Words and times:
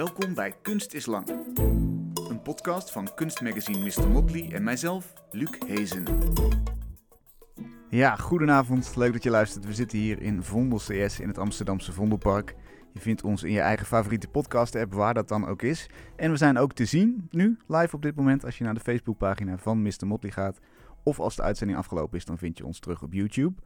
Welkom 0.00 0.34
bij 0.34 0.54
Kunst 0.62 0.94
is 0.94 1.06
Lang. 1.06 1.28
Een 2.28 2.42
podcast 2.42 2.90
van 2.90 3.14
kunstmagazine 3.14 3.78
Mr. 3.78 4.08
Motley 4.08 4.52
en 4.52 4.62
mijzelf, 4.62 5.12
Luc 5.30 5.50
Hezen. 5.66 6.04
Ja, 7.88 8.16
goedenavond. 8.16 8.96
Leuk 8.96 9.12
dat 9.12 9.22
je 9.22 9.30
luistert. 9.30 9.64
We 9.64 9.74
zitten 9.74 9.98
hier 9.98 10.22
in 10.22 10.42
Vondel 10.42 10.78
CS 10.78 11.20
in 11.20 11.28
het 11.28 11.38
Amsterdamse 11.38 11.92
Vondelpark. 11.92 12.54
Je 12.92 13.00
vindt 13.00 13.22
ons 13.22 13.42
in 13.42 13.52
je 13.52 13.60
eigen 13.60 13.86
favoriete 13.86 14.28
podcast-app, 14.28 14.92
waar 14.92 15.14
dat 15.14 15.28
dan 15.28 15.46
ook 15.46 15.62
is. 15.62 15.90
En 16.16 16.30
we 16.30 16.36
zijn 16.36 16.58
ook 16.58 16.72
te 16.72 16.84
zien, 16.84 17.28
nu, 17.30 17.58
live 17.66 17.96
op 17.96 18.02
dit 18.02 18.16
moment, 18.16 18.44
als 18.44 18.58
je 18.58 18.64
naar 18.64 18.74
de 18.74 18.80
Facebookpagina 18.80 19.58
van 19.58 19.82
Mr. 19.82 20.06
Motley 20.06 20.32
gaat. 20.32 20.58
Of 21.02 21.20
als 21.20 21.36
de 21.36 21.42
uitzending 21.42 21.78
afgelopen 21.78 22.18
is, 22.18 22.24
dan 22.24 22.38
vind 22.38 22.58
je 22.58 22.66
ons 22.66 22.78
terug 22.78 23.02
op 23.02 23.12
YouTube. 23.12 23.62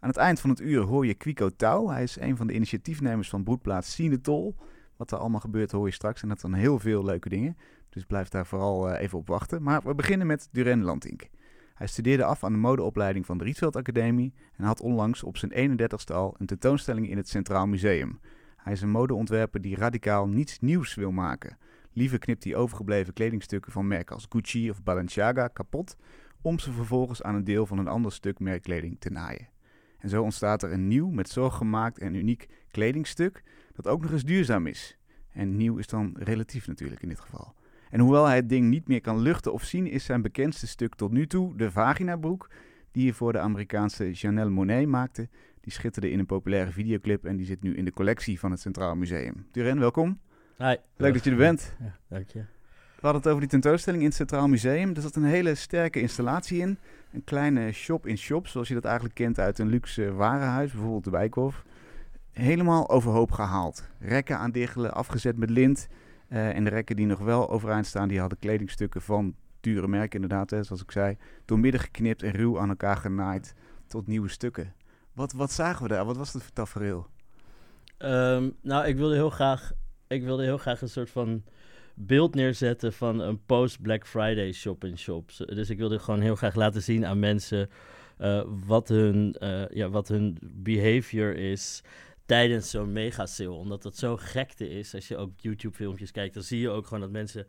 Aan 0.00 0.08
het 0.08 0.18
eind 0.18 0.40
van 0.40 0.50
het 0.50 0.60
uur 0.60 0.82
hoor 0.82 1.06
je 1.06 1.14
Quico 1.14 1.50
Touw. 1.56 1.88
Hij 1.88 2.02
is 2.02 2.20
een 2.20 2.36
van 2.36 2.46
de 2.46 2.54
initiatiefnemers 2.54 3.28
van 3.28 3.42
broedplaats 3.42 3.94
Sinetol. 3.94 4.56
Wat 4.96 5.10
er 5.10 5.18
allemaal 5.18 5.40
gebeurt 5.40 5.70
hoor 5.72 5.86
je 5.86 5.92
straks. 5.92 6.22
En 6.22 6.28
dat 6.28 6.40
zijn 6.40 6.54
heel 6.54 6.78
veel 6.78 7.04
leuke 7.04 7.28
dingen. 7.28 7.56
Dus 7.88 8.04
blijf 8.04 8.28
daar 8.28 8.46
vooral 8.46 8.90
uh, 8.90 9.00
even 9.00 9.18
op 9.18 9.26
wachten. 9.26 9.62
Maar 9.62 9.82
we 9.82 9.94
beginnen 9.94 10.26
met 10.26 10.48
Duren 10.52 10.82
Lantink. 10.82 11.28
Hij 11.74 11.86
studeerde 11.86 12.24
af 12.24 12.44
aan 12.44 12.52
de 12.52 12.58
modeopleiding 12.58 13.26
van 13.26 13.38
de 13.38 13.44
Rietveld 13.44 13.76
Academie. 13.76 14.34
En 14.56 14.64
had 14.64 14.80
onlangs 14.80 15.22
op 15.22 15.36
zijn 15.36 15.80
31ste 15.80 16.14
al 16.14 16.34
een 16.38 16.46
tentoonstelling 16.46 17.08
in 17.08 17.16
het 17.16 17.28
Centraal 17.28 17.66
Museum. 17.66 18.20
Hij 18.56 18.72
is 18.72 18.82
een 18.82 18.90
modeontwerper 18.90 19.60
die 19.60 19.76
radicaal 19.76 20.28
niets 20.28 20.60
nieuws 20.60 20.94
wil 20.94 21.10
maken. 21.10 21.58
Liever 21.92 22.18
knipt 22.18 22.44
hij 22.44 22.54
overgebleven 22.54 23.12
kledingstukken 23.12 23.72
van 23.72 23.88
merken 23.88 24.14
als 24.14 24.26
Gucci 24.28 24.70
of 24.70 24.82
Balenciaga 24.82 25.48
kapot. 25.48 25.96
Om 26.42 26.58
ze 26.58 26.72
vervolgens 26.72 27.22
aan 27.22 27.34
een 27.34 27.44
deel 27.44 27.66
van 27.66 27.78
een 27.78 27.88
ander 27.88 28.12
stuk 28.12 28.38
merkkleding 28.38 28.96
te 29.00 29.10
naaien. 29.10 29.48
En 29.98 30.08
zo 30.08 30.22
ontstaat 30.22 30.62
er 30.62 30.72
een 30.72 30.88
nieuw, 30.88 31.08
met 31.10 31.28
zorg 31.28 31.56
gemaakt 31.56 31.98
en 31.98 32.14
uniek 32.14 32.48
kledingstuk 32.70 33.42
dat 33.74 33.86
ook 33.86 34.02
nog 34.02 34.12
eens 34.12 34.24
duurzaam 34.24 34.66
is. 34.66 34.98
En 35.32 35.56
nieuw 35.56 35.76
is 35.76 35.86
dan 35.86 36.16
relatief 36.18 36.66
natuurlijk 36.66 37.02
in 37.02 37.08
dit 37.08 37.20
geval. 37.20 37.54
En 37.90 38.00
hoewel 38.00 38.26
hij 38.26 38.36
het 38.36 38.48
ding 38.48 38.68
niet 38.68 38.88
meer 38.88 39.00
kan 39.00 39.18
luchten 39.18 39.52
of 39.52 39.64
zien, 39.64 39.86
is 39.86 40.04
zijn 40.04 40.22
bekendste 40.22 40.66
stuk 40.66 40.94
tot 40.94 41.12
nu 41.12 41.26
toe 41.26 41.56
de 41.56 41.70
vaginabroek, 41.70 42.50
die 42.92 43.04
hij 43.04 43.12
voor 43.12 43.32
de 43.32 43.38
Amerikaanse 43.38 44.12
Janelle 44.12 44.50
Monet 44.50 44.86
maakte. 44.86 45.28
Die 45.60 45.72
schitterde 45.72 46.10
in 46.10 46.18
een 46.18 46.26
populaire 46.26 46.70
videoclip 46.70 47.24
en 47.24 47.36
die 47.36 47.46
zit 47.46 47.62
nu 47.62 47.76
in 47.76 47.84
de 47.84 47.92
collectie 47.92 48.38
van 48.38 48.50
het 48.50 48.60
Centraal 48.60 48.94
Museum. 48.94 49.46
Duren, 49.52 49.78
welkom. 49.78 50.20
Hi. 50.58 50.76
Leuk 50.96 51.12
dat 51.12 51.24
je 51.24 51.30
er 51.30 51.36
bent. 51.36 51.74
Ja, 51.80 51.98
dank 52.08 52.28
je. 52.28 52.38
We 53.04 53.10
hadden 53.10 53.20
het 53.20 53.30
over 53.30 53.40
die 53.40 53.60
tentoonstelling 53.60 54.02
in 54.02 54.08
het 54.08 54.16
Centraal 54.16 54.48
Museum. 54.48 54.94
Er 54.94 55.02
zat 55.02 55.16
een 55.16 55.24
hele 55.24 55.54
sterke 55.54 56.00
installatie 56.00 56.60
in. 56.60 56.78
Een 57.12 57.24
kleine 57.24 57.72
shop-in-shop, 57.72 58.46
zoals 58.46 58.68
je 58.68 58.74
dat 58.74 58.84
eigenlijk 58.84 59.14
kent 59.14 59.38
uit 59.38 59.58
een 59.58 59.68
luxe 59.68 60.12
warenhuis, 60.12 60.72
bijvoorbeeld 60.72 61.04
de 61.04 61.10
Bijkhof. 61.10 61.64
Helemaal 62.34 62.88
overhoop 62.88 63.32
gehaald. 63.32 63.88
Rekken 63.98 64.38
aan 64.38 64.50
diggelen, 64.50 64.94
afgezet 64.94 65.36
met 65.36 65.50
lint. 65.50 65.88
Uh, 66.28 66.56
en 66.56 66.64
de 66.64 66.70
rekken 66.70 66.96
die 66.96 67.06
nog 67.06 67.18
wel 67.18 67.50
overeind 67.50 67.86
staan, 67.86 68.08
die 68.08 68.20
hadden 68.20 68.38
kledingstukken 68.38 69.02
van 69.02 69.34
dure 69.60 69.88
merken 69.88 70.22
inderdaad, 70.22 70.50
hè, 70.50 70.62
zoals 70.62 70.82
ik 70.82 70.90
zei. 70.90 71.16
Doormidden 71.44 71.80
geknipt 71.80 72.22
en 72.22 72.30
ruw 72.30 72.60
aan 72.60 72.68
elkaar 72.68 72.96
genaaid 72.96 73.54
tot 73.86 74.06
nieuwe 74.06 74.28
stukken. 74.28 74.74
Wat, 75.12 75.32
wat 75.32 75.52
zagen 75.52 75.82
we 75.82 75.88
daar? 75.88 76.04
Wat 76.04 76.16
was 76.16 76.30
voor 76.30 76.42
tafereel? 76.52 77.06
Um, 77.98 78.56
nou, 78.62 78.86
ik 78.86 78.96
wilde 78.96 79.14
heel 79.14 79.30
graag, 79.30 79.72
ik 80.06 80.22
wilde 80.22 80.42
heel 80.42 80.58
graag 80.58 80.82
een 80.82 80.88
soort 80.88 81.10
van 81.10 81.42
beeld 81.94 82.34
neerzetten 82.34 82.92
van 82.92 83.20
een 83.20 83.44
post-Black 83.44 84.06
Friday 84.06 84.52
shop-in-shop. 84.52 85.30
Dus 85.36 85.70
ik 85.70 85.78
wilde 85.78 85.98
gewoon 85.98 86.20
heel 86.20 86.36
graag 86.36 86.54
laten 86.54 86.82
zien 86.82 87.06
aan 87.06 87.18
mensen 87.18 87.68
uh, 88.18 88.42
wat, 88.66 88.88
hun, 88.88 89.36
uh, 89.38 89.68
ja, 89.68 89.88
wat 89.88 90.08
hun 90.08 90.38
behavior 90.40 91.36
is 91.36 91.82
tijdens 92.26 92.70
zo'n 92.70 92.92
mega 92.92 93.26
sale. 93.26 93.50
Omdat 93.50 93.82
dat 93.82 93.96
zo 93.96 94.16
gekte 94.16 94.68
is. 94.68 94.94
Als 94.94 95.08
je 95.08 95.16
ook 95.16 95.30
YouTube-filmpjes 95.36 96.10
kijkt, 96.10 96.34
dan 96.34 96.42
zie 96.42 96.60
je 96.60 96.70
ook 96.70 96.86
gewoon 96.86 97.00
dat 97.02 97.10
mensen 97.10 97.46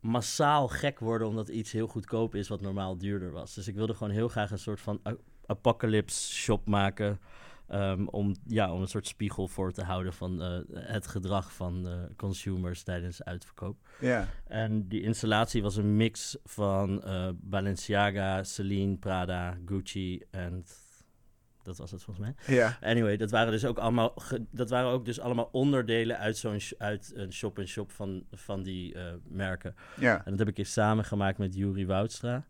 massaal 0.00 0.68
gek 0.68 0.98
worden 0.98 1.28
omdat 1.28 1.48
iets 1.48 1.72
heel 1.72 1.86
goedkoop 1.86 2.34
is 2.34 2.48
wat 2.48 2.60
normaal 2.60 2.98
duurder 2.98 3.30
was. 3.32 3.54
Dus 3.54 3.68
ik 3.68 3.74
wilde 3.74 3.94
gewoon 3.94 4.12
heel 4.12 4.28
graag 4.28 4.50
een 4.50 4.58
soort 4.58 4.80
van 4.80 5.00
apocalypse 5.46 6.32
shop 6.32 6.66
maken. 6.66 7.20
Um, 7.68 8.08
om, 8.08 8.36
ja, 8.46 8.72
om 8.72 8.80
een 8.80 8.88
soort 8.88 9.06
spiegel 9.06 9.48
voor 9.48 9.72
te 9.72 9.82
houden 9.82 10.12
van 10.12 10.42
uh, 10.42 10.58
het 10.74 11.06
gedrag 11.06 11.52
van 11.52 11.86
uh, 11.86 11.94
consumers 12.16 12.82
tijdens 12.82 13.24
uitverkoop. 13.24 13.76
Ja. 14.00 14.28
En 14.44 14.88
die 14.88 15.02
installatie 15.02 15.62
was 15.62 15.76
een 15.76 15.96
mix 15.96 16.36
van 16.44 17.02
uh, 17.04 17.28
Balenciaga, 17.34 18.42
Celine, 18.42 18.96
Prada, 18.96 19.58
Gucci 19.66 20.22
en 20.30 20.64
dat 21.62 21.76
was 21.76 21.90
het 21.90 22.02
volgens 22.02 22.26
mij. 22.26 22.56
Ja. 22.56 22.78
Anyway, 22.80 23.16
dat 23.16 23.30
waren 23.30 23.52
dus 23.52 23.64
ook 23.64 23.78
allemaal, 23.78 24.14
dat 24.50 24.70
waren 24.70 24.90
ook 24.90 25.04
dus 25.04 25.20
allemaal 25.20 25.48
onderdelen 25.52 26.18
uit 26.18 26.36
zo'n 26.36 26.60
uit 26.78 27.12
een 27.14 27.32
shop 27.32 27.58
en 27.58 27.68
shop 27.68 27.90
van, 27.90 28.24
van 28.32 28.62
die 28.62 28.96
merken. 29.28 29.74
Ja. 29.96 30.16
En 30.24 30.30
dat 30.30 30.38
heb 30.38 30.48
ik 30.48 30.58
eens 30.58 30.72
samengemaakt 30.72 31.38
met 31.38 31.54
Juri 31.54 31.86
Woudstra. 31.86 32.44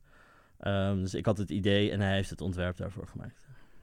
Um, 0.67 1.01
dus 1.01 1.15
ik 1.15 1.27
had 1.27 1.39
het 1.39 1.51
idee 1.51 1.91
en 1.91 2.01
hij 2.01 2.15
heeft 2.15 2.31
het 2.31 2.41
ontwerp 2.41 2.77
daarvoor 2.77 3.07
gemaakt. 3.07 3.42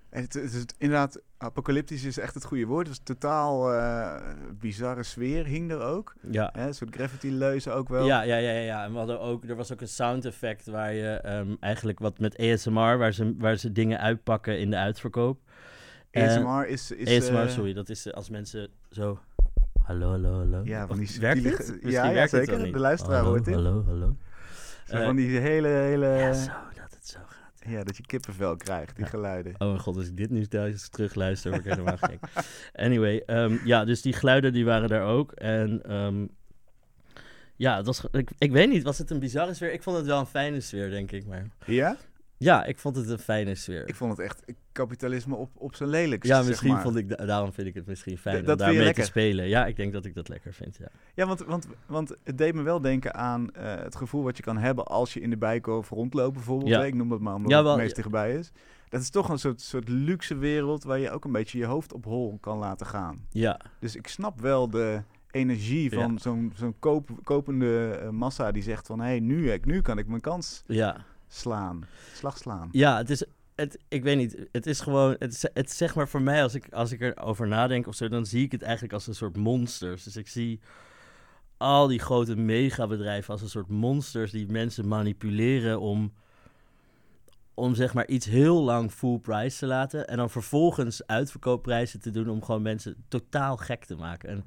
Het, 0.09 0.33
het 0.33 0.53
is 0.53 0.65
inderdaad, 0.77 1.21
apocalyptisch 1.37 2.03
is 2.03 2.17
echt 2.17 2.33
het 2.33 2.45
goede 2.45 2.65
woord. 2.65 2.87
Het 2.87 2.97
was 2.97 3.05
totaal 3.05 3.73
uh, 3.73 4.15
bizarre 4.59 5.03
sfeer, 5.03 5.45
hing 5.45 5.71
er 5.71 5.81
ook. 5.81 6.13
Ja. 6.31 6.49
Hè, 6.53 6.67
een 6.67 6.73
soort 6.73 6.95
graffiti-leuzen 6.95 7.73
ook 7.73 7.89
wel. 7.89 8.05
Ja, 8.05 8.21
ja, 8.21 8.35
ja, 8.37 8.51
ja. 8.51 8.83
En 8.83 8.91
we 8.91 8.97
hadden 8.97 9.19
ook, 9.19 9.43
er 9.43 9.55
was 9.55 9.71
ook 9.73 9.81
een 9.81 9.87
sound 9.87 10.25
effect 10.25 10.67
waar 10.67 10.93
je 10.93 11.21
um, 11.25 11.57
eigenlijk 11.59 11.99
wat 11.99 12.19
met 12.19 12.37
ASMR, 12.37 12.97
waar 12.97 13.13
ze, 13.13 13.35
waar 13.37 13.55
ze 13.55 13.71
dingen 13.71 13.99
uitpakken 13.99 14.59
in 14.59 14.69
de 14.69 14.77
uitverkoop. 14.77 15.39
ASMR 16.11 16.67
is... 16.67 16.91
is 16.91 17.23
ASMR, 17.23 17.43
uh, 17.43 17.49
sorry, 17.49 17.73
dat 17.73 17.89
is 17.89 18.13
als 18.13 18.29
mensen 18.29 18.69
zo... 18.89 19.19
Hallo, 19.83 20.09
hallo, 20.09 20.37
hallo. 20.37 20.61
Ja, 20.63 20.87
van 20.87 20.97
die 20.97 21.17
werkt 21.19 21.43
het? 21.43 21.77
Ja, 21.81 22.05
ja, 22.05 22.13
werkt 22.13 22.29
zeker. 22.29 22.59
Het 22.59 22.73
de 22.73 22.79
luisteraar 22.79 23.15
hallo, 23.15 23.29
hoort 23.29 23.45
dit. 23.45 23.53
Hallo, 23.53 23.83
hallo. 23.85 24.15
Zo 24.85 25.03
van 25.03 25.15
die 25.15 25.39
hele, 25.39 25.67
hele... 25.67 26.07
Ja, 26.07 26.33
zo, 26.33 26.51
dat 26.75 26.91
het 26.91 27.07
zo 27.07 27.19
gaat. 27.25 27.58
Ja, 27.69 27.83
dat 27.83 27.97
je 27.97 28.03
kippenvel 28.05 28.55
krijgt, 28.55 28.95
die 28.95 29.03
Ja. 29.05 29.09
geluiden. 29.09 29.53
Oh 29.57 29.67
mijn 29.67 29.79
god, 29.79 29.95
als 29.95 30.07
ik 30.07 30.17
dit 30.17 30.29
nu 30.29 30.45
thuis 30.45 30.89
terugluister, 30.89 31.51
word 31.51 31.65
ik 31.65 31.71
helemaal 31.71 31.97
gek. 31.97 32.19
Anyway, 32.73 33.23
um, 33.27 33.59
ja, 33.65 33.85
dus 33.85 34.01
die 34.01 34.13
geluiden 34.13 34.53
die 34.53 34.65
waren 34.65 34.89
daar 34.89 35.05
ook. 35.05 35.31
En 35.31 35.95
um, 35.95 36.29
ja, 37.55 37.77
het 37.77 37.85
was, 37.85 38.03
ik, 38.11 38.29
ik 38.37 38.51
weet 38.51 38.69
niet, 38.69 38.83
was 38.83 38.97
het 38.97 39.09
een 39.09 39.19
bizarre 39.19 39.53
sfeer? 39.53 39.73
Ik 39.73 39.83
vond 39.83 39.97
het 39.97 40.05
wel 40.05 40.19
een 40.19 40.25
fijne 40.25 40.59
sfeer, 40.61 40.89
denk 40.89 41.11
ik. 41.11 41.25
Maar 41.25 41.47
Ja? 41.65 41.97
Ja, 42.39 42.63
ik 42.65 42.77
vond 42.79 42.95
het 42.95 43.09
een 43.09 43.19
fijne 43.19 43.55
sfeer. 43.55 43.87
Ik 43.87 43.95
vond 43.95 44.11
het 44.11 44.19
echt 44.19 44.43
kapitalisme 44.71 45.35
op, 45.35 45.49
op 45.53 45.75
zijn 45.75 45.89
lelijkst, 45.89 46.29
ja, 46.29 46.37
zeg 46.39 46.47
misschien 46.47 46.71
maar. 46.71 46.81
vond 46.81 46.95
ik, 46.95 47.09
da- 47.09 47.25
daarom 47.25 47.53
vind 47.53 47.67
ik 47.67 47.73
het 47.73 47.85
misschien 47.85 48.17
fijn 48.17 48.39
om 48.39 48.43
dat 48.45 48.59
je 48.59 48.65
daarmee 48.65 48.83
lekker? 48.83 49.03
te 49.03 49.09
spelen. 49.09 49.47
Ja, 49.47 49.65
ik 49.65 49.75
denk 49.75 49.93
dat 49.93 50.05
ik 50.05 50.15
dat 50.15 50.29
lekker 50.29 50.53
vind, 50.53 50.77
ja. 50.77 50.87
Ja, 51.13 51.25
want, 51.27 51.39
want, 51.39 51.67
want 51.85 52.15
het 52.23 52.37
deed 52.37 52.53
me 52.53 52.61
wel 52.61 52.81
denken 52.81 53.13
aan 53.13 53.51
eh, 53.53 53.75
het 53.75 53.95
gevoel 53.95 54.23
wat 54.23 54.37
je 54.37 54.43
kan 54.43 54.57
hebben 54.57 54.85
als 54.85 55.13
je 55.13 55.19
in 55.19 55.29
de 55.29 55.37
Bijkorf 55.37 55.89
rondloopt 55.89 56.33
bijvoorbeeld. 56.33 56.69
Ja. 56.69 56.83
Ik 56.83 56.93
noem 56.93 57.09
dat 57.09 57.19
maar 57.19 57.33
omdat 57.35 57.51
Ja, 57.51 57.55
het 57.57 57.65
wel, 57.65 57.73
het 57.75 57.83
meest 57.83 57.95
dichtbij 57.95 58.35
is. 58.35 58.51
Dat 58.89 59.01
is 59.01 59.09
toch 59.09 59.29
een 59.29 59.39
soort, 59.39 59.61
soort 59.61 59.89
luxe 59.89 60.35
wereld 60.37 60.83
waar 60.83 60.99
je 60.99 61.11
ook 61.11 61.25
een 61.25 61.31
beetje 61.31 61.57
je 61.57 61.65
hoofd 61.65 61.93
op 61.93 62.05
hol 62.05 62.37
kan 62.41 62.57
laten 62.57 62.85
gaan. 62.85 63.25
Ja, 63.29 63.59
Dus 63.79 63.95
ik 63.95 64.07
snap 64.07 64.41
wel 64.41 64.69
de 64.69 65.01
energie 65.31 65.91
van 65.91 66.11
Ja. 66.11 66.17
zo'n 66.19 66.51
zo'n 66.55 66.75
koop, 66.79 67.09
kopende 67.23 67.89
eh, 68.01 68.09
massa 68.09 68.51
die 68.51 68.63
zegt 68.63 68.87
van... 68.87 68.99
hé, 68.99 69.05
hey, 69.05 69.19
nu, 69.19 69.51
ik- 69.51 69.65
nu 69.65 69.81
kan 69.81 69.97
ik 69.97 70.07
mijn 70.07 70.21
kans 70.21 70.63
ja. 70.67 70.97
Slaan, 71.29 71.87
slag 72.13 72.37
slaan. 72.37 72.69
Ja, 72.71 72.97
het 72.97 73.09
is. 73.09 73.23
Het, 73.55 73.77
ik 73.87 74.03
weet 74.03 74.17
niet, 74.17 74.37
het 74.51 74.67
is 74.67 74.79
gewoon, 74.79 75.15
het, 75.19 75.49
het 75.53 75.71
zeg 75.71 75.95
maar 75.95 76.07
voor 76.07 76.21
mij, 76.21 76.43
als 76.43 76.53
ik, 76.53 76.73
als 76.73 76.91
ik 76.91 77.01
erover 77.01 77.47
nadenk 77.47 77.87
of 77.87 77.95
zo, 77.95 78.07
dan 78.07 78.25
zie 78.25 78.43
ik 78.43 78.51
het 78.51 78.61
eigenlijk 78.61 78.93
als 78.93 79.07
een 79.07 79.15
soort 79.15 79.37
monsters. 79.37 80.03
Dus 80.03 80.15
ik 80.15 80.27
zie 80.27 80.59
al 81.57 81.87
die 81.87 81.99
grote 81.99 82.35
megabedrijven 82.35 83.33
als 83.33 83.41
een 83.41 83.49
soort 83.49 83.67
monsters 83.67 84.31
die 84.31 84.47
mensen 84.47 84.87
manipuleren 84.87 85.79
om, 85.79 86.13
om 87.53 87.75
zeg 87.75 87.93
maar 87.93 88.07
iets 88.07 88.25
heel 88.25 88.63
lang 88.63 88.91
full 88.91 89.19
price 89.19 89.57
te 89.57 89.65
laten. 89.65 90.07
En 90.07 90.17
dan 90.17 90.29
vervolgens 90.29 91.07
uitverkoopprijzen 91.07 91.99
te 91.99 92.11
doen 92.11 92.29
om 92.29 92.43
gewoon 92.43 92.61
mensen 92.61 93.03
totaal 93.07 93.57
gek 93.57 93.85
te 93.85 93.95
maken. 93.95 94.29
En 94.29 94.45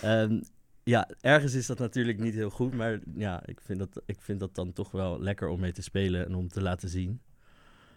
ehm, 0.00 0.40
ja, 0.88 1.08
ergens 1.20 1.54
is 1.54 1.66
dat 1.66 1.78
natuurlijk 1.78 2.18
niet 2.18 2.34
heel 2.34 2.50
goed, 2.50 2.74
maar 2.74 2.98
ja, 3.14 3.46
ik 3.46 3.60
vind 3.60 3.78
dat, 3.78 4.02
ik 4.04 4.20
vind 4.20 4.40
dat 4.40 4.54
dan 4.54 4.72
toch 4.72 4.90
wel 4.90 5.20
lekker 5.20 5.48
om 5.48 5.60
mee 5.60 5.72
te 5.72 5.82
spelen 5.82 6.26
en 6.26 6.34
om 6.34 6.48
te 6.48 6.62
laten 6.62 6.88
zien. 6.88 7.20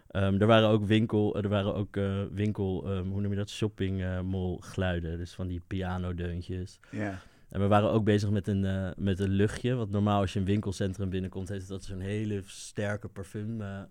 Ehm, 0.08 0.42
er 0.42 0.48
waren 0.48 0.70
ook 0.70 0.86
winkel, 0.86 1.38
er 1.38 1.50
waren 1.50 1.76
ook 1.76 1.98
eh, 1.98 2.24
winkel, 2.32 2.84
ehm, 2.86 3.08
hoe 3.08 3.22
noem 3.22 3.32
je 3.32 3.38
dat, 3.38 3.50
shopping 3.50 4.02
eh, 4.02 4.22
mall 4.22 4.58
geluiden, 4.60 5.18
dus 5.18 5.34
van 5.34 5.48
die 5.48 5.62
pianodeuntjes. 5.68 6.80
Ja, 6.92 7.20
En 7.50 7.60
we 7.60 7.68
waren 7.68 7.92
ook 7.92 8.04
bezig 8.04 8.30
met 8.30 8.48
een, 8.48 8.66
eh, 8.66 8.92
met 8.98 9.20
een 9.20 9.30
luchtje, 9.30 9.76
want 9.76 9.92
normaal 9.92 10.22
als 10.22 10.34
je 10.34 10.40
een 10.40 10.46
winkelcentrum 10.46 11.10
binnenkomt, 11.10 11.50
heeft 11.50 11.68
dat 11.68 11.84
zo'n 11.84 12.00
hele 12.00 12.42
sterke 12.46 13.08
parfum 13.08 13.62
eh, 13.62 13.82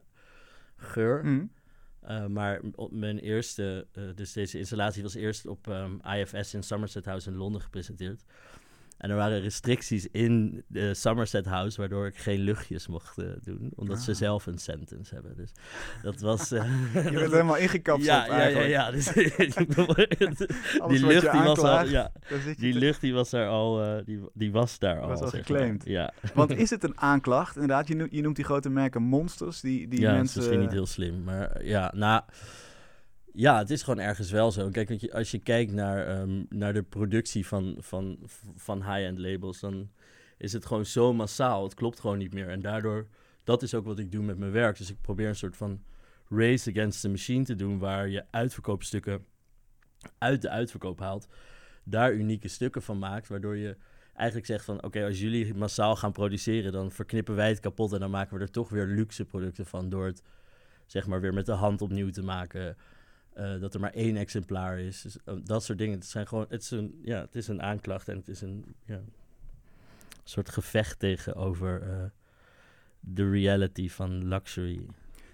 geur. 0.77 1.21
Hm. 1.23 1.47
Uh, 2.09 2.27
maar 2.27 2.61
op 2.75 2.93
mijn 2.93 3.19
eerste, 3.19 3.87
uh, 3.99 4.05
dus 4.15 4.33
deze 4.33 4.59
installatie 4.59 5.03
was 5.03 5.15
eerst 5.15 5.47
op 5.47 5.67
um, 5.67 6.01
IFS 6.05 6.55
in 6.55 6.63
Somerset 6.63 7.05
House 7.05 7.31
in 7.31 7.37
Londen 7.37 7.61
gepresenteerd. 7.61 8.25
En 8.99 9.11
er 9.11 9.17
waren 9.17 9.41
restricties 9.41 10.07
in 10.13 10.63
de 10.67 10.95
Somerset 10.95 11.47
House, 11.47 11.81
waardoor 11.81 12.07
ik 12.07 12.17
geen 12.17 12.39
luchtjes 12.41 12.87
mocht 12.87 13.19
eh, 13.19 13.27
doen. 13.43 13.71
Omdat 13.75 14.01
ze 14.01 14.11
Ah. 14.11 14.17
zelf 14.17 14.47
een 14.47 14.59
sentence 14.59 15.15
hebben. 15.15 15.37
Dus 15.37 15.53
dat 16.03 16.21
was... 16.21 16.51
eh, 16.53 16.65
Je 16.95 17.01
bent 17.03 17.31
helemaal 17.33 17.57
ingekapseld 17.57 18.27
ja, 18.27 18.27
ja, 18.27 18.47
ja, 18.47 18.61
ja. 18.61 18.91
Dus, 18.91 19.13
die 20.89 21.07
lucht 21.07 21.33
die 21.33 21.41
was 21.43 21.59
al... 21.59 21.87
Ja, 21.87 22.13
die 22.57 22.75
lucht 22.75 23.01
die 23.01 23.13
was 23.15 23.33
er 23.33 23.49
al... 23.49 23.83
eh, 23.83 24.05
die, 24.05 24.21
die 24.35 24.53
was 24.53 24.79
daar 24.79 25.01
al. 25.01 25.09
Was 25.09 25.21
al 25.21 25.29
geclaimd. 25.29 25.85
maar. 25.85 25.93
Ja, 25.93 26.13
Want 26.35 26.51
is 26.57 26.71
het 26.71 26.85
een 26.85 27.01
aanklacht? 27.01 27.55
Inderdaad, 27.55 27.89
je 27.89 27.95
noemt, 27.97 28.13
je 28.13 28.23
noemt 28.23 28.37
die 28.37 28.45
grote 28.45 28.69
merken 28.71 29.03
monsters 29.03 29.61
die, 29.61 29.89
die 29.89 30.01
ja 30.01 30.05
dat 30.07 30.15
is 30.15 30.19
mensen... 30.19 30.39
misschien 30.39 30.61
niet 30.61 30.73
heel 30.73 30.87
slim. 30.87 31.25
Maar 31.25 31.65
ja, 31.65 31.93
nou... 31.97 32.23
Ja, 33.33 33.59
het 33.59 33.71
is 33.71 33.83
gewoon 33.83 34.05
ergens 34.05 34.31
wel 34.31 34.51
zo. 34.53 34.69
Kijk, 34.69 34.89
want 34.89 35.01
je, 35.01 35.13
als 35.13 35.31
je 35.31 35.39
kijkt 35.39 35.73
naar, 35.73 36.07
ehm, 36.07 36.45
naar 36.49 36.73
de 36.73 36.83
productie 36.83 37.47
van, 37.47 37.77
van, 37.79 38.19
van 38.57 38.79
high-end 38.79 39.19
labels, 39.19 39.61
dan 39.61 39.91
is 40.37 40.53
het 40.53 40.67
gewoon 40.67 40.87
zo 40.87 41.13
massaal. 41.13 41.63
Het 41.63 41.75
klopt 41.75 42.01
gewoon 42.01 42.19
niet 42.19 42.33
meer. 42.33 42.49
En 42.49 42.61
daardoor, 42.61 43.07
dat 43.45 43.63
is 43.63 43.75
ook 43.75 43.85
wat 43.85 43.99
ik 43.99 44.13
doe 44.13 44.23
met 44.23 44.39
mijn 44.39 44.53
werk. 44.53 44.77
Dus 44.79 44.91
ik 44.91 45.01
probeer 45.01 45.29
een 45.29 45.37
soort 45.37 45.57
van 45.57 45.83
race 46.29 46.71
against 46.71 47.01
the 47.01 47.09
machine 47.09 47.45
te 47.45 47.55
doen, 47.55 47.79
waar 47.79 48.09
je 48.09 48.25
uitverkoopstukken 48.31 49.25
uit 50.19 50.43
de 50.43 50.49
uitverkoop 50.49 51.01
haalt, 51.01 51.29
daar 51.85 52.13
unieke 52.13 52.49
stukken 52.49 52.83
van 52.83 52.99
maakt, 52.99 53.29
waardoor 53.29 53.57
je 53.57 53.77
eigenlijk 54.15 54.49
zegt 54.49 54.65
van, 54.65 54.83
oké, 54.83 55.05
als 55.05 55.21
jullie 55.21 55.55
massaal 55.55 55.97
gaan 55.97 56.13
produceren, 56.13 56.73
dan 56.73 56.91
verknippen 56.91 57.35
wij 57.35 57.49
het 57.49 57.61
kapot 57.61 57.93
en 57.93 58.01
dan 58.01 58.11
maken 58.11 58.37
we 58.37 58.43
er 58.43 58.51
toch 58.51 58.69
weer 58.69 58.87
luxe 58.87 59.25
producten 59.25 59.67
van 59.67 59.89
door 59.89 60.07
het, 60.07 60.23
zeg 60.87 61.07
maar, 61.07 61.21
weer 61.21 61.35
met 61.35 61.47
de 61.47 61.53
hand 61.53 61.83
opnieuw 61.83 62.11
te 62.11 62.23
maken. 62.23 62.77
Eh, 63.39 63.61
dat 63.61 63.75
er 63.75 63.81
maar 63.81 63.93
één 63.93 64.17
exemplaar 64.17 64.79
is. 64.79 65.03
Dus, 65.03 65.17
eh, 65.25 65.35
dat 65.45 65.65
soort 65.65 65.79
dingen. 65.79 65.99
Het, 65.99 66.07
zijn 66.07 66.27
gewoon, 66.27 66.47
het, 66.49 66.63
is 66.63 66.71
een, 66.71 67.01
ja, 67.03 67.21
het 67.21 67.35
is 67.35 67.49
een 67.49 67.63
aanklacht 67.63 68.09
en 68.09 68.17
het 68.17 68.29
is 68.29 68.41
een 68.41 68.75
ja, 68.85 69.01
soort 70.25 70.49
gevecht 70.49 70.99
tegenover 70.99 71.83
eh, 71.83 72.05
de 73.01 73.31
reality 73.31 73.89
van 73.89 74.29
luxury. 74.29 74.87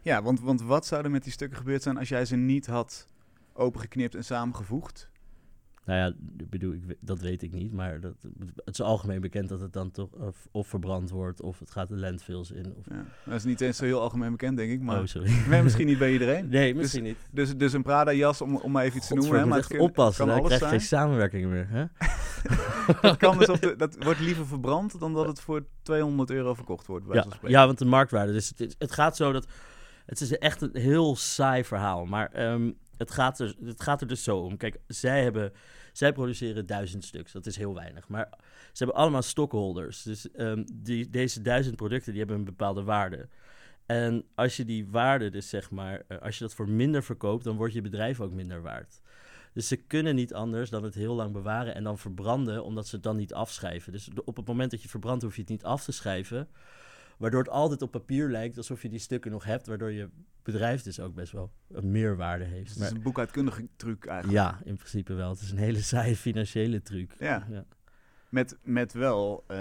Ja, 0.02 0.22
want, 0.22 0.40
want 0.40 0.62
wat 0.62 0.86
zou 0.86 1.04
er 1.04 1.10
met 1.10 1.22
die 1.22 1.32
stukken 1.32 1.58
gebeurd 1.58 1.82
zijn 1.82 1.98
als 1.98 2.08
jij 2.08 2.24
ze 2.24 2.36
niet 2.36 2.66
had 2.66 3.06
opengeknipt 3.52 4.14
en 4.14 4.24
samengevoegd? 4.24 5.10
Nou 5.84 5.98
ja, 5.98 6.12
ik 6.38 6.50
bedoel, 6.50 6.72
ik, 6.72 6.96
dat 7.00 7.20
weet 7.20 7.42
ik 7.42 7.52
niet, 7.52 7.72
maar 7.72 8.00
dat, 8.00 8.14
het 8.64 8.74
is 8.74 8.80
algemeen 8.80 9.20
bekend 9.20 9.48
dat 9.48 9.60
het 9.60 9.72
dan 9.72 9.90
toch 9.90 10.10
of, 10.12 10.48
of 10.50 10.66
verbrand 10.68 11.10
wordt 11.10 11.40
of 11.40 11.58
het 11.58 11.70
gaat 11.70 11.88
de 11.88 11.96
landfills 11.96 12.50
in. 12.50 12.74
Of, 12.78 12.84
Ja. 12.90 13.04
Dat 13.24 13.34
is 13.34 13.44
niet 13.44 13.60
eens 13.60 13.76
zo 13.76 13.84
heel 13.84 14.00
algemeen 14.00 14.30
bekend, 14.30 14.56
denk 14.56 14.70
ik. 14.70 14.80
Maar 14.80 15.00
oh, 15.00 15.06
sorry. 15.06 15.30
nee, 15.48 15.62
misschien 15.62 15.86
niet 15.86 15.98
bij 15.98 16.12
iedereen. 16.12 16.48
Nee, 16.54 16.74
misschien 16.74 17.02
niet. 17.02 17.16
Dus, 17.30 17.56
dus 17.56 17.72
een 17.72 17.82
Prada-jas, 17.82 18.40
om, 18.40 18.56
om 18.56 18.72
maar 18.72 18.84
even 18.84 18.96
iets 18.96 19.06
te 19.08 19.14
noemen. 19.14 19.38
Hè, 19.38 19.46
maar 19.46 19.58
echt 19.58 19.68
kun- 19.68 19.80
oppassen, 19.80 20.26
kan 20.26 20.34
dan 20.36 20.44
krijg 20.44 20.60
je 20.60 20.68
geen 20.68 20.80
samenwerking 20.80 21.50
meer. 21.50 21.68
Hè? 21.68 21.84
Dat, 23.00 23.16
kan 23.16 23.38
dus 23.38 23.48
op 23.48 23.60
de, 23.60 23.76
dat 23.76 23.96
wordt 24.04 24.20
liever 24.20 24.46
verbrand 24.46 25.00
dan 25.00 25.12
dat 25.12 25.26
het 25.26 25.40
voor 25.40 25.66
200 25.82 26.30
euro 26.30 26.54
verkocht 26.54 26.86
wordt. 26.86 27.06
Bij 27.06 27.16
Ja, 27.16 27.48
ja, 27.48 27.66
want 27.66 27.78
de 27.78 27.84
marktwaarde. 27.84 28.32
Dus 28.32 28.52
het, 28.56 28.76
het 28.78 28.92
gaat 28.92 29.16
zo 29.16 29.32
dat. 29.32 29.46
Het 30.06 30.20
is 30.20 30.38
echt 30.38 30.60
een 30.62 30.70
heel 30.72 31.16
saai 31.16 31.64
verhaal. 31.64 32.04
Maar 32.06 32.30
ehm, 32.32 32.70
het, 32.96 33.10
gaat 33.10 33.38
er, 33.38 33.54
het 33.64 33.82
gaat 33.82 34.00
er 34.00 34.06
dus 34.06 34.22
zo 34.22 34.38
om. 34.38 34.56
Kijk, 34.56 34.80
zij, 34.86 35.22
hebben, 35.22 35.52
zij 35.92 36.12
produceren 36.12 36.66
duizend 36.66 37.04
stuks. 37.04 37.32
Dat 37.32 37.46
is 37.46 37.56
heel 37.56 37.74
weinig. 37.74 38.08
Maar 38.08 38.28
ze 38.72 38.84
hebben 38.84 38.96
allemaal 38.96 39.22
stockholders. 39.22 40.02
Dus 40.02 40.30
ehm, 40.30 40.64
die, 40.72 41.10
deze 41.10 41.42
duizend 41.42 41.76
producten 41.76 42.10
die 42.10 42.20
hebben 42.20 42.38
een 42.38 42.44
bepaalde 42.44 42.82
waarde. 42.82 43.28
En 43.86 44.24
als 44.34 44.56
je 44.56 44.64
die 44.64 44.86
waarde, 44.86 45.30
dus 45.30 45.48
zeg 45.48 45.70
maar, 45.70 46.02
eh, 46.08 46.18
als 46.18 46.38
je 46.38 46.44
dat 46.44 46.54
voor 46.54 46.68
minder 46.68 47.02
verkoopt, 47.02 47.44
dan 47.44 47.56
wordt 47.56 47.74
je 47.74 47.80
bedrijf 47.80 48.20
ook 48.20 48.32
minder 48.32 48.62
waard. 48.62 49.00
Dus 49.52 49.68
ze 49.68 49.76
kunnen 49.76 50.14
niet 50.14 50.34
anders 50.34 50.70
dan 50.70 50.82
het 50.84 50.94
heel 50.94 51.14
lang 51.14 51.32
bewaren 51.32 51.74
en 51.74 51.84
dan 51.84 51.98
verbranden, 51.98 52.64
omdat 52.64 52.86
ze 52.86 52.94
het 52.94 53.04
dan 53.04 53.16
niet 53.16 53.34
afschrijven. 53.34 53.92
Dus 53.92 54.08
op 54.24 54.36
het 54.36 54.46
moment 54.46 54.70
dat 54.70 54.82
je 54.82 54.88
verbrandt, 54.88 55.22
hoef 55.22 55.34
je 55.34 55.40
het 55.40 55.50
niet 55.50 55.64
af 55.64 55.84
te 55.84 55.92
schrijven. 55.92 56.48
Waardoor 57.18 57.40
het 57.40 57.50
altijd 57.50 57.82
op 57.82 57.90
papier 57.90 58.28
lijkt 58.28 58.56
alsof 58.56 58.82
je 58.82 58.88
die 58.88 58.98
stukken 58.98 59.30
nog 59.30 59.44
hebt, 59.44 59.66
waardoor 59.66 59.92
je 59.92 60.08
bedrijf 60.42 60.82
dus 60.82 61.00
ook 61.00 61.14
best 61.14 61.32
wel 61.32 61.52
een 61.70 61.90
meerwaarde 61.90 62.44
heeft. 62.44 62.68
het 62.68 62.76
is 62.76 62.82
Maar, 62.82 62.92
een 62.92 63.02
boekhoudkundige 63.02 63.68
truc 63.76 64.06
eigenlijk. 64.06 64.38
ja, 64.38 64.60
in 64.64 64.76
principe 64.76 65.14
wel. 65.14 65.30
Het 65.30 65.40
is 65.40 65.50
een 65.50 65.58
hele 65.58 65.82
saaie 65.92 66.16
financiële 66.16 66.82
truc. 66.82 67.12
Ja. 67.18 67.46
Met, 68.28 68.58
met 68.62 68.92
wel, 68.92 69.44
eh, 69.46 69.56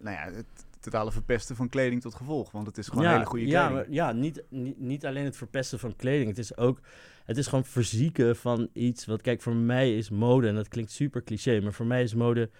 nou 0.00 0.10
ja, 0.10 0.30
het 0.32 0.66
totale 0.80 1.12
verpesten 1.12 1.56
van 1.56 1.68
kleding 1.68 2.00
tot 2.00 2.14
gevolg. 2.14 2.50
Want 2.50 2.66
het 2.66 2.78
is 2.78 2.88
gewoon 2.88 3.06
hele 3.06 3.24
goede 3.24 3.46
ja, 3.46 3.66
kleding. 3.66 3.86
maar, 3.86 3.94
ja 3.94 4.12
niet, 4.12 4.42
niet, 4.48 4.78
niet 4.78 5.06
alleen 5.06 5.24
het 5.24 5.36
verpesten 5.36 5.78
van 5.78 5.96
kleding. 5.96 6.28
Het 6.28 6.38
is 6.38 6.56
ook, 6.56 6.80
het 7.24 7.36
is 7.36 7.46
gewoon 7.46 7.64
verzieken 7.64 8.36
van 8.36 8.68
iets. 8.72 9.04
Want 9.04 9.20
kijk, 9.22 9.42
voor 9.42 9.56
mij 9.56 9.96
is 9.96 10.10
mode, 10.10 10.48
en 10.48 10.54
dat 10.54 10.68
klinkt 10.68 10.90
super 10.90 11.22
cliché, 11.22 11.60
maar 11.60 11.72
voor 11.72 11.86
mij 11.86 12.02
is 12.02 12.14
mode 12.14 12.50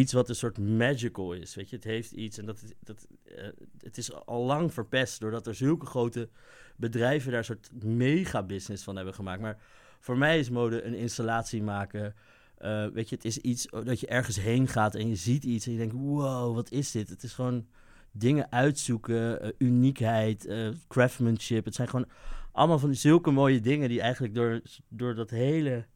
iets 0.00 0.12
wat 0.12 0.28
een 0.28 0.34
soort 0.34 0.58
magical 0.58 1.32
is. 1.32 1.54
Weet 1.54 1.70
je, 1.70 1.76
het 1.76 1.84
heeft 1.84 2.12
iets 2.12 2.38
en 2.38 2.46
dat, 2.46 2.62
dat, 2.80 3.06
eh, 3.24 3.48
het 3.78 3.98
is 3.98 4.12
al 4.12 4.44
lang 4.44 4.72
verpest 4.72 5.20
doordat 5.20 5.46
er 5.46 5.54
zulke 5.54 5.86
grote 5.86 6.28
bedrijven 6.76 7.32
daar 7.32 7.44
soort 7.44 7.70
mega 7.82 8.42
business 8.42 8.84
van 8.84 8.96
hebben 8.96 9.14
gemaakt. 9.14 9.40
Maar 9.40 9.58
voor 10.00 10.18
mij 10.18 10.38
is 10.38 10.50
mode 10.50 10.82
een 10.82 10.94
installatie 10.94 11.62
maken. 11.62 12.14
Eh, 12.56 12.86
weet 12.86 13.08
je, 13.08 13.14
het 13.14 13.24
is 13.24 13.38
iets 13.38 13.66
dat 13.84 14.00
je 14.00 14.06
ergens 14.06 14.40
heen 14.40 14.68
gaat 14.68 14.94
en 14.94 15.08
je 15.08 15.16
ziet 15.16 15.44
iets 15.44 15.66
en 15.66 15.72
je 15.72 15.78
denkt, 15.78 15.94
wow, 15.94 16.54
wat 16.54 16.70
is 16.70 16.90
dit? 16.90 17.08
Het 17.08 17.22
is 17.22 17.32
gewoon 17.32 17.66
dingen 18.12 18.52
uitzoeken, 18.52 19.40
eh, 19.40 19.50
uniekheid, 19.58 20.48
craftsmanship. 20.88 21.64
Het 21.64 21.74
zijn 21.74 21.88
gewoon 21.88 22.08
allemaal 22.52 22.78
van 22.78 22.94
zulke 22.94 23.30
mooie 23.30 23.60
dingen 23.60 23.88
die 23.88 24.00
eigenlijk 24.00 24.34
door, 24.34 24.60
door 24.88 25.14
dat 25.14 25.30
hele, 25.30 25.86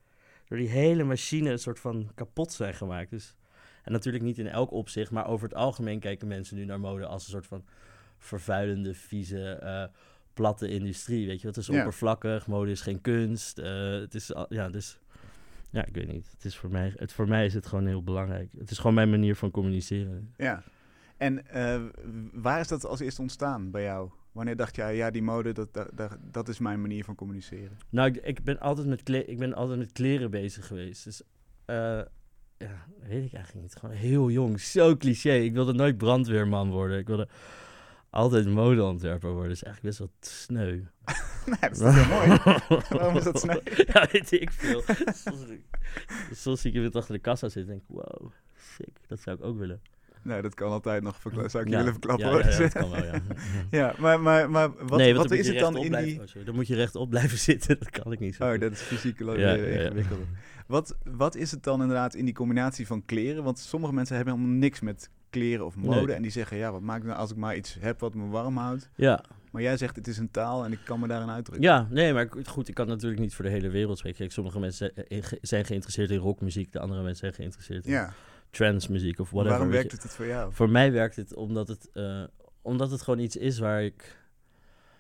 door 0.48 0.58
die 0.58 0.68
hele 0.68 1.04
machine 1.04 1.50
een 1.50 1.58
soort 1.58 1.80
van 1.80 2.10
kapot 2.14 2.52
zijn 2.52 2.74
gemaakt. 2.74 3.10
Dus, 3.10 3.36
en 3.84 3.92
natuurlijk 3.92 4.24
niet 4.24 4.38
in 4.38 4.48
elk 4.48 4.72
opzicht, 4.72 5.10
maar 5.10 5.26
over 5.26 5.48
het 5.48 5.56
algemeen 5.56 6.00
kijken 6.00 6.28
mensen 6.28 6.56
nu 6.56 6.64
naar 6.64 6.80
mode 6.80 7.06
als 7.06 7.24
een 7.24 7.30
soort 7.30 7.46
van 7.46 7.64
vervuilende, 8.18 8.94
vieze, 8.94 9.50
eh, 9.50 9.84
platte 10.32 10.68
industrie. 10.68 11.26
Weet 11.26 11.40
je, 11.40 11.46
wat 11.46 11.56
is 11.56 11.66
Ja. 11.66 11.76
oppervlakkig, 11.78 12.46
mode 12.46 12.70
is 12.70 12.80
geen 12.80 13.00
kunst. 13.00 13.58
eh, 13.58 13.90
het 13.90 14.14
is, 14.14 14.32
ja, 14.48 14.68
dus, 14.68 14.98
ja, 15.70 15.84
ik 15.84 15.94
weet 15.94 16.12
niet. 16.12 16.30
Het 16.30 16.44
is 16.44 16.56
voor 16.56 16.70
mij, 16.70 16.92
het, 16.96 17.12
voor 17.12 17.28
mij 17.28 17.44
is 17.46 17.54
het 17.54 17.66
gewoon 17.66 17.86
heel 17.86 18.02
belangrijk. 18.02 18.52
Het 18.58 18.70
is 18.70 18.78
gewoon 18.78 18.94
mijn 18.94 19.10
manier 19.10 19.36
van 19.36 19.50
communiceren. 19.50 20.32
Ja. 20.36 20.62
En 21.16 21.46
eh, 21.46 21.82
waar 22.32 22.60
is 22.60 22.68
dat 22.68 22.86
als 22.86 23.00
eerste 23.00 23.20
ontstaan 23.20 23.70
bij 23.70 23.82
jou? 23.82 24.10
Wanneer 24.32 24.56
dacht 24.56 24.76
jij, 24.76 24.96
ja, 24.96 25.10
die 25.10 25.22
mode, 25.22 25.52
dat, 25.52 25.74
dat, 25.74 26.16
dat, 26.30 26.48
is 26.48 26.58
mijn 26.58 26.80
manier 26.80 27.04
van 27.04 27.14
communiceren? 27.14 27.78
Nou, 27.90 28.08
ik, 28.08 28.16
ik, 28.16 28.44
ben 28.44 28.60
altijd 28.60 28.86
met 28.86 29.08
ik 29.08 29.38
ben 29.38 29.54
altijd 29.54 29.78
met 29.78 29.92
kleren 29.92 30.30
bezig 30.30 30.66
geweest. 30.66 31.04
Dus 31.04 31.22
ja, 32.58 32.86
weet 33.00 33.24
ik 33.24 33.32
eigenlijk 33.32 33.54
niet. 33.54 33.76
Gewoon 33.76 33.94
heel 33.94 34.30
jong. 34.30 34.60
Zo 34.60 34.96
cliché. 34.96 35.32
Ik 35.32 35.52
wilde 35.52 35.72
nooit 35.72 35.96
brandweerman 35.96 36.70
worden. 36.70 36.98
Ik 36.98 37.06
wilde 37.06 37.28
altijd 38.10 38.46
modeontwerper 38.46 39.30
worden. 39.30 39.48
Dat 39.48 39.56
is 39.56 39.62
eigenlijk 39.62 39.96
best 39.96 39.98
wel 39.98 40.10
sneu. 40.20 40.82
nee, 41.50 41.70
dat 41.70 41.70
is 41.70 41.94
heel 41.94 42.06
mooi. 42.06 42.38
Waarom 42.98 43.16
is 43.16 43.24
dat 43.24 43.40
sneu? 43.40 43.60
ja, 43.64 44.08
weet 44.12 44.32
ik 44.32 44.52
veel. 44.52 44.82
soms, 45.14 45.44
soms 46.32 46.60
zie 46.60 46.70
ik 46.70 46.76
iemand 46.76 46.96
achter 46.96 47.14
de 47.14 47.20
kassa 47.20 47.48
zitten 47.48 47.72
en 47.72 47.78
denk 47.78 48.02
ik, 48.02 48.04
wow, 48.04 48.30
sick. 48.56 48.96
Dat 49.06 49.20
zou 49.20 49.36
ik 49.36 49.44
ook 49.44 49.58
willen. 49.58 49.80
Nee, 50.24 50.42
dat 50.42 50.54
kan 50.54 50.70
altijd 50.70 51.02
nog. 51.02 51.16
verkla- 51.20 51.48
Zou 51.48 51.62
ik 51.64 51.68
je 51.70 51.74
Ja, 51.76 51.78
willen 51.84 51.92
verklappen 52.00 52.28
ja, 52.28 52.38
ja, 52.38 52.50
ja, 52.50 52.58
dat 52.58 52.72
kan 52.82 52.90
wel, 52.90 53.04
ja. 53.04 53.20
ja, 53.70 53.94
maar, 53.98 54.20
maar, 54.20 54.50
maar 54.50 54.70
wat, 54.86 54.98
nee, 54.98 55.14
wat 55.14 55.30
is 55.30 55.46
het 55.46 55.54
je 55.56 55.60
dan 55.62 55.76
in 55.76 55.88
blijven- 55.88 56.10
die... 56.10 56.20
oh, 56.20 56.26
sorry, 56.26 56.44
dan 56.44 56.54
moet 56.54 56.66
je 56.66 56.74
rechtop 56.74 57.10
blijven 57.10 57.38
zitten. 57.50 57.78
Dat 57.78 57.90
kan 57.90 58.12
ik 58.12 58.18
niet 58.20 58.34
zo 58.34 58.52
Oh, 58.52 58.60
dat 58.60 58.72
is 58.72 58.80
fysiek 58.80 59.20
eh, 59.20 59.26
ingewikkeld. 59.84 60.20
Wat, 60.66 60.96
wat 61.04 61.34
is 61.36 61.50
het 61.50 61.62
dan 61.62 61.80
inderdaad 61.80 62.14
in 62.14 62.24
die 62.24 62.34
combinatie 62.34 62.86
van 62.86 63.04
kleren? 63.04 63.44
Want 63.44 63.58
sommige 63.58 63.92
mensen 63.92 64.16
hebben 64.16 64.34
helemaal 64.34 64.56
niks 64.58 64.80
met 64.80 65.10
kleren 65.30 65.66
of 65.66 65.76
mode. 65.76 66.06
Nee. 66.06 66.14
En 66.14 66.22
die 66.22 66.30
zeggen, 66.30 66.56
ja, 66.56 66.72
wat 66.72 66.80
maakt 66.80 67.04
nou 67.04 67.18
als 67.18 67.30
ik 67.30 67.36
maar 67.36 67.56
iets 67.56 67.76
heb 67.80 68.00
wat 68.00 68.14
me 68.14 68.26
warm 68.28 68.56
houdt? 68.56 68.90
Ja, 68.94 69.24
Maar 69.50 69.62
jij 69.62 69.76
zegt, 69.76 69.96
het 69.96 70.06
is 70.06 70.18
een 70.18 70.30
taal 70.30 70.64
en 70.64 70.72
ik 70.72 70.78
kan 70.84 71.00
me 71.00 71.06
daarin 71.08 71.30
uitdrukken. 71.30 71.68
Ja, 71.68 71.86
nee, 71.90 72.12
maar 72.12 72.28
goed, 72.44 72.68
ik 72.68 72.74
kan 72.74 72.86
natuurlijk 72.86 73.20
niet 73.20 73.34
voor 73.34 73.44
de 73.44 73.50
hele 73.50 73.68
wereld 73.70 73.98
spreken. 73.98 74.18
Kijk, 74.18 74.32
sommige 74.32 74.58
mensen 74.60 74.90
zijn- 74.94 75.06
eh, 75.08 75.22
ge- 75.28 75.38
zijn 75.40 75.64
geïnteresseerd 75.64 76.10
in 76.10 76.18
rockmuziek, 76.18 76.72
de 76.72 76.80
andere 76.80 77.00
mensen 77.02 77.18
zijn 77.18 77.32
geïnteresseerd 77.34 77.86
in 77.86 77.92
Ja. 77.92 78.12
Trancemuziek 78.54 79.18
of 79.18 79.30
whatever. 79.30 79.56
Waarom 79.58 79.74
werkt 79.74 80.02
het 80.02 80.14
voor 80.14 80.26
jou? 80.26 80.52
Voor 80.52 80.70
mij 80.70 80.92
werkt 80.92 81.16
het 81.16 81.34
omdat 81.34 81.68
het, 81.68 81.90
eh, 81.92 82.22
omdat 82.62 82.90
het 82.90 83.02
gewoon 83.02 83.18
iets 83.18 83.36
is 83.36 83.58
waar 83.58 83.82
ik, 83.82 84.16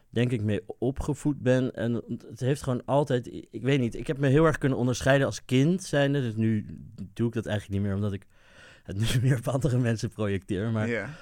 denk 0.08 0.30
ik, 0.30 0.42
mee 0.42 0.60
opgevoed 0.78 1.42
ben. 1.42 1.74
En 1.74 2.02
het 2.28 2.40
heeft 2.40 2.62
gewoon 2.62 2.84
altijd, 2.84 3.26
ik 3.50 3.62
weet 3.62 3.80
niet, 3.80 3.94
ik 3.94 4.06
heb 4.06 4.18
me 4.18 4.28
heel 4.28 4.44
erg 4.44 4.58
kunnen 4.58 4.78
onderscheiden 4.78 5.26
als 5.26 5.44
kind 5.44 5.82
zijnde. 5.82 6.20
Dus 6.20 6.34
nu 6.34 6.66
doe 7.12 7.26
ik 7.26 7.34
dat 7.34 7.46
eigenlijk 7.46 7.78
niet 7.78 7.88
meer, 7.88 7.96
omdat 7.96 8.12
ik 8.12 8.26
het 8.82 8.98
nu 8.98 9.06
meer 9.28 9.38
op 9.38 9.48
andere 9.48 9.78
mensen 9.78 10.08
projecteer. 10.08 10.70
Maar 10.70 11.16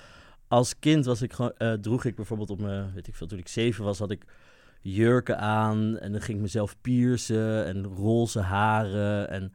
als 0.49 0.79
kind 0.79 1.05
was 1.05 1.23
ik 1.23 1.33
gewoon, 1.33 1.53
eh, 1.57 1.73
droeg 1.73 2.05
ik 2.05 2.15
bijvoorbeeld 2.15 2.51
op 2.51 2.61
mijn, 2.61 2.93
weet 2.95 3.09
ik 3.09 3.15
veel, 3.15 3.27
toen 3.27 3.39
ik 3.39 3.49
zeven 3.49 3.85
was, 3.85 3.99
had 3.99 4.11
ik 4.11 4.25
jurken 4.81 5.39
aan 5.39 5.99
en 5.99 6.13
dan 6.13 6.21
ging 6.21 6.37
ik 6.37 6.43
mezelf 6.43 6.77
piercen 6.81 7.67
en 7.67 7.85
roze 7.85 8.41
haren 8.41 9.31
en 9.31 9.53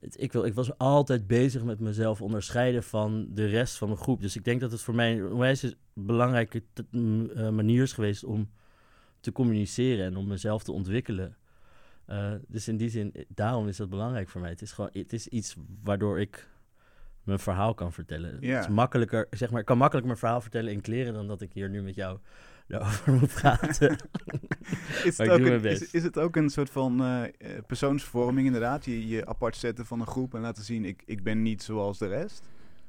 ik, 0.00 0.32
wil, 0.32 0.44
ik 0.44 0.54
was 0.54 0.78
altijd 0.78 1.26
bezig 1.26 1.64
met 1.64 1.80
mezelf 1.80 2.22
onderscheiden 2.22 2.82
van 2.82 3.28
de 3.30 3.46
rest 3.46 3.78
van 3.78 3.88
mijn 3.88 4.00
groep. 4.00 4.20
Dus 4.20 4.36
ik 4.36 4.44
denk 4.44 4.60
dat 4.60 4.70
het 4.70 4.80
voor 4.80 4.94
mij 4.94 5.18
een 5.18 5.32
onwijs 5.32 5.74
belangrijke 5.92 6.62
eh, 6.72 7.48
manier 7.48 7.82
is 7.82 7.92
geweest 7.92 8.24
om 8.24 8.50
te 9.20 9.32
communiceren 9.32 10.04
en 10.04 10.16
om 10.16 10.26
mezelf 10.26 10.62
te 10.62 10.72
ontwikkelen. 10.72 11.36
Eh, 12.04 12.32
dus 12.46 12.68
in 12.68 12.76
die 12.76 12.88
zin, 12.88 13.14
eh, 13.14 13.24
daarom 13.28 13.68
is 13.68 13.76
dat 13.76 13.88
belangrijk 13.88 14.28
voor 14.28 14.40
mij. 14.40 14.50
Het 14.50 14.62
is 14.62 14.72
gewoon, 14.72 14.90
het 14.92 15.12
is 15.12 15.28
iets 15.28 15.56
waardoor 15.82 16.20
ik 16.20 16.48
mijn 17.22 17.38
verhaal 17.38 17.74
kan 17.74 17.92
vertellen. 17.92 18.34
Het 18.34 18.64
is 18.64 18.68
makkelijker, 18.68 19.26
zeg 19.30 19.50
maar, 19.50 19.60
ik 19.60 19.66
kan 19.66 19.78
makkelijker 19.78 20.10
mijn 20.10 20.22
verhaal 20.22 20.40
vertellen 20.40 20.72
in 20.72 20.80
kleren 20.80 21.12
dan 21.12 21.26
dat 21.26 21.40
ik 21.40 21.52
hier 21.52 21.70
nu 21.70 21.82
met 21.82 21.94
jou 21.94 22.18
daarover 22.78 23.12
moet 23.12 23.34
praten. 23.34 23.96
Is 25.04 25.18
het, 25.18 25.28
ook 25.28 25.38
een, 25.38 25.64
is, 25.64 25.90
is 25.90 26.02
het 26.02 26.18
ook 26.18 26.36
een 26.36 26.50
soort 26.50 26.70
van 26.70 27.00
eh, 27.00 27.24
eh, 27.24 27.30
persoonsvorming 27.66 28.46
inderdaad? 28.46 28.84
Je, 28.84 29.08
je 29.08 29.26
apart 29.26 29.56
zetten 29.56 29.86
van 29.86 30.00
een 30.00 30.06
groep 30.06 30.34
en 30.34 30.40
laten 30.40 30.64
zien, 30.64 30.84
ik, 30.84 31.02
ik 31.06 31.22
ben 31.22 31.42
niet 31.42 31.62
zoals 31.62 31.98
de 31.98 32.06
rest? 32.06 32.42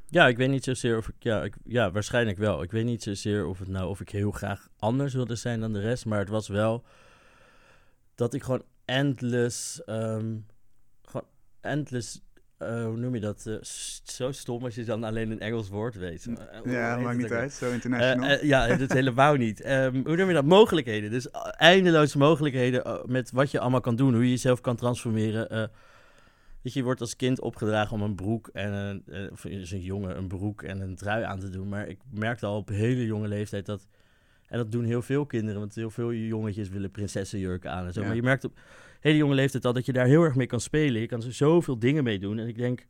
ja, 0.09 0.27
ik 0.27 0.37
weet 0.37 0.49
niet 0.49 0.63
zozeer 0.63 0.97
of 0.97 1.07
ik, 1.07 1.15
ja, 1.19 1.43
ik, 1.43 1.55
ja, 1.63 1.91
waarschijnlijk 1.91 2.37
wel. 2.37 2.63
Ik 2.63 2.71
weet 2.71 2.85
niet 2.85 3.03
zozeer 3.03 3.45
of 3.45 3.59
het 3.59 3.67
nou, 3.67 3.89
of 3.89 3.99
ik 3.99 4.09
heel 4.09 4.31
graag 4.31 4.67
anders 4.77 5.13
wilde 5.13 5.35
zijn 5.35 5.59
dan 5.59 5.73
de 5.73 5.79
rest, 5.79 6.05
maar 6.05 6.19
het 6.19 6.29
was 6.29 6.47
wel 6.47 6.83
dat 8.15 8.33
ik 8.33 8.43
gewoon 8.43 8.63
endless, 8.85 9.83
ehm, 9.83 10.37
gewoon 11.01 11.27
endless, 11.61 12.21
eh, 12.59 12.83
hoe 12.83 12.97
noem 12.97 13.13
je 13.13 13.19
dat? 13.19 13.45
Eh, 13.45 13.53
zo 14.03 14.31
stom 14.31 14.63
als 14.63 14.75
je 14.75 14.83
dan 14.83 15.03
alleen 15.03 15.31
een 15.31 15.39
Engels 15.39 15.69
woord 15.69 15.95
weet. 15.95 16.25
Eh, 16.27 16.71
ja, 16.73 16.95
heet 16.95 17.03
maakt 17.03 17.17
niet 17.17 17.31
uit. 17.31 17.53
Zo 17.53 17.71
international. 17.71 18.29
Eh, 18.29 18.33
eh, 18.35 18.43
ja, 18.43 18.75
dat 18.75 18.91
helemaal 18.93 19.35
niet. 19.35 19.61
Ehm, 19.61 20.01
hoe 20.05 20.15
noem 20.15 20.27
je 20.27 20.33
dat? 20.33 20.45
Mogelijkheden. 20.45 21.11
Dus 21.11 21.29
eh, 21.31 21.41
eindeloze 21.57 22.17
mogelijkheden 22.17 22.83
eh, 22.83 23.03
met 23.05 23.31
wat 23.31 23.51
je 23.51 23.59
allemaal 23.59 23.81
kan 23.81 23.95
doen. 23.95 24.13
Hoe 24.13 24.23
je 24.23 24.29
jezelf 24.29 24.61
kan 24.61 24.75
transformeren. 24.75 25.49
eh 25.49 25.67
weet 26.61 26.73
je, 26.73 26.79
je 26.79 26.85
wordt 26.85 27.01
als 27.01 27.15
kind 27.15 27.39
opgedragen 27.41 27.95
om 27.95 28.01
een 28.01 28.15
broek 28.15 28.47
en 28.53 28.73
een, 28.73 29.03
eh, 29.07 29.31
of 29.31 29.45
is 29.45 29.71
een 29.71 29.81
jongen 29.81 30.17
een 30.17 30.27
broek 30.27 30.61
en 30.63 30.81
een 30.81 30.95
trui 30.95 31.23
aan 31.23 31.39
te 31.39 31.49
doen. 31.49 31.69
Maar 31.69 31.87
ik 31.87 31.99
merkte 32.11 32.45
al 32.45 32.57
op 32.57 32.69
hele 32.69 33.05
jonge 33.05 33.27
leeftijd 33.27 33.65
dat, 33.65 33.87
en 34.47 34.57
dat 34.57 34.71
doen 34.71 34.83
heel 34.83 35.01
veel 35.01 35.25
kinderen, 35.25 35.59
want 35.59 35.75
heel 35.75 35.89
veel 35.89 36.13
jongetjes 36.13 36.69
willen 36.69 36.91
prinsessenjurken 36.91 37.71
aan 37.71 37.85
en 37.85 37.93
zo. 37.93 37.99
Ja. 38.01 38.07
Maar 38.07 38.15
je 38.15 38.21
merkt 38.23 38.43
op 38.43 38.59
hele 38.99 39.17
jonge 39.17 39.35
leeftijd 39.35 39.65
al 39.65 39.73
dat 39.73 39.85
je 39.85 39.93
daar 39.93 40.05
heel 40.05 40.23
erg 40.23 40.35
mee 40.35 40.47
kan 40.47 40.59
spelen. 40.59 41.01
Je 41.01 41.07
kan 41.07 41.23
er 41.23 41.33
zoveel 41.33 41.79
dingen 41.79 42.03
mee 42.03 42.19
doen. 42.19 42.39
En 42.39 42.47
ik 42.47 42.57
denk 42.57 42.85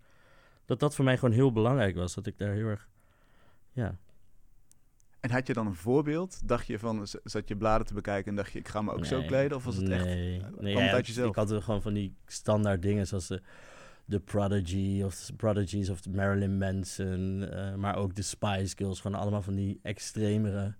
dat 0.65 0.79
dat 0.79 0.95
voor 0.95 1.05
mij 1.05 1.17
gewoon 1.17 1.33
heel 1.33 1.51
belangrijk 1.51 1.95
was. 1.95 2.13
Dat 2.13 2.25
ik 2.25 2.37
daar 2.37 2.53
heel 2.53 2.67
erg, 2.67 2.87
ja, 3.71 3.97
En 5.19 5.31
had 5.31 5.47
je 5.47 5.53
dan 5.53 5.67
een 5.67 5.75
voorbeeld? 5.75 6.47
Dacht 6.47 6.67
je 6.67 6.79
van, 6.79 7.07
zat 7.23 7.47
je 7.47 7.55
bladen 7.55 7.87
te 7.87 7.93
bekijken 7.93 8.29
en 8.29 8.35
dacht 8.35 8.51
je, 8.51 8.59
ik 8.59 8.67
ga 8.67 8.81
me 8.81 8.93
ook 8.93 9.05
zo 9.05 9.21
kleden? 9.21 9.57
Of 9.57 9.63
was 9.63 9.75
het 9.75 9.89
echt... 9.89 10.05
nee, 10.05 10.41
ja, 10.59 10.91
uit 10.91 11.07
jezelf? 11.07 11.29
Ik 11.29 11.35
had 11.35 11.51
er 11.51 11.61
gewoon 11.61 11.81
van 11.81 11.93
die 11.93 12.15
standaard 12.25 12.81
dingen 12.81 13.07
zoals 13.07 13.27
de, 13.27 13.41
de 14.05 14.19
Prodigy 14.19 15.01
of 15.03 15.15
de 15.15 15.33
Prodigies 15.33 15.89
of 15.89 16.09
Marilyn 16.09 16.57
Manson, 16.57 17.43
eh, 17.49 17.75
maar 17.75 17.95
ook 17.95 18.15
de 18.15 18.21
Spice 18.21 18.75
Girls, 18.77 18.99
gewoon 18.99 19.19
allemaal 19.19 19.41
van 19.41 19.55
die 19.55 19.79
extremere 19.83 20.75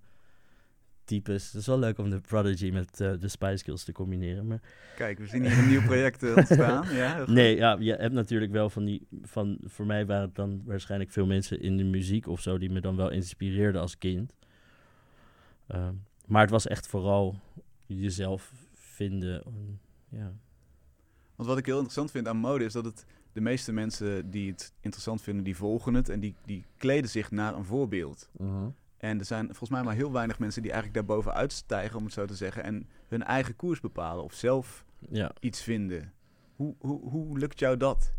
types. 1.10 1.46
Het 1.46 1.60
is 1.60 1.66
wel 1.66 1.78
leuk 1.78 1.98
om 1.98 2.10
de 2.10 2.20
Prodigy 2.20 2.70
met 2.70 3.00
eh, 3.00 3.12
de 3.18 3.28
Spice 3.28 3.64
Girls 3.64 3.84
te 3.84 3.92
combineren, 3.92 4.46
maar 4.46 4.60
Kijk, 4.96 5.18
we 5.18 5.26
zien 5.26 5.42
hier 5.42 5.58
een 5.58 5.68
nieuw 5.68 5.82
project 5.82 6.22
eh, 6.22 6.36
ontstaan. 6.36 6.94
Ja, 6.94 7.24
nee, 7.26 7.56
ja, 7.56 7.76
je 7.80 7.94
hebt 7.94 8.14
natuurlijk 8.14 8.52
wel 8.52 8.70
van 8.70 8.84
die, 8.84 9.06
van, 9.22 9.58
voor 9.64 9.86
mij 9.86 10.06
waren 10.06 10.26
het 10.26 10.34
dan 10.34 10.62
waarschijnlijk 10.64 11.10
veel 11.10 11.26
mensen 11.26 11.60
in 11.60 11.76
de 11.76 11.84
muziek 11.84 12.26
of 12.26 12.40
zo 12.40 12.58
die 12.58 12.70
me 12.70 12.80
dan 12.80 12.96
wel 12.96 13.10
inspireerden 13.10 13.80
als 13.80 13.98
kind. 13.98 14.34
Ehm, 15.66 15.94
maar 16.26 16.42
het 16.42 16.50
was 16.50 16.66
echt 16.66 16.86
vooral 16.86 17.36
jezelf 17.86 18.52
vinden. 18.72 19.44
en, 19.44 19.80
Ja. 20.08 20.32
Want 21.36 21.48
wat 21.48 21.58
ik 21.58 21.66
heel 21.66 21.74
interessant 21.74 22.10
vind 22.10 22.28
aan 22.28 22.36
mode 22.36 22.64
is 22.64 22.72
dat 22.72 22.84
het 22.84 23.04
de 23.32 23.40
meeste 23.40 23.72
mensen 23.72 24.30
die 24.30 24.50
het 24.50 24.72
interessant 24.80 25.22
vinden, 25.22 25.44
die 25.44 25.56
volgen 25.56 25.94
het 25.94 26.08
en 26.08 26.20
die, 26.20 26.34
die 26.44 26.64
kleden 26.76 27.10
zich 27.10 27.30
naar 27.30 27.54
een 27.54 27.64
voorbeeld. 27.64 28.30
En 29.00 29.18
er 29.18 29.24
zijn 29.24 29.46
volgens 29.46 29.70
mij 29.70 29.82
maar 29.82 29.94
heel 29.94 30.12
weinig 30.12 30.38
mensen 30.38 30.62
die 30.62 30.72
eigenlijk 30.72 31.06
daarboven 31.06 31.34
uitstijgen, 31.34 31.98
om 31.98 32.04
het 32.04 32.12
zo 32.12 32.24
te 32.26 32.34
zeggen, 32.34 32.62
en 32.64 32.86
hun 33.08 33.22
eigen 33.22 33.56
koers 33.56 33.80
bepalen 33.80 34.24
of 34.24 34.32
zelf 34.34 34.84
Ja. 35.10 35.32
iets 35.40 35.62
vinden. 35.62 36.12
Hoe, 36.56 36.74
hoe, 36.78 37.08
hoe 37.10 37.38
lukt 37.38 37.58
jou 37.58 37.76
dat? 37.76 38.12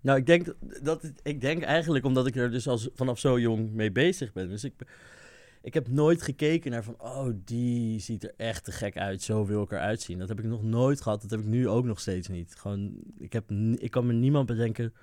Nou, 0.00 0.18
ik 0.18 0.26
denk 0.26 0.54
dat, 0.82 1.02
het- 1.02 1.20
ik 1.22 1.40
denk 1.40 1.62
eigenlijk 1.62 2.04
omdat 2.04 2.26
ik 2.26 2.36
er 2.36 2.50
dus 2.50 2.68
als 2.68 2.88
vanaf 2.94 3.18
zo 3.18 3.38
jong 3.40 3.70
mee 3.70 3.92
bezig 3.92 4.32
ben. 4.32 4.48
Dus 4.48 4.64
ik, 4.64 4.72
ik 5.62 5.74
heb 5.74 5.88
nooit 5.88 6.22
gekeken 6.22 6.70
naar 6.70 6.84
van, 6.84 6.94
oh, 7.00 7.28
die 7.44 8.00
ziet 8.00 8.22
er 8.24 8.32
echt 8.36 8.64
te 8.64 8.72
gek 8.72 8.96
uit. 8.96 9.22
Zo 9.22 9.46
wil 9.46 9.62
ik 9.62 9.70
eruit 9.72 10.00
zien. 10.00 10.18
Dat 10.18 10.28
heb 10.28 10.38
ik 10.38 10.44
nog 10.44 10.62
nooit 10.62 11.00
gehad. 11.00 11.20
Dat 11.22 11.30
heb 11.30 11.40
ik 11.40 11.46
nu 11.46 11.68
ook 11.68 11.84
nog 11.84 12.00
steeds 12.00 12.28
niet. 12.28 12.54
Gewoon, 12.54 12.94
ik, 13.18 13.32
heb, 13.32 13.50
ik 13.74 13.90
kan 13.90 14.06
me 14.06 14.12
niemand 14.12 14.46
bedenken. 14.46 14.94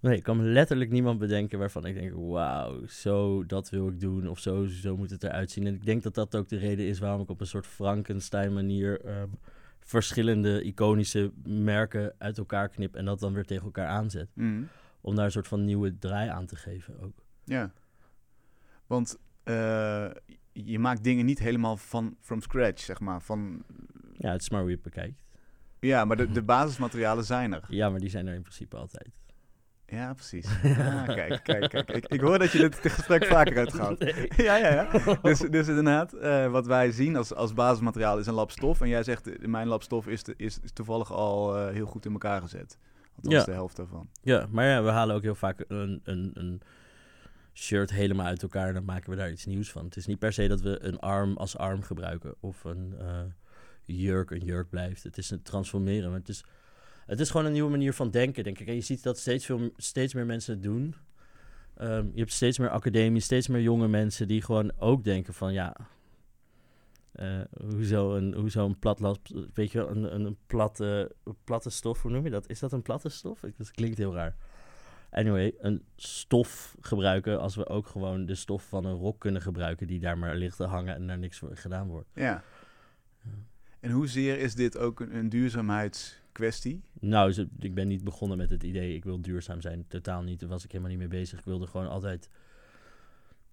Nee, 0.00 0.16
ik 0.16 0.22
kan 0.22 0.52
letterlijk 0.52 0.90
niemand 0.90 1.18
bedenken 1.18 1.58
waarvan 1.58 1.86
ik 1.86 1.94
denk, 1.94 2.12
wauw, 2.14 2.86
zo 2.86 3.46
dat 3.46 3.70
wil 3.70 3.88
ik 3.88 4.00
doen. 4.00 4.28
Of 4.28 4.38
zo, 4.38 4.64
zo 4.66 4.96
moet 4.96 5.10
het 5.10 5.22
eruit 5.22 5.50
zien. 5.50 5.66
En 5.66 5.74
ik 5.74 5.84
denk 5.84 6.02
dat 6.02 6.14
dat 6.14 6.36
ook 6.36 6.48
de 6.48 6.56
reden 6.56 6.86
is 6.86 6.98
waarom 6.98 7.20
ik 7.20 7.28
op 7.28 7.40
een 7.40 7.46
soort 7.46 7.66
Frankenstein 7.66 8.52
manier 8.52 9.00
ehm, 9.00 9.28
verschillende 9.80 10.62
iconische 10.62 11.32
merken 11.44 12.14
uit 12.18 12.38
elkaar 12.38 12.68
knip 12.68 12.96
en 12.96 13.04
dat 13.04 13.20
dan 13.20 13.32
weer 13.32 13.44
tegen 13.44 13.64
elkaar 13.64 13.86
aanzet. 13.86 14.28
Mm. 14.34 14.68
Om 15.00 15.14
daar 15.14 15.24
een 15.24 15.30
soort 15.30 15.48
van 15.48 15.64
nieuwe 15.64 15.98
draai 15.98 16.28
aan 16.28 16.46
te 16.46 16.56
geven 16.56 17.00
ook. 17.00 17.24
Ja. 17.44 17.72
Want 18.86 19.18
eh, 19.42 20.10
je 20.52 20.78
maakt 20.78 21.04
dingen 21.04 21.24
niet 21.24 21.38
helemaal 21.38 21.76
van 21.76 22.16
from 22.20 22.40
scratch, 22.40 22.82
zeg 22.82 23.00
maar. 23.00 23.22
Van, 23.22 23.62
Ja, 24.12 24.32
het 24.32 24.40
is 24.40 24.50
maar 24.50 24.60
hoe 24.60 24.68
je 24.68 24.74
het 24.74 24.84
bekijkt. 24.84 25.18
ja, 25.80 26.04
maar 26.04 26.16
de, 26.16 26.30
de 26.30 26.42
basismaterialen 26.52 27.24
zijn 27.24 27.52
er. 27.52 27.64
Ja, 27.68 27.90
maar 27.90 28.00
die 28.00 28.10
zijn 28.10 28.26
er 28.26 28.34
in 28.34 28.42
principe 28.42 28.76
altijd. 28.76 29.08
Ja, 29.86 30.14
precies. 30.14 30.46
Ah, 30.78 31.04
kijk, 31.06 31.40
kijk, 31.44 31.68
kijk. 31.70 31.90
Ik, 31.90 32.06
ik 32.06 32.20
hoor 32.20 32.38
dat 32.38 32.50
je 32.52 32.58
dit 32.58 32.76
gesprek 32.76 33.24
vaker 33.34 33.56
uitgaat. 33.58 33.98
Nee. 33.98 34.28
Ja, 34.46 34.56
ja, 34.56 34.72
ja. 34.72 35.18
Dus, 35.22 35.38
dus 35.38 35.68
inderdaad, 35.68 36.12
eh, 36.12 36.50
wat 36.50 36.66
wij 36.66 36.90
zien 36.90 37.16
als, 37.16 37.34
als 37.34 37.54
basismateriaal 37.54 38.18
is 38.18 38.26
een 38.26 38.34
lap 38.34 38.50
stof. 38.50 38.80
En 38.80 38.88
jij 38.88 39.02
zegt, 39.02 39.26
eh, 39.38 39.46
mijn 39.48 39.66
lap 39.66 39.82
stof 39.82 40.06
is, 40.06 40.22
te- 40.22 40.34
is, 40.36 40.58
is 40.62 40.72
toevallig 40.72 41.12
al 41.12 41.56
eh, 41.56 41.72
heel 41.74 41.86
goed 41.86 42.04
in 42.06 42.12
elkaar 42.12 42.40
gezet. 42.40 42.78
Althans, 43.16 43.34
Ja. 43.34 43.44
de 43.44 43.52
helft 43.52 43.76
daarvan. 43.76 44.08
Ja, 44.22 44.46
maar 44.50 44.64
ja, 44.66 44.82
we 44.82 44.88
halen 44.90 45.16
ook 45.16 45.22
heel 45.22 45.34
vaak 45.34 45.64
een, 45.68 46.00
een, 46.04 46.30
een 46.34 46.60
shirt 47.54 47.90
helemaal 47.90 48.26
uit 48.26 48.42
elkaar 48.42 48.68
en 48.68 48.74
dan 48.74 48.84
maken 48.84 49.10
we 49.10 49.16
daar 49.16 49.30
iets 49.30 49.46
nieuws 49.46 49.70
van. 49.70 49.84
Het 49.84 49.96
is 49.96 50.06
niet 50.06 50.18
per 50.18 50.32
se 50.32 50.48
dat 50.48 50.60
we 50.60 50.78
een 50.82 50.98
arm 50.98 51.36
als 51.36 51.56
arm 51.56 51.82
gebruiken 51.82 52.34
of 52.40 52.64
een 52.64 52.94
jurk 53.84 54.30
een 54.30 54.44
jurk 54.44 54.68
blijft. 54.70 55.02
Het 55.02 55.18
is 55.18 55.30
een 55.30 55.42
transformeren, 55.42 56.10
maar 56.10 56.18
het 56.18 56.28
is, 56.28 56.44
het 57.06 57.20
is 57.20 57.30
gewoon 57.30 57.46
een 57.46 57.52
nieuwe 57.52 57.70
manier 57.70 57.92
van 57.92 58.10
denken, 58.10 58.44
denk 58.44 58.58
ik. 58.58 58.66
En 58.66 58.74
je 58.74 58.80
ziet 58.80 59.02
dat 59.02 59.18
steeds, 59.18 59.46
veel, 59.46 59.70
steeds 59.76 60.14
meer 60.14 60.26
mensen 60.26 60.54
het 60.54 60.62
doen. 60.62 60.94
Ehm, 61.76 62.06
je 62.12 62.18
hebt 62.18 62.32
steeds 62.32 62.58
meer 62.58 62.70
academies, 62.70 63.24
steeds 63.24 63.48
meer 63.48 63.60
jonge 63.60 63.88
mensen 63.88 64.28
die 64.28 64.42
gewoon 64.42 64.72
ook 64.78 65.04
denken 65.04 65.34
van 65.34 65.52
ja... 65.52 65.76
eh, 67.12 67.40
hoezo, 67.70 68.14
een, 68.16 68.34
hoezo 68.34 68.64
een 68.64 68.78
platlap, 68.78 69.18
weet 69.54 69.72
je 69.72 69.78
wel, 69.78 69.90
een, 69.90 70.14
een, 70.14 70.24
een 70.24 70.36
platte, 70.46 71.14
platte 71.44 71.70
stof, 71.70 72.02
hoe 72.02 72.10
noem 72.10 72.24
je 72.24 72.30
dat? 72.30 72.48
Is 72.48 72.58
dat 72.58 72.72
een 72.72 72.82
platte 72.82 73.08
stof? 73.08 73.40
Dat 73.56 73.70
klinkt 73.70 73.98
heel 73.98 74.14
raar. 74.14 74.36
Anyway, 75.10 75.54
een 75.58 75.84
stof 75.96 76.76
gebruiken 76.80 77.40
als 77.40 77.56
we 77.56 77.66
ook 77.68 77.86
gewoon 77.86 78.26
de 78.26 78.34
stof 78.34 78.68
van 78.68 78.84
een 78.84 78.94
rok 78.96 79.18
kunnen 79.20 79.42
gebruiken 79.42 79.86
die 79.86 80.00
daar 80.00 80.18
maar 80.18 80.36
ligt 80.36 80.56
te 80.56 80.64
hangen 80.64 80.94
en 80.94 81.06
daar 81.06 81.18
niks 81.18 81.38
voor 81.38 81.56
gedaan 81.56 81.88
wordt. 81.88 82.08
Ja. 82.14 82.42
En 83.80 83.90
hoezeer 83.90 84.38
is 84.38 84.54
dit 84.54 84.78
ook 84.78 85.00
een, 85.00 85.16
een 85.16 85.28
duurzaamheidskwestie? 86.36 86.82
Nou, 87.00 87.48
ik 87.58 87.74
ben 87.74 87.88
niet 87.88 88.04
begonnen 88.04 88.38
met 88.38 88.50
het 88.50 88.62
idee, 88.62 88.94
ik 88.94 89.04
wil 89.04 89.20
duurzaam 89.22 89.60
zijn. 89.60 89.84
Totaal 89.88 90.22
niet, 90.22 90.40
daar 90.40 90.48
was 90.48 90.64
ik 90.64 90.70
helemaal 90.70 90.90
niet 90.90 91.00
mee 91.00 91.20
bezig. 91.20 91.38
Ik 91.38 91.44
wilde 91.44 91.66
gewoon 91.66 91.88
altijd... 91.88 92.28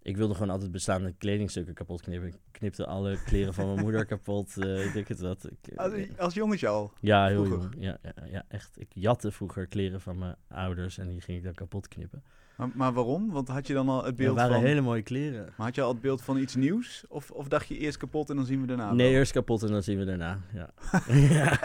Ik 0.01 0.17
wilde 0.17 0.33
gewoon 0.33 0.49
altijd 0.49 0.71
bestaande 0.71 1.13
kledingstukken 1.17 1.73
kapot 1.73 2.01
knippen. 2.01 2.27
Ik 2.29 2.35
knipte 2.51 2.85
alle 2.85 3.17
kleren 3.25 3.53
van 3.53 3.65
mijn 3.65 3.79
moeder 3.85 4.05
kapot. 4.05 4.57
eh 4.57 4.85
ik 4.85 4.93
denk 4.93 5.07
het 5.07 5.19
wat. 5.19 5.49
Ik, 5.51 5.75
Als, 5.77 6.17
als 6.17 6.33
jongetje 6.33 6.67
al. 6.67 6.93
ja, 6.99 7.27
heel 7.27 7.45
vroeger? 7.45 7.69
jong. 7.71 7.83
Ja, 7.83 7.97
ja, 8.03 8.25
ja, 8.25 8.45
echt. 8.47 8.79
Ik 8.79 8.87
jatte 8.93 9.31
vroeger 9.31 9.67
kleren 9.67 10.01
van 10.01 10.17
mijn 10.17 10.35
ouders 10.47 10.97
en 10.97 11.07
die 11.07 11.21
ging 11.21 11.37
ik 11.37 11.43
dan 11.43 11.53
kapot 11.53 11.87
knippen. 11.87 12.23
Maar, 12.55 12.69
maar 12.73 12.93
waarom? 12.93 13.31
Want 13.31 13.47
had 13.47 13.67
je 13.67 13.73
dan 13.73 13.89
al 13.89 14.03
het 14.03 14.15
beeld 14.15 14.35
waren 14.35 14.55
van... 14.55 14.63
hele 14.63 14.81
mooie 14.81 15.01
kleren. 15.01 15.53
Maar 15.57 15.65
had 15.65 15.75
je 15.75 15.81
al 15.81 15.91
het 15.91 16.01
beeld 16.01 16.21
van 16.21 16.37
iets 16.37 16.55
nieuws? 16.55 17.05
Of, 17.07 17.31
of 17.31 17.47
dacht 17.47 17.67
je 17.67 17.77
eerst 17.77 17.97
kapot 17.97 18.29
en 18.29 18.35
dan 18.35 18.45
zien 18.45 18.61
we 18.61 18.67
daarna 18.67 18.93
nee, 18.93 19.07
wel? 19.07 19.17
eerst 19.17 19.31
kapot 19.31 19.63
en 19.63 19.71
dan 19.71 19.83
zien 19.83 19.97
we 19.97 20.05
daarna. 20.05 20.39
Ja. 20.53 20.69
ja. 21.07 21.59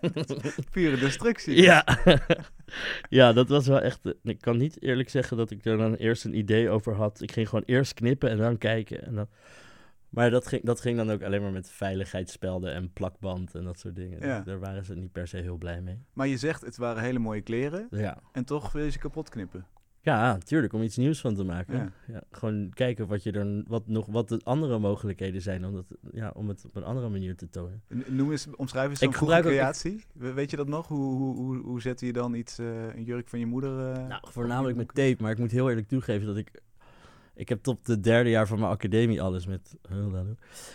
Pure 0.72 0.96
destructie. 0.96 1.62
Ja. 1.62 1.84
ja, 3.08 3.32
dat 3.32 3.48
was 3.48 3.66
wel 3.66 3.80
echt. 3.80 4.00
Ik 4.22 4.40
kan 4.40 4.56
niet 4.56 4.82
eerlijk 4.82 5.10
zeggen 5.10 5.36
dat 5.36 5.50
ik 5.50 5.64
er 5.64 5.76
dan 5.76 5.94
eerst 5.94 6.24
een 6.24 6.38
idee 6.38 6.70
over 6.70 6.94
had. 6.94 7.20
Ik 7.20 7.32
ging 7.32 7.48
gewoon 7.48 7.64
eerst 7.66 7.94
knippen 7.94 8.30
en 8.30 8.38
dan 8.38 8.58
kijken. 8.58 9.06
En 9.06 9.14
dan... 9.14 9.28
Maar 10.08 10.30
dat 10.30 10.46
ging, 10.46 10.64
dat 10.64 10.80
ging 10.80 10.96
dan 10.96 11.10
ook 11.10 11.22
alleen 11.22 11.42
maar 11.42 11.52
met 11.52 11.70
veiligheidsspelden 11.70 12.74
en 12.74 12.92
plakband 12.92 13.54
en 13.54 13.64
dat 13.64 13.78
soort 13.78 13.96
dingen. 13.96 14.26
Ja. 14.26 14.40
Daar 14.40 14.58
waren 14.58 14.84
ze 14.84 14.94
niet 14.94 15.12
per 15.12 15.28
se 15.28 15.36
heel 15.36 15.56
blij 15.56 15.80
mee. 15.80 16.02
Maar 16.12 16.26
je 16.26 16.36
zegt, 16.36 16.64
het 16.64 16.76
waren 16.76 17.02
hele 17.02 17.18
mooie 17.18 17.40
kleren. 17.40 17.86
Ja. 17.90 18.18
En 18.32 18.44
toch 18.44 18.72
wil 18.72 18.84
je 18.84 18.90
ze 18.90 18.98
kapot 18.98 19.28
knippen. 19.28 19.66
Ja, 20.02 20.38
tuurlijk, 20.38 20.72
om 20.72 20.82
iets 20.82 20.96
nieuws 20.96 21.20
van 21.20 21.34
te 21.34 21.44
maken. 21.44 21.76
Ja. 21.76 21.92
Ja. 22.12 22.22
gewoon 22.30 22.70
kijken 22.74 23.06
wat, 23.06 23.22
je 23.22 23.32
er, 23.32 23.62
wat, 23.66 23.86
nog, 23.86 24.06
wat 24.06 24.28
de 24.28 24.40
andere 24.44 24.78
mogelijkheden 24.78 25.42
zijn 25.42 25.64
om, 25.66 25.74
dat, 25.74 25.84
ja, 26.12 26.30
om 26.34 26.48
het 26.48 26.64
op 26.64 26.76
een 26.76 26.84
andere 26.84 27.08
manier 27.08 27.36
te 27.36 27.48
tonen. 27.50 27.82
Noem 28.06 28.30
eens, 28.30 28.46
omschrijf 28.56 28.90
eens 28.90 29.02
ook- 29.02 29.14
creatie. 29.40 30.04
We- 30.14 30.32
Weet 30.32 30.50
je 30.50 30.56
dat 30.56 30.68
nog? 30.68 30.88
Hoe, 30.88 31.14
hoe, 31.14 31.36
hoe, 31.36 31.56
hoe 31.56 31.80
zette 31.80 32.06
je 32.06 32.12
dan 32.12 32.34
iets, 32.34 32.58
eh, 32.58 32.94
een 32.94 33.04
jurk 33.04 33.28
van 33.28 33.38
je 33.38 33.46
moeder? 33.46 33.92
eh, 33.92 34.06
Nou, 34.08 34.22
voornamelijk 34.30 34.76
met 34.76 34.94
tape, 34.94 35.16
maar 35.22 35.30
ik 35.32 35.38
moet 35.38 35.50
heel 35.50 35.68
eerlijk 35.68 35.88
toegeven 35.88 36.26
dat 36.26 36.36
ik... 36.36 36.50
Ik 37.34 37.48
heb 37.48 37.62
tot 37.62 37.86
het 37.86 38.04
derde 38.04 38.30
jaar 38.30 38.46
van 38.46 38.58
mijn 38.58 38.70
academie 38.72 39.22
alles 39.22 39.46
met... 39.46 39.74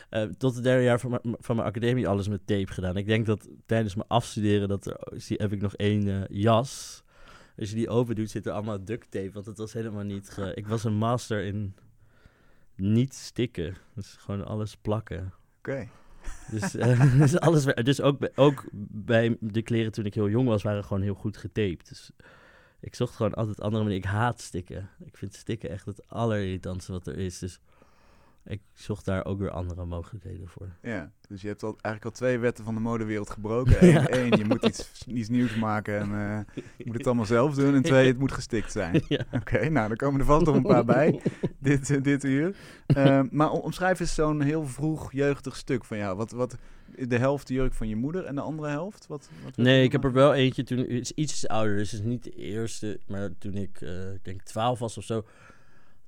Eh, 0.09 0.23
tot 0.23 0.55
het 0.55 0.63
derde 0.63 0.83
jaar 0.83 0.99
van 0.99 1.09
mijn, 1.09 1.35
van 1.39 1.55
mijn 1.55 1.67
academie 1.67 2.07
alles 2.07 2.27
met 2.27 2.47
tape 2.47 2.73
gedaan. 2.73 2.97
Ik 2.97 3.05
denk 3.05 3.25
dat 3.25 3.49
tijdens 3.65 3.95
mijn 3.95 4.07
afstuderen 4.07 4.67
dat 4.67 4.85
er, 4.85 4.97
zie, 5.15 5.37
heb 5.41 5.51
ik 5.51 5.61
nog 5.61 5.75
één 5.75 6.25
jas 6.29 7.02
Als 7.57 7.69
je 7.69 7.75
die 7.75 7.89
open 7.89 8.15
doet, 8.15 8.29
zit 8.29 8.45
er 8.45 8.51
allemaal 8.51 8.83
duct 8.83 9.11
tape. 9.11 9.31
Want 9.31 9.45
het 9.45 9.57
was 9.57 9.73
helemaal 9.73 10.03
niet... 10.03 10.29
Ge... 10.29 10.53
Ik 10.53 10.67
was 10.67 10.83
een 10.83 10.93
master 10.93 11.43
in 11.43 11.75
niet 12.75 13.13
stikken. 13.13 13.75
Dus 13.95 14.15
gewoon 14.19 14.45
alles 14.45 14.75
plakken. 14.75 15.33
Oké. 15.57 15.87
Dus, 16.51 16.75
uh, 16.75 17.17
dus, 17.21 17.39
alles, 17.39 17.65
dus 17.65 18.01
ook, 18.01 18.19
bij, 18.19 18.31
ook 18.35 18.65
bij 18.91 19.37
de 19.39 19.61
kleren 19.61 19.91
toen 19.91 20.05
ik 20.05 20.13
heel 20.13 20.29
jong 20.29 20.47
was, 20.47 20.63
waren 20.63 20.83
gewoon 20.83 21.03
heel 21.03 21.13
goed 21.13 21.37
getaped. 21.37 21.89
Dus 21.89 22.11
ik 22.79 22.95
zocht 22.95 23.15
gewoon 23.15 23.33
altijd 23.33 23.61
andere 23.61 23.83
manieren. 23.83 24.07
Ik 24.07 24.15
haat 24.15 24.41
stikken. 24.41 24.89
Ik 25.05 25.17
vind 25.17 25.33
stikken 25.33 25.69
echt 25.69 25.85
het 25.85 26.09
allerirritantste 26.09 26.91
wat 26.91 27.07
er 27.07 27.17
is. 27.17 27.39
Dus 27.39 27.59
ik 28.45 28.61
zocht 28.73 29.05
daar 29.05 29.25
ook 29.25 29.39
weer 29.39 29.49
andere 29.49 29.85
mogelijkheden 29.85 30.47
voor. 30.47 30.69
Ja, 30.81 31.11
dus 31.27 31.41
je 31.41 31.47
hebt 31.47 31.63
al, 31.63 31.69
eigenlijk 31.69 32.05
al 32.05 32.11
twee 32.11 32.37
wetten 32.37 32.63
van 32.63 32.73
de 32.73 32.79
modewereld 32.79 33.29
gebroken. 33.29 33.77
Eén, 34.19 34.37
je 34.37 34.45
moet 34.45 34.65
iets, 34.65 35.05
iets 35.07 35.29
nieuws 35.29 35.55
maken 35.55 35.99
en 35.99 36.09
uh, 36.09 36.63
je 36.77 36.85
moet 36.85 36.97
het 36.97 37.05
allemaal 37.05 37.25
zelf 37.25 37.55
doen. 37.55 37.75
En 37.75 37.81
twee, 37.81 38.07
het 38.07 38.19
moet 38.19 38.31
gestikt 38.31 38.71
zijn. 38.71 39.01
Ja. 39.07 39.25
Oké, 39.31 39.69
nou, 39.69 39.87
dan 39.87 39.97
komen 39.97 40.19
er 40.19 40.25
vast 40.25 40.45
nog 40.45 40.55
een 40.55 40.61
paar 40.61 40.85
bij 40.85 41.21
dit, 41.59 41.89
uh, 41.89 42.01
dit 42.01 42.23
uur. 42.23 42.55
Uh, 42.97 43.21
maar 43.31 43.51
omschrijf 43.51 43.99
eens 43.99 44.13
zo'n 44.13 44.41
heel 44.41 44.67
vroeg 44.67 45.11
jeugdig 45.11 45.55
stuk 45.55 45.85
van 45.85 45.97
jou. 45.97 46.17
Wat, 46.17 46.31
wat, 46.31 46.57
de 46.95 47.17
helft 47.17 47.47
de 47.47 47.53
jurk 47.53 47.73
van 47.73 47.87
je 47.87 47.95
moeder 47.95 48.25
en 48.25 48.35
de 48.35 48.41
andere 48.41 48.69
helft? 48.69 49.07
Wat, 49.07 49.29
wat 49.43 49.57
nee, 49.57 49.83
ik 49.83 49.91
heb 49.91 50.03
er 50.03 50.11
wel 50.11 50.33
eentje 50.33 50.63
toen, 50.63 50.87
is 50.87 51.11
iets 51.11 51.47
ouder, 51.47 51.75
dus 51.75 51.91
het 51.91 51.99
is 51.99 52.05
niet 52.05 52.23
de 52.23 52.35
eerste. 52.35 52.99
Maar 53.07 53.29
toen 53.37 53.53
ik, 53.53 53.81
ik 54.15 54.23
denk 54.23 54.41
12 54.41 54.79
was 54.79 54.97
of 54.97 55.03
zo 55.03 55.25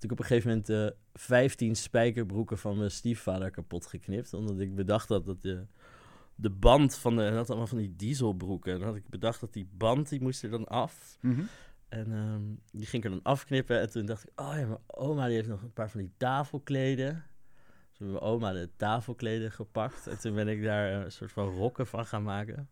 ik 0.05 0.11
op 0.11 0.19
een 0.19 0.25
gegeven 0.25 0.49
moment 0.49 0.69
uh, 0.69 0.87
15 1.13 1.75
spijkerbroeken 1.75 2.57
van 2.57 2.77
mijn 2.77 2.91
stiefvader 2.91 3.51
kapot 3.51 3.85
geknipt. 3.85 4.33
Omdat 4.33 4.59
ik 4.59 4.75
bedacht 4.75 5.09
had 5.09 5.25
dat 5.25 5.41
de, 5.41 5.65
de 6.35 6.49
band 6.49 6.97
van 6.97 7.15
de... 7.15 7.21
Hij 7.21 7.35
had 7.35 7.49
allemaal 7.49 7.67
van 7.67 7.77
die 7.77 7.95
dieselbroeken. 7.95 8.73
En 8.73 8.79
dan 8.79 8.87
had 8.87 8.97
ik 8.97 9.09
bedacht 9.09 9.39
dat 9.39 9.53
die 9.53 9.69
band, 9.71 10.09
die 10.09 10.21
moest 10.21 10.43
er 10.43 10.49
dan 10.49 10.67
af. 10.67 11.17
Mm 11.21 11.47
En 11.89 12.11
um, 12.11 12.59
die 12.71 12.85
ging 12.85 13.03
ik 13.03 13.09
er 13.09 13.15
dan 13.15 13.31
afknippen. 13.33 13.79
En 13.79 13.89
toen 13.89 14.05
dacht 14.05 14.23
ik, 14.27 14.39
oh 14.39 14.53
ja, 14.57 14.65
mijn 14.65 14.79
oma 14.87 15.25
die 15.25 15.35
heeft 15.35 15.47
nog 15.47 15.61
een 15.61 15.73
paar 15.73 15.89
van 15.89 15.99
die 15.99 16.13
tafelkleden. 16.17 17.23
Dus 17.89 18.07
mijn 18.07 18.19
oma 18.19 18.51
de 18.51 18.69
tafelkleden 18.75 19.51
gepakt. 19.51 20.07
En 20.07 20.19
toen 20.19 20.35
ben 20.35 20.47
ik 20.47 20.63
daar 20.63 21.03
een 21.03 21.11
soort 21.11 21.31
van 21.31 21.47
rokken 21.47 21.87
van 21.87 22.05
gaan 22.05 22.23
maken. 22.23 22.69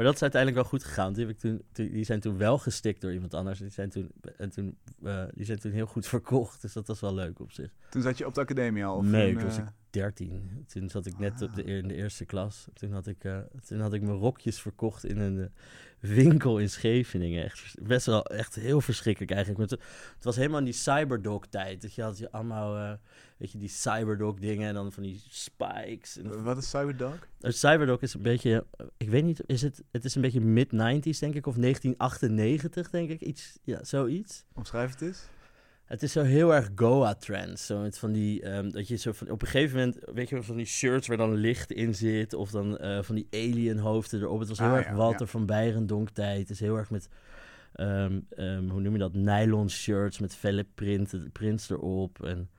Maar 0.00 0.08
dat 0.08 0.18
is 0.18 0.24
uiteindelijk 0.24 0.62
wel 0.62 0.70
goed 0.70 0.84
gegaan. 0.88 1.12
Die, 1.12 1.26
heb 1.26 1.34
ik 1.34 1.40
toen, 1.40 1.62
die 1.72 2.04
zijn 2.04 2.20
toen 2.20 2.36
wel 2.36 2.58
gestikt 2.58 3.00
door 3.00 3.12
iemand 3.12 3.34
anders. 3.34 3.58
Die 3.58 3.70
zijn 3.70 3.90
toen, 3.90 4.10
en 4.36 4.50
toen, 4.50 4.78
uh, 5.02 5.24
die 5.34 5.44
zijn 5.44 5.58
toen 5.58 5.72
heel 5.72 5.86
goed 5.86 6.06
verkocht. 6.16 6.62
Dus 6.62 6.72
dat 6.72 6.86
was 6.86 7.00
wel 7.00 7.14
leuk 7.14 7.40
op 7.40 7.52
zich. 7.52 7.70
Toen 7.90 8.02
zat 8.02 8.18
je 8.18 8.26
op 8.26 8.34
de 8.34 8.40
academie 8.40 8.84
al? 8.84 8.96
Of 8.96 9.04
nee, 9.04 9.34
toen 9.34 9.44
was 9.44 9.58
ik 9.58 9.64
13. 9.90 10.64
Toen 10.66 10.90
zat 10.90 11.06
ik 11.06 11.18
net 11.18 11.42
op 11.42 11.54
de, 11.54 11.62
in 11.62 11.88
de 11.88 11.94
eerste 11.94 12.24
klas. 12.24 12.66
Toen 12.72 12.92
had 12.92 13.06
ik, 13.06 13.24
uh, 13.24 13.38
toen 13.66 13.80
had 13.80 13.92
ik 13.92 14.02
mijn 14.02 14.16
rokjes 14.16 14.60
verkocht 14.60 15.04
in 15.04 15.18
een 15.18 15.36
uh, 15.36 15.46
winkel 16.00 16.58
in 16.58 16.70
Scheveningen. 16.70 17.44
Echt, 17.44 17.74
best 17.82 18.06
wel 18.06 18.24
echt 18.24 18.54
heel 18.54 18.80
verschrikkelijk 18.80 19.32
eigenlijk. 19.32 19.70
Het, 19.70 19.80
het 20.14 20.24
was 20.24 20.36
helemaal 20.36 20.58
in 20.58 20.64
die 20.64 20.74
cyberdog 20.74 21.46
tijd. 21.46 21.82
Dat 21.82 21.94
je 21.94 22.02
had 22.02 22.18
je 22.18 22.30
allemaal, 22.32 22.76
uh, 22.76 22.92
weet 23.36 23.52
je, 23.52 23.58
die 23.58 23.68
cyberdog 23.68 24.38
dingen 24.38 24.68
en 24.68 24.74
dan 24.74 24.92
van 24.92 25.02
die 25.02 25.22
spikes. 25.28 26.18
En 26.18 26.42
Wat 26.42 26.56
is 26.56 26.70
cyberdog? 26.70 27.18
Een 27.40 27.52
cyberdog 27.52 28.00
is 28.00 28.14
een 28.14 28.22
beetje, 28.22 28.66
ik 28.96 29.10
weet 29.10 29.24
niet, 29.24 29.42
is 29.46 29.62
het, 29.62 29.82
het 29.90 30.04
is 30.04 30.14
een 30.14 30.22
beetje 30.22 30.40
mid-90s 30.40 31.18
denk 31.18 31.34
ik, 31.34 31.46
of 31.46 31.56
1998 31.56 32.90
denk 32.90 33.10
ik, 33.10 33.20
iets, 33.20 33.58
ja, 33.64 33.84
zoiets. 33.84 34.44
Omschrijf 34.52 34.90
het 34.90 35.00
eens. 35.00 35.28
Het 35.90 36.02
is 36.02 36.12
zo 36.12 36.22
heel 36.22 36.54
erg 36.54 36.70
Goa-trends. 36.74 37.66
Zo 37.66 37.80
met 37.80 37.98
van 37.98 38.12
die, 38.12 38.46
um, 38.54 38.70
dat 38.72 38.88
je 38.88 38.96
zo 38.96 39.12
van, 39.12 39.30
op 39.30 39.42
een 39.42 39.48
gegeven 39.48 39.78
moment, 39.78 39.98
weet 40.14 40.28
je, 40.28 40.42
van 40.42 40.56
die 40.56 40.66
shirts 40.66 41.06
waar 41.06 41.16
dan 41.16 41.34
licht 41.34 41.72
in 41.72 41.94
zit. 41.94 42.34
Of 42.34 42.50
dan 42.50 42.78
uh, 42.84 43.02
van 43.02 43.14
die 43.14 43.26
alien 43.30 43.78
hoofden 43.78 44.20
erop. 44.20 44.38
Het 44.38 44.48
was 44.48 44.58
heel 44.58 44.68
Ah, 44.68 44.76
erg 44.76 44.86
ja, 44.86 44.94
Walter 44.94 45.20
ja. 45.20 45.26
van 45.26 45.46
Beirendonk 45.46 46.10
tijd. 46.10 46.38
Het 46.40 46.50
is 46.50 46.60
heel 46.60 46.76
erg 46.76 46.90
met, 46.90 47.08
ehm, 47.72 48.20
ehm, 48.30 48.68
hoe 48.68 48.80
noem 48.80 48.92
je 48.92 48.98
dat, 48.98 49.14
nylon 49.14 49.70
shirts 49.70 50.18
met 50.18 50.34
felle 50.34 50.66
printen, 50.74 51.32
prints 51.32 51.70
erop. 51.70 52.22
En 52.24 52.50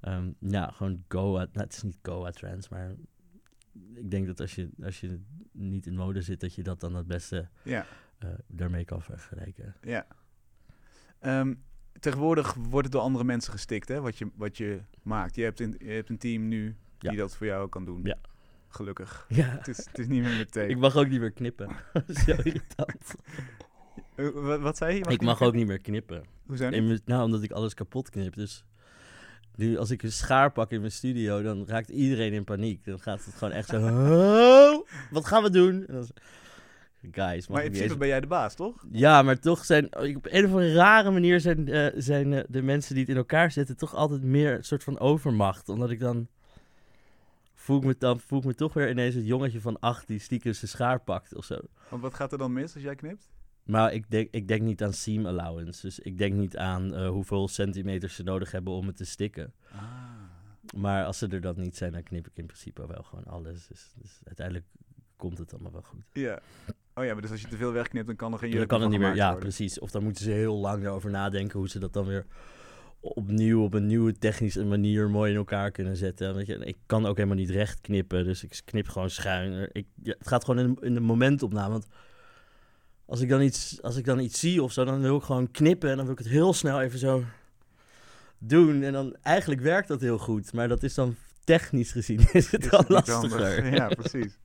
ehm, 0.00 0.30
ja, 0.38 0.70
gewoon 0.70 1.04
Goa, 1.08 1.38
nou, 1.52 1.64
het 1.66 1.72
is 1.76 1.82
niet 1.82 1.98
Goa-trends, 2.02 2.68
maar 2.68 2.94
ik 3.94 4.10
denk 4.10 4.26
dat 4.26 4.40
als 4.40 4.54
je, 4.54 4.68
als 4.82 5.00
je 5.00 5.20
niet 5.52 5.86
in 5.86 5.94
mode 5.94 6.22
zit, 6.22 6.40
dat 6.40 6.54
je 6.54 6.62
dat 6.62 6.80
dan 6.80 6.94
het 6.94 7.06
beste 7.06 7.48
Ja, 7.62 7.86
eh, 8.18 8.28
daarmee 8.46 8.84
kan 8.84 9.02
vergelijken. 9.02 9.74
ja. 9.82 10.06
Ehm, 11.18 11.54
tegenwoordig 12.00 12.54
wordt 12.54 12.84
het 12.86 12.92
door 12.92 13.02
andere 13.02 13.24
mensen 13.24 13.52
gestikt, 13.52 13.88
hè? 13.88 14.00
Wat 14.00 14.18
je, 14.18 14.28
wat 14.34 14.56
je 14.56 14.80
maakt. 15.02 15.34
Je 15.36 15.42
hebt, 15.42 15.60
in, 15.60 15.74
je 15.78 15.90
hebt 15.90 16.08
een 16.08 16.18
team 16.18 16.48
nu 16.48 16.76
die 16.98 17.10
Ja. 17.10 17.16
dat 17.16 17.36
voor 17.36 17.46
jou 17.46 17.68
kan 17.68 17.84
doen. 17.84 18.00
Ja. 18.04 18.16
Gelukkig. 18.68 19.26
Ja. 19.28 19.44
Het 19.44 19.68
is, 19.68 19.76
het 19.76 19.98
is 19.98 20.06
niet 20.06 20.22
meer 20.22 20.36
met 20.36 20.52
tape. 20.52 20.68
Ik 20.68 20.78
mag 20.78 20.96
ook 20.96 21.08
niet 21.08 21.20
meer 21.20 21.30
knippen. 21.32 21.68
Zo 22.26 22.30
irritant. 22.30 23.14
Eh, 24.14 24.28
wat, 24.30 24.60
wat 24.60 24.76
zei 24.76 24.94
je? 24.96 25.04
Ik 25.08 25.20
mag 25.22 25.42
ook 25.42 25.54
niet 25.54 25.66
meer 25.66 25.80
knippen. 25.80 26.24
Hoezo 26.46 26.64
niet? 26.68 26.74
In 26.74 27.00
nou, 27.04 27.22
omdat 27.24 27.42
ik 27.42 27.50
alles 27.52 27.74
kapot 27.74 28.10
knip. 28.10 28.34
Dus 28.34 28.64
nu, 29.54 29.78
als 29.78 29.90
ik 29.90 30.02
een 30.02 30.12
schaar 30.12 30.52
pak 30.52 30.70
in 30.70 30.80
mijn 30.80 30.92
studio, 30.92 31.42
dan 31.42 31.66
raakt 31.66 31.88
iedereen 31.88 32.32
in 32.32 32.44
paniek. 32.44 32.84
Dan 32.84 33.00
gaat 33.00 33.24
het 33.24 33.34
gewoon 33.34 33.54
echt 33.54 33.68
zo... 33.68 33.76
"Oh, 33.76 34.86
wat 35.10 35.26
gaan 35.26 35.42
we 35.42 35.50
doen? 35.50 35.86
En 35.86 35.94
dan, 35.94 36.08
guys, 37.10 37.48
Maar 37.48 37.64
in 37.64 37.68
principe 37.68 37.90
eens... 37.90 37.98
ben 37.98 38.08
jij 38.08 38.20
de 38.20 38.26
baas, 38.26 38.54
toch? 38.54 38.84
Ja, 38.90 39.22
maar 39.22 39.38
toch 39.38 39.64
zijn... 39.64 39.84
Op 39.96 40.26
een 40.30 40.44
of 40.44 40.50
andere 40.50 40.72
rare 40.72 41.10
manier 41.10 41.40
zijn, 41.40 41.68
eh, 41.68 41.92
zijn 41.96 42.32
eh, 42.32 42.44
de 42.48 42.62
mensen 42.62 42.94
die 42.94 43.02
het 43.02 43.12
in 43.12 43.18
elkaar 43.18 43.50
zetten... 43.50 43.76
toch 43.76 43.94
altijd 43.94 44.22
meer 44.22 44.56
een 44.56 44.64
soort 44.64 44.84
van 44.84 44.98
overmacht. 44.98 45.68
Omdat 45.68 45.90
ik 45.90 46.00
dan... 46.00 46.28
Voel 47.54 47.78
ik, 47.78 47.84
me 47.84 47.94
dan 47.98 48.20
voel 48.20 48.38
ik 48.38 48.44
me 48.44 48.54
toch 48.54 48.72
weer 48.72 48.90
ineens 48.90 49.14
het 49.14 49.26
jongetje 49.26 49.60
van 49.60 49.80
acht 49.80 50.06
die 50.06 50.18
stiekem 50.18 50.52
zijn 50.52 50.70
schaar 50.70 51.00
pakt 51.00 51.34
of 51.34 51.44
zo. 51.44 51.58
Want 51.88 52.02
wat 52.02 52.14
gaat 52.14 52.32
er 52.32 52.38
dan 52.38 52.52
mis 52.52 52.74
als 52.74 52.82
jij 52.82 52.94
knipt? 52.94 53.30
Maar 53.64 53.92
ik 53.92 54.10
denk, 54.10 54.28
ik 54.30 54.48
denk 54.48 54.62
niet 54.62 54.82
aan 54.82 54.92
seam 54.92 55.26
allowance. 55.26 55.80
Dus 55.80 55.98
ik 55.98 56.18
denk 56.18 56.34
niet 56.34 56.56
aan 56.56 56.94
eh, 56.94 57.08
hoeveel 57.08 57.48
centimeters 57.48 58.14
ze 58.14 58.22
nodig 58.22 58.50
hebben 58.50 58.72
om 58.72 58.86
het 58.86 58.96
te 58.96 59.04
stikken. 59.04 59.52
Ah. 59.72 59.80
Maar 60.76 61.04
als 61.04 61.18
ze 61.18 61.28
er 61.28 61.40
dan 61.40 61.54
niet 61.60 61.76
zijn, 61.76 61.92
dan 61.92 62.02
knip 62.02 62.26
ik 62.26 62.36
in 62.36 62.46
principe 62.46 62.86
wel 62.86 63.02
gewoon 63.02 63.24
alles. 63.24 63.66
Dus, 63.66 63.92
dus 63.94 64.20
uiteindelijk 64.24 64.66
komt 65.16 65.38
het 65.38 65.52
allemaal 65.52 65.72
wel 65.72 65.82
goed. 65.82 66.04
Ja. 66.12 66.40
Oh 66.98 67.04
ja, 67.04 67.12
maar 67.12 67.22
dus 67.22 67.30
als 67.30 67.40
je 67.40 67.48
te 67.48 67.56
veel 67.56 67.72
wegknipt, 67.72 68.06
dan 68.06 68.16
kan 68.16 68.32
er 68.32 68.38
geen 68.38 68.50
dan 68.50 68.66
kan 68.66 68.80
het 68.80 68.90
niet 68.90 69.00
meer. 69.00 69.14
Ja, 69.14 69.24
worden. 69.24 69.42
precies. 69.42 69.78
Of 69.78 69.90
dan 69.90 70.02
moeten 70.02 70.24
ze 70.24 70.30
heel 70.30 70.56
lang 70.56 70.84
erover 70.84 71.10
nadenken 71.10 71.58
hoe 71.58 71.68
ze 71.68 71.78
dat 71.78 71.92
dan 71.92 72.06
weer 72.06 72.26
opnieuw 73.00 73.62
op 73.62 73.74
een 73.74 73.86
nieuwe 73.86 74.18
technische 74.18 74.64
manier 74.64 75.10
mooi 75.10 75.30
in 75.30 75.36
elkaar 75.36 75.70
kunnen 75.70 75.96
zetten. 75.96 76.34
Weet 76.34 76.46
je, 76.46 76.54
ik 76.54 76.76
kan 76.86 77.06
ook 77.06 77.16
helemaal 77.16 77.36
niet 77.36 77.50
recht 77.50 77.80
knippen, 77.80 78.24
dus 78.24 78.44
ik 78.44 78.60
knip 78.64 78.88
gewoon 78.88 79.10
schuin. 79.10 79.68
Ik, 79.72 79.86
ja, 80.02 80.14
het 80.18 80.28
gaat 80.28 80.44
gewoon 80.44 80.64
in, 80.64 80.76
in 80.80 80.94
de 80.94 81.00
momentopname. 81.00 81.70
Want 81.70 81.86
als 83.06 83.20
ik, 83.20 83.28
dan 83.28 83.42
iets, 83.42 83.82
als 83.82 83.96
ik 83.96 84.04
dan 84.04 84.18
iets 84.18 84.40
zie 84.40 84.62
of 84.62 84.72
zo, 84.72 84.84
dan 84.84 85.00
wil 85.00 85.16
ik 85.16 85.22
gewoon 85.22 85.50
knippen 85.50 85.90
en 85.90 85.96
dan 85.96 86.04
wil 86.04 86.14
ik 86.14 86.20
het 86.20 86.28
heel 86.28 86.52
snel 86.52 86.80
even 86.80 86.98
zo 86.98 87.24
doen. 88.38 88.82
En 88.82 88.92
dan 88.92 89.16
eigenlijk 89.22 89.60
werkt 89.60 89.88
dat 89.88 90.00
heel 90.00 90.18
goed, 90.18 90.52
maar 90.52 90.68
dat 90.68 90.82
is 90.82 90.94
dan 90.94 91.16
technisch 91.44 91.92
gezien 91.92 92.20
is 92.32 92.50
het 92.50 92.64
Is 92.64 92.88
lastiger. 92.88 93.74
Ja, 93.74 93.88
precies. 93.88 94.38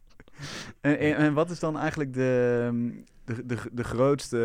En, 0.82 0.98
en, 1.00 1.16
en 1.16 1.34
wat 1.34 1.50
is 1.50 1.60
dan 1.60 1.78
eigenlijk 1.78 2.14
de, 2.14 3.02
de, 3.26 3.46
de, 3.46 3.58
de 3.72 3.84
grootste, 3.84 4.38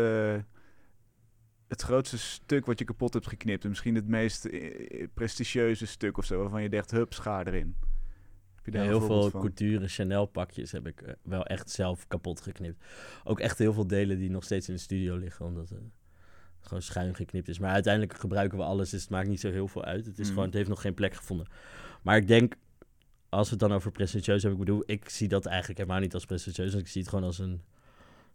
het 1.67 1.81
grootste 1.81 2.17
stuk 2.17 2.65
wat 2.65 2.79
je 2.79 2.85
kapot 2.85 3.13
hebt 3.13 3.27
geknipt? 3.27 3.63
En 3.63 3.69
misschien 3.69 3.95
het 3.95 4.07
meest 4.07 4.45
eh, 4.45 5.07
prestigieuze 5.13 5.85
stuk 5.85 6.17
of 6.17 6.25
zo, 6.25 6.39
waarvan 6.39 6.61
je 6.61 6.69
dacht, 6.69 6.91
hup, 6.91 7.13
schaar 7.13 7.47
erin. 7.47 7.75
Heb 8.55 8.65
je 8.65 8.71
Ja, 8.71 8.77
daar 8.77 8.87
heel 8.87 9.01
veel 9.07 9.29
van? 9.29 9.41
couture 9.41 9.87
Chanel 9.87 10.25
pakjes 10.25 10.71
heb 10.71 10.87
ik 10.87 11.01
eh, 11.01 11.13
wel 11.23 11.45
echt 11.45 11.69
zelf 11.69 12.07
kapot 12.07 12.41
geknipt. 12.41 12.85
Ook 13.23 13.39
echt 13.39 13.57
heel 13.57 13.73
veel 13.73 13.87
delen 13.87 14.17
die 14.17 14.29
nog 14.29 14.43
steeds 14.43 14.67
in 14.69 14.73
de 14.75 14.79
studio 14.81 15.15
liggen, 15.15 15.45
omdat 15.45 15.69
het 15.69 15.79
gewoon 16.59 16.81
schuin 16.81 17.15
geknipt 17.15 17.47
is. 17.47 17.59
Maar 17.59 17.71
uiteindelijk 17.73 18.19
gebruiken 18.19 18.57
we 18.57 18.63
alles, 18.63 18.89
dus 18.89 19.01
het 19.01 19.09
maakt 19.09 19.27
niet 19.27 19.39
zo 19.39 19.51
heel 19.51 19.67
veel 19.67 19.83
uit. 19.83 20.05
Het, 20.05 20.19
is 20.19 20.25
Mm. 20.27 20.31
gewoon, 20.33 20.45
het 20.45 20.53
heeft 20.57 20.69
nog 20.69 20.81
geen 20.81 20.93
plek 20.93 21.13
gevonden. 21.13 21.47
Maar 22.01 22.17
ik 22.17 22.27
denk, 22.27 22.55
als 23.29 23.45
we 23.49 23.51
het 23.55 23.59
dan 23.59 23.73
over 23.73 23.91
prestigieus 23.91 24.41
hebben, 24.43 24.59
ik 24.61 24.65
bedoel, 24.65 24.83
ik 24.85 25.09
zie 25.09 25.27
dat 25.27 25.45
eigenlijk 25.45 25.79
helemaal 25.79 25.99
niet 26.01 26.13
als 26.13 26.25
prestigieus. 26.25 26.73
Ik 26.73 26.87
zie 26.87 27.01
het 27.01 27.09
gewoon 27.09 27.25
als 27.25 27.39
een 27.39 27.61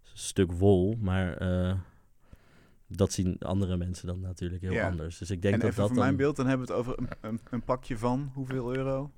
stuk 0.02 0.52
wol, 0.52 0.96
maar 1.00 1.36
eh, 1.36 1.74
dat 2.86 3.12
zien 3.12 3.38
andere 3.38 3.76
mensen 3.76 4.06
dan 4.06 4.20
natuurlijk 4.20 4.62
heel 4.62 4.72
Ja. 4.72 4.88
anders. 4.88 5.18
Dus 5.18 5.30
ik 5.30 5.42
denk 5.42 5.54
en 5.54 5.60
dat 5.60 5.68
even 5.68 5.80
dat 5.80 5.88
voor 5.90 5.96
dan... 5.96 6.06
mijn 6.06 6.16
beeld, 6.16 6.36
dan 6.36 6.46
hebben 6.46 6.66
we 6.66 6.72
het 6.72 6.82
over 6.82 6.98
een, 6.98 7.08
een, 7.20 7.40
een 7.50 7.62
pakje 7.64 7.98
van 7.98 8.30
hoeveel 8.34 8.76
euro? 8.76 9.10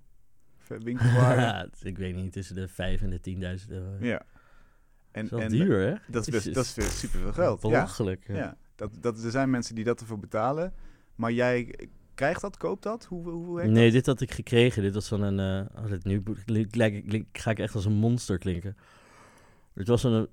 Ver- 0.58 0.80
Winkelwaarde? 0.82 1.40
Ja, 1.42 1.68
ik 1.80 1.98
weet 1.98 2.14
niet, 2.14 2.32
tussen 2.32 2.54
de 2.54 2.68
5 2.68 3.00
en 3.02 3.10
de 3.10 3.58
10.000 3.66 3.68
euro. 3.68 3.96
ja. 4.00 4.22
En, 5.10 5.28
Dat 5.28 5.38
is 5.40 5.44
en 5.44 5.50
duur, 5.52 5.78
hè? 5.88 5.94
dat 6.08 6.26
is, 6.26 6.32
best, 6.32 6.54
dat 6.54 6.64
is 6.76 6.98
super 6.98 7.20
veel 7.20 7.32
geld. 7.32 7.60
Belachelijk. 7.60 8.26
Ja. 8.26 8.34
ja. 8.34 8.56
Dat, 8.74 8.90
dat, 9.00 9.24
er 9.24 9.30
zijn 9.30 9.50
mensen 9.50 9.74
die 9.74 9.84
dat 9.84 10.00
ervoor 10.00 10.18
betalen. 10.18 10.72
Maar 11.14 11.32
jij 11.32 11.74
krijgt 12.14 12.40
dat, 12.40 12.56
koopt 12.56 12.82
dat? 12.82 13.04
Hoe, 13.04 13.30
hoe, 13.30 13.44
hoe 13.44 13.64
Nee, 13.64 13.84
dat? 13.84 13.92
dit 13.92 14.06
had 14.06 14.20
ik 14.20 14.32
gekregen. 14.32 14.82
Dit 14.82 14.94
was 14.94 15.08
van 15.08 15.22
een... 15.22 15.66
eh 15.68 15.82
oh, 15.84 15.90
dit 15.90 16.04
nu 16.04 16.22
lijk- 16.46 16.76
lijk- 17.06 17.26
ga 17.32 17.50
ik 17.50 17.58
echt 17.58 17.74
als 17.74 17.84
een 17.84 17.92
monster 17.92 18.38
klinken. 18.38 18.76
Dit 19.74 19.88
was 19.88 20.02
een 20.02 20.28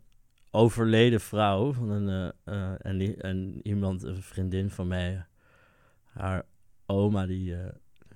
overleden 0.51 1.21
vrouw 1.21 1.73
van 1.73 1.89
een, 1.89 2.33
eh, 2.43 2.53
eh, 2.71 2.75
en, 2.77 2.97
die, 2.97 3.15
en 3.15 3.59
iemand, 3.63 4.03
een 4.03 4.21
vriendin 4.21 4.69
van 4.69 4.87
mij. 4.87 5.25
Haar 6.03 6.45
oma, 6.85 7.25
die, 7.25 7.55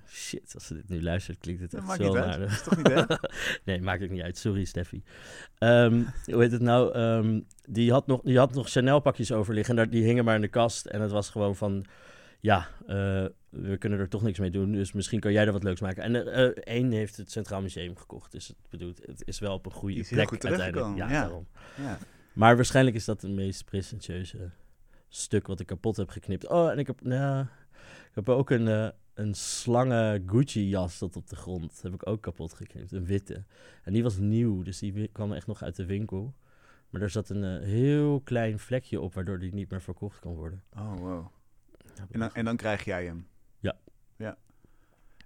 Shit, 0.08 0.50
als 0.54 0.66
ze 0.66 0.74
dit 0.74 0.88
nu 0.88 1.02
luistert, 1.02 1.38
klinkt 1.38 1.62
het 1.62 1.74
echt 1.74 1.86
maakt 1.86 2.02
zo 2.02 2.06
niet 2.08 2.16
uit. 2.16 2.26
naar 2.26 2.38
Dat 2.38 2.50
is 2.50 2.62
toch 2.62 2.76
niet 2.76 2.88
erg? 2.88 3.20
nee, 3.64 3.80
maakt 3.80 4.00
het 4.00 4.10
niet 4.10 4.22
uit. 4.22 4.38
Sorry, 4.38 4.64
Steffi. 4.64 5.02
Ehm, 5.58 6.02
hoe 6.24 6.42
heet 6.42 6.52
het 6.52 6.60
nou? 6.60 6.92
Ehm, 6.92 7.40
die, 7.68 7.92
had 7.92 8.06
nog, 8.06 8.20
die 8.22 8.38
had 8.38 8.54
nog 8.54 8.68
Chanel-pakjes 8.68 9.32
over 9.32 9.54
liggen. 9.54 9.76
En 9.76 9.82
daar, 9.84 9.90
die 9.90 10.04
hingen 10.04 10.24
maar 10.24 10.34
in 10.34 10.40
de 10.40 10.48
kast. 10.48 10.86
En 10.86 11.00
het 11.00 11.10
was 11.10 11.30
gewoon 11.30 11.56
van... 11.56 11.84
Ja, 12.46 12.68
eh, 12.86 13.26
we 13.48 13.76
kunnen 13.78 13.98
er 13.98 14.08
toch 14.08 14.22
niks 14.22 14.38
mee 14.38 14.50
doen. 14.50 14.72
Dus 14.72 14.92
misschien 14.92 15.20
kan 15.20 15.32
jij 15.32 15.46
er 15.46 15.52
wat 15.52 15.62
leuks 15.62 15.80
maken. 15.80 16.02
En 16.02 16.32
eh, 16.32 16.44
één 16.44 16.90
heeft 16.90 17.16
het 17.16 17.30
Centraal 17.30 17.60
Museum 17.60 17.96
gekocht. 17.96 18.32
Dus 18.32 18.48
het, 18.48 18.56
bedoelt, 18.70 19.06
het 19.06 19.22
is 19.24 19.38
wel 19.38 19.54
op 19.54 19.66
een 19.66 19.72
goede 19.72 19.94
is 19.94 20.08
plek 20.08 20.28
goed 20.28 20.46
uiteindelijk. 20.46 20.96
Ja, 20.96 21.08
daarom. 21.08 21.46
Ja. 21.76 21.98
Maar 22.32 22.56
waarschijnlijk 22.56 22.96
is 22.96 23.04
dat 23.04 23.22
het 23.22 23.30
meest 23.30 23.64
presentieuze 23.64 24.50
stuk 25.08 25.46
wat 25.46 25.60
ik 25.60 25.66
kapot 25.66 25.96
heb 25.96 26.08
geknipt. 26.08 26.48
Oh, 26.48 26.70
en 26.70 26.78
ik 26.78 26.86
heb, 26.86 27.02
nou, 27.02 27.44
ik 27.82 28.14
heb 28.14 28.28
ook 28.28 28.50
een, 28.50 28.68
eh, 28.68 28.88
een 29.14 29.34
slangen 29.34 30.22
Gucci-jas 30.26 30.98
tot 30.98 31.16
op 31.16 31.28
de 31.28 31.36
grond. 31.36 31.82
heb 31.82 31.94
ik 31.94 32.08
ook 32.08 32.22
kapot 32.22 32.54
geknipt, 32.54 32.92
een 32.92 33.06
witte. 33.06 33.44
En 33.82 33.92
die 33.92 34.02
was 34.02 34.18
nieuw, 34.18 34.62
dus 34.62 34.78
die 34.78 35.08
kwam 35.08 35.32
echt 35.32 35.46
nog 35.46 35.62
uit 35.62 35.76
de 35.76 35.86
winkel. 35.86 36.34
Maar 36.90 37.02
er 37.02 37.10
zat 37.10 37.28
een 37.28 37.62
heel 37.62 38.20
klein 38.20 38.58
vlekje 38.58 39.00
op, 39.00 39.14
waardoor 39.14 39.38
die 39.38 39.54
niet 39.54 39.70
meer 39.70 39.82
verkocht 39.82 40.18
kan 40.18 40.34
worden. 40.34 40.62
Oh, 40.72 40.94
wow. 40.98 41.35
En 42.10 42.20
dan, 42.20 42.34
en 42.34 42.44
dan 42.44 42.56
krijg 42.56 42.84
jij 42.84 43.04
hem? 43.04 43.26
Ja. 43.58 43.74
Ja. 44.16 44.36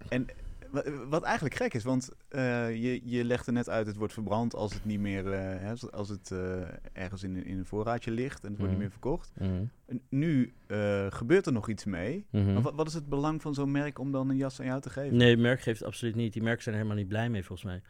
En 0.09 0.26
wa- 0.70 1.06
wat 1.09 1.22
eigenlijk 1.22 1.54
gek 1.54 1.74
is, 1.74 1.85
want 1.85 2.11
eh, 2.28 2.70
je, 2.83 3.00
je 3.11 3.24
legde 3.24 3.52
net 3.52 3.68
uit, 3.68 3.87
het 3.87 3.96
wordt 3.96 4.12
verbrand 4.12 4.54
als 4.54 4.74
het 4.74 4.85
niet 4.85 5.00
meer, 5.00 5.33
eh, 5.33 5.40
hè, 5.61 5.72
als- 5.90 6.09
het 6.09 6.30
eh, 6.30 6.61
ergens 6.92 7.22
in, 7.22 7.37
een- 7.37 7.44
in 7.46 7.59
een 7.59 7.66
voorraadje 7.66 8.11
ligt 8.11 8.44
en 8.44 8.48
het 8.50 8.59
wordt 8.59 8.62
Mhm. 8.62 8.70
niet 8.70 8.78
meer 8.80 8.90
verkocht. 8.90 9.33
Mhm. 9.38 9.64
Nu 10.09 10.52
eh, 10.66 11.06
gebeurt 11.11 11.46
er 11.46 11.52
nog 11.52 11.68
iets 11.68 11.85
mee. 11.85 12.26
Mhm. 12.30 12.52
Maar 12.52 12.62
wat, 12.62 12.74
wat 12.74 12.87
is 12.87 12.94
het 12.94 13.09
belang 13.09 13.42
van 13.42 13.54
zo'n 13.54 13.70
merk 13.70 13.98
om 13.98 14.12
dan 14.12 14.28
een 14.30 14.37
jas 14.37 14.61
aan 14.61 14.66
jou 14.66 14.80
te 14.80 14.90
geven? 14.90 15.16
Nee, 15.16 15.30
het 15.30 15.40
merk 15.40 15.61
geeft 15.61 15.83
absoluut 15.83 16.14
niet. 16.14 16.33
Die 16.33 16.42
merken 16.42 16.62
zijn 16.62 16.74
er 16.74 16.80
helemaal 16.80 17.00
niet 17.02 17.11
blij 17.12 17.30
mee, 17.30 17.44
volgens 17.44 17.68
mij. 17.68 17.83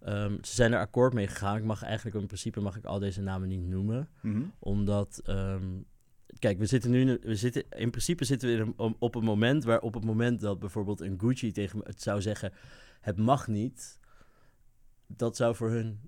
Ehm, 0.00 0.36
ze 0.42 0.54
zijn 0.54 0.72
er 0.72 0.78
akkoord 0.78 1.12
mee 1.14 1.26
gegaan. 1.26 1.56
Ik 1.56 1.64
mag 1.64 1.82
eigenlijk 1.82 2.16
in 2.16 2.26
principe 2.26 2.60
mag 2.60 2.76
ik 2.76 2.84
al 2.84 2.98
deze 2.98 3.20
namen 3.22 3.48
niet 3.48 3.68
noemen. 3.68 4.08
Mhm. 4.20 4.42
Omdat, 4.58 5.20
ehm, 5.24 5.62
kijk, 6.38 6.58
we 6.58 6.66
zitten 6.66 6.90
nu, 6.90 7.18
we 7.22 7.36
zitten, 7.36 7.64
in 7.76 7.90
principe 7.90 8.24
zitten 8.24 8.48
we 8.48 8.54
in 8.54 8.74
een- 8.76 8.96
op 8.98 9.14
een 9.14 9.24
moment 9.24 9.64
waar 9.64 9.80
op 9.80 9.94
het 9.94 10.04
moment 10.04 10.40
dat 10.40 10.58
bijvoorbeeld 10.58 11.00
een 11.00 11.20
Gucci 11.20 11.52
tegen 11.52 11.78
me 11.78 11.84
het 11.86 12.02
zou 12.02 12.20
zeggen, 12.22 12.52
het 13.00 13.16
mag 13.16 13.46
niet, 13.48 13.98
dat 15.06 15.36
zou 15.36 15.54
voor 15.54 15.70
hun 15.70 16.00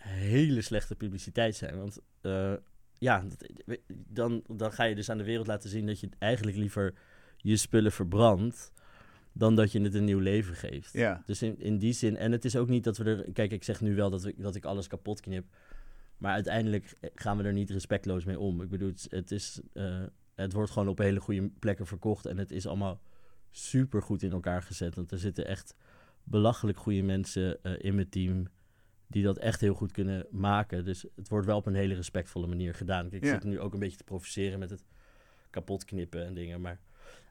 hele 0.00 0.62
slechte 0.62 0.94
publiciteit 0.96 1.56
zijn. 1.56 1.78
Want 1.78 1.98
eh, 2.20 2.52
ja, 2.98 3.24
dat- 3.28 3.78
dan, 3.88 4.42
dan 4.46 4.72
ga 4.72 4.84
je 4.84 4.94
dus 4.94 5.10
aan 5.10 5.18
de 5.18 5.24
wereld 5.24 5.46
laten 5.46 5.70
zien 5.70 5.86
dat 5.86 6.00
je 6.00 6.08
eigenlijk 6.18 6.56
liever 6.56 6.94
je 7.36 7.56
spullen 7.56 7.92
verbrandt, 7.92 8.72
dan 9.32 9.54
dat 9.56 9.72
je 9.72 9.80
het 9.80 9.94
een 9.94 10.04
nieuw 10.04 10.18
leven 10.18 10.54
geeft. 10.54 10.92
Ja. 10.92 11.22
Dus 11.26 11.42
in, 11.42 11.58
in 11.60 11.78
die 11.78 11.92
zin, 11.92 12.16
en 12.16 12.32
het 12.32 12.44
is 12.44 12.56
ook 12.56 12.68
niet 12.68 12.84
dat 12.84 12.96
we 12.96 13.04
er, 13.04 13.32
kijk, 13.32 13.52
ik 13.52 13.64
zeg 13.64 13.80
nu 13.80 13.94
wel 13.94 14.10
dat, 14.10 14.22
we, 14.22 14.34
dat 14.36 14.54
ik 14.54 14.64
alles 14.64 14.86
kapot 14.86 15.20
knip, 15.20 15.44
maar 16.18 16.32
uiteindelijk 16.32 16.94
gaan 17.14 17.36
we 17.36 17.42
er 17.42 17.52
niet 17.52 17.70
respectloos 17.70 18.24
mee 18.24 18.38
om. 18.38 18.62
Ik 18.62 18.68
bedoel, 18.68 18.92
het, 19.08 19.30
is- 19.30 19.60
eh, 19.72 20.02
het 20.34 20.52
wordt 20.52 20.70
gewoon 20.70 20.88
op 20.88 20.98
hele 20.98 21.20
goede 21.20 21.50
plekken 21.58 21.86
verkocht 21.86 22.26
en 22.26 22.38
het 22.38 22.50
is 22.50 22.66
allemaal 22.66 23.00
super 23.50 24.02
goed 24.02 24.22
in 24.22 24.32
elkaar 24.32 24.62
gezet. 24.62 24.94
Want 24.94 25.10
er 25.10 25.18
zitten 25.18 25.46
echt 25.46 25.74
belachelijk 26.22 26.78
goede 26.78 27.02
mensen 27.02 27.62
eh, 27.62 27.72
in 27.78 27.94
mijn 27.94 28.08
team 28.08 28.46
die 29.06 29.22
dat 29.22 29.38
echt 29.38 29.60
heel 29.60 29.74
goed 29.74 29.92
kunnen 29.92 30.26
maken. 30.30 30.84
Dus 30.84 31.06
het 31.16 31.28
wordt 31.28 31.46
wel 31.46 31.56
op 31.56 31.66
een 31.66 31.74
hele 31.74 31.94
respectvolle 31.94 32.46
manier 32.46 32.74
gedaan. 32.74 33.08
Kijk, 33.08 33.22
ik 33.22 33.28
Ja. 33.28 33.34
zit 33.34 33.44
nu 33.44 33.60
ook 33.60 33.72
een 33.72 33.78
beetje 33.78 33.96
te 33.96 34.04
provoceren 34.04 34.58
met 34.58 34.70
het 34.70 34.84
kapot 35.50 35.84
knippen 35.84 36.24
en 36.26 36.34
dingen, 36.34 36.60
maar 36.60 36.80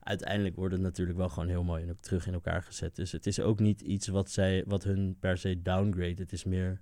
uiteindelijk 0.03 0.55
wordt 0.55 0.73
het 0.73 0.81
natuurlijk 0.81 1.17
wel 1.17 1.29
gewoon 1.29 1.49
heel 1.49 1.63
mooi 1.63 1.83
en 1.83 1.89
ook 1.89 2.01
terug 2.01 2.27
in 2.27 2.33
elkaar 2.33 2.63
gezet. 2.63 2.95
Dus 2.95 3.11
het 3.11 3.27
is 3.27 3.39
ook 3.39 3.59
niet 3.59 3.81
iets 3.81 4.07
wat, 4.07 4.31
zij, 4.31 4.63
wat 4.67 4.83
hun 4.83 5.17
per 5.19 5.37
se 5.37 5.61
downgrade. 5.61 6.21
Het 6.21 6.31
is 6.31 6.43
meer 6.43 6.81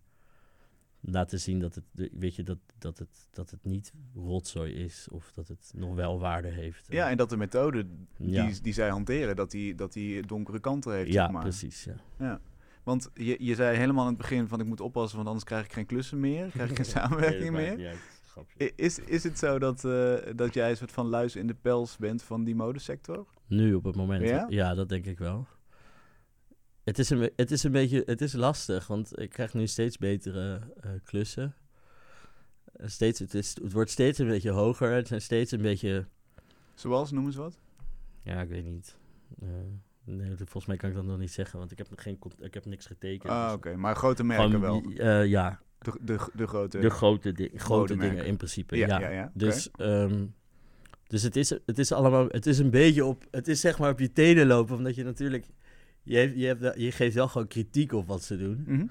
laten 1.07 1.39
zien 1.39 1.59
dat 1.59 1.75
het, 1.75 2.09
weet 2.13 2.35
je, 2.35 2.43
dat, 2.43 2.57
dat, 2.77 2.97
het, 2.97 3.27
dat 3.31 3.49
het 3.49 3.63
niet 3.63 3.93
rotzooi 4.15 4.73
is 4.73 5.07
of 5.11 5.31
dat 5.33 5.47
het 5.47 5.71
nog 5.75 5.95
wel 5.95 6.19
waarde 6.19 6.47
heeft. 6.47 6.85
ja, 6.89 7.09
en 7.09 7.17
dat 7.17 7.29
de 7.29 7.37
methode 7.37 7.85
Ja. 8.17 8.45
die, 8.45 8.61
die 8.61 8.73
zij 8.73 8.89
hanteren, 8.89 9.35
dat 9.35 9.51
die, 9.51 9.75
dat 9.75 9.93
die 9.93 10.25
donkere 10.27 10.59
kanten 10.59 10.93
heeft, 10.93 11.13
ja 11.13 11.23
zeg 11.23 11.31
maar. 11.31 11.41
precies. 11.41 11.87
Ja. 12.19 12.39
Want 12.83 13.09
je, 13.13 13.35
je 13.39 13.55
zei 13.55 13.77
helemaal 13.77 14.01
aan 14.03 14.09
het 14.09 14.17
begin 14.17 14.47
van 14.47 14.59
ik 14.59 14.65
moet 14.65 14.81
oppassen, 14.81 15.15
want 15.15 15.27
anders 15.27 15.45
krijg 15.45 15.65
ik 15.65 15.73
geen 15.73 15.85
klussen 15.85 16.19
meer, 16.19 16.47
krijg 16.49 16.69
ik 16.69 16.75
geen 16.75 16.85
samenwerking 17.01 17.51
Nee, 17.51 17.75
meer. 17.77 17.87
uit. 17.87 18.73
Is, 18.75 18.99
is 18.99 19.23
het 19.23 19.39
zo 19.39 19.59
dat, 19.59 19.85
eh, 19.85 20.13
dat 20.35 20.53
jij 20.53 20.69
een 20.69 20.77
soort 20.77 20.91
van 20.91 21.07
luis 21.07 21.35
in 21.35 21.47
de 21.47 21.53
pels 21.61 21.97
bent 21.97 22.23
van 22.23 22.43
die 22.43 22.55
modesector? 22.55 23.25
Nu 23.47 23.73
op 23.73 23.83
het 23.83 23.95
moment. 23.95 24.29
Ja? 24.29 24.45
Ja, 24.49 24.73
dat 24.73 24.89
denk 24.89 25.05
ik 25.05 25.17
wel. 25.17 25.47
Het 26.85 26.99
is, 26.99 27.09
een, 27.09 27.31
het 27.35 27.51
is 27.51 27.63
een 27.63 27.71
beetje 27.71 28.03
het 28.05 28.21
is 28.21 28.33
lastig, 28.33 28.87
want 28.87 29.19
ik 29.19 29.29
krijg 29.29 29.53
nu 29.53 29.67
steeds 29.67 29.97
betere 29.97 30.59
eh, 30.81 30.89
klussen. 31.03 31.55
Steeds, 32.77 33.19
het, 33.19 33.33
is, 33.33 33.55
het 33.63 33.71
wordt 33.73 33.89
steeds 33.89 34.19
een 34.19 34.27
beetje 34.27 34.49
hoger. 34.51 34.91
Het 34.91 35.07
zijn 35.07 35.21
steeds 35.21 35.51
een 35.51 35.61
beetje. 35.61 36.05
Zoals, 36.73 37.11
noem 37.11 37.25
eens 37.25 37.35
wat. 37.35 37.59
Ja, 38.23 38.41
ik 38.41 38.49
weet 38.49 38.65
niet. 38.65 38.97
Eh, 39.41 39.47
nee, 40.03 40.35
volgens 40.35 40.65
mij 40.65 40.77
kan 40.77 40.89
ik 40.89 40.95
dat 40.95 41.05
nog 41.05 41.17
niet 41.17 41.31
zeggen, 41.31 41.59
want 41.59 41.71
ik 41.71 41.77
heb, 41.77 41.89
nog 41.89 42.01
geen, 42.01 42.19
ik 42.39 42.53
heb 42.53 42.65
niks 42.65 42.85
getekend. 42.85 43.31
Ah, 43.31 43.45
dus- 43.45 43.55
oké. 43.55 43.75
Maar 43.75 43.95
grote 43.95 44.23
merken 44.23 44.51
Gewoon, 44.51 44.93
wel. 44.95 45.07
eh, 45.07 45.25
ja, 45.29 45.61
De, 45.77 45.91
de, 46.01 46.17
de 46.33 46.47
grote... 46.47 46.79
de 46.79 46.89
grote, 46.89 47.31
di 47.31 47.49
grote 47.55 47.95
dingen 47.97 48.25
in 48.25 48.37
principe. 48.37 48.77
ja, 48.77 48.99
ja. 48.99 49.09
ja. 49.09 49.31
Dus, 49.33 49.71
ehm, 49.71 50.25
dus 51.07 51.21
het, 51.23 51.35
is, 51.35 51.49
het 51.49 51.79
is 51.79 51.91
allemaal, 51.91 52.27
het 52.27 52.45
is 52.45 52.59
een 52.59 52.69
beetje 52.69 53.05
op, 53.05 53.23
het 53.31 53.47
is 53.47 53.59
zeg 53.59 53.79
maar 53.79 53.91
op 53.91 53.99
je 53.99 54.11
tenen 54.11 54.47
lopen, 54.47 54.75
omdat 54.75 54.95
je 54.95 55.03
natuurlijk, 55.03 55.45
je, 56.05 56.37
je, 56.39 56.45
hebt, 56.47 56.79
je 56.79 56.91
geeft 56.91 57.15
wel 57.15 57.27
gewoon 57.27 57.47
kritiek 57.47 57.91
op 57.91 58.07
wat 58.07 58.23
ze 58.23 58.37
doen. 58.37 58.63
Mhm. 58.67 58.85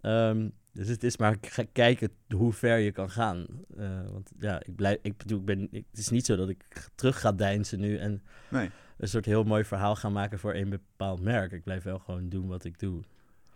Ehm, 0.00 0.48
dus 0.72 0.88
het 0.88 1.04
is 1.04 1.16
maar 1.16 1.36
kijken 1.72 2.10
hoe 2.28 2.52
ver 2.52 2.78
je 2.78 2.92
kan 2.92 3.10
gaan. 3.10 3.46
Eh, 3.76 4.10
want 4.12 4.30
ja, 4.38 4.62
ik 4.66 4.76
blijf, 4.76 4.98
ik 5.02 5.16
bedoel, 5.16 5.38
ik 5.38 5.44
ben, 5.44 5.68
ik- 5.70 5.84
het 5.90 5.98
is 5.98 6.08
niet 6.08 6.26
zo 6.26 6.36
dat 6.36 6.48
ik 6.48 6.88
terug 6.94 7.20
ga 7.20 7.32
deinzen 7.32 7.80
nu 7.80 7.96
en 7.98 8.22
Nee. 8.48 8.70
een 8.96 9.08
soort 9.08 9.24
heel 9.24 9.44
mooi 9.44 9.64
verhaal 9.64 9.96
gaan 9.96 10.12
maken 10.12 10.38
voor 10.38 10.54
een 10.54 10.68
bepaald 10.70 11.20
merk. 11.20 11.52
Ik 11.52 11.62
blijf 11.64 11.82
wel 11.82 11.98
gewoon 11.98 12.28
doen 12.28 12.46
wat 12.48 12.64
ik 12.64 12.78
doe. 12.78 13.02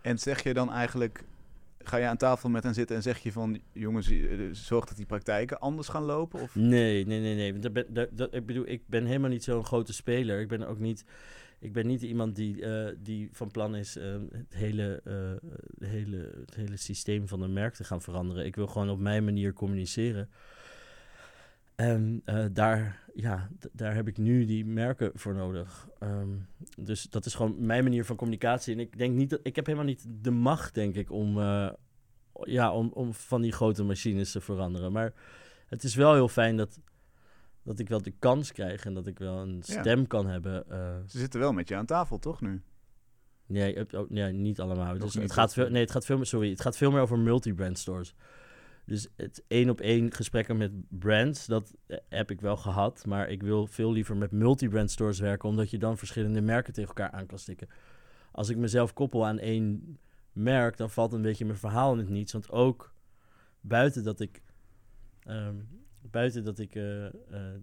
En 0.01 0.17
zeg 0.19 0.43
je 0.43 0.53
dan 0.53 0.71
eigenlijk... 0.71 1.23
Ga 1.87 1.97
je 1.97 2.05
aan 2.05 2.17
tafel 2.17 2.49
met 2.49 2.63
hen 2.63 2.73
zitten 2.73 2.95
en 2.95 3.01
zeg 3.01 3.17
je 3.19 3.31
van... 3.31 3.59
Jongens, 3.71 4.09
eh, 4.09 4.29
zorg 4.51 4.85
dat 4.85 4.97
die 4.97 5.05
praktijken 5.05 5.59
anders 5.59 5.87
gaan 5.87 6.03
lopen? 6.03 6.41
Of... 6.41 6.55
Nee, 6.55 7.05
nee, 7.05 7.19
nee, 7.19 7.35
nee. 7.35 7.69
Ben, 7.71 7.85
daar, 7.93 8.07
dat, 8.11 8.33
ik 8.33 8.45
bedoel, 8.45 8.67
ik 8.67 8.81
ben 8.87 9.05
helemaal 9.05 9.29
niet 9.29 9.43
zo'n 9.43 9.65
grote 9.65 9.93
speler. 9.93 10.39
Ik 10.39 10.47
ben 10.47 10.67
ook 10.67 10.79
niet, 10.79 11.05
ik 11.65 11.73
ben 11.73 11.87
niet 11.87 12.01
iemand 12.01 12.35
die, 12.35 12.61
eh, 12.61 12.95
die 12.99 13.29
van 13.31 13.51
plan 13.51 13.75
is 13.75 13.95
eh, 13.95 14.15
het, 14.31 14.53
hele, 14.53 15.01
eh, 15.03 15.49
hele, 15.89 16.31
het 16.39 16.55
hele 16.55 16.77
systeem 16.77 17.27
van 17.27 17.41
een 17.41 17.53
merk 17.53 17.73
te 17.73 17.83
gaan 17.83 18.01
veranderen. 18.01 18.45
Ik 18.45 18.55
wil 18.55 18.67
gewoon 18.67 18.89
op 18.89 18.99
mijn 18.99 19.23
manier 19.23 19.53
communiceren. 19.53 20.29
En 21.75 22.21
daar, 22.53 23.03
ja, 23.13 23.49
daar 23.71 23.95
heb 23.95 24.07
ik 24.07 24.17
nu 24.17 24.45
die 24.45 24.65
merken 24.65 25.11
voor 25.13 25.33
nodig. 25.33 25.87
Ehm, 25.99 26.29
dus 26.77 27.03
dat 27.03 27.25
is 27.25 27.35
gewoon 27.35 27.65
mijn 27.65 27.83
manier 27.83 28.05
van 28.05 28.15
communicatie. 28.15 28.73
En 28.73 28.79
ik 28.79 28.97
denk 28.97 29.15
niet 29.15 29.29
dat 29.29 29.39
ik 29.43 29.55
heb 29.55 29.65
helemaal 29.65 29.87
niet 29.87 30.05
de 30.21 30.31
macht, 30.31 30.73
denk 30.73 30.95
ik, 30.95 31.11
om, 31.11 31.37
ja, 32.43 32.71
om, 32.71 32.91
om 32.93 33.13
van 33.13 33.41
die 33.41 33.51
grote 33.51 33.83
machines 33.83 34.31
te 34.31 34.41
veranderen. 34.41 34.91
Maar 34.91 35.13
het 35.67 35.83
is 35.83 35.95
wel 35.95 36.13
heel 36.13 36.27
fijn 36.27 36.57
dat, 36.57 36.79
dat 37.65 37.79
ik 37.79 37.87
wel 37.89 38.01
de 38.01 38.13
kans 38.19 38.51
krijg 38.51 38.85
en 38.85 38.93
dat 38.93 39.07
ik 39.07 39.19
wel 39.19 39.37
een 39.41 39.55
Ja. 39.65 39.79
stem 39.81 40.07
kan 40.07 40.27
hebben. 40.27 40.69
eh, 40.69 40.95
Ze 41.07 41.17
zitten 41.17 41.39
wel 41.39 41.53
met 41.53 41.67
je 41.67 41.75
aan 41.75 41.85
tafel, 41.85 42.19
toch 42.19 42.41
nu? 42.41 42.61
nee, 43.47 43.85
oh, 43.93 44.09
niet 44.31 44.59
allemaal. 44.59 44.93
Nog 44.93 45.01
Dus 45.03 45.13
niet, 45.13 45.23
het 45.23 45.31
gaat 45.31 45.53
veel, 45.53 45.69
nee, 45.69 45.81
het 45.81 45.91
gaat 45.91 46.05
veel 46.05 46.15
meer, 46.17 46.25
sorry, 46.25 46.49
het 46.49 46.61
gaat 46.61 46.77
veel 46.77 46.91
meer 46.91 47.01
over 47.01 47.19
multi-brand 47.19 47.77
stores. 47.79 48.15
Dus 48.85 49.07
het 49.15 49.43
één 49.47 49.69
op 49.69 49.81
één 49.81 50.11
gesprekken 50.13 50.57
met 50.57 50.71
brands, 50.89 51.45
dat 51.45 51.73
eh, 51.87 51.97
heb 52.09 52.31
ik 52.31 52.41
wel 52.41 52.57
gehad. 52.57 53.05
Maar 53.05 53.29
ik 53.29 53.41
wil 53.43 53.67
veel 53.67 53.91
liever 53.91 54.17
met 54.17 54.31
multi-brand 54.31 54.91
stores 54.91 55.19
werken, 55.19 55.49
omdat 55.49 55.69
je 55.69 55.77
dan 55.77 55.97
verschillende 55.97 56.41
merken 56.41 56.73
tegen 56.73 56.89
elkaar 56.89 57.11
aan 57.11 57.25
kan 57.25 57.39
stikken. 57.39 57.67
Als 58.31 58.49
ik 58.49 58.57
mezelf 58.57 58.93
koppel 58.93 59.25
aan 59.25 59.39
één 59.39 59.97
merk, 60.31 60.77
dan 60.77 60.89
valt 60.89 61.13
een 61.13 61.21
beetje 61.21 61.45
mijn 61.45 61.57
verhaal 61.57 61.91
in 61.93 61.97
het 61.99 62.09
niets. 62.09 62.33
Want 62.33 62.51
ook 62.51 62.93
buiten 63.61 64.03
dat 64.03 64.19
ik, 64.19 64.41
ehm, 65.23 65.55
buiten 66.15 66.43
dat 66.43 66.59
ik 66.59 66.75
eh, 66.75 67.05
eh, 67.05 67.11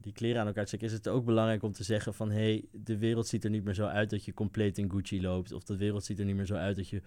die 0.00 0.12
kleren 0.12 0.40
aan 0.40 0.46
elkaar 0.46 0.66
stik, 0.66 0.82
is 0.82 0.92
het 0.92 1.08
ook 1.08 1.24
belangrijk 1.24 1.62
om 1.62 1.72
te 1.72 1.84
zeggen 1.84 2.14
van... 2.14 2.30
hé, 2.30 2.36
hey, 2.36 2.64
de 2.72 2.98
wereld 2.98 3.26
ziet 3.26 3.44
er 3.44 3.50
niet 3.50 3.64
meer 3.64 3.74
zo 3.74 3.86
uit 3.86 4.10
dat 4.10 4.24
je 4.24 4.34
compleet 4.34 4.78
in 4.78 4.90
Gucci 4.90 5.22
loopt. 5.22 5.52
Of 5.52 5.62
de 5.64 5.76
wereld 5.76 6.04
ziet 6.04 6.18
er 6.18 6.24
niet 6.24 6.36
meer 6.36 6.46
zo 6.46 6.54
uit 6.54 6.76
dat 6.76 6.88
je 6.88 7.02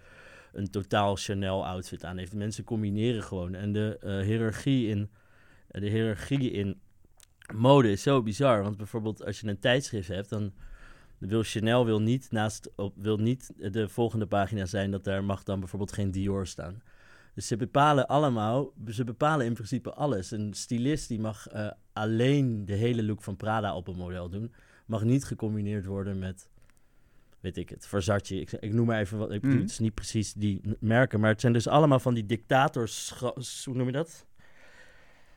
een 0.52 0.70
totaal 0.70 1.16
Chanel-outfit 1.16 2.04
aan 2.04 2.16
heeft. 2.16 2.34
Mensen 2.34 2.64
combineren 2.64 3.22
gewoon. 3.22 3.54
En 3.54 3.72
de 3.72 3.98
eh 4.00 4.20
hiërarchie 4.20 4.88
in... 4.88 5.10
de 5.68 5.88
hiërarchie 5.88 6.50
in 6.50 6.80
mode 7.54 7.90
is 7.90 8.02
zo 8.02 8.22
bizar. 8.22 8.62
Want 8.62 8.76
bijvoorbeeld 8.76 9.24
als 9.24 9.40
je 9.40 9.46
een 9.46 9.58
tijdschrift 9.58 10.08
hebt, 10.08 10.28
dan 10.28 10.52
wil 11.18 11.42
Chanel 11.42 11.84
wil 11.84 12.00
niet 12.00 12.30
naast 12.30 12.70
op, 12.76 12.94
wil 12.96 13.16
niet 13.16 13.52
de 13.72 13.88
volgende 13.88 14.26
pagina 14.26 14.64
zijn 14.64 14.90
dat 14.90 15.04
daar 15.04 15.24
mag 15.24 15.42
dan 15.42 15.58
bijvoorbeeld 15.58 15.92
geen 15.92 16.10
Dior 16.10 16.46
staan. 16.46 16.82
Dus 17.36 17.46
ze 17.46 17.56
bepalen 17.56 18.06
allemaal, 18.06 18.72
ze 18.88 19.04
bepalen 19.04 19.46
in 19.46 19.54
principe 19.54 19.92
alles. 19.92 20.30
Een 20.30 20.54
stylist 20.54 21.08
die 21.08 21.20
mag 21.20 21.46
eh, 21.48 21.70
alleen 21.92 22.64
de 22.66 22.72
hele 22.74 23.02
look 23.04 23.22
van 23.22 23.36
Prada 23.36 23.76
op 23.76 23.88
een 23.88 23.96
model 23.96 24.28
doen, 24.28 24.52
mag 24.86 25.04
niet 25.04 25.24
gecombineerd 25.24 25.84
worden 25.86 26.18
met, 26.18 26.48
weet 27.40 27.56
ik 27.56 27.68
het, 27.68 27.86
Versace. 27.86 28.40
Ik, 28.40 28.52
ik 28.52 28.72
noem 28.72 28.86
maar 28.86 29.00
even 29.00 29.18
wat. 29.18 29.32
Ik 29.32 29.40
bedoel, 29.40 29.54
Mhm. 29.54 29.62
Het 29.62 29.70
is 29.72 29.78
niet 29.78 29.94
precies 29.94 30.32
die 30.32 30.60
merken, 30.80 31.20
maar 31.20 31.30
het 31.30 31.40
zijn 31.40 31.52
dus 31.52 31.68
allemaal 31.68 32.00
van 32.00 32.14
die 32.14 32.26
dictators. 32.26 33.14
Hoe 33.64 33.74
noem 33.74 33.86
je 33.86 33.92
dat? 33.92 34.26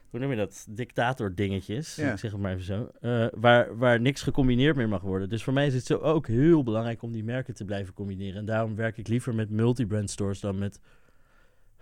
Hoe 0.10 0.20
noem 0.20 0.30
je 0.30 0.36
dat? 0.38 0.66
Dictator 0.70 1.36
dingetjes. 1.36 1.96
Ja. 1.96 2.12
Ik 2.12 2.18
zeg 2.18 2.32
het 2.32 2.42
maar 2.42 2.52
even 2.52 2.64
zo. 2.66 2.92
eh, 3.02 3.26
waar, 3.34 3.78
waar 3.78 4.02
niks 4.02 4.22
gecombineerd 4.22 4.76
meer 4.76 4.90
mag 4.90 5.02
worden. 5.02 5.30
Dus 5.30 5.44
voor 5.44 5.54
mij 5.54 5.68
is 5.68 5.74
het 5.74 5.86
zo 5.86 5.98
ook 5.98 6.28
heel 6.28 6.64
belangrijk 6.64 7.02
om 7.02 7.12
die 7.12 7.24
merken 7.24 7.54
te 7.54 7.66
blijven 7.66 7.94
combineren. 7.94 8.40
En 8.40 8.46
daarom 8.46 8.76
werk 8.76 8.98
ik 8.98 9.08
liever 9.08 9.36
met 9.36 9.50
multibrand 9.50 10.10
stores 10.10 10.40
dan 10.40 10.58
met 10.58 10.80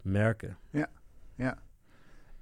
merken. 0.07 0.57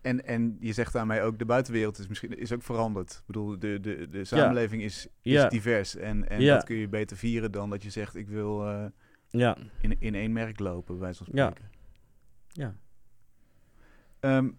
En, 0.01 0.25
en 0.25 0.57
je 0.59 0.73
zegt 0.73 0.93
daarmee 0.93 1.21
ook, 1.21 1.39
de 1.39 1.45
buitenwereld 1.45 1.97
is 1.99 2.07
misschien 2.07 2.37
is 2.37 2.51
ook 2.53 2.63
veranderd. 2.63 3.11
Ik 3.11 3.21
bedoel, 3.25 3.59
de, 3.59 3.79
de, 3.79 4.07
de 4.09 4.25
samenleving 4.25 4.81
is, 4.83 5.07
is 5.21 5.31
Ja. 5.33 5.47
divers. 5.49 5.95
En, 5.95 6.29
en 6.29 6.41
Ja. 6.41 6.53
dat 6.55 6.63
kun 6.63 6.75
je 6.75 6.87
beter 6.87 7.17
vieren 7.17 7.51
dan 7.51 7.69
dat 7.69 7.83
je 7.83 7.89
zegt, 7.89 8.15
ik 8.15 8.27
wil 8.27 8.67
eh, 8.67 8.85
Ja, 9.29 9.57
in, 9.81 9.95
in 9.99 10.15
één 10.15 10.31
merk 10.33 10.59
lopen, 10.59 10.99
bij 10.99 11.13
van 11.13 11.27
Ja. 11.31 11.45
spreken. 11.49 11.69
ja. 12.47 12.75
Ehm, 14.19 14.49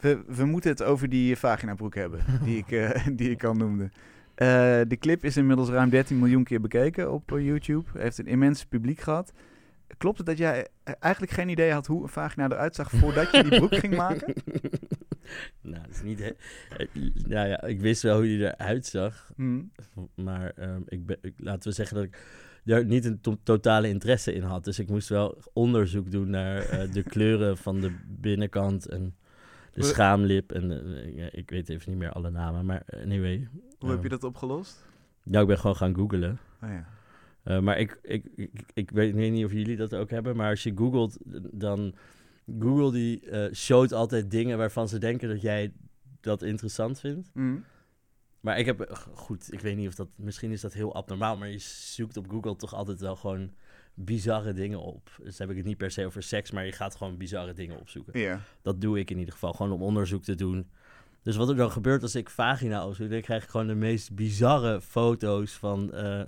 we, 0.00 0.22
we 0.26 0.44
moeten 0.44 0.70
het 0.70 0.82
over 0.82 1.08
die 1.08 1.36
vaginabroek 1.36 1.94
hebben, 1.94 2.20
die 2.44 2.56
ik, 2.58 2.70
eh, 2.70 3.06
die 3.12 3.30
ik 3.30 3.44
al 3.44 3.54
noemde. 3.54 3.90
Eh, 4.34 4.46
de 4.88 4.96
clip 4.98 5.24
is 5.24 5.36
inmiddels 5.36 5.68
ruim 5.68 5.90
13 5.90 6.18
miljoen 6.18 6.44
keer 6.44 6.60
bekeken 6.60 7.12
op 7.12 7.30
YouTube. 7.30 7.98
Heeft 7.98 8.18
een 8.18 8.26
immens 8.26 8.64
publiek 8.66 9.00
gehad. 9.00 9.32
Klopt 9.96 10.18
het 10.18 10.26
dat 10.26 10.38
jij 10.38 10.68
eh, 10.82 10.94
eigenlijk 11.00 11.32
geen 11.32 11.48
idee 11.48 11.72
had 11.72 11.86
hoe 11.86 12.02
een 12.02 12.08
vagina 12.08 12.44
eruit 12.44 12.74
zag 12.74 12.90
voordat 12.90 13.30
je 13.30 13.42
die 13.42 13.58
broek 13.58 13.74
ging 13.74 13.96
maken? 13.96 14.34
nou, 15.62 15.82
dat 15.82 15.90
is 15.90 16.02
niet... 16.02 16.18
he- 16.18 16.34
eh, 16.76 16.86
nou 17.26 17.48
ja, 17.48 17.62
ik 17.62 17.80
wist 17.80 18.02
wel 18.02 18.14
hoe 18.16 18.24
die 18.24 18.54
eruit 18.56 18.86
zag. 18.86 19.30
Hm. 19.36 19.62
Maar 20.14 20.50
ehm, 20.56 20.80
ik 20.86 21.06
ben, 21.06 21.18
ik- 21.22 21.34
laten 21.36 21.68
we 21.68 21.74
zeggen 21.74 21.96
dat 21.96 22.04
ik 22.04 22.22
daar 22.64 22.84
niet 22.84 23.04
een 23.04 23.20
to- 23.20 23.38
totale 23.42 23.88
interesse 23.88 24.32
in 24.32 24.42
had. 24.42 24.64
Dus 24.64 24.78
ik 24.78 24.88
moest 24.88 25.08
wel 25.08 25.42
onderzoek 25.52 26.10
doen 26.10 26.30
naar 26.30 26.58
eh, 26.58 26.92
de 26.92 27.02
kleuren 27.12 27.56
van 27.56 27.80
de 27.80 27.92
binnenkant 28.06 28.88
en 28.88 29.16
de 29.72 29.82
schaamlip. 29.84 30.52
En 30.52 30.70
ja, 31.14 31.28
ik 31.32 31.50
weet 31.50 31.68
even 31.68 31.90
niet 31.90 31.98
meer 31.98 32.12
alle 32.12 32.30
namen, 32.30 32.66
maar 32.66 32.82
anyway. 33.02 33.48
Hoe 33.78 33.90
heb 33.90 33.98
je 34.02 34.08
ehm, 34.08 34.18
dat 34.20 34.24
opgelost? 34.24 34.86
Nou, 35.22 35.42
ik 35.42 35.48
ben 35.48 35.58
gewoon 35.58 35.76
gaan 35.76 35.94
googlen. 35.94 36.38
Oh 36.62 36.68
ja. 36.68 36.86
Eh, 37.48 37.58
maar 37.58 37.78
ik, 37.78 37.98
ik, 38.02 38.24
ik, 38.36 38.50
ik 38.74 38.90
weet, 38.90 39.14
niet 39.14 39.44
of 39.44 39.52
jullie 39.52 39.76
dat 39.76 39.94
ook 39.94 40.10
hebben, 40.10 40.36
maar 40.36 40.50
als 40.50 40.62
je 40.62 40.72
googelt, 40.74 41.18
dan 41.52 41.94
Google 42.58 42.92
die 42.92 43.30
eh 43.30 43.52
showt 43.54 43.92
altijd 43.92 44.30
dingen 44.30 44.58
waarvan 44.58 44.88
ze 44.88 44.98
denken 44.98 45.28
dat 45.28 45.40
jij 45.40 45.72
dat 46.20 46.42
interessant 46.42 47.00
vindt. 47.00 47.30
Hm. 47.32 47.56
Maar 48.40 48.58
ik 48.58 48.66
heb, 48.66 49.06
goed, 49.14 49.52
ik 49.52 49.60
weet 49.60 49.76
niet 49.76 49.88
of 49.88 49.94
dat, 49.94 50.08
misschien 50.16 50.50
is 50.50 50.60
dat 50.60 50.72
heel 50.72 50.94
abnormaal, 50.94 51.36
maar 51.36 51.48
je 51.48 51.58
zoekt 51.58 52.16
op 52.16 52.30
Google 52.30 52.56
toch 52.56 52.74
altijd 52.74 53.00
wel 53.00 53.16
gewoon 53.16 53.52
bizarre 53.94 54.52
dingen 54.52 54.80
op. 54.80 55.10
Dus 55.22 55.38
heb 55.38 55.50
ik 55.50 55.56
het 55.56 55.66
niet 55.66 55.76
per 55.76 55.90
se 55.90 56.06
over 56.06 56.22
seks, 56.22 56.50
maar 56.50 56.64
je 56.64 56.72
gaat 56.72 56.96
gewoon 56.96 57.16
bizarre 57.16 57.52
dingen 57.52 57.80
opzoeken. 57.80 58.20
Ja. 58.20 58.40
Dat 58.62 58.80
doe 58.80 58.98
ik 58.98 59.10
in 59.10 59.18
ieder 59.18 59.32
geval, 59.32 59.52
gewoon 59.52 59.72
om 59.72 59.82
onderzoek 59.82 60.22
te 60.22 60.34
doen. 60.34 60.70
Dus 61.22 61.36
wat 61.36 61.48
er 61.48 61.56
dan 61.56 61.70
gebeurt 61.70 62.02
als 62.02 62.14
ik 62.14 62.30
vagina 62.30 62.86
opzoek, 62.86 63.10
dan 63.10 63.20
krijg 63.20 63.42
ik 63.42 63.50
gewoon 63.50 63.66
de 63.66 63.74
meest 63.74 64.14
bizarre 64.14 64.80
foto's 64.80 65.52
van 65.52 65.92
eh, 65.92 66.22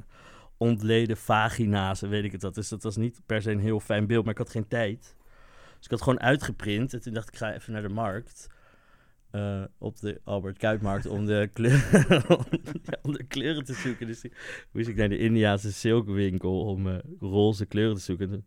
ontleden 0.60 1.16
vagina's 1.16 2.02
en 2.02 2.08
weet 2.08 2.24
ik 2.24 2.32
het 2.32 2.42
wat. 2.42 2.54
Dus 2.54 2.68
dat 2.68 2.82
was 2.82 2.96
niet 2.96 3.20
per 3.26 3.42
se 3.42 3.50
een 3.50 3.58
heel 3.60 3.80
fijn 3.80 4.06
beeld, 4.06 4.22
maar 4.24 4.32
ik 4.32 4.38
had 4.38 4.50
geen 4.50 4.68
tijd. 4.68 5.16
Dus 5.76 5.84
ik 5.84 5.90
had 5.90 6.02
gewoon 6.02 6.20
uitgeprint 6.20 6.92
en 6.94 7.00
toen 7.00 7.12
dacht 7.12 7.28
ik, 7.28 7.36
ga 7.36 7.54
even 7.54 7.72
naar 7.72 7.82
de 7.82 7.88
markt. 7.88 8.46
eh, 9.30 9.64
op 9.78 10.00
de 10.00 10.20
Albert 10.24 10.58
Kuipmarkt 10.58 11.06
om 11.06 11.26
de, 11.26 11.48
kleuren 13.28 13.64
te 13.64 13.74
zoeken. 13.74 14.06
Dus 14.06 14.20
die- 14.20 14.32
moest 14.72 14.88
ik 14.88 14.96
naar 14.96 15.08
de 15.08 15.18
Indiaanse 15.18 15.72
silkwinkel 15.72 16.60
om 16.66 16.88
eh, 16.88 16.98
roze 17.20 17.66
kleuren 17.66 17.96
te 17.96 18.02
zoeken. 18.02 18.26
En 18.26 18.32
toen 18.32 18.44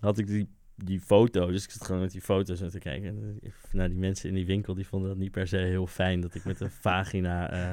had 0.00 0.18
ik 0.18 0.26
die, 0.26 0.48
die 0.74 1.00
foto, 1.00 1.46
dus 1.50 1.64
ik 1.64 1.70
zat 1.70 1.84
gewoon 1.86 2.00
met 2.00 2.10
die 2.10 2.20
foto's 2.20 2.62
aan 2.62 2.68
te 2.68 2.78
kijken. 2.78 3.08
En, 3.08 3.40
nou, 3.72 3.88
die 3.88 3.98
mensen 3.98 4.28
in 4.28 4.34
die 4.34 4.46
winkel 4.46 4.74
die 4.74 4.86
vonden 4.86 5.08
dat 5.08 5.18
niet 5.18 5.30
per 5.30 5.46
se 5.48 5.56
heel 5.56 5.86
fijn 5.86 6.20
dat 6.20 6.34
ik 6.34 6.44
met 6.44 6.60
een 6.60 6.70
vagina... 6.70 7.50
eh, 7.50 7.70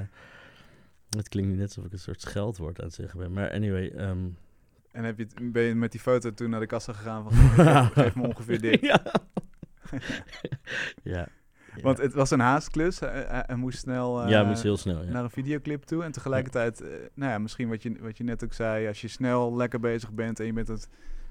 het 1.18 1.30
klinkt 1.30 1.50
nu 1.52 1.56
net 1.58 1.68
alsof 1.68 1.86
ik 1.86 1.92
een 1.92 2.00
soort 2.00 2.22
scheldwoord 2.22 2.80
aan 2.80 2.86
het 2.86 2.94
zeggen 2.94 3.20
ben. 3.20 3.34
Maar 3.34 3.52
anyway, 3.52 3.88
ehm, 3.90 4.26
En 4.92 5.04
heb 5.04 5.18
je 5.18 5.28
ben 5.42 5.64
je 5.64 5.76
met 5.76 5.92
die 5.92 6.00
foto 6.02 6.34
toen 6.34 6.50
naar 6.50 6.60
de 6.60 6.66
kassa 6.66 6.94
gegaan 6.94 7.24
van 7.24 7.34
geef, 7.66 7.92
geef 7.92 8.16
me 8.16 8.28
ongeveer 8.28 8.62
dit? 8.62 8.82
ja. 8.82 9.02
ja. 11.04 11.28
Want 11.82 11.98
het 11.98 12.14
was 12.14 12.32
een 12.32 12.40
haastklus. 12.40 13.00
Hij, 13.00 13.26
hij- 13.28 13.44
hij 13.46 13.56
moest 13.56 13.80
snel 13.80 14.22
eh, 14.24 14.30
ja, 14.30 14.44
moest 14.44 14.64
heel 14.64 14.78
snel. 14.78 15.04
Ja. 15.04 15.12
naar 15.12 15.24
een 15.24 15.30
videoclip 15.30 15.84
toe. 15.84 16.04
En 16.04 16.12
tegelijkertijd, 16.12 16.82
eh, 16.82 16.90
nou 17.14 17.32
ja, 17.32 17.38
misschien 17.38 17.70
wat 17.70 17.84
je, 17.84 17.96
wat 18.02 18.18
je 18.18 18.24
net 18.24 18.44
ook 18.44 18.54
zei, 18.54 18.88
als 18.88 19.02
je 19.02 19.08
snel 19.08 19.56
lekker 19.56 19.80
bezig 19.80 20.12
bent 20.12 20.40
en 20.40 20.46
je 20.46 20.54
bent 20.54 20.68
het, 20.68 20.90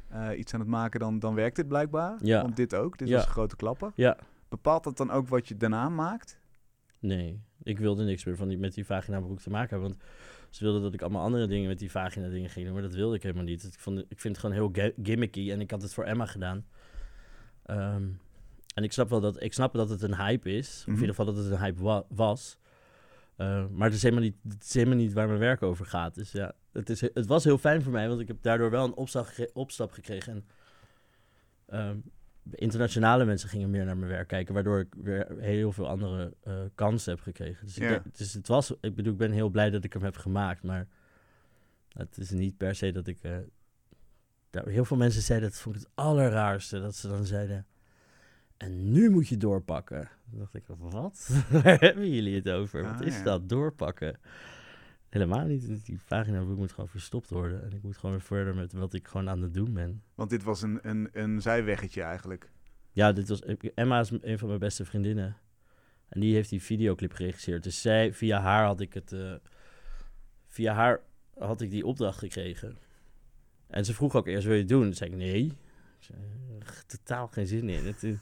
eh, 0.08 0.38
iets 0.38 0.54
aan 0.54 0.60
het 0.60 0.68
maken, 0.68 1.00
dan, 1.00 1.18
dan 1.18 1.34
werkt 1.34 1.56
dit 1.56 1.68
blijkbaar. 1.68 2.16
Ja. 2.20 2.42
Want 2.42 2.56
dit 2.56 2.74
ook, 2.74 2.98
dit 2.98 3.10
was 3.10 3.26
grote 3.26 3.56
klappen. 3.56 3.92
Ja. 3.94 4.16
Bepaalt 4.48 4.84
dat 4.84 4.96
dan 4.96 5.10
ook 5.10 5.28
wat 5.28 5.48
je 5.48 5.56
daarna 5.56 5.88
maakt? 5.88 6.38
Nee, 7.02 7.40
ik 7.62 7.78
wilde 7.78 8.04
niks 8.04 8.24
meer 8.24 8.36
van 8.36 8.48
die, 8.48 8.58
met 8.58 8.74
die 8.74 8.86
vagina 8.86 9.20
broek 9.20 9.40
te 9.40 9.50
maken 9.50 9.70
hebben. 9.70 9.88
Want 9.88 10.02
ze 10.50 10.64
wilden 10.64 10.82
dat 10.82 10.94
ik 10.94 11.00
allemaal 11.02 11.22
andere 11.22 11.46
dingen 11.46 11.68
met 11.68 11.78
die 11.78 11.90
vagina 11.90 12.28
dingen 12.28 12.50
ging 12.50 12.64
doen. 12.64 12.74
Maar 12.74 12.82
dat 12.82 12.94
wilde 12.94 13.16
ik 13.16 13.22
helemaal 13.22 13.44
niet. 13.44 13.64
Ik, 13.64 13.78
vond, 13.78 13.98
ik 13.98 14.20
vind 14.20 14.36
het 14.36 14.38
gewoon 14.38 14.54
heel 14.72 14.92
gimmicky. 15.02 15.50
En 15.50 15.60
ik 15.60 15.70
had 15.70 15.82
het 15.82 15.94
voor 15.94 16.04
Emma 16.04 16.26
gedaan. 16.26 16.66
Ehm, 17.62 18.08
en 18.74 18.82
ik 18.84 18.92
snap 18.92 19.08
wel 19.08 19.20
dat, 19.20 19.42
ik 19.42 19.52
snap 19.52 19.72
dat 19.74 19.88
het 19.88 20.02
een 20.02 20.16
hype 20.16 20.50
is. 20.56 20.68
Of 20.80 20.86
in 20.86 20.92
Mhm. 20.92 21.00
ieder 21.00 21.14
geval 21.16 21.34
dat 21.34 21.44
het 21.44 21.52
een 21.52 21.58
hype 21.58 21.82
wa- 21.82 22.04
was. 22.08 22.58
Eh, 23.36 23.66
maar 23.70 23.86
het 23.86 23.96
is, 23.96 24.02
helemaal 24.02 24.24
niet, 24.24 24.36
het 24.48 24.62
is 24.62 24.74
helemaal 24.74 24.96
niet 24.96 25.12
waar 25.12 25.26
mijn 25.26 25.38
werk 25.38 25.62
over 25.62 25.86
gaat. 25.86 26.14
Dus 26.14 26.32
ja, 26.32 26.52
het, 26.72 26.90
is, 26.90 27.00
het 27.00 27.26
was 27.26 27.44
heel 27.44 27.58
fijn 27.58 27.82
voor 27.82 27.92
mij. 27.92 28.08
Want 28.08 28.20
ik 28.20 28.28
heb 28.28 28.42
daardoor 28.42 28.70
wel 28.70 28.84
een 28.84 28.94
opstap 29.54 29.90
gekregen. 29.90 30.32
En 30.32 30.44
ehm, 31.66 31.96
internationale 32.50 33.24
mensen 33.24 33.48
gingen 33.48 33.70
meer 33.70 33.84
naar 33.84 33.96
mijn 33.96 34.10
werk 34.10 34.28
kijken, 34.28 34.54
waardoor 34.54 34.78
ik 34.80 34.94
weer 35.02 35.26
heel 35.38 35.72
veel 35.72 35.88
andere 35.88 36.34
eh, 36.42 36.54
kansen 36.74 37.12
heb 37.12 37.20
gekregen. 37.20 37.66
Dus, 37.66 37.78
ik 37.78 38.00
dus 38.16 38.32
het 38.32 38.48
was, 38.48 38.74
ik 38.80 38.94
bedoel, 38.94 39.12
ik 39.12 39.18
ben 39.18 39.32
heel 39.32 39.48
blij 39.48 39.70
dat 39.70 39.84
ik 39.84 39.92
hem 39.92 40.02
heb 40.02 40.16
gemaakt, 40.16 40.62
maar 40.62 40.86
het 41.92 42.18
is 42.18 42.30
niet 42.30 42.56
per 42.56 42.74
se 42.74 42.92
dat 42.92 43.06
ik. 43.06 43.18
eh, 43.22 43.36
daar, 44.50 44.66
heel 44.66 44.84
veel 44.84 44.96
mensen 44.96 45.22
zeiden, 45.22 45.48
dat 45.48 45.58
vond 45.58 45.74
ik 45.76 45.80
het 45.80 45.90
allerraarste, 45.94 46.80
dat 46.80 46.96
ze 46.96 47.08
dan 47.08 47.24
zeiden. 47.24 47.66
En 48.56 48.92
nu 48.92 49.10
moet 49.10 49.28
je 49.28 49.36
doorpakken. 49.36 50.08
Dan 50.30 50.38
dacht 50.38 50.54
ik, 50.54 50.62
wat? 50.78 51.28
Waar 51.62 51.78
hebben 51.80 52.10
jullie 52.10 52.34
het 52.36 52.48
over? 52.50 52.82
Wat 52.82 53.00
Ah, 53.00 53.06
is 53.06 53.16
ja. 53.16 53.22
dat, 53.22 53.48
doorpakken? 53.48 54.16
Helemaal 55.12 55.46
niet. 55.46 55.84
Die 55.86 56.00
vagina 56.00 56.42
moet 56.42 56.72
gewoon 56.72 56.88
verstopt 56.88 57.30
worden. 57.30 57.62
En 57.64 57.72
ik 57.72 57.82
moet 57.82 57.96
gewoon 57.96 58.10
weer 58.14 58.24
verder 58.24 58.54
met 58.54 58.72
wat 58.72 58.94
ik 58.94 59.08
gewoon 59.08 59.28
aan 59.28 59.42
het 59.42 59.54
doen 59.54 59.72
ben. 59.72 60.02
Want 60.14 60.30
dit 60.30 60.42
was 60.42 60.62
een, 60.62 60.78
een, 60.82 61.08
een 61.12 61.42
zijweggetje 61.42 62.02
eigenlijk. 62.02 62.50
Ja, 62.92 63.12
dit 63.12 63.28
was, 63.28 63.42
Emma 63.74 64.00
is 64.00 64.10
een 64.20 64.38
van 64.38 64.48
mijn 64.48 64.60
beste 64.60 64.84
vriendinnen. 64.84 65.36
En 66.08 66.20
die 66.20 66.34
heeft 66.34 66.50
die 66.50 66.62
videoclip 66.62 67.12
geregisseerd. 67.12 67.62
Dus 67.62 67.80
zij, 67.80 68.12
via 68.12 68.40
haar 68.40 68.64
had 68.64 68.80
ik 68.80 68.94
het. 68.94 69.12
eh, 69.12 69.34
via 70.46 70.74
haar 70.74 71.00
had 71.38 71.60
ik 71.60 71.70
die 71.70 71.86
opdracht 71.86 72.18
gekregen. 72.18 72.78
En 73.66 73.84
ze 73.84 73.94
vroeg 73.94 74.14
ook 74.14 74.26
eerst: 74.26 74.44
wil 74.44 74.54
je 74.54 74.60
het 74.60 74.68
doen? 74.68 74.82
Toen 74.82 74.94
zei 74.94 75.10
ik 75.10 75.16
nee. 75.16 75.52
Ik 76.02 76.08
zei, 76.08 76.18
"Eh, 76.60 76.66
totaal 76.86 77.26
geen 77.28 77.46
zin 77.46 77.68
in. 77.68 77.84
Het 77.86 78.02
is- 78.02 78.18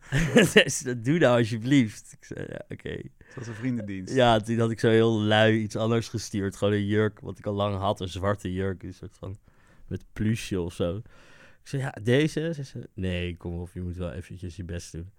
Zei 0.52 0.68
ze, 0.68 1.00
Doe 1.00 1.18
nou 1.18 1.38
alsjeblieft. 1.38 2.12
Ik 2.18 2.24
zei 2.24 2.46
ja, 2.48 2.60
oké. 2.68 2.88
Het 3.18 3.34
was 3.34 3.46
een 3.46 3.54
vriendendienst. 3.54 4.14
Ja, 4.14 4.40
toen 4.40 4.58
had 4.58 4.70
ik 4.70 4.80
zo 4.80 4.88
heel 4.88 5.20
lui 5.20 5.58
iets 5.58 5.76
anders 5.76 6.08
gestuurd. 6.08 6.56
Gewoon 6.56 6.74
een 6.74 6.86
jurk, 6.86 7.20
wat 7.20 7.38
ik 7.38 7.46
al 7.46 7.54
lang 7.54 7.76
had. 7.76 8.00
Een 8.00 8.08
zwarte 8.08 8.52
jurk, 8.52 8.82
een 8.82 8.94
soort 8.94 9.16
van 9.16 9.38
met 9.86 10.04
plusje 10.12 10.60
of 10.60 10.72
zo. 10.74 10.96
Ik 11.62 11.68
zei, 11.74 11.82
ja, 11.82 11.90
deze? 12.02 12.50
Ze 12.54 12.62
zei, 12.62 12.84
nee, 12.94 13.36
kom 13.36 13.60
op, 13.60 13.70
je 13.72 13.80
moet 13.80 13.96
wel 13.96 14.12
eventjes 14.12 14.56
je 14.56 14.64
best 14.64 14.92
doen. 14.92 15.10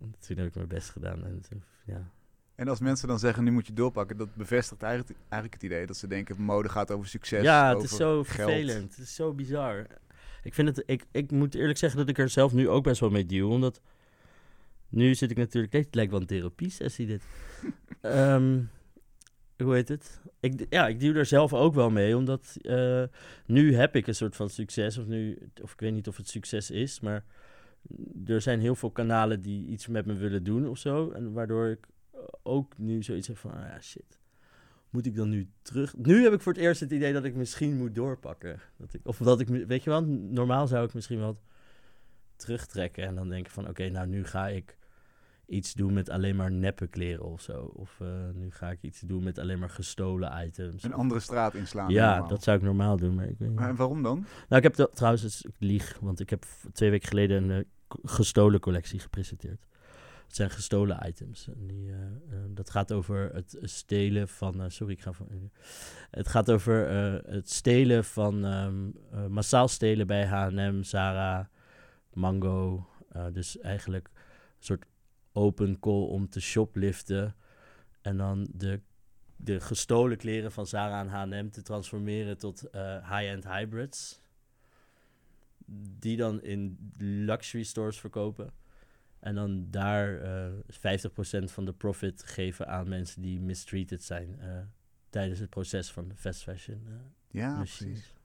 En 0.00 0.14
Toen 0.26 0.36
heb 0.36 0.46
ik 0.46 0.54
mijn 0.54 0.68
best 0.68 0.90
gedaan. 0.90 1.24
En 1.24 1.40
toen, 1.48 1.62
ja. 1.84 2.10
En 2.54 2.68
als 2.68 2.80
mensen 2.80 3.08
dan 3.08 3.18
zeggen, 3.18 3.44
nu 3.44 3.50
moet 3.50 3.66
je 3.66 3.72
doorpakken, 3.72 4.16
dat 4.16 4.34
bevestigt 4.34 4.82
eigenlijk, 4.82 5.18
eigenlijk 5.28 5.54
het 5.54 5.62
idee 5.62 5.86
dat 5.86 5.96
ze 5.96 6.06
denken, 6.06 6.42
mode 6.42 6.68
gaat 6.68 6.90
over 6.90 7.08
succes. 7.08 7.42
ja, 7.42 7.66
het 7.68 7.76
over 7.76 7.90
is 7.90 7.96
zo 7.96 8.12
geld. 8.24 8.26
vervelend. 8.26 8.96
Het 8.96 9.06
is 9.06 9.14
zo 9.14 9.32
bizar. 9.34 9.86
Ik, 10.48 10.54
vind 10.54 10.76
het, 10.76 10.82
ik, 10.86 11.04
ik 11.12 11.30
moet 11.30 11.54
eerlijk 11.54 11.78
zeggen 11.78 11.98
dat 11.98 12.08
ik 12.08 12.18
er 12.18 12.28
zelf 12.28 12.52
nu 12.52 12.68
ook 12.68 12.84
best 12.84 13.00
wel 13.00 13.10
mee 13.10 13.26
deal. 13.26 13.50
Omdat 13.50 13.80
nu 14.88 15.14
zit 15.14 15.30
ik 15.30 15.36
natuurlijk... 15.36 15.72
Het 15.72 15.94
lijkt 15.94 16.10
wel 16.10 16.20
een 16.20 16.26
therapie-sessie 16.26 17.06
dit. 17.06 17.22
Ehm, 18.00 18.62
hoe 19.56 19.74
heet 19.74 19.88
het? 19.88 20.20
Ik, 20.40 20.66
ja, 20.70 20.88
ik 20.88 21.00
duw 21.00 21.14
er 21.14 21.26
zelf 21.26 21.52
ook 21.52 21.74
wel 21.74 21.90
mee. 21.90 22.16
Omdat 22.16 22.56
eh, 22.60 23.02
nu 23.46 23.74
heb 23.74 23.96
ik 23.96 24.06
een 24.06 24.14
soort 24.14 24.36
van 24.36 24.50
succes. 24.50 24.98
Of, 24.98 25.06
nu, 25.06 25.38
of 25.62 25.72
ik 25.72 25.80
weet 25.80 25.92
niet 25.92 26.08
of 26.08 26.16
het 26.16 26.28
succes 26.28 26.70
is. 26.70 27.00
Maar 27.00 27.24
er 28.26 28.40
zijn 28.40 28.60
heel 28.60 28.74
veel 28.74 28.90
kanalen 28.90 29.42
die 29.42 29.66
iets 29.66 29.86
met 29.86 30.06
me 30.06 30.14
willen 30.14 30.44
doen 30.44 30.68
of 30.68 30.78
zo. 30.78 31.10
En 31.10 31.32
waardoor 31.32 31.68
ik 31.68 31.86
ook 32.42 32.78
nu 32.78 33.02
zoiets 33.02 33.26
heb 33.26 33.36
van... 33.36 33.52
Ah, 33.52 33.60
ja, 33.60 33.80
shit 33.80 34.17
moet 34.90 35.06
ik 35.06 35.16
dan 35.16 35.28
nu 35.28 35.48
terug? 35.62 35.96
Nu 35.96 36.22
heb 36.22 36.32
ik 36.32 36.40
voor 36.40 36.52
het 36.52 36.62
eerst 36.62 36.80
het 36.80 36.90
idee 36.90 37.12
dat 37.12 37.24
ik 37.24 37.34
misschien 37.34 37.76
moet 37.76 37.94
doorpakken. 37.94 38.60
Dat 38.76 38.94
ik, 38.94 39.00
of 39.04 39.16
dat 39.16 39.40
ik, 39.40 39.48
weet 39.48 39.84
je 39.84 39.90
wel, 39.90 40.02
normaal 40.04 40.66
zou 40.66 40.86
ik 40.86 40.94
misschien 40.94 41.18
wel 41.18 41.40
terugtrekken 42.36 43.04
en 43.04 43.14
dan 43.14 43.28
denken 43.28 43.52
van, 43.52 43.68
oké, 43.68 43.88
nou 43.88 44.06
nu 44.06 44.24
ga 44.24 44.48
ik 44.48 44.78
iets 45.46 45.74
doen 45.74 45.92
met 45.92 46.10
alleen 46.10 46.36
maar 46.36 46.50
neppe 46.50 46.86
kleren 46.86 47.24
of 47.24 47.40
zo. 47.40 47.72
Of 47.74 48.00
eh, 48.00 48.08
nu 48.34 48.50
ga 48.50 48.70
ik 48.70 48.78
iets 48.82 49.00
doen 49.00 49.22
met 49.22 49.38
alleen 49.38 49.58
maar 49.58 49.70
gestolen 49.70 50.46
items. 50.46 50.82
Een 50.82 50.92
andere 50.92 51.20
straat 51.20 51.54
inslaan. 51.54 51.90
ja, 51.90 52.22
dat 52.22 52.42
zou 52.42 52.56
ik 52.56 52.62
normaal 52.62 52.96
doen, 52.96 53.14
maar 53.14 53.28
ik 53.28 53.38
weet. 53.38 53.54
Maar 53.54 53.76
waarom 53.76 54.02
dan? 54.02 54.18
Nou, 54.18 54.56
ik 54.56 54.62
heb 54.62 54.74
dat, 54.74 54.96
trouwens, 54.96 55.42
ik 55.42 55.54
lieg, 55.58 55.98
want 56.00 56.20
ik 56.20 56.30
heb 56.30 56.44
twee 56.72 56.90
weken 56.90 57.08
geleden 57.08 57.50
een 57.50 57.64
eh, 57.64 57.64
gestolen 58.02 58.60
collectie 58.60 58.98
gepresenteerd. 58.98 59.66
Het 60.28 60.36
zijn 60.36 60.50
gestolen 60.50 61.06
items. 61.06 61.48
En 61.48 61.66
die, 61.66 61.90
eh, 61.92 62.02
eh, 62.06 62.10
dat 62.50 62.70
gaat 62.70 62.92
over 62.92 63.34
het 63.34 63.56
stelen 63.62 64.28
van. 64.28 64.60
eh, 64.62 64.68
sorry, 64.68 64.92
ik 64.92 65.00
ga 65.00 65.12
van. 65.12 65.50
het 66.10 66.28
gaat 66.28 66.50
over 66.50 66.88
het 67.30 67.50
stelen 67.50 68.04
van. 68.04 68.44
ehm, 68.44 68.90
eh, 69.12 69.26
massaal 69.26 69.68
stelen 69.68 70.06
bij 70.06 70.26
HM, 70.26 70.82
Zara, 70.82 71.50
Mango. 72.12 72.88
dus 73.32 73.58
eigenlijk 73.58 74.08
een 74.14 74.64
soort 74.64 74.84
open 75.32 75.78
call 75.80 76.06
om 76.06 76.28
te 76.28 76.40
shopliften. 76.40 77.34
En 78.00 78.16
dan 78.16 78.48
de, 78.54 78.80
de 79.36 79.60
gestolen 79.60 80.16
kleren 80.16 80.52
van 80.52 80.66
Zara 80.66 81.00
en 81.00 81.08
H&M 81.08 81.48
te 81.50 81.62
transformeren 81.62 82.38
tot 82.38 82.60
high-end 83.02 83.44
hybrids. 83.44 84.20
Die 85.98 86.16
dan 86.16 86.42
in 86.42 86.92
luxury 86.98 87.62
stores 87.64 88.00
verkopen. 88.00 88.52
En 89.20 89.34
dan 89.34 89.66
daar 89.70 90.20
eh 90.20 90.50
50% 90.70 91.44
van 91.44 91.64
de 91.64 91.72
profit 91.72 92.22
geven 92.26 92.68
aan 92.68 92.88
mensen 92.88 93.22
die 93.22 93.40
mistreated 93.40 94.02
zijn 94.04 94.36
eh, 94.40 94.48
tijdens 95.10 95.40
het 95.40 95.50
proces 95.50 95.90
van 95.92 96.08
de 96.08 96.14
fast 96.16 96.42
fashion. 96.42 96.80
eh, 96.86 96.92
Ja, 97.30 97.48
machines. 97.56 97.76
precies. 97.92 98.16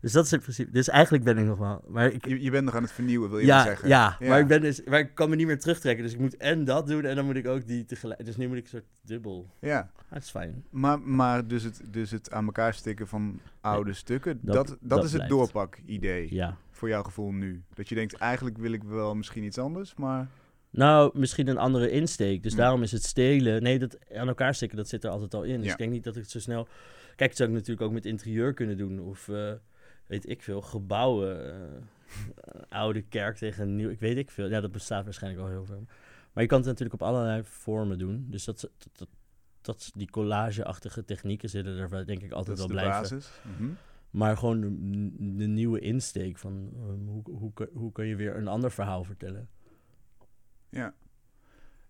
Dus 0.00 0.12
dat 0.12 0.24
is 0.24 0.30
het 0.30 0.40
principe. 0.42 0.70
Dus 0.70 0.88
eigenlijk 0.88 1.24
ben 1.24 1.38
ik 1.38 1.44
nog 1.44 1.58
wel. 1.58 1.84
Maar 1.88 2.06
ik, 2.12 2.26
Je, 2.26 2.42
je 2.42 2.50
bent 2.50 2.64
nog 2.64 2.74
aan 2.74 2.82
het 2.82 2.92
vernieuwen, 2.92 3.30
wil 3.30 3.38
je 3.38 3.46
ja, 3.46 3.62
zeggen. 3.62 3.88
ja, 3.88 4.16
Ja. 4.18 4.28
Maar, 4.28 4.40
ik 4.40 4.46
ben 4.46 4.60
dus, 4.60 4.84
maar 4.84 4.98
ik 4.98 5.14
kan 5.14 5.28
me 5.30 5.36
niet 5.36 5.46
meer 5.46 5.58
terugtrekken. 5.58 6.04
Dus 6.04 6.12
ik 6.12 6.18
moet 6.20 6.36
en 6.36 6.64
dat 6.64 6.86
doen 6.86 7.04
en 7.04 7.16
dan 7.16 7.24
moet 7.24 7.36
ik 7.36 7.46
ook 7.46 7.66
die 7.66 7.84
tegelijk. 7.84 8.24
Dus 8.24 8.36
nu 8.36 8.48
moet 8.48 8.56
ik 8.56 8.62
een 8.62 8.68
soort 8.68 8.84
dubbel. 9.02 9.50
Ja, 9.60 9.90
Dat 10.10 10.22
is 10.22 10.30
fijn. 10.30 10.64
maar, 10.70 11.00
maar 11.00 11.46
dus, 11.48 11.62
het, 11.62 11.80
dus 11.90 12.10
het 12.10 12.30
aan 12.32 12.44
elkaar 12.44 12.74
stikken 12.74 13.08
van 13.08 13.40
oude 13.60 13.92
stukken, 13.92 14.38
dat, 14.42 14.54
dat- 14.54 14.66
dat, 14.68 14.78
dat 14.80 15.04
is 15.04 15.12
het 15.12 15.28
doorpak-idee 15.28 16.34
Ja. 16.34 16.56
Voor 16.74 16.88
jouw 16.88 17.02
gevoel 17.02 17.30
nu. 17.32 17.62
Dat 17.74 17.88
je 17.88 17.94
denkt, 17.94 18.14
eigenlijk 18.16 18.58
wil 18.58 18.72
ik 18.72 18.82
wel 18.82 19.14
misschien 19.14 19.44
iets 19.44 19.58
anders, 19.58 19.94
maar... 19.94 20.28
Nou, 20.70 21.18
misschien 21.18 21.48
een 21.48 21.58
andere 21.58 21.90
insteek. 21.90 22.42
Dus 22.42 22.52
Hm. 22.52 22.58
daarom 22.58 22.82
is 22.82 22.92
het 22.92 23.02
stelen. 23.04 23.62
Nee, 23.62 23.78
dat 23.78 23.98
aan 24.14 24.28
elkaar 24.28 24.54
stikken, 24.54 24.76
dat 24.78 24.88
zit 24.88 25.04
er 25.04 25.10
altijd 25.10 25.34
al 25.34 25.42
in. 25.42 25.56
Dus 25.56 25.66
Ja. 25.66 25.72
ik 25.72 25.78
denk 25.78 25.90
niet 25.92 26.04
dat 26.04 26.16
ik 26.16 26.22
het 26.22 26.30
zo 26.30 26.38
snel. 26.40 26.68
Kijk, 27.16 27.28
dat 27.30 27.36
zou 27.38 27.48
ik 27.48 27.54
natuurlijk 27.54 27.86
ook 27.86 27.92
met 27.92 28.04
interieur 28.06 28.52
kunnen 28.54 28.76
doen. 28.76 29.00
Of 29.00 29.28
eh, 29.28 29.52
weet 30.06 30.28
ik 30.28 30.42
veel, 30.42 30.60
gebouwen. 30.60 31.52
eh, 31.54 32.60
oude 32.68 33.02
kerk 33.02 33.36
tegen 33.36 33.62
een 33.62 33.76
nieuw. 33.76 33.88
Ik 33.90 34.00
weet 34.00 34.16
ik 34.16 34.30
veel. 34.30 34.48
Ja, 34.48 34.60
dat 34.60 34.72
bestaat 34.72 35.04
waarschijnlijk 35.04 35.42
al 35.44 35.48
heel 35.50 35.64
veel. 35.64 35.86
Maar 36.32 36.42
je 36.42 36.48
kan 36.48 36.58
het 36.58 36.66
natuurlijk 36.66 37.02
op 37.02 37.08
allerlei 37.08 37.42
vormen 37.44 37.98
doen. 37.98 38.26
Dus 38.30 38.44
dat, 38.44 38.60
dat, 38.60 38.70
dat, 38.92 39.08
dat 39.60 39.90
die 39.94 40.10
collage-achtige 40.10 41.04
technieken 41.04 41.48
zitten 41.48 41.76
er 41.78 41.88
wel, 41.88 42.04
denk 42.04 42.22
ik 42.22 42.32
altijd 42.32 42.56
dat 42.58 42.68
is 42.68 42.74
wel 42.74 42.82
de 42.82 42.88
blijven. 42.88 43.16
basis. 43.16 43.30
Mhm. 43.58 43.70
Maar 44.14 44.36
gewoon 44.36 44.60
de, 44.60 44.68
de 45.36 45.46
nieuwe 45.46 45.80
insteek 45.80 46.38
van 46.38 46.70
ehm, 46.74 47.06
hoe, 47.06 47.22
hoe, 47.24 47.52
hoe 47.72 47.92
kun 47.92 48.06
je 48.06 48.16
weer 48.16 48.36
een 48.36 48.48
ander 48.48 48.70
verhaal 48.72 49.04
vertellen. 49.04 49.48
Ja. 50.68 50.94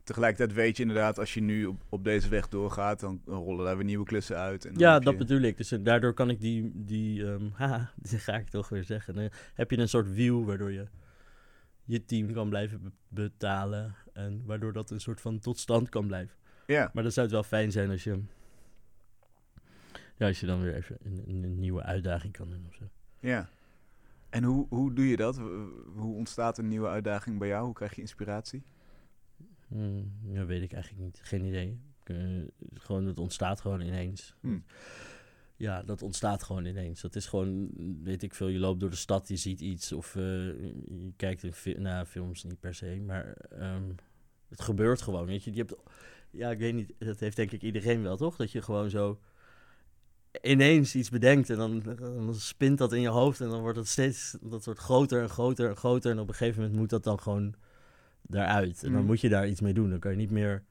Tegelijkertijd 0.02 0.52
weet 0.52 0.76
je 0.76 0.82
inderdaad, 0.82 1.18
als 1.18 1.34
je 1.34 1.40
nu 1.40 1.66
op, 1.66 1.82
op 1.88 2.04
deze 2.04 2.28
weg 2.28 2.48
doorgaat, 2.48 3.00
dan 3.00 3.22
rollen 3.26 3.64
daar 3.64 3.76
weer 3.76 3.84
nieuwe 3.84 4.04
klussen 4.04 4.36
uit. 4.36 4.64
En 4.64 4.72
dan 4.74 4.82
Ja, 4.82 4.98
dat 4.98 5.12
je- 5.12 5.18
bedoel 5.18 5.40
ik. 5.40 5.56
Dus 5.56 5.72
eh, 5.72 5.78
daardoor 5.82 6.12
kan 6.14 6.30
ik 6.30 6.40
die, 6.40 6.72
die 6.74 7.24
haha, 7.52 7.92
die 7.96 8.18
ga 8.18 8.34
ik 8.36 8.48
toch 8.48 8.68
weer 8.68 8.84
zeggen. 8.84 9.14
Dan 9.14 9.30
heb 9.54 9.70
je 9.70 9.78
een 9.78 9.88
soort 9.88 10.12
wiel 10.14 10.44
waardoor 10.44 10.72
je 10.72 10.86
je 11.84 12.04
team 12.04 12.32
kan 12.32 12.48
blijven 12.48 12.82
be- 12.82 12.90
betalen. 13.08 13.94
En 14.12 14.42
waardoor 14.46 14.72
dat 14.72 14.90
een 14.90 15.00
soort 15.00 15.20
van 15.20 15.38
tot 15.38 15.58
stand 15.58 15.88
kan 15.88 16.06
blijven. 16.06 16.36
Ja, 16.66 16.90
Maar 16.92 17.02
dan 17.02 17.12
zou 17.12 17.26
het 17.26 17.34
wel 17.34 17.44
fijn 17.44 17.72
zijn 17.72 17.90
als 17.90 18.04
je, 18.04 18.20
ja, 20.16 20.26
als 20.26 20.40
je 20.40 20.46
dan 20.46 20.62
weer 20.62 20.74
even 20.74 20.96
een, 21.02 21.58
nieuwe 21.58 21.82
uitdaging 21.82 22.32
kan 22.32 22.48
doen 22.48 22.64
of 22.68 22.74
zo. 22.74 22.84
ja. 23.20 23.48
En 24.30 24.44
hoe, 24.44 24.66
hoe 24.68 24.92
doe 24.92 25.08
je 25.08 25.16
dat? 25.16 25.36
Hoe 25.94 26.14
ontstaat 26.14 26.58
een 26.58 26.68
nieuwe 26.68 26.88
uitdaging 26.88 27.38
bij 27.38 27.48
jou? 27.48 27.64
Hoe 27.64 27.74
krijg 27.74 27.94
je 27.94 28.00
inspiratie? 28.00 28.62
Hmm, 29.68 30.12
ja, 30.26 30.44
weet 30.44 30.62
ik 30.62 30.72
eigenlijk 30.72 31.04
niet. 31.04 31.20
Geen 31.22 31.44
idee. 31.44 31.78
Eh, 32.04 32.16
gewoon, 32.74 33.06
het 33.06 33.18
ontstaat 33.18 33.60
gewoon 33.60 33.80
ineens. 33.80 34.34
Hm. 34.40 34.58
Ja, 35.56 35.82
dat 35.82 36.02
ontstaat 36.02 36.42
gewoon 36.42 36.64
ineens. 36.64 37.00
Dat 37.00 37.16
is 37.16 37.26
gewoon, 37.26 37.70
weet 38.02 38.22
ik 38.22 38.34
veel, 38.34 38.48
je 38.48 38.58
loopt 38.58 38.80
door 38.80 38.90
de 38.90 38.96
stad, 38.96 39.28
je 39.28 39.36
ziet 39.36 39.60
iets 39.60 39.92
of 39.92 40.16
eh, 40.16 40.22
je 40.22 41.12
kijkt 41.16 41.42
een 41.42 41.52
fi 41.52 41.74
nou, 41.78 42.06
films 42.06 42.44
niet 42.44 42.60
per 42.60 42.74
se, 42.74 43.02
maar 43.06 43.32
ehm, 43.32 43.90
het 44.48 44.60
gebeurt 44.60 45.02
gewoon, 45.02 45.26
weet 45.26 45.44
je. 45.44 45.52
je 45.52 45.58
hebt, 45.58 45.74
ja, 46.30 46.50
ik 46.50 46.58
weet 46.58 46.74
niet, 46.74 46.92
dat 46.98 47.20
heeft 47.20 47.36
denk 47.36 47.50
ik 47.52 47.62
iedereen 47.62 48.02
wel, 48.02 48.16
toch? 48.16 48.36
Dat 48.36 48.52
je 48.52 48.62
gewoon 48.62 48.90
zo 48.90 49.20
ineens 50.42 50.94
iets 50.94 51.10
bedenkt 51.10 51.50
en 51.50 51.56
dan, 51.56 51.82
dan 51.98 52.34
spint 52.34 52.78
dat 52.78 52.92
in 52.92 53.00
je 53.00 53.08
hoofd 53.08 53.40
en 53.40 53.48
dan 53.48 53.60
wordt 53.60 53.78
het 53.78 53.88
steeds, 53.88 54.36
dat 54.40 54.64
wordt 54.64 54.80
groter 54.80 55.22
en 55.22 55.28
groter 55.28 55.68
en 55.68 55.76
groter 55.76 56.10
en 56.10 56.18
op 56.18 56.28
een 56.28 56.34
gegeven 56.34 56.60
moment 56.62 56.78
moet 56.78 56.90
dat 56.90 57.04
dan 57.04 57.20
gewoon 57.20 57.54
daaruit. 58.22 58.82
En 58.82 58.92
dan 58.92 59.00
Mm. 59.00 59.06
moet 59.06 59.20
je 59.20 59.28
daar 59.28 59.48
iets 59.48 59.60
mee 59.60 59.74
doen. 59.74 59.90
Dan 59.90 59.98
kan 59.98 60.10
je 60.10 60.16
niet 60.16 60.30
meer. 60.30 60.62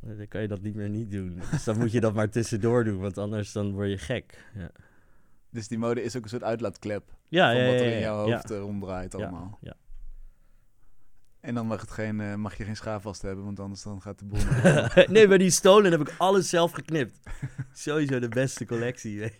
Dan 0.00 0.28
kan 0.28 0.40
je 0.42 0.48
dat 0.48 0.60
niet 0.62 0.74
meer 0.74 0.88
niet 0.88 1.10
doen. 1.10 1.40
Dus 1.50 1.64
dan 1.64 1.78
moet 1.78 1.92
je 1.92 2.00
dat 2.00 2.14
maar 2.14 2.28
tussendoor 2.38 2.84
doen, 2.84 2.98
want 3.00 3.18
anders 3.18 3.52
dan 3.52 3.72
word 3.72 3.88
je 3.90 3.98
gek. 3.98 4.44
Ja, 4.54 4.70
Dus 5.50 5.68
die 5.68 5.78
mode 5.78 6.02
is 6.02 6.16
ook 6.16 6.22
een 6.22 6.28
soort 6.28 6.42
uitlaatklep 6.42 7.02
ja, 7.28 7.52
van 7.52 7.60
ja, 7.62 7.70
wat 7.72 7.80
er 7.80 7.92
in 7.92 8.00
jouw 8.00 8.16
hoofd 8.30 8.50
eh, 8.50 8.58
ronddraait 8.58 9.12
Ja, 9.12 9.18
allemaal. 9.18 9.58
ja. 9.60 9.74
En 11.40 11.54
dan 11.54 11.66
mag, 11.66 11.80
het 11.80 11.90
geen, 11.90 12.20
eh, 12.20 12.34
mag 12.34 12.56
je 12.56 12.64
geen 12.64 12.76
schaaf 12.76 13.02
vast 13.02 13.22
hebben, 13.22 13.44
want 13.44 13.60
anders 13.60 13.82
dan 13.82 14.02
gaat 14.02 14.18
de 14.18 14.24
boel... 14.24 14.40
nee, 15.14 15.28
bij 15.28 15.38
die 15.38 15.50
stolen 15.50 15.90
heb 15.90 16.00
ik 16.00 16.14
alles 16.18 16.48
zelf 16.48 16.72
geknipt. 16.72 17.20
Sowieso 17.72 18.18
de 18.18 18.28
beste 18.28 18.66
collectie. 18.66 19.20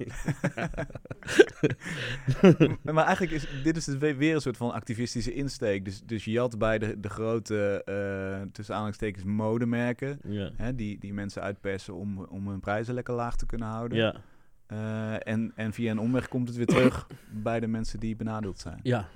maar 2.82 3.04
eigenlijk 3.04 3.30
is 3.30 3.46
dit 3.62 3.76
is 3.76 3.84
dus 3.84 4.14
weer 4.16 4.34
een 4.34 4.40
soort 4.40 4.56
van 4.56 4.72
activistische 4.72 5.34
insteek. 5.34 5.84
Dus, 5.84 6.02
dus 6.02 6.24
je 6.24 6.38
had 6.38 6.58
bij 6.58 6.78
de, 6.78 7.00
de 7.00 7.08
grote, 7.08 7.82
eh 7.84 8.48
tussen 8.52 8.74
aanhalingstekens, 8.74 9.24
modemerken... 9.24 10.18
ja. 10.22 10.50
Hè, 10.56 10.74
die, 10.74 10.98
die 10.98 11.12
mensen 11.12 11.42
uitpersen 11.42 11.94
om, 11.94 12.18
om 12.24 12.48
hun 12.48 12.60
prijzen 12.60 12.94
lekker 12.94 13.14
laag 13.14 13.36
te 13.36 13.46
kunnen 13.46 13.68
houden. 13.68 13.98
Ja. 13.98 14.14
Eh, 14.66 15.26
en, 15.32 15.52
en 15.54 15.72
via 15.72 15.90
een 15.90 15.98
omweg 15.98 16.28
komt 16.28 16.48
het 16.48 16.56
weer 16.56 16.66
terug 16.66 17.06
bij 17.42 17.60
de 17.60 17.66
mensen 17.66 18.00
die 18.00 18.16
benadeeld 18.16 18.58
zijn. 18.58 18.80
ja. 18.82 19.08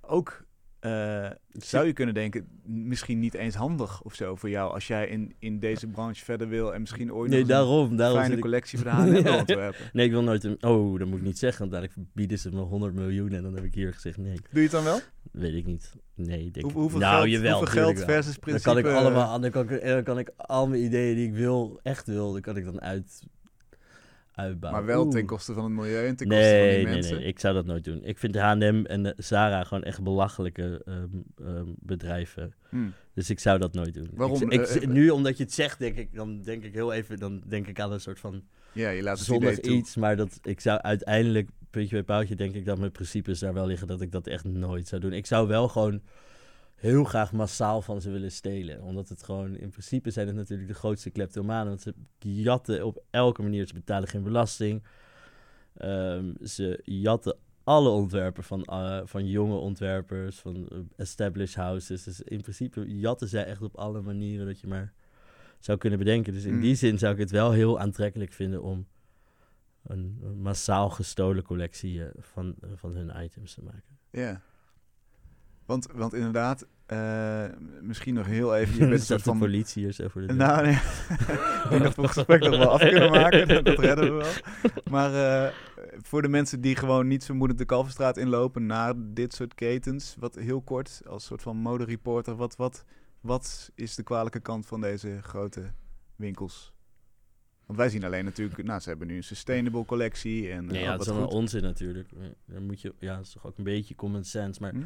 Ook 0.00 0.44
eh, 0.80 1.30
zou 1.52 1.86
je 1.86 1.92
kunnen 1.92 2.14
denken, 2.14 2.46
misschien 2.64 3.18
niet 3.18 3.34
eens 3.34 3.54
handig 3.54 4.02
of 4.02 4.14
zo 4.14 4.36
voor 4.36 4.48
jou... 4.50 4.72
als 4.72 4.86
jij 4.86 5.06
in, 5.08 5.34
in 5.38 5.58
deze 5.58 5.86
branche 5.86 6.24
verder 6.24 6.48
wil 6.48 6.74
en 6.74 6.80
misschien 6.80 7.12
ooit 7.12 7.30
Nee, 7.30 7.40
nog 7.40 7.48
een 7.48 7.54
daarom. 7.54 7.96
daarom 7.96 8.18
fijne 8.18 8.34
ik... 8.34 8.40
collectie 8.40 8.78
H&M 8.88 9.10
wil 9.10 9.22
Ja. 9.22 9.38
ontwerpen. 9.38 9.90
Nee, 9.92 10.04
ik 10.06 10.10
wil 10.12 10.22
nooit 10.22 10.44
een... 10.44 10.56
Oh, 10.62 10.98
dat 10.98 11.08
moet 11.08 11.18
ik 11.18 11.24
niet 11.24 11.38
zeggen, 11.38 11.58
want 11.58 11.72
dadelijk 11.72 12.08
bieden 12.14 12.38
ze 12.38 12.50
me 12.50 12.60
100 12.60 12.94
miljoen 12.94 13.32
en 13.32 13.42
dan 13.42 13.54
heb 13.54 13.64
ik 13.64 13.74
hier 13.74 13.92
gezegd 13.94 14.16
nee. 14.16 14.34
Doe 14.34 14.42
je 14.52 14.60
het 14.60 14.70
dan 14.70 14.84
wel? 14.84 15.00
Weet 15.32 15.54
ik 15.54 15.66
niet. 15.66 15.94
Nee, 16.14 16.50
denk... 16.50 16.64
Hoe, 16.70 16.80
hoeveel 16.80 16.98
nou, 16.98 17.16
geld, 17.16 17.30
jawel, 17.30 17.58
hoeveel 17.58 17.82
geld 17.82 17.98
versus 18.04 18.32
Dan 18.32 18.40
principe... 18.40 18.68
kan 18.68 18.78
ik 18.78 18.86
allemaal, 18.98 19.40
dan 19.40 19.50
kan 19.50 19.70
ik, 19.70 19.84
dan 19.86 20.02
kan 20.02 20.18
ik 20.18 20.32
al 20.36 20.68
mijn 20.68 20.82
ideeën 20.82 21.14
die 21.16 21.26
ik 21.26 21.34
wil, 21.34 21.80
echt 21.82 22.06
wil, 22.06 22.32
dan 22.32 22.40
kan 22.40 22.56
ik 22.56 22.64
dan 22.64 22.80
uit, 22.80 23.22
uitbouwen. 24.40 24.82
Maar 24.84 24.94
wel 24.94 25.04
Oeh. 25.04 25.14
ten 25.14 25.26
koste 25.26 25.52
van 25.52 25.64
het 25.64 25.72
milieu 25.72 26.06
en 26.06 26.16
ten 26.16 26.28
koste 26.28 26.42
nee, 26.42 26.60
van 26.66 26.76
die 26.76 26.84
nee, 26.84 26.94
mensen. 26.94 27.16
nee, 27.16 27.24
ik 27.26 27.38
zou 27.38 27.54
dat 27.54 27.66
nooit 27.66 27.84
doen. 27.84 28.04
Ik 28.04 28.18
vind 28.18 28.36
H&M 28.36 28.84
en 28.86 29.14
Zara 29.16 29.64
gewoon 29.64 29.82
echt 29.82 30.02
belachelijke 30.02 30.82
ehm, 30.84 31.06
ehm, 31.46 31.66
bedrijven. 31.78 32.54
Hm. 32.68 32.76
Dus 33.14 33.30
ik 33.30 33.38
zou 33.38 33.58
dat 33.58 33.72
nooit 33.74 33.94
doen. 33.94 34.08
Waarom? 34.14 34.42
Ik, 34.42 34.52
ik- 34.52 34.60
Eh, 34.66 34.82
eh, 34.82 34.88
nu, 34.88 35.10
omdat 35.10 35.36
je 35.36 35.42
het 35.44 35.52
zegt, 35.52 35.78
denk 35.78 35.96
ik, 35.96 36.14
dan 36.14 36.42
denk 36.42 36.64
ik 36.64 36.72
heel 36.74 36.92
even, 36.92 37.18
dan 37.18 37.42
denk 37.46 37.66
ik 37.66 37.80
aan 37.80 37.92
een 37.92 38.00
soort 38.00 38.20
van 38.20 38.42
Ja, 38.72 38.90
je 38.90 39.02
laat 39.02 39.16
het 39.18 39.26
zonnig 39.26 39.50
idee 39.50 39.60
toe. 39.62 39.72
iets. 39.76 39.96
Maar 39.96 40.16
dat 40.16 40.38
ik 40.42 40.60
zou 40.60 40.80
uiteindelijk, 40.80 41.48
puntje 41.70 41.94
bij 41.94 42.04
paaltje, 42.04 42.34
denk 42.34 42.54
ik 42.54 42.64
dat 42.64 42.78
mijn 42.78 42.92
principes 42.92 43.38
daar 43.38 43.54
wel 43.54 43.66
liggen 43.66 43.86
dat 43.86 44.00
ik 44.00 44.12
dat 44.12 44.26
echt 44.26 44.44
nooit 44.44 44.88
zou 44.88 45.00
doen. 45.00 45.12
Ik 45.12 45.26
zou 45.26 45.48
wel 45.48 45.68
gewoon 45.68 46.00
heel 46.80 47.04
graag 47.04 47.32
massaal 47.32 47.82
van 47.82 48.00
ze 48.00 48.10
willen 48.10 48.32
stelen. 48.32 48.82
Omdat 48.82 49.08
het 49.08 49.22
gewoon, 49.22 49.56
in 49.56 49.70
principe 49.70 50.10
zijn 50.10 50.26
het 50.26 50.36
natuurlijk 50.36 50.68
de 50.68 50.74
grootste 50.74 51.10
kleptomanen. 51.10 51.68
Want 51.68 51.80
ze 51.80 51.94
jatten 52.18 52.86
op 52.86 53.02
elke 53.10 53.42
manier, 53.42 53.66
ze 53.66 53.74
betalen 53.74 54.08
geen 54.08 54.22
belasting. 54.22 54.82
Ehm, 55.76 56.32
ze 56.44 56.80
jatten 56.84 57.36
alle 57.64 57.88
ontwerpen 57.88 58.44
van, 58.44 58.64
eh, 58.64 59.00
van 59.04 59.28
jonge 59.28 59.56
ontwerpers, 59.56 60.38
van 60.38 60.68
eh, 60.68 60.78
established 60.96 61.54
houses. 61.54 62.02
Dus 62.02 62.20
in 62.20 62.40
principe 62.40 62.98
jatten 62.98 63.28
zij 63.28 63.44
echt 63.44 63.62
op 63.62 63.76
alle 63.76 64.00
manieren 64.00 64.46
dat 64.46 64.60
je 64.60 64.66
maar 64.66 64.92
zou 65.58 65.78
kunnen 65.78 65.98
bedenken. 65.98 66.32
Dus 66.32 66.44
in 66.44 66.54
Mm. 66.54 66.60
die 66.60 66.74
zin 66.74 66.98
zou 66.98 67.12
ik 67.12 67.18
het 67.18 67.30
wel 67.30 67.52
heel 67.52 67.78
aantrekkelijk 67.80 68.32
vinden 68.32 68.62
om 68.62 68.86
een, 69.82 70.20
massaal 70.42 70.90
gestolen 70.90 71.42
collectie 71.42 72.04
eh, 72.04 72.10
van, 72.18 72.54
van 72.74 72.94
hun 72.94 73.22
items 73.24 73.54
te 73.54 73.62
maken. 73.62 73.98
Ja. 74.10 74.42
Want, 75.70 75.86
want 75.94 76.14
inderdaad, 76.14 76.66
uh, 76.88 77.44
misschien 77.80 78.14
nog 78.14 78.26
heel 78.26 78.56
even... 78.56 78.78
Je 78.78 78.88
bent 79.06 79.22
van... 79.22 79.38
de 79.38 79.44
politie 79.44 79.82
hier 79.82 79.92
zo 79.92 80.08
voor 80.08 80.26
de 80.26 80.32
Nou, 80.32 80.62
nee. 80.62 80.72
ik 81.64 81.66
denk 81.68 81.82
dat 81.82 81.94
we 81.94 82.02
het 82.02 82.10
gesprek 82.10 82.40
nog 82.40 82.58
wel 82.58 82.70
af 82.70 82.80
kunnen 82.80 83.10
maken. 83.10 83.64
dat 83.64 83.78
redden 83.78 84.04
we 84.04 84.10
wel. 84.10 84.72
Maar 84.94 85.12
uh, 85.12 85.52
voor 86.02 86.22
de 86.22 86.28
mensen 86.28 86.60
die 86.60 86.76
gewoon 86.76 87.06
niet 87.06 87.24
vermoedend 87.24 87.58
de 87.58 87.64
Kalverstraat 87.64 88.16
inlopen... 88.16 88.66
naar 88.66 88.94
dit 88.96 89.34
soort 89.34 89.54
ketens, 89.54 90.16
wat 90.18 90.34
heel 90.34 90.62
kort, 90.62 91.02
als 91.06 91.24
soort 91.24 91.42
van 91.42 91.56
modereporter... 91.56 92.36
Wat, 92.36 92.56
wat, 92.56 92.84
wat 93.20 93.70
is 93.74 93.94
de 93.94 94.02
kwalijke 94.02 94.40
kant 94.40 94.66
van 94.66 94.80
deze 94.80 95.18
grote 95.22 95.70
winkels? 96.16 96.72
Want 97.66 97.78
wij 97.78 97.88
zien 97.88 98.04
alleen 98.04 98.24
natuurlijk, 98.24 98.62
nou, 98.62 98.80
ze 98.80 98.88
hebben 98.88 99.06
nu 99.06 99.16
een 99.16 99.24
sustainable 99.24 99.84
collectie. 99.84 100.50
En, 100.50 100.66
nee, 100.66 100.82
ja, 100.82 100.96
dat 100.96 101.00
is 101.00 101.12
wel 101.12 101.26
onzin 101.26 101.62
natuurlijk. 101.62 102.08
Dan 102.46 102.66
moet 102.66 102.80
je, 102.80 102.94
ja, 102.98 103.16
het 103.16 103.26
is 103.26 103.32
toch 103.32 103.46
ook 103.46 103.58
een 103.58 103.64
beetje 103.64 103.94
common 103.94 104.24
sense. 104.24 104.60
Maar 104.60 104.72
hm? 104.72 104.82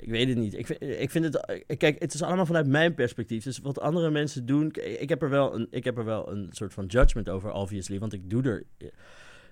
Ik 0.00 0.08
weet 0.08 0.28
het 0.28 0.36
niet. 0.36 0.54
Ik 0.54 0.68
ik 0.78 1.10
vind 1.10 1.24
het, 1.24 1.64
kijk, 1.76 1.98
het 2.00 2.14
is 2.14 2.22
allemaal 2.22 2.46
vanuit 2.46 2.66
mijn 2.66 2.94
perspectief. 2.94 3.44
Dus 3.44 3.58
wat 3.58 3.80
andere 3.80 4.10
mensen 4.10 4.46
doen, 4.46 4.72
ik 4.76 5.08
heb 5.08 5.22
er 5.22 5.30
wel 5.30 5.54
een, 5.54 5.66
ik 5.70 5.84
heb 5.84 5.98
er 5.98 6.04
wel 6.04 6.32
een 6.32 6.48
soort 6.50 6.72
van 6.72 6.86
judgment 6.86 7.28
over, 7.28 7.52
obviously. 7.52 7.98
Want 7.98 8.12
ik 8.12 8.30
doe 8.30 8.42
er, 8.42 8.64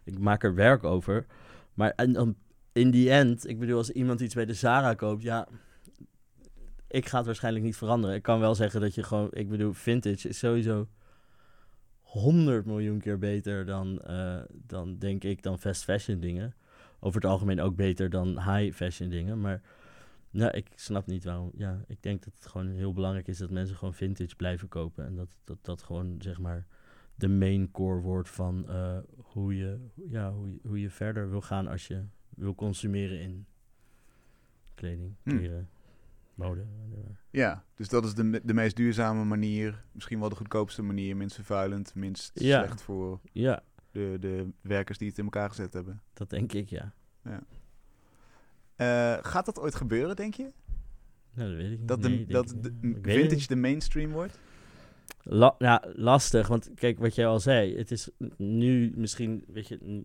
ik 0.05 0.18
maak 0.18 0.44
er 0.44 0.55
werk 0.55 0.84
over. 0.84 1.26
Maar 1.74 1.90
en 1.90 2.36
in 2.72 2.90
die 2.90 3.11
end, 3.11 3.49
ik 3.49 3.59
bedoel, 3.59 3.76
als 3.76 3.90
iemand 3.90 4.20
iets 4.20 4.34
bij 4.34 4.44
de 4.44 4.55
Zara 4.55 4.94
koopt, 4.94 5.22
ja, 5.22 5.49
ik 6.88 7.09
ga 7.09 7.16
het 7.16 7.26
waarschijnlijk 7.26 7.64
niet 7.64 7.76
veranderen. 7.76 8.16
Ik 8.16 8.22
kan 8.22 8.40
wel 8.40 8.55
zeggen 8.55 8.80
dat 8.80 8.94
je 8.94 9.03
gewoon, 9.03 9.28
ik 9.30 9.49
bedoel, 9.49 9.72
vintage 9.72 10.28
is 10.28 10.38
sowieso 10.38 10.88
100 12.01 12.66
miljoen 12.66 13.01
keer 13.01 13.18
beter 13.18 13.66
dan, 13.66 14.03
dan 14.66 14.99
denk 14.99 15.24
ik, 15.24 15.42
dan 15.42 15.59
fast 15.59 15.84
fashion 15.84 16.20
dingen. 16.20 16.55
Over 17.01 17.20
het 17.20 17.30
algemeen 17.30 17.61
ook 17.61 17.76
beter 17.76 18.11
dan 18.11 18.28
high 18.28 18.76
fashion 18.76 19.09
dingen. 19.09 19.40
Maar 19.40 19.61
nou, 20.37 20.51
ik 20.51 20.66
snap 20.74 21.07
niet 21.07 21.24
waarom. 21.24 21.51
Ja, 21.55 21.84
ik 21.87 22.03
denk 22.03 22.24
dat 22.24 22.34
het 22.34 22.47
gewoon 22.47 22.68
heel 22.68 22.93
belangrijk 22.93 23.28
is 23.28 23.39
dat 23.39 23.51
mensen 23.51 23.76
gewoon 23.76 23.95
vintage 23.95 24.37
blijven 24.37 24.68
kopen. 24.68 25.07
En 25.07 25.14
dat 25.14 25.28
dat, 25.45 25.59
dat 25.62 25.82
gewoon, 25.82 26.16
zeg 26.18 26.39
maar, 26.39 26.66
de 27.14 27.28
main 27.28 27.70
core 27.70 28.01
wordt 28.01 28.28
van 28.28 28.66
uh, 28.68 28.99
hoe, 29.16 29.57
je, 29.57 29.78
ja, 30.09 30.32
hoe, 30.32 30.51
je, 30.51 30.59
hoe 30.62 30.80
je 30.80 30.91
verder 30.91 31.30
wil 31.30 31.41
gaan 31.41 31.66
als 31.66 31.87
je 31.87 32.05
wil 32.28 32.55
consumeren 32.55 33.20
in 33.20 33.47
kleding, 34.74 35.14
hm. 35.22 35.30
kleren 35.30 35.68
mode. 36.34 36.66
Ja, 37.30 37.64
dus 37.74 37.89
dat 37.89 38.05
is 38.05 38.14
de, 38.14 38.41
de 38.45 38.55
meest 38.55 38.76
duurzame 38.76 39.24
manier. 39.24 39.84
Misschien 39.93 40.20
wel 40.20 40.28
de 40.28 40.34
goedkoopste 40.34 40.82
manier. 40.82 41.16
Minst 41.16 41.34
vervuilend, 41.34 41.95
minst 41.95 42.30
slecht 42.34 42.82
voor 42.82 43.20
ja. 43.32 43.62
de, 43.91 44.16
de 44.20 44.49
werkers 44.61 44.99
die 44.99 45.09
het 45.09 45.18
in 45.18 45.24
elkaar 45.24 45.49
gezet 45.49 45.72
hebben. 45.72 46.03
Dat 46.12 46.30
denk 46.30 46.53
ik, 46.53 46.68
ja. 46.68 46.93
ja. 47.22 47.43
Uh, 48.76 49.16
gaat 49.22 49.46
dat 49.46 49.58
ooit 49.58 49.74
gebeuren, 49.74 50.16
denk 50.16 50.34
je? 50.34 50.52
Nou, 51.34 51.48
dat 51.48 51.58
weet 51.58 51.72
ik 51.72 51.78
niet. 51.78 51.88
Dat, 51.88 52.02
de, 52.02 52.26
dat 52.26 52.54
de, 52.60 52.98
vintage 53.02 53.46
de 53.46 53.56
mainstream 53.56 54.10
wordt? 54.10 54.38
La, 55.22 55.54
ja, 55.58 55.84
lastig, 55.94 56.48
want 56.48 56.70
kijk, 56.74 56.98
wat 56.98 57.14
jij 57.14 57.26
al 57.26 57.40
zei, 57.40 57.76
het 57.76 57.90
is 57.90 58.10
nu 58.36 58.92
misschien, 58.96 59.44
weet 59.48 59.68
je, 59.68 60.02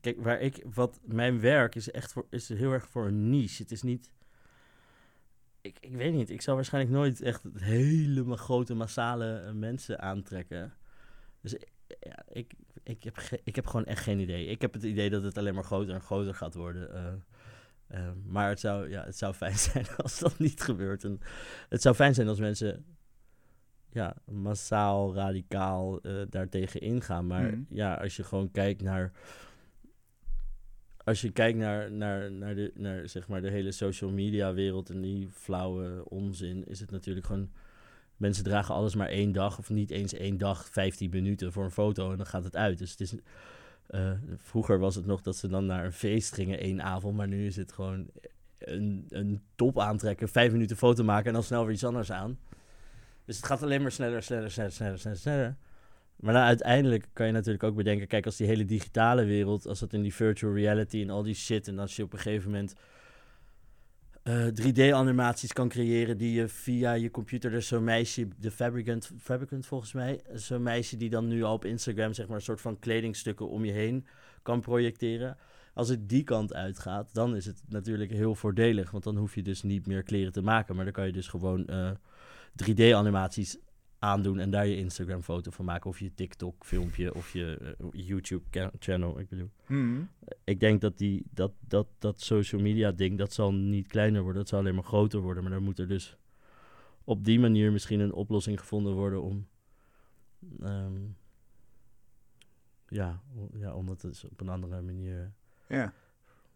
kijk, 0.00 0.22
waar 0.22 0.40
ik, 0.40 0.64
wat 0.74 1.00
mijn 1.04 1.40
werk 1.40 1.74
is 1.74 1.90
echt 1.90 2.12
voor, 2.12 2.26
is 2.30 2.48
heel 2.48 2.72
erg 2.72 2.88
voor 2.88 3.06
een 3.06 3.30
niche. 3.30 3.62
Het 3.62 3.72
is 3.72 3.82
niet, 3.82 4.10
ik, 5.60 5.76
ik 5.80 5.96
weet 5.96 6.12
niet. 6.12 6.30
Ik 6.30 6.42
zou 6.42 6.56
waarschijnlijk 6.56 6.94
nooit 6.94 7.20
echt 7.20 7.42
helemaal 7.54 8.36
grote 8.36 8.74
massale 8.74 9.34
eh, 9.34 9.52
mensen 9.52 10.00
aantrekken. 10.00 10.72
Dus 11.40 11.56
ja, 12.00 12.24
ik, 12.28 12.52
ik, 12.82 13.02
heb 13.04 13.18
ik 13.44 13.56
heb 13.56 13.66
gewoon 13.66 13.86
echt 13.86 14.02
geen 14.02 14.18
idee. 14.18 14.46
Ik 14.46 14.60
heb 14.60 14.72
het 14.72 14.82
idee 14.82 15.10
dat 15.10 15.22
het 15.22 15.38
alleen 15.38 15.54
maar 15.54 15.64
groter 15.64 15.94
en 15.94 16.00
groter 16.00 16.34
gaat 16.34 16.54
worden. 16.54 16.90
Uh, 16.94 17.31
uh, 17.94 18.08
maar 18.26 18.48
het 18.48 18.60
zou, 18.60 18.90
ja, 18.90 19.04
het 19.04 19.18
zou 19.18 19.34
fijn 19.34 19.58
zijn 19.72 19.86
als 19.96 20.18
dat 20.18 20.38
niet 20.38 20.60
gebeurt. 20.60 21.04
En 21.04 21.20
het 21.68 21.82
zou 21.82 21.94
fijn 21.94 22.14
zijn 22.14 22.28
als 22.28 22.38
mensen 22.38 22.84
ja, 23.92 24.16
massaal, 24.24 25.14
radicaal 25.14 26.06
uh, 26.06 26.22
daartegen 26.30 26.80
ingaan. 26.80 27.26
Maar 27.26 27.54
mm. 27.54 27.66
ja, 27.68 27.94
als 27.94 28.16
je 28.16 28.24
gewoon 28.24 28.50
kijkt 28.50 28.82
naar 28.82 29.12
als 31.04 31.20
je 31.20 31.30
kijkt 31.30 31.58
naar, 31.58 31.92
naar, 31.92 32.32
naar, 32.32 32.54
de, 32.54 32.72
naar 32.74 33.08
zeg 33.08 33.28
maar 33.28 33.42
de 33.42 33.50
hele 33.50 33.72
social 33.72 34.10
media 34.10 34.52
wereld 34.52 34.90
en 34.90 35.00
die 35.00 35.28
flauwe 35.32 36.04
onzin, 36.08 36.66
is 36.66 36.80
het 36.80 36.90
natuurlijk 36.90 37.26
gewoon. 37.26 37.50
Mensen 38.16 38.44
dragen 38.44 38.74
alles 38.74 38.94
maar 38.94 39.08
één 39.08 39.32
dag, 39.32 39.58
of 39.58 39.70
niet 39.70 39.90
eens 39.90 40.12
één 40.12 40.38
dag, 40.38 40.68
15 40.70 41.10
minuten 41.10 41.52
voor 41.52 41.64
een 41.64 41.70
foto 41.70 42.10
en 42.10 42.16
dan 42.16 42.26
gaat 42.26 42.44
het 42.44 42.56
uit. 42.56 42.78
Dus 42.78 42.90
het 42.90 43.00
is. 43.00 43.14
Uh, 43.94 44.10
vroeger 44.36 44.78
was 44.78 44.94
het 44.94 45.06
nog 45.06 45.22
dat 45.22 45.36
ze 45.36 45.48
dan 45.48 45.66
naar 45.66 45.84
een 45.84 45.92
feest 45.92 46.34
gingen 46.34 46.58
één 46.58 46.82
avond, 46.82 47.16
maar 47.16 47.28
nu 47.28 47.46
is 47.46 47.56
het 47.56 47.72
gewoon 47.72 48.10
een, 48.58 49.06
een 49.08 49.42
top 49.54 49.78
aantrekken, 49.78 50.28
vijf 50.28 50.52
minuten 50.52 50.76
foto 50.76 51.04
maken 51.04 51.26
en 51.26 51.32
dan 51.32 51.42
snel 51.42 51.64
weer 51.64 51.74
iets 51.74 51.84
anders 51.84 52.12
aan. 52.12 52.38
Dus 53.24 53.36
het 53.36 53.46
gaat 53.46 53.62
alleen 53.62 53.82
maar 53.82 53.92
sneller, 53.92 54.22
sneller, 54.22 54.50
sneller, 54.50 54.72
sneller, 54.98 55.16
sneller. 55.16 55.56
Maar 56.16 56.34
dan 56.34 56.42
uiteindelijk 56.42 57.08
kan 57.12 57.26
je 57.26 57.32
natuurlijk 57.32 57.62
ook 57.62 57.76
bedenken, 57.76 58.06
kijk, 58.06 58.26
als 58.26 58.36
die 58.36 58.46
hele 58.46 58.64
digitale 58.64 59.24
wereld, 59.24 59.66
als 59.66 59.80
dat 59.80 59.92
in 59.92 60.02
die 60.02 60.14
virtual 60.14 60.54
reality 60.54 61.00
en 61.00 61.10
al 61.10 61.22
die 61.22 61.34
shit, 61.34 61.68
en 61.68 61.78
als 61.78 61.96
je 61.96 62.02
op 62.02 62.12
een 62.12 62.18
gegeven 62.18 62.50
moment 62.50 62.74
3D-animaties 64.28 65.48
eh, 65.48 65.54
kan 65.54 65.68
creëren 65.68 66.18
die 66.18 66.32
je 66.32 66.48
via 66.48 66.92
je 66.92 67.10
computer, 67.10 67.50
dus 67.50 67.66
zo'n 67.66 67.84
meisje, 67.84 68.28
de 68.38 68.50
Fabricant, 68.50 69.10
Fabricant 69.18 69.66
volgens 69.66 69.92
mij, 69.92 70.20
zo'n 70.34 70.62
meisje 70.62 70.96
die 70.96 71.10
dan 71.10 71.28
nu 71.28 71.42
al 71.42 71.54
op 71.54 71.64
Instagram, 71.64 72.12
zeg 72.12 72.26
maar, 72.26 72.36
een 72.36 72.42
soort 72.42 72.60
van 72.60 72.78
kledingstukken 72.78 73.48
om 73.48 73.64
je 73.64 73.72
heen 73.72 74.06
kan 74.42 74.60
projecteren. 74.60 75.36
Als 75.74 75.88
het 75.88 76.08
die 76.08 76.24
kant 76.24 76.54
uitgaat, 76.54 77.14
dan 77.14 77.36
is 77.36 77.46
het 77.46 77.62
natuurlijk 77.68 78.10
heel 78.10 78.34
voordelig, 78.34 78.90
want 78.90 79.04
dan 79.04 79.16
hoef 79.16 79.34
je 79.34 79.42
dus 79.42 79.62
niet 79.62 79.86
meer 79.86 80.02
kleren 80.02 80.32
te 80.32 80.42
maken, 80.42 80.74
maar 80.74 80.84
dan 80.84 80.92
kan 80.94 81.06
je 81.06 81.12
dus 81.12 81.28
gewoon 81.28 81.68
3D-animaties 82.64 83.56
eh, 83.56 83.62
aandoen 84.02 84.38
en 84.38 84.50
daar 84.50 84.66
je 84.66 84.76
Instagram-foto 84.76 85.50
van 85.50 85.64
maken. 85.64 85.90
Of 85.90 85.98
je 85.98 86.14
TikTok-filmpje 86.14 87.14
of 87.14 87.32
je 87.32 87.76
uh, 87.80 87.88
YouTube-channel. 88.06 89.18
Ik 89.18 89.28
bedoel, 89.28 89.50
hmm. 89.66 90.08
ik 90.44 90.60
denk 90.60 90.80
dat, 90.80 90.98
die, 90.98 91.26
dat, 91.30 91.52
dat 91.68 91.86
dat 91.98 92.20
social 92.20 92.60
media-ding, 92.60 93.18
dat 93.18 93.32
zal 93.32 93.52
niet 93.52 93.86
kleiner 93.86 94.22
worden. 94.22 94.40
Dat 94.40 94.48
zal 94.48 94.58
alleen 94.58 94.74
maar 94.74 94.84
groter 94.84 95.20
worden. 95.20 95.42
Maar 95.42 95.52
dan 95.52 95.62
moet 95.62 95.78
er 95.78 95.88
dus 95.88 96.16
op 97.04 97.24
die 97.24 97.40
manier 97.40 97.72
misschien 97.72 98.00
een 98.00 98.12
oplossing 98.12 98.60
gevonden 98.60 98.92
worden 98.92 99.22
om... 99.22 99.46
Um, 100.62 101.16
ja, 102.88 103.22
ja, 103.52 103.74
omdat 103.74 104.02
het 104.02 104.24
op 104.30 104.40
een 104.40 104.48
andere 104.48 104.82
manier... 104.82 105.32
Ja. 105.68 105.94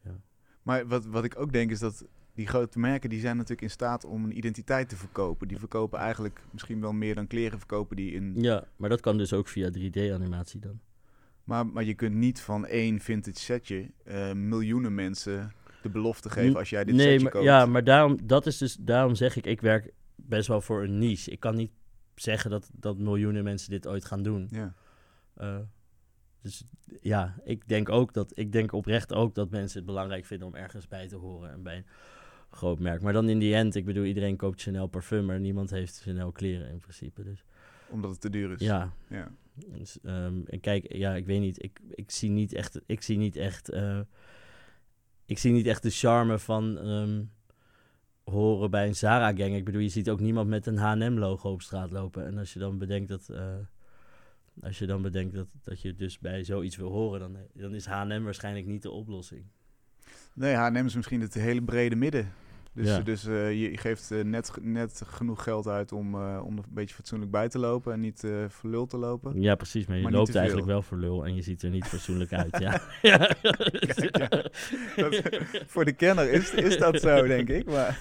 ja. 0.03 0.21
Maar 0.63 0.87
wat, 0.87 1.07
wat 1.07 1.25
ik 1.25 1.39
ook 1.39 1.53
denk 1.53 1.71
is 1.71 1.79
dat 1.79 2.07
die 2.37 2.47
grote 2.47 2.79
merken 2.79 3.11
die 3.11 3.21
zijn 3.21 3.37
natuurlijk 3.37 3.63
in 3.63 3.71
staat 3.71 4.05
om 4.05 4.25
een 4.25 4.37
identiteit 4.37 4.89
te 4.89 4.97
verkopen. 4.97 5.49
Die 5.49 5.59
verkopen 5.59 5.99
eigenlijk 5.99 6.41
misschien 6.51 6.81
wel 6.81 6.93
meer 6.93 7.15
dan 7.15 7.27
kleren 7.27 7.59
verkopen 7.59 7.97
die 7.97 8.13
in... 8.13 8.35
Ja, 8.37 8.65
maar 8.77 8.89
dat 8.89 9.01
kan 9.01 9.19
dus 9.19 9.33
ook 9.33 9.49
via 9.49 9.71
3D-animatie 9.71 10.61
dan. 10.61 10.81
Maar, 11.45 11.67
maar 11.67 11.85
je 11.85 11.95
kunt 11.95 12.15
niet 12.15 12.41
van 12.41 12.67
één 12.67 13.01
vintage 13.01 13.39
setje 13.39 13.91
uh, 14.05 14.33
miljoenen 14.33 14.95
mensen 14.95 15.53
de 15.83 15.89
belofte 15.89 16.31
geven 16.31 16.57
als 16.57 16.71
jij 16.71 16.85
dit 16.85 16.95
nee, 16.95 17.07
setje 17.07 17.23
maar, 17.23 17.33
koopt. 17.33 17.45
Ja, 17.45 17.67
maar 17.67 17.85
daarom, 17.85 18.27
dat 18.27 18.47
is 18.47 18.59
dus, 18.59 18.77
daarom 18.81 19.15
zeg 19.15 19.37
ik, 19.37 19.47
ik 19.47 19.61
werk 19.61 19.93
best 20.15 20.49
wel 20.49 20.61
voor 20.61 20.83
een 20.83 20.99
niche. 20.99 21.31
Ik 21.31 21.41
kan 21.41 21.55
niet 21.55 21.73
zeggen 22.15 22.51
dat, 22.51 22.71
dat 22.73 22.99
miljoenen 22.99 23.45
mensen 23.45 23.71
dit 23.71 23.87
ooit 23.87 24.05
gaan 24.05 24.23
doen. 24.23 24.49
Ja. 24.51 24.75
Uh, 25.41 25.59
dus 26.43 26.65
ja, 27.01 27.35
ik 27.45 27.69
denk 27.69 27.89
ook 27.89 28.13
dat, 28.13 28.33
ik 28.39 28.53
denk 28.53 28.73
oprecht 28.73 29.13
ook 29.13 29.35
dat 29.35 29.51
mensen 29.51 29.79
het 29.79 29.87
belangrijk 29.87 30.25
vinden 30.25 30.49
om 30.49 30.55
ergens 30.55 30.89
bij 30.89 31.09
te 31.09 31.17
horen 31.17 31.51
en 31.53 31.63
bij 31.63 31.85
groot 32.57 32.79
merk. 32.79 33.03
Maar 33.03 33.13
dan 33.13 33.29
in 33.29 33.39
die 33.39 33.55
end, 33.55 33.75
ik 33.75 33.85
bedoel, 33.85 34.05
iedereen 34.05 34.37
koopt 34.37 34.63
Chanel 34.63 34.87
parfum, 34.87 35.25
maar 35.25 35.41
niemand 35.41 35.71
heeft 35.71 36.01
Chanel 36.01 36.33
kleren 36.33 36.71
in 36.71 36.79
principe. 36.79 37.23
Dus. 37.23 37.45
Omdat 37.89 38.11
het 38.11 38.21
te 38.21 38.31
duur 38.31 38.53
is. 38.53 38.61
Ja. 38.61 38.93
ja. 39.09 39.31
Dus, 39.55 39.99
um, 40.03 40.45
en 40.47 40.61
kijk, 40.61 40.93
ja, 40.95 41.15
ik 41.15 41.27
weet 41.27 41.41
niet, 41.41 41.63
ik, 41.63 41.81
ik 41.91 42.11
zie 42.11 42.31
niet 42.31 42.53
echt, 42.53 42.81
ik 42.87 43.03
zie 43.03 43.17
niet 43.17 43.37
echt, 43.37 43.73
uh, 43.73 44.01
ik 45.27 45.39
zie 45.39 45.53
niet 45.53 45.67
echt 45.67 45.83
de 45.83 45.91
charme 45.91 46.39
van 46.39 46.89
um, 46.89 47.31
horen 48.25 48.71
bij 48.71 48.87
een 48.87 48.97
Zara-gang. 48.97 49.55
Ik 49.55 49.65
bedoel, 49.65 49.81
je 49.81 49.89
ziet 49.89 50.11
ook 50.11 50.21
niemand 50.21 50.49
met 50.49 50.67
een 50.67 50.77
H&M-logo 50.77 51.51
op 51.51 51.63
straat 51.63 51.91
lopen. 51.91 52.27
En 52.27 52.39
als 52.39 52.53
je 52.53 52.59
dan 52.59 52.79
bedenkt 52.79 53.09
dat, 53.09 53.29
uh, 53.31 53.55
als 54.61 54.79
je 54.79 54.87
dan 54.87 55.03
bedenkt 55.03 55.35
dat, 55.35 55.49
dat 55.63 55.81
je 55.81 55.95
dus 55.95 56.19
bij 56.19 56.45
zoiets 56.45 56.77
wil 56.77 56.91
horen, 56.91 57.21
dan, 57.21 57.37
dan 57.53 57.75
is 57.75 57.87
H&M 57.87 58.23
waarschijnlijk 58.23 58.67
niet 58.67 58.83
de 58.83 58.91
oplossing. 58.91 59.45
Nee, 60.35 60.55
H&M 60.55 60.85
is 60.85 60.95
misschien 60.95 61.21
het 61.21 61.35
hele 61.35 61.63
brede 61.63 61.97
midden. 61.97 62.33
Dus, 62.77 63.05
dus 63.05 63.27
uh, 63.27 63.61
je 63.61 63.79
geeft 63.79 64.11
uh, 64.11 64.25
net, 64.25 64.53
net 64.61 65.03
genoeg 65.07 65.43
geld 65.43 65.67
uit 65.67 65.93
om, 65.93 66.15
uh, 66.15 66.43
om 66.45 66.59
er 66.59 66.65
een 66.65 66.75
beetje 66.75 66.95
fatsoenlijk 66.95 67.31
bij 67.31 67.49
te 67.49 67.59
lopen 67.59 67.93
en 67.93 68.01
niet 68.01 68.27
voor 68.49 68.71
lul 68.71 68.87
te 68.87 68.97
lopen. 68.97 69.41
Ja, 69.41 69.55
precies. 69.55 69.87
Maar 69.87 69.99
je 69.99 70.11
loopt 70.11 70.35
eigenlijk 70.35 70.67
wel 70.67 70.83
voor 70.83 70.99
lul 70.99 71.25
en 71.25 71.35
je 71.35 71.43
ziet 71.43 71.63
er 71.63 71.71
niet 71.71 71.85
fatsoenlijk 71.85 72.33
uit. 72.33 72.59
ja. 72.59 72.81
ja. 73.03 73.17
Kijk, 73.17 74.17
ja. 74.17 74.29
Dat, 74.97 75.23
voor 75.67 75.85
de 75.85 75.93
kenner 75.93 76.31
is, 76.31 76.55
is 76.55 76.79
dat 76.79 77.01
zo, 77.01 77.27
denk 77.27 77.49
ik. 77.49 77.67
Maar, 77.67 77.99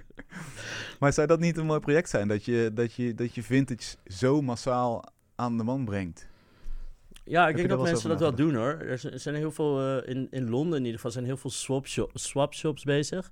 maar 1.00 1.12
zou 1.12 1.26
dat 1.26 1.40
niet 1.40 1.56
een 1.56 1.66
mooi 1.66 1.80
project 1.80 2.08
zijn? 2.08 2.28
Dat 2.28 2.44
je, 2.44 2.70
dat, 2.74 2.94
je, 2.94 3.14
dat 3.14 3.34
je 3.34 3.42
vintage 3.42 3.96
zo 4.06 4.42
massaal 4.42 5.04
aan 5.34 5.56
de 5.56 5.64
man 5.64 5.84
brengt? 5.84 6.29
Ja, 7.24 7.48
ik 7.48 7.56
denk 7.56 7.68
dat 7.68 7.82
mensen 7.82 8.08
dat 8.08 8.20
wel 8.20 8.34
doen 8.34 8.54
hoor. 8.54 8.78
Er 8.78 9.20
zijn 9.20 9.34
heel 9.34 9.50
veel, 9.50 9.98
uh, 9.98 10.08
in, 10.08 10.26
in 10.30 10.50
Londen 10.50 10.78
in 10.78 10.84
ieder 10.84 10.94
geval, 10.96 11.10
zijn 11.10 11.24
heel 11.24 11.36
veel 11.36 11.50
swap, 11.50 11.86
shop, 11.86 12.10
swap 12.14 12.54
shops 12.54 12.84
bezig. 12.84 13.30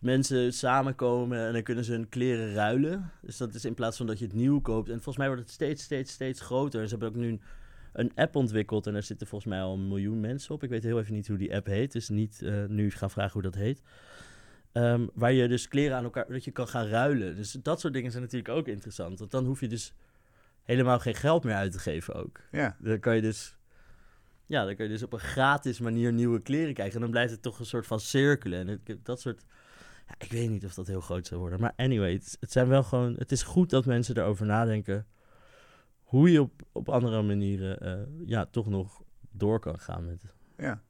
mensen 0.00 0.52
samenkomen 0.52 1.46
en 1.46 1.52
dan 1.52 1.62
kunnen 1.62 1.84
ze 1.84 1.92
hun 1.92 2.08
kleren 2.08 2.54
ruilen. 2.54 3.10
Dus 3.22 3.36
dat 3.36 3.54
is 3.54 3.64
in 3.64 3.74
plaats 3.74 3.96
van 3.96 4.06
dat 4.06 4.18
je 4.18 4.24
het 4.24 4.34
nieuw 4.34 4.60
koopt. 4.60 4.88
En 4.88 4.94
volgens 4.94 5.16
mij 5.16 5.26
wordt 5.26 5.42
het 5.42 5.50
steeds, 5.50 5.82
steeds, 5.82 6.12
steeds 6.12 6.40
groter. 6.40 6.80
En 6.80 6.88
ze 6.88 6.96
hebben 6.96 7.08
ook 7.08 7.22
nu 7.22 7.28
een, 7.28 7.40
een 7.92 8.12
app 8.14 8.36
ontwikkeld 8.36 8.86
en 8.86 8.92
daar 8.92 9.02
zitten 9.02 9.26
volgens 9.26 9.50
mij 9.50 9.62
al 9.62 9.74
een 9.74 9.88
miljoen 9.88 10.20
mensen 10.20 10.54
op. 10.54 10.62
Ik 10.62 10.70
weet 10.70 10.82
heel 10.82 10.98
even 10.98 11.14
niet 11.14 11.28
hoe 11.28 11.38
die 11.38 11.54
app 11.54 11.66
heet, 11.66 11.92
dus 11.92 12.08
niet 12.08 12.42
eh, 12.42 12.64
nu 12.64 12.90
gaan 12.90 13.10
vragen 13.10 13.32
hoe 13.32 13.42
dat 13.42 13.54
heet. 13.54 13.82
Ehm, 14.72 15.06
waar 15.14 15.32
je 15.32 15.48
dus 15.48 15.68
kleren 15.68 15.96
aan 15.96 16.04
elkaar, 16.04 16.26
dat 16.28 16.44
je 16.44 16.50
kan 16.50 16.68
gaan 16.68 16.86
ruilen. 16.86 17.36
Dus 17.36 17.52
dat 17.52 17.80
soort 17.80 17.92
dingen 17.92 18.10
zijn 18.10 18.22
natuurlijk 18.22 18.54
ook 18.54 18.68
interessant. 18.68 19.18
Want 19.18 19.30
dan 19.30 19.44
hoef 19.44 19.60
je 19.60 19.68
dus 19.68 19.92
helemaal 20.64 20.98
geen 20.98 21.14
geld 21.14 21.44
meer 21.44 21.54
uit 21.54 21.72
te 21.72 21.78
geven 21.78 22.14
ook. 22.14 22.40
Ja, 22.52 22.76
Dan 22.80 23.00
kan 23.00 23.16
je 23.16 23.22
dus, 23.22 23.56
ja, 24.46 24.64
dan 24.64 24.76
kan 24.76 24.84
je 24.86 24.90
dus 24.92 25.02
op 25.02 25.12
een 25.12 25.18
gratis 25.18 25.80
manier 25.80 26.12
nieuwe 26.12 26.40
kleren 26.42 26.74
krijgen. 26.74 26.94
En 26.94 27.00
dan 27.00 27.10
blijft 27.10 27.32
het 27.32 27.42
toch 27.42 27.58
een 27.58 27.66
soort 27.66 27.86
van 27.86 28.00
cirkelen. 28.00 28.58
En 28.60 28.80
het- 28.84 29.04
dat 29.04 29.20
soort, 29.20 29.44
ja, 30.08 30.14
ik 30.18 30.32
weet 30.32 30.50
niet 30.50 30.64
of 30.64 30.74
dat 30.74 30.86
heel 30.86 31.00
groot 31.00 31.26
zou 31.26 31.40
worden. 31.40 31.60
Maar 31.60 31.72
anyway, 31.76 32.12
het, 32.12 32.36
het 32.40 32.52
zijn 32.52 32.68
wel 32.68 32.82
gewoon, 32.82 33.14
het 33.18 33.32
is 33.32 33.42
goed 33.42 33.70
dat 33.70 33.86
mensen 33.86 34.16
erover 34.16 34.46
nadenken 34.46 35.06
hoe 36.02 36.30
je 36.32 36.40
op, 36.42 36.62
op 36.72 36.88
andere 36.88 37.22
manieren, 37.22 37.80
eh, 37.80 38.28
ja, 38.28 38.46
toch 38.46 38.68
nog 38.68 39.02
door 39.30 39.58
kan 39.60 39.78
gaan 39.78 40.04
met. 40.06 40.24
ja. 40.56 40.82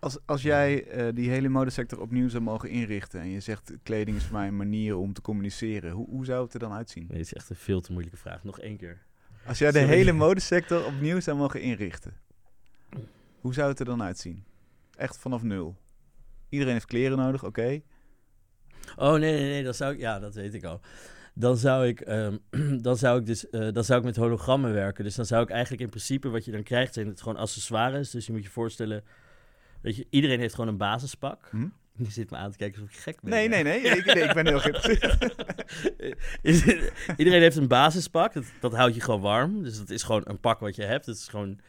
Als, 0.00 0.18
als 0.26 0.42
jij 0.42 0.84
eh, 0.84 1.14
die 1.14 1.30
hele 1.30 1.48
modesector 1.48 2.00
opnieuw 2.00 2.28
zou 2.28 2.42
mogen 2.42 2.68
inrichten 2.68 3.20
en 3.20 3.28
je 3.28 3.40
zegt 3.40 3.72
kleding 3.82 4.16
is 4.16 4.24
voor 4.24 4.36
mij 4.36 4.46
een 4.46 4.56
manier 4.56 4.96
om 4.96 5.12
te 5.12 5.20
communiceren, 5.20 5.90
hoe, 5.90 6.08
hoe 6.08 6.24
zou 6.24 6.44
het 6.44 6.54
er 6.54 6.60
dan 6.60 6.72
uitzien? 6.72 7.06
Nee, 7.08 7.18
dit 7.18 7.26
is 7.26 7.34
echt 7.34 7.50
een 7.50 7.56
veel 7.56 7.80
te 7.80 7.92
moeilijke 7.92 8.18
vraag. 8.18 8.44
Nog 8.44 8.60
één 8.60 8.76
keer. 8.76 9.02
Als 9.46 9.58
jij 9.58 9.70
de 9.70 9.78
Sorry. 9.78 9.94
hele 9.94 10.12
modesector 10.26 10.86
opnieuw 10.86 11.20
zou 11.20 11.36
mogen 11.36 11.60
inrichten, 11.60 12.12
hoe 13.40 13.54
zou 13.54 13.68
het 13.68 13.78
er 13.78 13.84
dan 13.84 14.02
uitzien? 14.02 14.44
Echt 14.96 15.18
vanaf 15.18 15.42
nul. 15.42 15.76
Iedereen 16.48 16.72
heeft 16.72 16.86
kleren 16.86 17.18
nodig, 17.18 17.44
oké. 17.44 17.80
Oh 18.96 19.12
nee, 19.12 19.32
nee, 19.32 19.50
nee, 19.50 19.64
dat 19.64 19.76
zou 19.76 19.92
ik, 19.92 20.00
ja, 20.00 20.18
dat 20.18 20.34
weet 20.34 20.54
ik 20.54 20.64
al. 20.64 20.80
Dan 21.34 21.56
zou 21.56 21.86
ik, 21.86 22.00
ehm, 22.00 22.36
dan 22.86 22.96
zou 22.96 23.20
ik 23.20 23.26
dus, 23.26 23.50
eh, 23.50 23.72
dan 23.72 23.84
zou 23.84 23.98
ik 23.98 24.04
met 24.04 24.16
hologrammen 24.16 24.72
werken. 24.72 25.04
Dus 25.04 25.14
dan 25.14 25.26
zou 25.26 25.42
ik 25.42 25.50
eigenlijk 25.50 25.82
in 25.82 25.88
principe 25.88 26.28
wat 26.28 26.44
je 26.44 26.50
dan 26.50 26.62
krijgt 26.62 26.94
zijn 26.94 27.06
het 27.06 27.20
gewoon 27.20 27.38
accessoires. 27.38 28.10
Dus 28.10 28.26
je 28.26 28.32
moet 28.32 28.42
je 28.42 28.50
voorstellen 28.50 29.04
dat 29.82 29.96
je 29.96 30.06
iedereen 30.10 30.40
heeft 30.40 30.54
gewoon 30.54 30.70
een 30.70 30.76
basispak. 30.76 31.48
Hm? 31.50 31.66
Je 31.92 32.10
zit 32.10 32.30
me 32.30 32.36
aan 32.36 32.50
te 32.50 32.56
kijken 32.56 32.80
alsof 32.80 32.96
ik 32.96 33.02
gek 33.02 33.20
ben. 33.20 33.30
Nee, 33.30 33.48
nee, 33.48 33.62
nee. 33.62 33.80
Ik, 33.80 34.04
nee, 34.14 34.24
ik 34.24 34.34
ben 34.34 34.46
heel 34.46 34.60
geïnteresseerd. 34.60 35.34
Iedereen 37.16 37.40
heeft 37.40 37.56
een 37.56 37.68
basispak. 37.68 38.32
Dat, 38.32 38.44
dat 38.60 38.74
houdt 38.74 38.94
je 38.94 39.00
gewoon 39.00 39.20
warm. 39.20 39.62
Dus 39.62 39.78
dat 39.78 39.90
is 39.90 40.02
gewoon 40.02 40.22
een 40.24 40.40
pak 40.40 40.60
wat 40.60 40.76
je 40.76 40.82
hebt. 40.82 41.06
Het 41.06 41.16
is 41.16 41.28
gewoon 41.28 41.60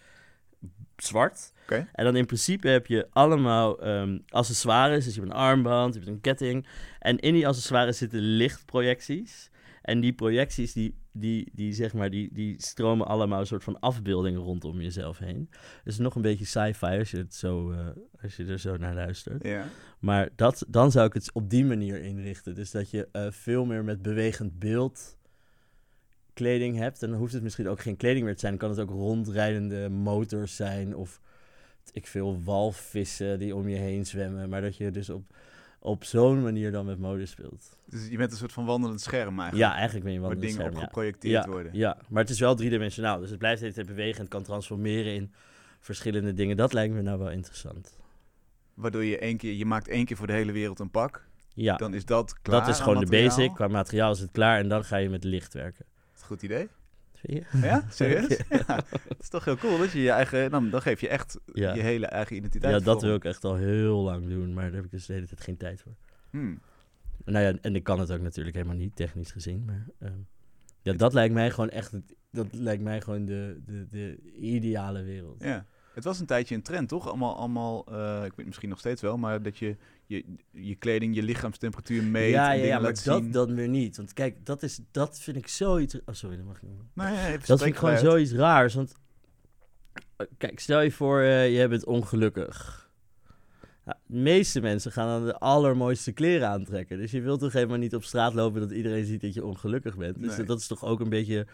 zwart. 0.98 1.52
En 1.94 2.04
dan 2.04 2.16
in 2.16 2.26
principe 2.26 2.68
heb 2.68 2.88
je 2.88 3.08
allemaal 3.12 3.82
ehm, 3.82 4.18
accessoires. 4.30 5.06
Dus 5.06 5.16
je 5.16 5.20
hebt 5.20 5.32
een 5.32 5.40
armband, 5.40 5.94
je 5.94 6.00
hebt 6.00 6.12
een 6.12 6.22
ketting. 6.22 6.68
En 7.00 7.18
in 7.18 7.34
die 7.34 7.48
accessoires 7.48 7.98
zitten 7.98 8.20
lichtprojecties. 8.20 9.50
En 9.82 10.00
die 10.00 10.14
projecties, 10.14 10.74
die, 10.74 10.96
die, 11.12 11.52
die, 11.54 11.74
zeg 11.74 11.94
maar, 11.94 12.10
die, 12.10 12.30
die 12.34 12.62
stromen 12.62 13.08
allemaal 13.08 13.40
een 13.40 13.46
soort 13.46 13.64
van 13.64 13.80
afbeeldingen 13.80 14.42
rondom 14.42 14.82
jezelf 14.82 15.18
heen. 15.18 15.50
Dus 15.84 15.98
nog 15.98 16.16
een 16.16 16.22
beetje 16.22 16.46
sci-fi 16.46 16.98
als 16.98 17.12
je, 17.12 17.18
het 17.18 17.36
zo, 17.36 17.72
eh, 17.72 17.88
als 18.22 18.36
je 18.36 18.46
er 18.46 18.60
zo 18.60 18.78
naar 18.78 18.96
luistert. 18.96 19.44
Ja. 19.44 19.68
Maar 20.00 20.30
dat, 20.36 20.66
dan 20.68 20.92
zou 20.92 21.08
ik 21.08 21.14
het 21.14 21.34
op 21.34 21.50
die 21.50 21.66
manier 21.66 22.02
inrichten. 22.02 22.56
Dus 22.56 22.72
dat 22.72 22.90
je 22.90 23.08
eh, 23.12 23.28
veel 23.30 23.66
meer 23.66 23.84
met 23.84 24.02
bewegend 24.02 24.60
beeld 24.60 25.18
kleding 26.34 26.78
hebt. 26.78 27.04
En 27.04 27.10
dan 27.10 27.20
hoeft 27.20 27.34
het 27.34 27.44
misschien 27.44 27.68
ook 27.68 27.82
geen 27.82 27.98
kleding 27.98 28.26
meer 28.26 28.34
te 28.34 28.40
zijn. 28.40 28.58
Dan 28.58 28.62
kan 28.62 28.78
het 28.78 28.90
ook 28.90 28.96
rondrijdende 28.96 29.90
motors 29.90 30.56
zijn. 30.56 30.96
Of 30.96 31.22
ik 31.92 32.08
veel 32.08 32.44
walvissen 32.44 33.40
die 33.40 33.56
om 33.56 33.68
je 33.68 33.78
heen 33.78 34.06
zwemmen. 34.06 34.50
Maar 34.50 34.62
dat 34.62 34.78
je 34.78 34.92
dus 34.92 35.10
op, 35.10 35.36
op 35.80 36.04
zo'n 36.04 36.42
manier 36.42 36.72
dan 36.72 36.86
met 36.86 37.00
mode 37.00 37.26
speelt. 37.26 37.78
Dus 37.86 38.08
je 38.08 38.18
bent 38.18 38.32
een 38.32 38.38
soort 38.38 38.52
van 38.52 38.66
wandelend 38.66 39.02
scherm 39.02 39.40
eigenlijk. 39.40 39.72
Ja, 39.72 39.76
eigenlijk 39.76 40.04
ben 40.04 40.14
je 40.14 40.20
wel 40.20 40.28
waar 40.28 40.38
een 40.38 40.44
dingen 40.44 40.60
scherm, 40.60 40.76
op 40.76 40.82
geprojecteerd 40.82 41.46
ja, 41.46 41.52
worden. 41.52 41.72
Ja, 41.76 41.98
maar 42.10 42.22
het 42.22 42.32
is 42.32 42.40
wel 42.40 42.56
driedimensionaal. 42.56 43.20
Dus 43.20 43.30
het 43.30 43.40
blijft 43.40 43.60
steeds 43.60 43.88
bewegen 43.88 44.16
en 44.16 44.22
het 44.22 44.30
kan 44.30 44.44
transformeren 44.44 45.14
in 45.14 45.34
verschillende 45.80 46.34
dingen. 46.34 46.58
Dat 46.58 46.74
lijkt 46.74 46.94
me 46.94 47.02
nou 47.02 47.20
wel 47.20 47.32
interessant. 47.32 48.00
Waardoor 48.74 49.04
je 49.04 49.18
één 49.18 49.38
keer, 49.38 49.54
je 49.54 49.66
maakt 49.66 49.88
één 49.88 50.06
keer 50.06 50.18
voor 50.18 50.28
de 50.28 50.34
hele 50.34 50.52
wereld 50.52 50.80
een 50.80 50.92
pak. 50.92 51.28
Ja, 51.54 51.76
Dan 51.76 51.94
is 51.94 52.06
dat 52.06 52.42
klaar 52.42 52.60
dat 52.60 52.70
is 52.70 52.80
gewoon 52.80 53.00
de 53.00 53.10
basic. 53.10 53.54
Qua 53.54 53.68
materiaal 53.68 54.12
is 54.12 54.20
het 54.20 54.32
klaar 54.32 54.60
en 54.60 54.70
dan 54.70 54.84
ga 54.84 54.98
je 54.98 55.10
met 55.10 55.24
licht 55.24 55.54
werken. 55.54 55.86
Goed 56.22 56.44
idee. 56.44 56.70
Ja, 57.22 57.84
serieus? 57.90 58.40
Ja, 58.68 58.76
dat 59.08 59.20
is 59.20 59.30
toch 59.30 59.46
heel 59.46 59.58
cool 59.58 59.78
dat 59.78 59.92
je 59.92 60.02
je 60.02 60.10
eigen, 60.12 60.52
dan, 60.52 60.70
dan 60.70 60.82
geef 60.82 61.02
je 61.02 61.08
echt 61.08 61.40
Ja. 61.54 61.74
je 61.74 61.82
hele 61.82 62.06
eigen 62.06 62.36
identiteit. 62.36 62.74
Ja, 62.74 62.80
dat 62.80 63.02
wil 63.02 63.16
ik 63.16 63.26
echt 63.26 63.44
al 63.44 63.56
heel 63.56 63.98
lang 64.00 64.28
doen, 64.30 64.54
maar 64.54 64.64
daar 64.66 64.74
heb 64.76 64.86
ik 64.86 64.92
dus 64.92 65.06
de 65.06 65.14
hele 65.14 65.28
tijd 65.28 65.42
geen 65.42 65.58
tijd 65.58 65.82
voor. 65.82 65.96
Hmm. 66.30 66.60
Nou 67.26 67.46
ja, 67.46 67.54
en 67.62 67.76
ik 67.76 67.84
kan 67.84 68.00
het 68.00 68.12
ook 68.12 68.22
natuurlijk 68.22 68.56
helemaal 68.56 68.78
niet, 68.78 68.96
technisch 68.96 69.32
gezien. 69.32 69.66
Maar 69.66 69.86
ehm, 70.00 70.18
ja, 70.82 70.94
dat 70.94 71.14
lijkt 71.14 71.34
mij 71.34 71.52
gewoon 71.52 71.70
echt, 71.70 71.92
het- 71.92 72.16
dat 72.32 72.48
lijkt 72.52 72.84
mij 72.84 73.02
gewoon 73.02 73.26
de, 73.26 73.62
de, 73.66 73.88
de 73.90 74.20
ideale 74.34 75.04
wereld. 75.04 75.44
Ja. 75.44 75.66
Het 75.94 76.04
was 76.04 76.20
een 76.20 76.26
tijdje 76.26 76.56
een 76.56 76.62
trend, 76.62 76.90
toch? 76.90 77.08
Allemaal, 77.08 77.36
allemaal 77.38 77.86
eh, 77.86 78.22
ik 78.26 78.34
weet 78.36 78.46
misschien 78.46 78.70
nog 78.70 78.80
steeds 78.80 79.02
wel, 79.02 79.18
maar 79.18 79.42
dat 79.42 79.58
je 79.58 79.76
je, 80.10 80.26
je 80.52 80.76
kleding, 80.76 81.16
je 81.16 81.24
lichaamstemperatuur 81.24 82.04
meet 82.04 82.32
ja, 82.32 82.52
ja, 82.52 82.66
ja, 82.66 82.80
maar 82.80 82.94
dat 82.94 82.98
zien. 82.98 83.32
dan 83.32 83.56
weer 83.56 83.68
niet. 83.68 83.98
Want 83.98 84.14
kijk, 84.14 84.46
dat, 84.46 84.64
is, 84.64 84.80
dat 84.92 85.20
vind 85.20 85.38
ik 85.38 85.48
zoiets... 85.48 85.96
Oh, 85.96 86.16
sorry, 86.16 86.36
dat 86.36 86.46
mag 86.46 86.62
niet 86.62 86.72
ja, 86.96 87.28
even 87.28 87.48
Dat 87.48 87.62
vind 87.62 87.74
ik 87.74 87.80
gewoon 87.80 87.98
zoiets 87.98 88.32
raars. 88.32 88.74
Want 88.74 88.96
eh, 90.16 90.28
kijk, 90.38 90.60
stel 90.60 90.82
je 90.82 90.92
voor, 90.92 91.22
eh, 91.22 91.60
je 91.60 91.68
bent 91.68 91.86
ongelukkig. 91.86 92.90
Ja, 93.86 94.00
de 94.06 94.18
meeste 94.18 94.62
mensen 94.62 94.92
gaan 94.92 95.08
dan 95.08 95.26
de 95.26 95.40
allermooiste 95.40 96.12
kleren 96.12 96.48
aantrekken. 96.48 96.98
Dus 96.98 97.12
je 97.12 97.22
wilt 97.22 97.40
toch 97.40 97.54
helemaal 97.54 97.78
niet 97.78 97.96
op 97.96 98.04
straat 98.04 98.34
lopen 98.34 98.62
dat 98.62 98.72
iedereen 98.72 99.06
ziet 99.06 99.22
dat 99.22 99.34
je 99.34 99.46
ongelukkig 99.46 99.98
bent. 99.98 100.22
Dus 100.22 100.38
Nee. 100.38 100.46
dat 100.46 100.60
is 100.60 100.68
toch 100.68 100.84
ook 100.86 101.00
een 101.00 101.10
beetje. 101.10 101.48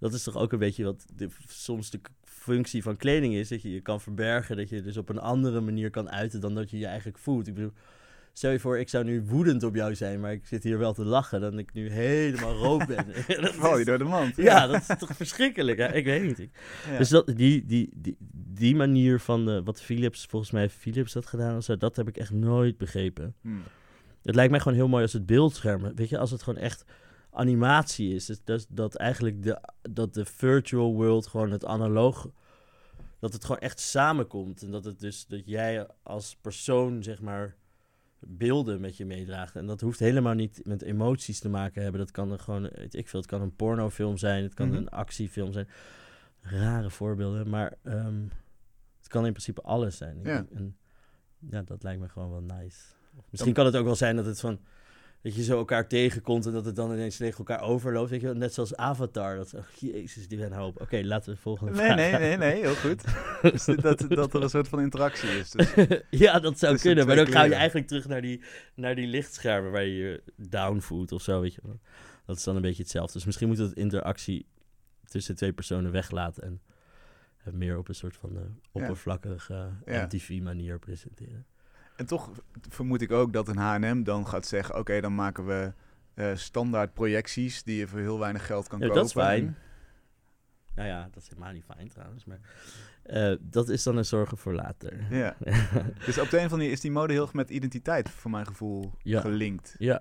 Dat 0.00 0.12
is 0.12 0.22
toch 0.22 0.36
ook 0.36 0.52
een 0.52 0.58
beetje 0.58 0.84
wat 0.84 1.06
de, 1.16 1.28
soms 1.48 1.90
de 1.90 2.00
functie 2.24 2.82
van 2.82 2.96
kleding 2.96 3.34
is. 3.34 3.48
Dat 3.48 3.62
je 3.62 3.70
je 3.70 3.80
kan 3.80 4.00
verbergen. 4.00 4.56
Dat 4.56 4.68
je 4.68 4.82
dus 4.82 4.96
op 4.96 5.08
een 5.08 5.18
andere 5.18 5.60
manier 5.60 5.90
kan 5.90 6.10
uiten 6.10 6.40
dan 6.40 6.54
dat 6.54 6.70
je 6.70 6.78
je 6.78 6.86
eigenlijk 6.86 7.18
voelt. 7.18 7.46
Ik 7.46 7.54
bedoel, 7.54 7.72
stel 8.38 8.50
je 8.50 8.60
voor, 8.60 8.78
ik 8.78 8.88
zou 8.88 9.04
nu 9.04 9.22
woedend 9.24 9.62
op 9.62 9.74
jou 9.74 9.94
zijn, 9.94 10.20
maar 10.20 10.32
ik 10.32 10.46
zit 10.46 10.62
hier 10.62 10.78
wel 10.78 10.92
te 10.92 11.04
lachen. 11.04 11.40
Dan 11.40 11.58
ik 11.58 11.72
nu 11.72 11.90
helemaal 11.90 12.54
rood 12.54 12.86
ben. 12.86 13.06
Dat 13.42 13.54
Val 13.54 13.78
je 13.78 13.84
door 13.84 13.98
de 13.98 14.04
mand. 14.04 14.36
ja, 14.36 14.66
dat 14.66 14.80
is 14.88 14.98
toch 14.98 15.16
verschrikkelijk. 15.16 15.78
Hè? 15.78 15.92
Ik 15.94 16.04
weet 16.04 16.22
niet. 16.22 16.38
Ik- 16.38 16.50
Ja. 16.90 16.98
Dus 16.98 17.08
dat, 17.08 17.26
die, 17.36 17.66
die, 17.66 17.90
die, 17.94 18.16
die 18.54 18.76
manier 18.76 19.20
van 19.20 19.50
eh, 19.50 19.60
wat 19.64 19.82
Philips, 19.82 20.26
volgens 20.26 20.50
mij 20.50 20.70
Philips 20.70 21.12
dat 21.12 21.26
gedaan, 21.26 21.56
of 21.56 21.64
zo, 21.64 21.76
dat 21.76 21.96
heb 21.96 22.08
ik 22.08 22.16
echt 22.16 22.30
nooit 22.30 22.78
begrepen. 22.78 23.34
Hmm. 23.40 23.62
Het 24.22 24.34
lijkt 24.34 24.50
mij 24.50 24.60
gewoon 24.60 24.78
heel 24.78 24.88
mooi 24.88 25.02
als 25.02 25.12
het 25.12 25.26
beeldscherm, 25.26 25.94
weet 25.94 26.08
je, 26.08 26.18
als 26.18 26.30
het 26.30 26.42
gewoon 26.42 26.60
echt 26.62 26.84
animatie 27.30 28.14
is. 28.14 28.26
Dus 28.26 28.40
dat, 28.44 28.66
dat 28.70 28.94
eigenlijk 28.94 29.42
de, 29.42 29.60
dat 29.90 30.14
de 30.14 30.24
virtual 30.24 30.94
world 30.94 31.26
gewoon 31.26 31.50
het 31.50 31.64
analoog, 31.64 32.28
dat 33.20 33.32
het 33.32 33.44
gewoon 33.44 33.60
echt 33.60 33.80
samenkomt. 33.80 34.62
En 34.62 34.70
dat 34.70 34.84
het 34.84 35.00
dus, 35.00 35.26
dat 35.26 35.42
jij 35.44 35.86
als 36.02 36.36
persoon, 36.40 37.02
zeg 37.02 37.20
maar, 37.20 37.54
beelden 38.20 38.80
met 38.80 38.96
je 38.96 39.06
meedraagt. 39.06 39.56
En 39.56 39.66
dat 39.66 39.80
hoeft 39.80 39.98
helemaal 39.98 40.34
niet 40.34 40.60
met 40.64 40.82
emoties 40.82 41.38
te 41.38 41.48
maken 41.48 41.82
hebben. 41.82 42.00
Dat 42.00 42.10
kan 42.10 42.32
er 42.32 42.38
gewoon, 42.38 42.62
weet 42.62 42.94
ik 42.94 43.08
veel, 43.08 43.20
het 43.20 43.28
kan 43.28 43.40
een 43.42 43.56
pornofilm 43.56 44.16
zijn, 44.16 44.42
het 44.42 44.54
kan 44.54 44.68
Mhm. 44.68 44.76
een 44.76 44.88
actiefilm 44.88 45.52
zijn. 45.52 45.68
Rare 46.40 46.90
voorbeelden, 46.90 47.48
maar 47.48 47.74
ehm, 47.82 48.22
het 48.98 49.08
kan 49.08 49.24
in 49.26 49.32
principe 49.32 49.60
alles 49.62 49.96
zijn. 49.96 50.20
Ja. 50.22 50.46
En 50.54 50.76
ja, 51.50 51.62
dat 51.62 51.82
lijkt 51.82 52.00
me 52.00 52.08
gewoon 52.08 52.30
wel 52.30 52.42
nice. 52.58 52.80
Misschien 53.30 53.52
kan 53.52 53.66
het 53.66 53.76
ook 53.76 53.84
wel 53.84 53.94
zijn 53.94 54.16
dat 54.16 54.26
het 54.26 54.40
van 54.40 54.60
dat 55.22 55.34
je 55.34 55.42
zo 55.42 55.58
elkaar 55.58 55.88
tegenkomt 55.88 56.46
en 56.46 56.52
dat 56.52 56.64
het 56.64 56.76
dan 56.76 56.92
ineens 56.92 57.16
tegen 57.16 57.38
elkaar 57.38 57.60
overloopt. 57.60 58.10
Weet 58.10 58.20
je, 58.20 58.26
wel, 58.26 58.36
net 58.36 58.54
zoals 58.54 58.76
Avatar. 58.76 59.36
Dat, 59.36 59.54
oh, 59.54 59.64
jezus, 59.78 60.28
die 60.28 60.38
ben 60.38 60.52
hoop. 60.52 60.80
Oké, 60.80 61.00
laten 61.04 61.28
we 61.28 61.34
de 61.34 61.40
volgende 61.40 61.72
Nee, 61.72 61.84
vraag 61.84 61.96
nee, 61.96 62.20
nee, 62.20 62.36
nee, 62.36 62.60
heel 62.62 62.74
goed. 62.74 63.04
Dus 63.52 63.64
dat, 63.64 64.06
dat 64.08 64.34
er 64.34 64.42
een 64.42 64.50
soort 64.50 64.68
van 64.68 64.80
interactie 64.80 65.28
is. 65.28 65.50
Dus. 65.50 65.74
ja, 66.10 66.40
dat 66.40 66.58
zou 66.58 66.78
kunnen. 66.78 67.06
Maar 67.06 67.16
dan 67.16 67.26
ga 67.26 67.42
je 67.42 67.54
eigenlijk 67.54 67.86
terug 67.86 68.08
naar 68.08 68.22
die, 68.22 68.42
naar 68.74 68.94
die 68.94 69.06
lichtschermen 69.06 69.70
waar 69.70 69.84
je 69.84 69.94
je 69.94 70.22
down 70.36 70.78
voelt 70.78 71.12
of 71.12 71.22
zo. 71.22 71.40
Weet 71.40 71.54
je. 71.54 71.60
Dat 72.26 72.36
is 72.36 72.44
dan 72.44 72.56
een 72.56 72.62
beetje 72.62 72.82
hetzelfde. 72.82 73.12
Dus 73.12 73.24
misschien 73.24 73.48
moet 73.48 73.58
het 73.58 73.72
interactie 73.72 74.46
tussen 75.04 75.36
twee 75.36 75.52
personen 75.52 75.92
weglaten 75.92 76.42
en 76.42 76.60
het 77.36 77.54
meer 77.54 77.78
op 77.78 77.88
een 77.88 77.94
soort 77.94 78.16
van 78.16 78.36
eh, 78.36 78.42
oppervlakkige 78.72 79.70
Ja. 79.84 80.04
MTV 80.04 80.40
manier 80.42 80.78
presenteren. 80.78 81.46
En 81.96 82.06
toch 82.06 82.30
vermoed 82.68 83.00
ik 83.02 83.12
ook 83.12 83.32
dat 83.32 83.48
een 83.48 83.56
H&M 83.56 84.02
dan 84.02 84.26
gaat 84.26 84.46
zeggen... 84.46 84.78
oké, 84.78 85.00
dan 85.00 85.14
maken 85.14 85.46
we 85.46 85.72
eh, 86.14 86.30
standaard 86.34 86.92
projecties... 86.94 87.62
die 87.62 87.76
je 87.78 87.86
voor 87.88 87.98
heel 87.98 88.18
weinig 88.18 88.46
geld 88.46 88.68
kan 88.68 88.78
Ja, 88.78 88.84
kopen. 88.86 89.00
dat 89.00 89.10
is 89.10 89.16
fijn. 89.16 89.56
Nou 90.74 90.88
ja, 90.88 91.08
dat 91.12 91.22
is 91.22 91.28
helemaal 91.28 91.52
niet 91.52 91.64
fijn 91.74 91.88
trouwens. 91.88 92.24
Maar 92.24 92.38
eh, 93.02 93.36
dat 93.40 93.68
is 93.68 93.82
dan 93.82 93.96
een 93.96 94.04
zorgen 94.04 94.36
voor 94.38 94.54
later. 94.54 95.14
Ja. 95.16 95.36
Dus 96.06 96.18
op 96.18 96.30
de 96.30 96.36
een 96.38 96.44
of 96.44 96.52
andere 96.52 96.56
manier 96.56 96.70
is 96.70 96.80
die 96.80 96.90
mode 96.90 97.12
heel 97.12 97.22
erg 97.22 97.32
met 97.32 97.50
identiteit... 97.50 98.10
voor 98.10 98.30
mijn 98.30 98.46
gevoel 98.46 98.92
Ja. 99.02 99.20
gelinkt. 99.20 99.74
ja. 99.78 100.00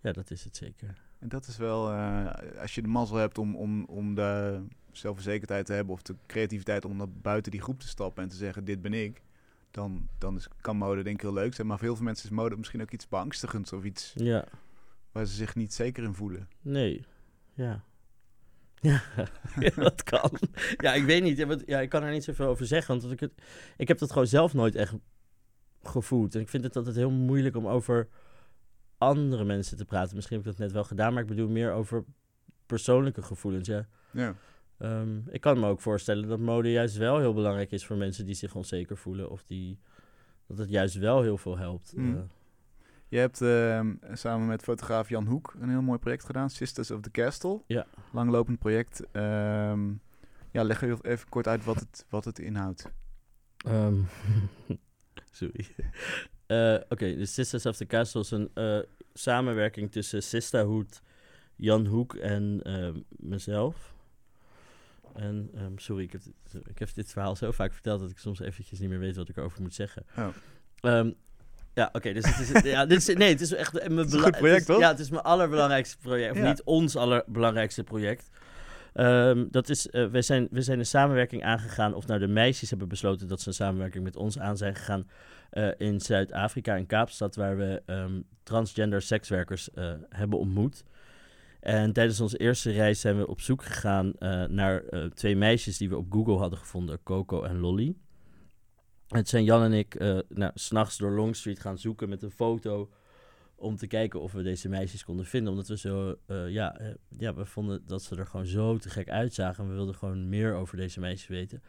ja, 0.00 0.12
dat 0.12 0.30
is 0.30 0.44
het 0.44 0.56
zeker. 0.56 0.94
En 1.18 1.28
dat 1.28 1.46
is 1.46 1.56
wel... 1.56 1.90
eh, 1.92 2.60
als 2.60 2.74
je 2.74 2.82
de 2.82 2.88
mazzel 2.88 3.16
hebt 3.16 3.38
om, 3.38 3.56
om, 3.56 3.84
om 3.84 4.14
de 4.14 4.62
zelfverzekerdheid 4.92 5.66
te 5.66 5.72
hebben... 5.72 5.94
of 5.94 6.02
de 6.02 6.14
creativiteit 6.26 6.84
om 6.84 6.96
naar 6.96 7.10
buiten 7.10 7.52
die 7.52 7.60
groep 7.62 7.80
te 7.80 7.88
stappen... 7.88 8.22
en 8.22 8.28
te 8.28 8.36
zeggen, 8.36 8.64
dit 8.64 8.82
ben 8.82 8.92
ik... 8.94 9.22
dan, 9.70 10.08
dan 10.18 10.36
is, 10.36 10.48
kan 10.60 10.76
mode 10.76 11.02
denk 11.02 11.16
ik 11.16 11.22
heel 11.22 11.32
leuk 11.32 11.54
zijn. 11.54 11.66
Maar 11.66 11.78
veel 11.78 11.96
mensen 12.00 12.24
is 12.30 12.34
mode 12.36 12.56
misschien 12.56 12.80
ook 12.82 12.90
iets 12.90 13.08
beangstigends 13.08 13.72
of 13.72 13.84
iets 13.84 14.12
Ja, 14.16 14.44
waar 15.12 15.26
ze 15.26 15.34
zich 15.34 15.54
niet 15.54 15.74
zeker 15.74 16.04
in 16.04 16.14
voelen. 16.14 16.48
nee. 16.60 17.04
Ja. 17.54 17.82
Ja, 18.82 19.02
ja, 19.58 19.70
dat 19.82 20.02
kan. 20.02 20.30
Ja, 20.76 20.94
ik 20.94 21.04
weet 21.04 21.22
niet. 21.22 21.36
Ja, 21.36 21.46
wat- 21.46 21.62
ja, 21.66 21.80
ik 21.80 21.88
kan 21.88 22.02
er 22.02 22.12
niet 22.12 22.24
zoveel 22.24 22.46
over 22.46 22.66
zeggen. 22.66 23.00
Want 23.00 23.12
ik, 23.12 23.20
het, 23.20 23.32
ik 23.76 23.88
heb 23.88 23.98
dat 23.98 24.12
gewoon 24.12 24.26
zelf 24.26 24.54
nooit 24.54 24.74
echt 24.74 24.94
gevoeld. 25.82 26.34
En 26.34 26.40
ik 26.40 26.48
vind 26.48 26.64
het 26.64 26.76
altijd 26.76 26.96
heel 26.96 27.10
moeilijk 27.10 27.56
om 27.56 27.66
over 27.66 28.08
andere 28.98 29.44
mensen 29.44 29.76
te 29.76 29.84
praten. 29.84 30.14
Misschien 30.16 30.36
heb 30.36 30.46
ik 30.46 30.52
dat 30.52 30.60
net 30.60 30.72
wel 30.72 30.84
gedaan, 30.84 31.12
maar 31.12 31.22
ik 31.22 31.28
bedoel 31.28 31.48
meer 31.48 31.72
over 31.72 32.04
persoonlijke 32.66 33.22
gevoelens. 33.22 33.68
Ja. 33.68 33.86
Ja. 34.10 34.34
Ehm, 34.80 35.18
ik 35.28 35.40
kan 35.40 35.60
me 35.60 35.66
ook 35.66 35.80
voorstellen 35.80 36.28
dat 36.28 36.38
mode 36.38 36.70
juist 36.70 36.96
wel 36.96 37.18
heel 37.18 37.34
belangrijk 37.34 37.70
is 37.70 37.86
voor 37.86 37.96
mensen 37.96 38.26
die 38.26 38.34
zich 38.34 38.54
onzeker 38.54 38.96
voelen. 38.96 39.30
Of 39.30 39.42
die, 39.44 39.78
dat 40.46 40.58
het 40.58 40.68
juist 40.70 40.94
wel 40.94 41.22
heel 41.22 41.36
veel 41.36 41.58
helpt. 41.58 41.92
Mm. 41.96 42.16
Eh, 42.16 42.22
Je 43.08 43.18
hebt 43.18 43.40
ehm, 43.40 43.94
samen 44.12 44.46
met 44.46 44.62
fotograaf 44.62 45.08
Jan 45.08 45.26
Hoek 45.26 45.54
een 45.60 45.68
heel 45.70 45.82
mooi 45.82 45.98
project 45.98 46.24
gedaan, 46.24 46.50
Sisters 46.50 46.90
of 46.90 47.00
the 47.00 47.10
Castle. 47.10 47.62
Ja. 47.66 47.86
Langlopend 48.12 48.58
project. 48.58 49.02
Ehm, 49.12 49.88
ja, 50.50 50.62
leg 50.62 50.80
heel 50.80 50.98
even 51.02 51.28
kort 51.28 51.46
uit 51.46 51.64
wat 51.64 51.80
het, 51.80 52.06
wat 52.08 52.24
het 52.24 52.38
inhoudt. 52.38 52.90
Sorry. 55.30 55.66
Eh, 56.46 56.74
Oké, 56.88 57.16
de 57.16 57.26
Sisters 57.26 57.66
of 57.66 57.76
the 57.76 57.86
Castle 57.86 58.20
is 58.20 58.30
een 58.30 58.50
eh, 58.54 58.78
samenwerking 59.12 59.92
tussen 59.92 60.22
Sisterhood, 60.22 61.02
Jan 61.56 61.86
Hoek 61.86 62.14
en 62.14 62.62
mezelf. 63.08 63.94
En, 65.14 65.50
ehm, 65.54 65.72
sorry, 65.76 66.02
ik 66.02 66.12
heb, 66.12 66.22
dit, 66.22 66.62
ik 66.66 66.78
heb 66.78 66.94
dit 66.94 67.12
verhaal 67.12 67.36
zo 67.36 67.50
vaak 67.50 67.72
verteld 67.72 68.00
dat 68.00 68.10
ik 68.10 68.18
soms 68.18 68.40
eventjes 68.40 68.78
niet 68.78 68.88
meer 68.88 68.98
weet 68.98 69.16
wat 69.16 69.28
ik 69.28 69.36
erover 69.36 69.62
moet 69.62 69.74
zeggen. 69.74 70.04
Oh. 70.18 70.28
Ehm, 70.80 71.10
ja, 71.74 71.90
oké, 71.92 72.12
dus 72.12 72.36
het 72.36 72.54
is, 72.54 72.70
ja, 72.70 72.86
dit 72.86 73.08
is, 73.08 73.16
nee, 73.16 73.28
het 73.28 73.40
is 73.40 73.52
echt 73.52 73.72
mijn 73.72 74.06
is 74.06 74.12
een 74.12 74.20
goed 74.20 74.36
project, 74.36 74.58
het 74.58 74.66
toch? 74.66 74.78
Ja, 74.78 74.88
het 74.88 74.98
is 74.98 75.10
mijn 75.10 75.22
allerbelangrijkste 75.22 75.96
project, 75.98 76.32
of 76.32 76.38
Ja. 76.38 76.48
niet 76.48 76.62
ons 76.62 76.96
allerbelangrijkste 76.96 77.84
project. 77.84 78.30
Ehm, 78.92 79.46
dat 79.50 79.68
is, 79.68 79.88
eh, 79.88 80.06
we, 80.06 80.22
zijn, 80.22 80.48
we 80.50 80.62
zijn 80.62 80.78
een 80.78 80.86
samenwerking 80.86 81.44
aangegaan, 81.44 81.94
of 81.94 82.06
nou 82.06 82.20
de 82.20 82.26
meisjes 82.26 82.70
hebben 82.70 82.88
besloten 82.88 83.28
dat 83.28 83.40
ze 83.40 83.48
een 83.48 83.54
samenwerking 83.54 84.04
met 84.04 84.16
ons 84.16 84.38
aan 84.38 84.56
zijn 84.56 84.74
gegaan 84.74 85.08
eh, 85.50 85.68
in 85.76 86.00
Zuid-Afrika, 86.00 86.74
in 86.74 86.86
Kaapstad, 86.86 87.34
waar 87.36 87.56
we 87.56 87.82
transgender 88.42 89.02
sekswerkers 89.02 89.70
eh, 89.70 89.92
hebben 90.08 90.38
ontmoet. 90.38 90.84
En 91.60 91.92
tijdens 91.92 92.20
onze 92.20 92.36
eerste 92.36 92.70
reis 92.70 93.00
zijn 93.00 93.18
we 93.18 93.26
op 93.26 93.40
zoek 93.40 93.64
gegaan 93.64 94.12
eh, 94.12 94.44
naar 94.44 94.84
eh, 94.84 95.04
twee 95.04 95.36
meisjes 95.36 95.78
die 95.78 95.88
we 95.88 95.96
op 95.96 96.12
Google 96.12 96.36
hadden 96.36 96.58
gevonden, 96.58 97.02
Coco 97.02 97.42
en 97.42 97.58
Lolly. 97.58 97.96
Het 99.08 99.28
zijn 99.28 99.44
Jan 99.44 99.62
en 99.62 99.72
ik 99.72 99.94
eh 99.94 100.18
nou, 100.28 100.50
s'nachts 100.54 100.96
door 100.98 101.10
Long 101.10 101.36
Street 101.36 101.60
gaan 101.60 101.78
zoeken 101.78 102.08
met 102.08 102.22
een 102.22 102.30
foto 102.30 102.90
om 103.54 103.76
te 103.76 103.86
kijken 103.86 104.20
of 104.20 104.32
we 104.32 104.42
deze 104.42 104.68
meisjes 104.68 105.04
konden 105.04 105.26
vinden. 105.26 105.52
Omdat 105.52 105.68
we 105.68 105.78
zo, 105.78 106.16
ja, 106.48 106.80
ja, 107.18 107.34
we 107.34 107.44
vonden 107.44 107.82
dat 107.86 108.02
ze 108.02 108.16
er 108.16 108.26
gewoon 108.26 108.46
zo 108.46 108.76
te 108.76 108.90
gek 108.90 109.08
uitzagen. 109.08 109.64
En 109.64 109.70
we 109.70 109.76
wilden 109.76 109.94
gewoon 109.94 110.28
meer 110.28 110.54
over 110.54 110.76
deze 110.76 111.00
meisjes 111.00 111.28
weten. 111.28 111.62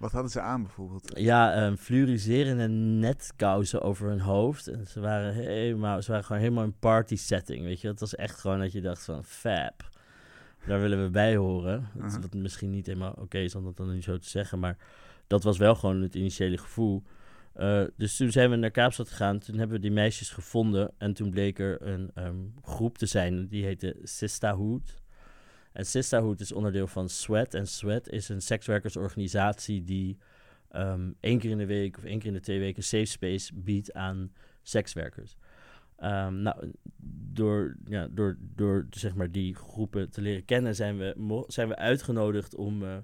Wat 0.00 0.12
hadden 0.12 0.30
ze 0.30 0.40
aan 0.40 0.62
bijvoorbeeld? 0.62 1.12
Ja, 1.14 1.52
ehm 1.54 1.76
fluoriserende 1.76 2.68
netkousen 2.68 3.82
over 3.82 4.08
hun 4.08 4.20
hoofd. 4.20 4.66
En 4.68 4.86
ze 4.86 5.00
waren, 5.00 5.34
helemaal, 5.34 6.02
ze 6.02 6.10
waren 6.10 6.24
gewoon 6.24 6.42
helemaal 6.42 6.64
in 6.64 6.78
party 6.78 7.16
setting, 7.16 7.64
weet 7.64 7.80
je. 7.80 7.88
Het 7.88 8.00
was 8.00 8.14
echt 8.14 8.40
gewoon 8.40 8.58
dat 8.60 8.72
je 8.72 8.80
dacht 8.80 9.04
van, 9.04 9.24
fab. 9.24 9.88
Daar 10.66 10.80
willen 10.80 11.02
we 11.02 11.10
bij 11.10 11.36
horen. 11.36 11.88
Dat, 11.94 12.04
Uh-huh. 12.04 12.22
Wat 12.22 12.34
misschien 12.34 12.70
niet 12.70 12.86
helemaal 12.86 13.14
oké 13.18 13.38
is 13.38 13.54
om 13.54 13.64
dat 13.64 13.76
dan 13.76 13.90
nu 13.92 14.02
zo 14.02 14.18
te 14.18 14.28
zeggen. 14.28 14.58
Maar 14.58 14.76
dat 15.26 15.42
was 15.42 15.58
wel 15.58 15.74
gewoon 15.74 16.02
het 16.02 16.14
initiële 16.14 16.58
gevoel. 16.58 17.02
Eh, 17.52 17.82
dus 17.96 18.16
toen 18.16 18.30
zijn 18.30 18.50
we 18.50 18.56
naar 18.56 18.70
Kaapstad 18.70 19.08
gegaan. 19.08 19.38
Toen 19.38 19.58
hebben 19.58 19.76
we 19.76 19.82
die 19.82 19.92
meisjes 19.92 20.30
gevonden. 20.30 20.90
En 20.98 21.12
toen 21.12 21.30
bleek 21.30 21.58
er 21.58 21.82
een 21.82 22.10
ehm, 22.14 22.36
groep 22.62 22.98
te 22.98 23.06
zijn. 23.06 23.48
Die 23.48 23.64
heette 23.64 23.96
Sisterhood. 24.02 24.99
En 25.80 25.86
Sisterhood 25.86 26.40
is 26.40 26.52
onderdeel 26.52 26.86
van 26.86 27.08
Sweat. 27.08 27.54
En 27.54 27.66
Sweat 27.66 28.08
is 28.08 28.28
een 28.28 28.40
sekswerkersorganisatie 28.40 29.84
die 29.84 30.18
ehm 30.70 31.10
één 31.20 31.38
keer 31.38 31.50
in 31.50 31.58
de 31.58 31.66
week 31.66 31.96
of 31.96 32.04
één 32.04 32.18
keer 32.18 32.28
in 32.28 32.34
de 32.34 32.40
twee 32.40 32.58
weken 32.58 32.82
safe 32.82 33.04
space 33.04 33.54
biedt 33.54 33.92
aan 33.92 34.32
sekswerkers. 34.62 35.36
Ehm, 35.96 36.42
nou, 36.42 36.72
door, 37.32 37.76
ja, 37.84 38.08
door, 38.10 38.36
door 38.40 38.86
zeg 38.90 39.14
maar 39.14 39.30
die 39.30 39.54
groepen 39.54 40.10
te 40.10 40.20
leren 40.20 40.44
kennen 40.44 40.74
zijn 40.74 40.98
we, 40.98 41.44
zijn 41.46 41.68
we 41.68 41.76
uitgenodigd 41.76 42.54
om 42.54 42.82
eh, 42.82 42.96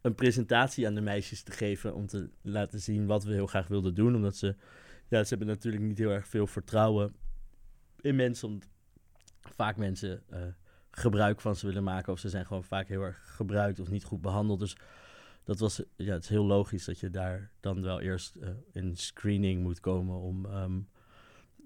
een 0.00 0.14
presentatie 0.14 0.86
aan 0.86 0.94
de 0.94 1.00
meisjes 1.00 1.42
te 1.42 1.52
geven. 1.52 1.94
Om 1.94 2.06
te 2.06 2.30
laten 2.42 2.80
zien 2.80 3.06
wat 3.06 3.24
we 3.24 3.32
heel 3.32 3.46
graag 3.46 3.68
wilden 3.68 3.94
doen. 3.94 4.14
Omdat 4.14 4.36
ze, 4.36 4.56
ja, 5.08 5.22
ze 5.22 5.28
hebben 5.28 5.46
natuurlijk 5.46 5.84
niet 5.84 5.98
heel 5.98 6.10
erg 6.10 6.28
veel 6.28 6.46
vertrouwen 6.46 7.14
in 8.00 8.16
mensen. 8.16 8.48
Omdat 8.48 8.68
vaak 9.40 9.76
mensen 9.76 10.22
eh, 10.28 10.40
gebruik 10.96 11.40
van 11.40 11.56
ze 11.56 11.66
willen 11.66 11.84
maken. 11.84 12.12
Of 12.12 12.18
ze 12.18 12.28
zijn 12.28 12.46
gewoon 12.46 12.64
vaak 12.64 12.88
heel 12.88 13.02
erg 13.02 13.34
gebruikt 13.36 13.80
of 13.80 13.90
niet 13.90 14.04
goed 14.04 14.20
behandeld. 14.20 14.58
Dus 14.58 14.76
dat 15.44 15.58
was, 15.58 15.82
ja, 15.96 16.12
het 16.12 16.22
is 16.22 16.28
heel 16.28 16.44
logisch 16.44 16.84
dat 16.84 17.00
je 17.00 17.10
daar 17.10 17.50
dan 17.60 17.82
wel 17.82 18.00
eerst 18.00 18.34
eh, 18.36 18.48
in 18.72 18.96
screening 18.96 19.62
moet 19.62 19.80
komen 19.80 20.16
om, 20.16 20.46
ehm, 20.46 20.80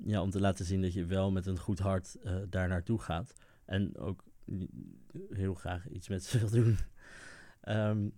ja, 0.05 0.23
om 0.23 0.31
te 0.31 0.41
laten 0.41 0.65
zien 0.65 0.83
dat 0.83 0.93
je 0.93 1.05
wel 1.05 1.31
met 1.31 1.47
een 1.47 1.59
goed 1.59 1.79
hart 1.79 2.17
eh, 2.23 2.35
daar 2.49 2.69
naartoe 2.69 3.01
gaat. 3.01 3.35
En 3.65 3.97
ook 3.97 4.25
heel 5.31 5.55
graag 5.55 5.89
iets 5.89 6.09
met 6.09 6.25
ze 6.25 6.39
wil 6.39 6.51
doen. 6.51 6.79
Ehm, 7.61 8.09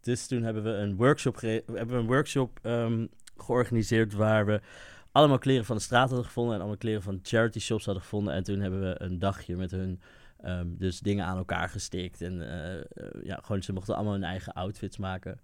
dus 0.00 0.26
toen 0.26 0.42
hebben 0.42 0.62
we 0.62 0.70
een 0.70 0.96
workshop, 0.96 1.40
hebben 1.40 1.88
we 1.88 1.94
een 1.94 2.06
workshop 2.06 2.58
ehm, 2.62 3.06
georganiseerd 3.36 4.12
waar 4.12 4.46
we 4.46 4.60
allemaal 5.12 5.38
kleren 5.38 5.64
van 5.64 5.76
de 5.76 5.82
straat 5.82 6.08
hadden 6.08 6.26
gevonden 6.26 6.54
en 6.54 6.60
allemaal 6.60 6.78
kleren 6.78 7.02
van 7.02 7.18
charity 7.22 7.58
shops 7.58 7.84
hadden 7.84 8.02
gevonden. 8.02 8.34
En 8.34 8.42
toen 8.42 8.60
hebben 8.60 8.80
we 8.80 9.00
een 9.00 9.18
dagje 9.18 9.56
met 9.56 9.70
hun 9.70 10.00
ehm, 10.42 10.66
dus 10.68 11.00
dingen 11.00 11.24
aan 11.24 11.36
elkaar 11.36 11.68
gestikt. 11.68 12.20
En 12.20 12.50
eh, 12.50 12.76
eh, 12.76 12.84
ja, 13.22 13.38
gewoon 13.42 13.62
ze 13.62 13.72
mochten 13.72 13.94
allemaal 13.94 14.12
hun 14.12 14.24
eigen 14.24 14.52
outfits 14.52 14.96
maken. 14.96 15.40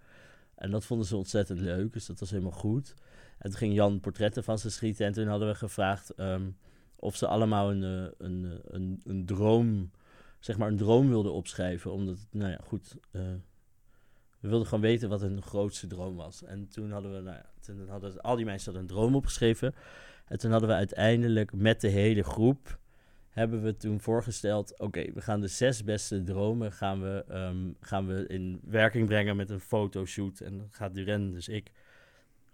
En 0.55 0.71
dat 0.71 0.85
vonden 0.85 1.07
ze 1.07 1.17
ontzettend 1.17 1.61
leuk, 1.61 1.93
dus 1.93 2.07
dat 2.07 2.21
was 2.21 2.31
helemaal 2.31 2.53
goed. 2.53 2.95
En 3.39 3.51
toen 3.51 3.59
ging 3.59 3.75
Jan 3.75 4.01
portretten 4.01 4.45
van 4.45 4.59
ze 4.59 4.71
schieten. 4.71 5.07
En 5.07 5.13
toen 5.13 5.27
hadden 5.27 5.49
we 5.49 5.55
gevraagd 5.55 6.11
ehm, 6.11 6.51
of 6.97 7.17
ze 7.17 7.27
allemaal 7.27 7.71
een, 7.71 7.83
eh, 7.83 8.13
een, 8.19 8.61
een, 8.65 9.01
een 9.05 9.27
droom, 9.27 9.91
zeg 10.39 10.59
maar 10.59 10.69
een 10.69 10.77
droom 10.77 11.09
wilden 11.09 11.33
opschrijven. 11.33 11.93
Omdat, 11.93 12.27
nou 12.31 12.51
ja, 12.51 12.59
goed, 12.65 12.97
we 14.41 14.49
wilden 14.49 14.67
gewoon 14.67 14.85
weten 14.85 15.09
wat 15.09 15.21
hun 15.21 15.43
grootste 15.43 15.87
droom 15.87 16.17
was. 16.17 16.45
En 16.45 16.69
toen 16.69 16.91
hadden 16.91 17.15
we, 17.15 17.21
nou 17.21 17.37
ja, 17.37 17.47
toen 17.61 17.89
hadden 17.89 18.21
al 18.21 18.37
die 18.37 18.45
mensen 18.45 18.73
hadden 18.73 18.91
een 18.91 18.97
droom 18.97 19.15
opgeschreven. 19.15 19.75
En 20.27 20.39
toen 20.39 20.51
hadden 20.51 20.69
we 20.69 20.75
uiteindelijk 20.75 21.53
met 21.53 21.81
de 21.81 21.89
hele 21.89 22.23
groep, 22.23 22.79
hebben 23.37 23.63
we 23.63 23.77
toen 23.77 24.01
voorgesteld, 24.01 24.79
oké, 24.79 25.13
we 25.15 25.21
gaan 25.21 25.41
de 25.41 25.49
zes 25.49 25.85
beste 25.85 26.23
dromen 26.23 26.73
gaan 26.73 27.03
we, 27.03 27.25
ehm, 27.29 27.57
gaan 27.81 28.07
we 28.07 28.27
in 28.27 28.61
werking 28.65 29.07
brengen 29.07 29.37
met 29.37 29.51
een 29.51 29.61
fotoshoot. 29.61 30.41
En 30.41 30.59
dan 30.59 30.67
gaat 30.71 30.95
Duren, 30.95 31.31
dus 31.31 31.49
ik, 31.49 31.71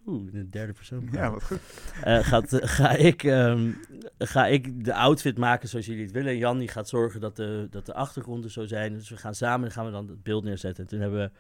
oeh, 0.07 0.33
de 0.33 0.49
derde 0.49 0.73
persoon. 0.73 1.09
Ja, 1.13 1.31
wat 1.31 1.43
goed. 1.43 1.61
Eh, 2.03 2.19
gaat, 2.19 2.59
ga, 2.61 2.91
ik, 2.91 3.23
ehm, 3.23 3.73
ga 4.19 4.47
ik 4.47 4.85
de 4.85 4.95
outfit 4.95 5.39
maken 5.39 5.69
zoals 5.69 5.87
jullie 5.87 6.03
het 6.03 6.13
willen. 6.13 6.33
En 6.33 6.39
Jan 6.39 6.59
die 6.59 6.69
gaat 6.69 6.89
zorgen 6.89 7.21
dat 7.21 7.37
de, 7.37 7.67
dat 7.71 7.87
de 7.87 7.95
achtergronden 7.95 8.51
zo 8.51 8.67
zijn. 8.67 8.93
Dus 8.93 9.09
we 9.09 9.17
gaan 9.17 9.35
samen 9.35 9.71
gaan 9.71 9.85
we 9.85 9.91
dan 9.91 10.09
het 10.09 10.23
beeld 10.23 10.45
neerzetten. 10.45 10.85
En 10.85 10.91
toen 10.91 11.01
hebben 11.01 11.21
we, 11.21 11.31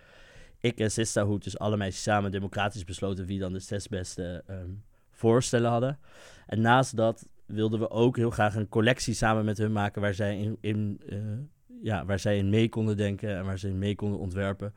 ik 0.68 0.78
en 0.78 0.90
Sisterhood, 0.90 1.44
dus 1.44 1.58
alle 1.58 1.76
meisjes 1.76 2.02
samen 2.02 2.30
democratisch 2.30 2.84
besloten 2.84 3.26
wie 3.26 3.38
dan 3.38 3.52
de 3.52 3.60
zes 3.60 3.88
beste 3.88 4.42
ehm, 4.46 4.70
voorstellen 5.10 5.70
hadden. 5.70 5.98
En 6.46 6.60
naast 6.60 6.96
dat 6.96 7.26
wilden 7.46 7.80
we 7.80 7.90
ook 7.90 8.16
heel 8.16 8.30
graag 8.30 8.54
een 8.54 8.68
collectie 8.68 9.14
samen 9.14 9.44
met 9.44 9.58
hun 9.58 9.72
maken 9.72 10.00
waar 10.00 10.14
zij 10.14 10.38
in, 10.38 10.56
in, 10.60 11.00
eh, 11.08 11.18
ja, 11.82 12.04
waar 12.04 12.18
zij 12.18 12.38
in 12.38 12.50
mee 12.50 12.68
konden 12.68 12.96
denken 12.96 13.36
en 13.36 13.44
waar 13.44 13.58
ze 13.58 13.68
in 13.68 13.78
mee 13.78 13.94
konden 13.94 14.18
ontwerpen. 14.18 14.74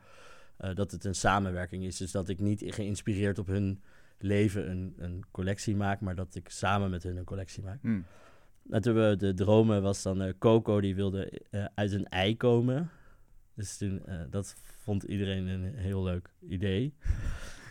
Eh, 0.56 0.74
dat 0.74 0.90
het 0.90 1.04
een 1.04 1.14
samenwerking 1.14 1.84
is. 1.84 1.96
Dus 1.96 2.10
dat 2.10 2.28
ik 2.28 2.40
niet 2.40 2.62
geïnspireerd 2.66 3.38
op 3.38 3.46
hun 3.46 3.82
leven 4.18 4.70
een, 4.70 4.94
een 4.96 5.24
collectie 5.30 5.76
maak, 5.76 6.00
maar 6.00 6.14
dat 6.14 6.34
ik 6.34 6.48
samen 6.48 6.90
met 6.90 7.02
hun 7.02 7.16
een 7.16 7.24
collectie 7.24 7.62
maak. 7.62 7.82
En 8.70 8.82
toen 8.82 8.94
we 8.94 9.14
de 9.18 9.34
dromen 9.34 9.82
was 9.82 10.02
dan 10.02 10.22
eh, 10.22 10.32
Coco, 10.38 10.80
die 10.80 10.94
wilde 10.94 11.42
uit 11.74 11.92
een 11.92 12.08
ei 12.08 12.36
komen. 12.36 12.90
Dus 13.54 13.76
toen, 13.76 14.02
dat 14.30 14.54
vond 14.78 15.02
iedereen 15.02 15.46
een 15.46 15.74
heel 15.74 16.02
leuk 16.02 16.30
idee. 16.40 16.94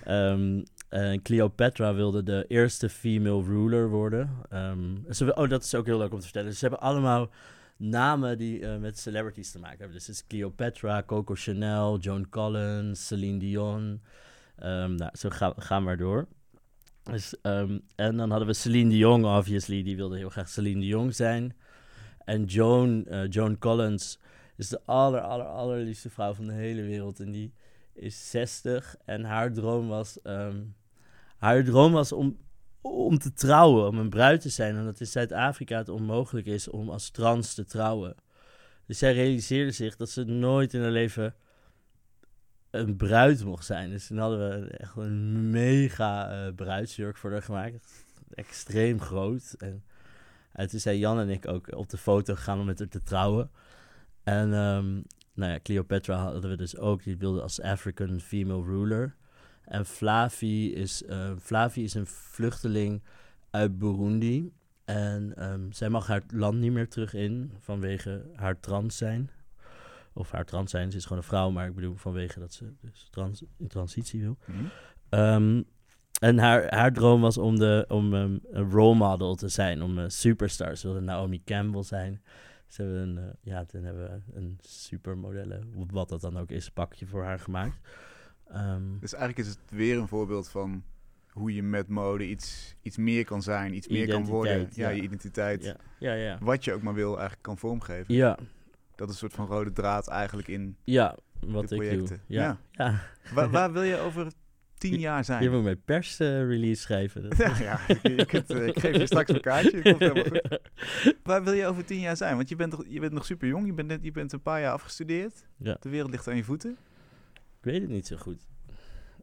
Ehm, 0.06 0.64
en 0.90 1.22
Cleopatra 1.22 1.94
wilde 1.94 2.24
de 2.24 2.46
eerste 2.48 2.90
female 2.90 3.44
ruler 3.44 3.90
worden. 3.90 4.30
Ehm, 4.50 4.96
oh, 5.36 5.50
dat 5.50 5.64
is 5.64 5.76
ook 5.76 5.86
heel 5.86 5.98
leuk 5.98 6.12
om 6.12 6.18
te 6.18 6.24
vertellen. 6.24 6.50
Dus 6.50 6.60
ze 6.60 6.68
hebben 6.68 6.84
allemaal 6.84 7.30
namen 7.78 8.38
die 8.38 8.60
eh, 8.60 8.78
met 8.78 9.00
celebrities 9.00 9.52
te 9.52 9.60
maken 9.60 9.78
hebben. 9.78 9.98
Dus 9.98 10.10
is 10.10 10.28
Cleopatra, 10.28 11.04
Coco 11.04 11.34
Chanel, 11.36 11.98
Joan 12.00 12.30
Collins, 12.30 13.08
Celine 13.08 13.40
Dion. 13.40 14.02
Ehm, 14.56 14.96
nou, 14.96 15.12
zo 15.18 15.30
gaan 15.30 15.54
ga 15.58 15.80
maar 15.80 15.98
door. 15.98 16.28
Dus, 17.12 17.42
en 17.42 17.84
dan 17.96 18.30
hadden 18.30 18.48
we 18.48 18.54
Celine 18.54 18.90
Dion, 18.90 19.26
obviously. 19.26 19.84
Die 19.84 19.96
wilde 19.96 20.18
heel 20.18 20.30
graag 20.30 20.50
Celine 20.50 20.82
Dion 20.82 21.14
zijn. 21.14 21.56
En 22.26 22.44
Joan, 22.44 23.06
eh, 23.06 23.30
Joan 23.30 23.58
Collins 23.58 24.20
is 24.58 24.70
de 24.70 24.82
aller, 24.86 25.22
aller, 25.22 25.46
allerliefste 25.46 26.10
vrouw 26.10 26.34
van 26.34 26.46
de 26.46 26.54
hele 26.54 26.82
wereld. 26.82 27.20
En 27.20 27.32
die 27.32 27.54
is 27.96 28.30
60. 28.30 28.96
En 29.06 29.24
haar 29.24 29.54
droom 29.54 29.88
was... 29.88 30.22
ehm, 30.22 30.64
haar 31.38 31.64
droom 31.64 31.92
was 31.92 32.12
om, 32.12 32.38
om 32.82 33.18
te 33.18 33.34
trouwen, 33.34 33.88
om 33.88 33.98
een 33.98 34.10
bruid 34.10 34.42
te 34.42 34.50
zijn. 34.50 34.76
En 34.76 34.86
dat 34.86 35.00
in 35.00 35.08
Zuid-Afrika 35.08 35.78
het 35.78 35.90
onmogelijk 35.90 36.48
is 36.48 36.70
om 36.70 36.90
als 36.90 37.10
trans 37.10 37.54
te 37.54 37.66
trouwen. 37.66 38.16
Dus 38.86 38.98
zij 38.98 39.14
realiseerde 39.14 39.72
zich 39.72 39.96
dat 39.96 40.10
ze 40.10 40.24
nooit 40.24 40.74
in 40.74 40.82
haar 40.82 40.92
leven 40.92 41.36
een 42.70 42.96
bruid 42.96 43.44
mocht 43.44 43.66
zijn. 43.66 43.90
Dus 43.90 44.08
toen 44.08 44.18
hadden 44.18 44.40
we 44.40 44.68
echt 44.68 44.96
een 44.96 45.50
mega 45.50 46.46
uh, 46.46 46.54
bruidsjurk 46.54 47.18
voor 47.18 47.32
haar 47.32 47.42
gemaakt. 47.42 48.06
Extreem 48.30 49.02
groot. 49.02 49.56
En, 49.58 49.84
en 50.52 50.70
toen 50.70 50.80
zei 50.80 50.98
Jan 50.98 51.20
en 51.20 51.30
ik 51.30 51.48
ook 51.48 51.76
op 51.76 51.90
de 51.90 51.98
foto 51.98 52.36
gaan 52.36 52.60
om 52.60 52.66
met 52.66 52.80
haar 52.80 52.88
te 52.88 53.04
trouwen. 53.04 53.52
En 54.24 54.54
um, 54.54 55.04
nou 55.36 55.52
ja, 55.52 55.60
Cleopatra 55.64 56.16
hadden 56.16 56.50
we 56.50 56.58
dus 56.58 56.78
ook. 56.78 57.04
Die 57.04 57.18
wilde 57.18 57.42
als 57.42 57.62
African 57.62 58.20
female 58.20 58.64
ruler. 58.64 59.16
En 59.66 59.86
Flavi 59.86 60.74
is, 60.74 61.04
uh, 61.04 61.32
Flavi 61.40 61.84
is 61.84 61.94
een 61.94 62.08
vluchteling 62.08 63.04
uit 63.50 63.78
Burundi. 63.78 64.52
En 64.86 65.44
um, 65.52 65.72
zij 65.72 65.90
mag 65.90 66.08
haar 66.08 66.24
land 66.34 66.60
niet 66.60 66.72
meer 66.72 66.90
terug 66.90 67.14
in 67.14 67.52
vanwege 67.60 68.26
haar 68.36 68.60
trans 68.60 68.98
zijn. 68.98 69.30
Of 70.14 70.32
haar 70.32 70.46
trans 70.46 70.72
zijn, 70.72 70.92
ze 70.92 70.98
is 70.98 71.04
gewoon 71.04 71.18
een 71.18 71.28
vrouw, 71.28 71.50
maar 71.50 71.68
ik 71.68 71.76
bedoel 71.76 71.96
vanwege 71.96 72.40
dat 72.40 72.54
ze 72.54 72.74
dus 72.82 73.08
trans, 73.12 73.44
in 73.58 73.68
transitie 73.68 74.22
wil. 74.22 74.38
Mm 74.46 74.70
um, 75.10 75.66
en 76.20 76.38
haar, 76.38 76.76
haar 76.76 76.94
droom 76.94 77.22
was 77.22 77.38
om, 77.38 77.60
de, 77.60 77.86
om 77.88 78.14
um, 78.14 78.40
een 78.52 78.72
role 78.72 78.96
model 78.96 79.36
te 79.36 79.48
zijn, 79.48 79.82
om 79.82 79.98
een 79.98 80.12
superstar. 80.12 80.76
Ze 80.76 80.88
wilde 80.88 81.02
Naomi 81.02 81.44
Campbell 81.44 81.84
zijn. 81.84 82.22
Ze 82.68 82.82
hebben 82.82 83.02
een, 83.02 83.18
uh, 83.18 83.24
ja, 83.42 83.66
toen 83.66 83.84
hebben 83.84 84.04
we 84.04 84.38
een 84.38 84.58
supermodelle, 84.62 85.60
wat 85.92 86.10
dat 86.10 86.22
dan 86.22 86.38
ook 86.38 86.50
is, 86.50 86.70
pakje 86.70 87.08
voor 87.08 87.24
haar 87.24 87.40
gemaakt. 87.40 87.80
Um, 88.56 88.98
dus 89.00 89.14
eigenlijk 89.14 89.48
is 89.48 89.56
het 89.56 89.72
weer 89.72 89.98
een 89.98 90.08
voorbeeld 90.08 90.50
van 90.50 90.84
hoe 91.30 91.54
je 91.54 91.64
met 91.64 91.88
mode 91.88 92.28
iets, 92.28 92.76
iets 92.82 92.98
meer 92.98 93.26
kan 93.26 93.42
zijn, 93.42 93.76
iets 93.76 93.88
meer 93.88 94.08
kan 94.08 94.26
worden. 94.26 94.60
Ja, 94.60 94.68
ja. 94.72 94.90
je 94.90 95.02
identiteit. 95.02 95.64
Ja. 95.64 95.76
Ja, 96.00 96.14
ja. 96.14 96.38
Wat 96.42 96.64
je 96.64 96.74
ook 96.74 96.82
maar 96.82 96.94
wil 96.94 97.12
eigenlijk 97.12 97.42
kan 97.42 97.58
vormgeven. 97.58 98.14
Ja. 98.14 98.38
Dat 98.96 99.08
is 99.08 99.14
een 99.14 99.20
soort 99.20 99.34
van 99.34 99.48
rode 99.48 99.72
draad 99.72 100.08
eigenlijk 100.08 100.48
in 100.48 100.78
ja, 100.84 101.18
wat 101.40 101.70
de 101.70 101.76
projecten. 101.76 102.16
Ik 102.16 102.22
doe. 102.28 102.38
Ja. 102.38 102.60
ja. 102.72 103.02
Waar, 103.34 103.50
waar 103.50 103.72
wil 103.72 103.84
je 103.84 103.98
over 103.98 104.32
tien 104.78 105.00
jaar 105.00 105.26
zijn. 105.26 105.44
Je 105.44 105.50
moet 105.50 105.64
mijn 105.64 105.82
persrelease 105.82 106.66
uh, 106.66 106.76
schrijven. 106.76 107.24
ja, 107.38 107.58
ja 107.58 107.80
je 108.04 108.26
kunt, 108.26 108.52
uh, 108.52 108.68
ik 108.68 108.80
geef 108.80 108.98
je 108.98 109.06
straks 109.06 109.30
een 109.30 109.42
kaartje. 109.42 109.82
Komt 109.82 110.00
helemaal 110.00 110.24
goed. 110.24 110.60
Waar 111.24 111.44
wil 111.44 111.54
je 111.54 111.66
over 111.66 111.86
tien 111.86 112.00
jaar 112.00 112.18
zijn? 112.18 112.36
Want 112.36 112.50
je 112.50 112.56
bent, 112.56 112.76
je 112.88 113.00
bent 113.00 113.14
nog 113.14 113.26
super 113.26 113.48
jong. 113.48 113.66
Je 113.66 113.74
bent, 113.74 113.88
net, 113.88 114.04
je 114.04 114.12
bent 114.12 114.34
een 114.34 114.42
paar 114.42 114.62
jaar 114.62 114.74
afgestudeerd. 114.74 115.46
Ja. 115.58 115.78
De 115.80 115.90
wereld 115.90 116.12
ligt 116.12 116.28
aan 116.28 116.36
je 116.36 116.44
voeten. 116.44 116.78
Ik 117.34 117.72
weet 117.72 117.82
het 117.82 117.90
niet 117.90 118.08
zo 118.08 118.18
goed. 118.18 118.48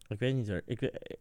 Ik 0.08 0.18
weet 0.18 0.34
niet 0.34 0.48
hoor. 0.48 0.62
Ik 0.66 0.80
weet, 0.80 1.18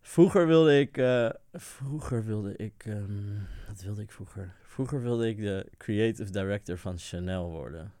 Vroeger 0.00 0.46
wilde 0.46 0.80
ik. 0.80 0.96
Uh, 0.96 1.30
vroeger 1.52 2.24
wilde 2.24 2.56
ik. 2.56 2.84
Um, 2.86 3.46
wat 3.68 3.82
wilde 3.82 4.02
ik 4.02 4.10
vroeger? 4.10 4.54
Vroeger 4.62 5.02
wilde 5.02 5.28
ik 5.28 5.36
de 5.36 5.66
creative 5.76 6.30
director 6.30 6.78
van 6.78 6.98
Chanel 6.98 7.50
worden. 7.50 7.92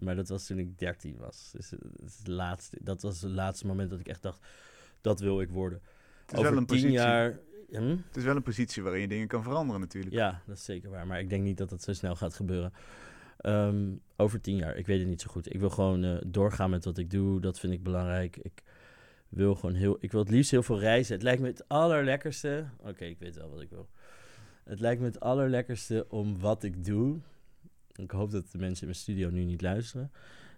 Maar 0.00 0.16
dat 0.16 0.28
was 0.28 0.46
toen 0.46 0.58
ik 0.58 0.78
13 0.78 1.16
was. 1.16 1.50
Dus 1.52 1.70
het 1.70 1.80
het 2.00 2.26
laatste, 2.26 2.76
dat 2.80 3.02
was 3.02 3.20
het 3.20 3.30
laatste 3.30 3.66
moment 3.66 3.90
dat 3.90 4.00
ik 4.00 4.08
echt 4.08 4.22
dacht: 4.22 4.46
dat 5.00 5.20
wil 5.20 5.40
ik 5.40 5.50
worden. 5.50 5.80
Het 6.20 6.32
is 6.32 6.38
Over 6.38 6.50
wel 6.50 6.60
een 6.60 6.66
tien 6.66 6.76
positie. 6.76 6.98
jaar. 6.98 7.38
Hm? 7.70 7.96
Het 8.06 8.16
is 8.16 8.24
wel 8.24 8.36
een 8.36 8.42
positie 8.42 8.82
waarin 8.82 9.00
je 9.00 9.08
dingen 9.08 9.26
kan 9.26 9.42
veranderen, 9.42 9.80
natuurlijk. 9.80 10.14
Ja, 10.14 10.42
dat 10.46 10.56
is 10.56 10.64
zeker 10.64 10.90
waar. 10.90 11.06
Maar 11.06 11.20
ik 11.20 11.30
denk 11.30 11.42
niet 11.42 11.56
dat 11.56 11.68
dat 11.68 11.82
zo 11.82 11.92
snel 11.92 12.16
gaat 12.16 12.34
gebeuren. 12.34 12.72
Um, 13.46 14.00
over 14.16 14.40
tien 14.40 14.56
jaar, 14.56 14.76
ik 14.76 14.86
weet 14.86 14.98
het 14.98 15.08
niet 15.08 15.20
zo 15.20 15.30
goed. 15.30 15.54
Ik 15.54 15.60
wil 15.60 15.70
gewoon 15.70 16.04
uh, 16.04 16.16
doorgaan 16.26 16.70
met 16.70 16.84
wat 16.84 16.98
ik 16.98 17.10
doe. 17.10 17.40
Dat 17.40 17.60
vind 17.60 17.72
ik 17.72 17.82
belangrijk. 17.82 18.36
Ik 18.36 18.62
wil 19.28 19.54
gewoon 19.54 19.74
heel. 19.74 19.96
Ik 20.00 20.12
wil 20.12 20.20
het 20.20 20.30
liefst 20.30 20.50
heel 20.50 20.62
veel 20.62 20.78
reizen. 20.78 21.14
Het 21.14 21.22
lijkt 21.22 21.40
me 21.40 21.46
het 21.46 21.68
allerlekkerste. 21.68 22.64
Oké, 22.80 23.04
ik 23.04 23.18
weet 23.18 23.36
wel 23.36 23.50
wat 23.50 23.60
ik 23.60 23.70
wil. 23.70 23.88
Het 24.64 24.80
lijkt 24.80 25.00
me 25.00 25.06
het 25.06 25.20
allerlekkerste 25.20 26.06
om 26.08 26.38
wat 26.38 26.62
ik 26.62 26.84
doe. 26.84 27.20
Ik 27.96 28.10
hoop 28.10 28.30
dat 28.30 28.50
de 28.50 28.58
mensen 28.58 28.80
in 28.80 28.88
mijn 28.88 29.00
studio 29.00 29.30
nu 29.30 29.44
niet 29.44 29.62
luisteren. 29.62 30.12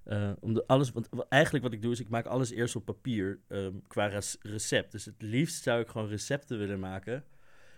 Uh, 0.07 0.31
om 0.41 0.55
de, 0.55 0.67
alles, 0.67 0.93
want 0.93 1.09
eigenlijk 1.29 1.65
wat 1.65 1.73
ik 1.73 1.83
doe 1.83 1.93
is, 1.93 2.01
ik 2.01 2.09
maak 2.09 2.27
alles 2.27 2.51
eerst 2.51 2.77
op 2.77 2.85
papier 2.85 3.39
um, 3.49 3.83
qua 3.87 4.21
recept. 4.41 4.93
Dus 4.93 5.05
het 5.05 5.23
liefst 5.23 5.63
zou 5.63 5.81
ik 5.81 5.89
gewoon 5.89 6.09
recepten 6.09 6.59
willen 6.59 6.81
maken. 6.81 7.25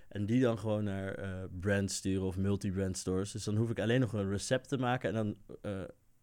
En 0.09 0.26
die 0.26 0.40
dan 0.40 0.59
gewoon 0.59 0.84
naar 0.84 1.18
uh, 1.18 1.44
brands 1.61 1.96
sturen 1.96 2.26
of 2.26 2.36
multi-brand 2.36 2.96
stores. 2.96 3.32
Dus 3.32 3.44
dan 3.44 3.56
hoef 3.56 3.70
ik 3.70 3.80
alleen 3.80 4.00
nog 4.00 4.12
een 4.12 4.30
recept 4.30 4.68
te 4.68 4.78
maken. 4.78 5.09
En 5.09 5.14
dan, 5.14 5.36
uh, 5.62 5.80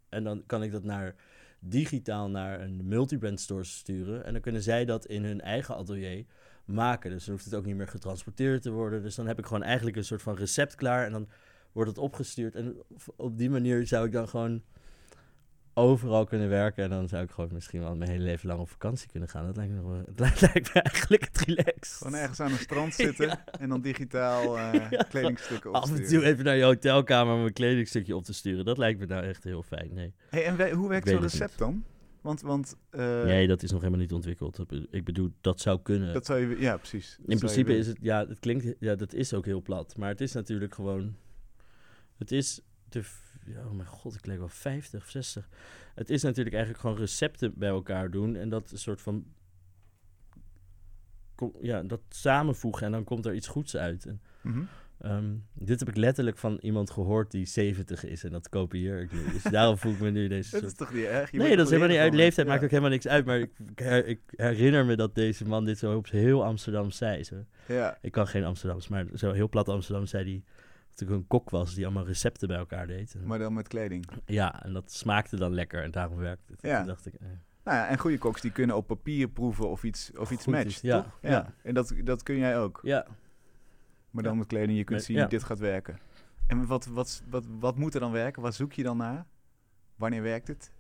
en 0.09 0.23
dan 0.23 0.43
kan 0.45 0.63
ik 0.63 0.71
dat 0.71 0.83
naar 0.83 1.15
digitaal 1.59 2.29
naar 2.29 2.61
een 2.61 2.87
multi-brand 2.87 3.39
store 3.39 3.63
sturen. 3.63 4.25
En 4.25 4.33
dan 4.33 4.41
kunnen 4.41 4.61
zij 4.61 4.85
dat 4.85 5.05
in 5.05 5.23
hun 5.23 5.41
eigen 5.41 5.75
atelier 5.75 6.25
maken. 6.65 7.11
Dus 7.11 7.25
dan 7.25 7.33
hoeft 7.33 7.45
het 7.45 7.55
ook 7.55 7.65
niet 7.65 7.75
meer 7.75 7.87
getransporteerd 7.87 8.61
te 8.61 8.71
worden. 8.71 9.01
Dus 9.01 9.15
dan 9.15 9.27
heb 9.27 9.39
ik 9.39 9.45
gewoon 9.45 9.63
eigenlijk 9.63 9.97
een 9.97 10.05
soort 10.05 10.21
van 10.21 10.35
recept 10.35 10.75
klaar. 10.75 11.05
En 11.05 11.11
dan 11.11 11.27
wordt 11.75 11.89
het 11.89 11.99
opgestuurd. 11.99 12.55
En 12.55 12.75
op 13.15 13.37
die 13.37 13.49
manier 13.49 13.87
zou 13.87 14.05
ik 14.05 14.11
dan 14.11 14.27
gewoon 14.27 14.61
overal 15.73 16.25
kunnen 16.25 16.49
werken. 16.49 16.83
En 16.83 16.89
dan 16.89 17.07
zou 17.07 17.23
ik 17.23 17.31
gewoon 17.31 17.49
misschien 17.53 17.79
wel 17.79 17.95
mijn 17.95 18.09
hele 18.09 18.23
leven 18.23 18.47
lang 18.47 18.59
op 18.59 18.69
vakantie 18.69 19.09
kunnen 19.09 19.29
gaan. 19.29 19.45
Dat 19.45 19.55
lijkt 19.55 19.73
me, 19.73 19.81
nog, 19.81 20.05
het 20.15 20.41
lijkt 20.41 20.73
me 20.73 20.81
eigenlijk 20.81 21.23
het 21.23 21.41
relax. 21.41 21.97
Gewoon 21.97 22.13
ergens 22.13 22.39
aan 22.39 22.51
een 22.51 22.57
strand 22.57 22.93
zitten 23.05 23.39
en 23.59 23.69
dan 23.69 23.81
digitaal 23.81 24.57
uh, 24.57 24.73
kledingstukken 25.09 25.73
opsturen. 25.73 26.03
Af 26.03 26.11
en 26.11 26.17
toe 26.17 26.23
even 26.23 26.45
naar 26.45 26.55
je 26.55 26.63
hotelkamer 26.63 27.35
om 27.35 27.45
een 27.45 27.53
kledingstukje 27.53 28.15
op 28.15 28.23
te 28.23 28.33
sturen. 28.33 28.65
Dat 28.65 28.77
lijkt 28.77 28.99
me 28.99 29.05
nou 29.05 29.23
echt 29.23 29.43
heel 29.43 29.63
fijn, 29.63 29.93
nee. 29.93 30.13
Hey, 30.29 30.45
en 30.45 30.71
hoe 30.71 30.89
werkt 30.89 31.09
zo'n 31.09 31.21
recept 31.21 31.57
dan? 31.57 31.83
Want, 32.21 32.41
want, 32.41 32.75
uh, 32.91 33.23
nee, 33.23 33.47
dat 33.47 33.63
is 33.63 33.71
nog 33.71 33.79
helemaal 33.79 34.01
niet 34.01 34.13
ontwikkeld. 34.13 34.59
Ik 34.89 35.03
bedoel, 35.03 35.31
dat 35.41 35.61
zou 35.61 35.79
kunnen. 35.81 36.13
Dat 36.13 36.25
zou 36.25 36.39
je, 36.39 36.59
ja, 36.59 36.77
precies. 36.77 37.17
In 37.25 37.37
principe 37.37 37.77
is 37.77 37.87
het, 37.87 37.97
ja, 38.01 38.27
het 38.27 38.39
klinkt, 38.39 38.75
ja, 38.79 38.95
dat 38.95 39.13
is 39.13 39.33
ook 39.33 39.45
heel 39.45 39.61
plat. 39.61 39.97
Maar 39.97 40.09
het 40.09 40.21
is 40.21 40.31
natuurlijk 40.31 40.73
gewoon, 40.73 41.15
het 42.17 42.31
is 42.31 42.61
de 42.89 43.03
ja, 43.45 43.65
oh 43.65 43.71
mijn 43.71 43.87
god, 43.87 44.15
ik 44.15 44.25
leek 44.25 44.37
wel 44.37 44.49
50 44.49 45.03
of 45.03 45.09
60. 45.09 45.49
Het 45.95 46.09
is 46.09 46.23
natuurlijk 46.23 46.55
eigenlijk 46.55 46.83
gewoon 46.83 46.99
recepten 46.99 47.53
bij 47.55 47.69
elkaar 47.69 48.11
doen 48.11 48.35
en 48.35 48.49
dat 48.49 48.71
een 48.71 48.77
soort 48.77 49.01
van 49.01 49.25
ja, 51.61 51.83
dat 51.83 52.01
samenvoegen 52.09 52.85
en 52.85 52.91
dan 52.91 53.03
komt 53.03 53.25
er 53.25 53.33
iets 53.33 53.47
goeds 53.47 53.75
uit. 53.75 54.05
En, 54.05 54.21
mm 54.41 54.67
um, 55.03 55.45
dit 55.53 55.79
heb 55.79 55.89
ik 55.89 55.95
letterlijk 55.95 56.37
van 56.37 56.57
iemand 56.61 56.89
gehoord 56.89 57.31
die 57.31 57.45
70 57.45 58.05
is 58.05 58.23
en 58.23 58.31
dat 58.31 58.49
kopieer 58.49 59.01
ik 59.01 59.11
nu. 59.11 59.31
Dus 59.31 59.43
daarom 59.51 59.77
voel 59.77 59.91
ik 59.91 59.99
me 59.99 60.09
nu 60.09 60.27
deze. 60.27 60.51
dat 60.51 60.63
is 60.63 60.73
toch 60.73 60.93
niet 60.93 61.05
erg? 61.05 61.31
nee, 61.31 61.55
dat 61.55 61.65
is 61.65 61.71
helemaal 61.71 61.91
niet 61.91 62.01
uit. 62.01 62.13
Leeftijd 62.13 62.47
maakt 62.47 62.63
ook 62.63 62.69
helemaal 62.69 62.89
niks 62.89 63.07
uit. 63.07 63.25
Maar 63.25 63.39
ik, 63.39 63.51
ik, 64.05 64.19
herinner 64.35 64.85
me 64.85 64.95
dat 64.95 65.15
deze 65.15 65.45
man 65.45 65.65
dit 65.65 65.77
zo 65.77 65.95
op 65.95 66.09
heel 66.09 66.43
Amsterdam 66.43 66.91
zei. 66.91 67.23
Zo. 67.23 67.35
Ja. 67.67 67.97
Ik 68.01 68.11
kan 68.11 68.27
geen 68.27 68.43
Amsterdams, 68.43 68.87
maar 68.87 69.05
zo 69.13 69.31
heel 69.31 69.49
plat 69.49 69.69
Amsterdam 69.69 70.05
zei 70.05 70.23
die 70.23 70.43
natuurlijk 70.99 71.21
een 71.21 71.27
kok 71.27 71.49
was 71.49 71.73
die 71.73 71.85
allemaal 71.85 72.05
recepten 72.05 72.47
bij 72.47 72.57
elkaar 72.57 72.87
deed. 72.87 73.15
Maar 73.25 73.39
dan 73.39 73.53
met 73.53 73.67
kleding. 73.67 74.07
Ja, 74.25 74.63
en 74.63 74.73
dat 74.73 74.91
smaakte 74.91 75.35
dan 75.35 75.53
lekker 75.53 75.83
en 75.83 75.91
daarom 75.91 76.17
werkte 76.17 76.51
het. 76.51 76.61
Ja. 76.61 76.77
Toen 76.77 76.87
dacht 76.87 77.05
ik, 77.05 77.13
eh. 77.13 77.27
Nou 77.63 77.77
ja, 77.77 77.87
en 77.87 77.97
goede 77.97 78.17
koks 78.17 78.41
die 78.41 78.51
kunnen 78.51 78.75
op 78.75 78.87
papier 78.87 79.27
proeven 79.27 79.69
of 79.69 79.83
iets, 79.83 80.11
of 80.17 80.31
iets 80.31 80.45
matcht, 80.45 80.81
ja, 80.81 81.01
toch? 81.01 81.17
Ja. 81.21 81.29
ja. 81.29 81.53
En 81.63 81.73
dat, 81.73 81.93
dat 82.03 82.23
kun 82.23 82.37
jij 82.37 82.59
ook. 82.59 82.79
Ja. 82.83 83.05
Maar 84.09 84.23
dan 84.23 84.37
met 84.37 84.47
kleding, 84.47 84.77
je 84.77 84.83
kunt 84.83 85.03
zien, 85.03 85.17
ja. 85.17 85.25
dit 85.25 85.43
gaat 85.43 85.59
werken. 85.59 85.99
En 86.47 86.65
wat, 86.65 86.85
wat, 86.85 87.23
wat, 87.29 87.45
wat 87.59 87.77
moet 87.77 87.93
er 87.93 87.99
dan 87.99 88.11
werken? 88.11 88.41
Wat 88.41 88.55
zoek 88.55 88.73
je 88.73 88.83
dan 88.83 88.97
naar? 88.97 89.25
Wanneer 89.95 90.21
werkt 90.21 90.47
het? 90.47 90.71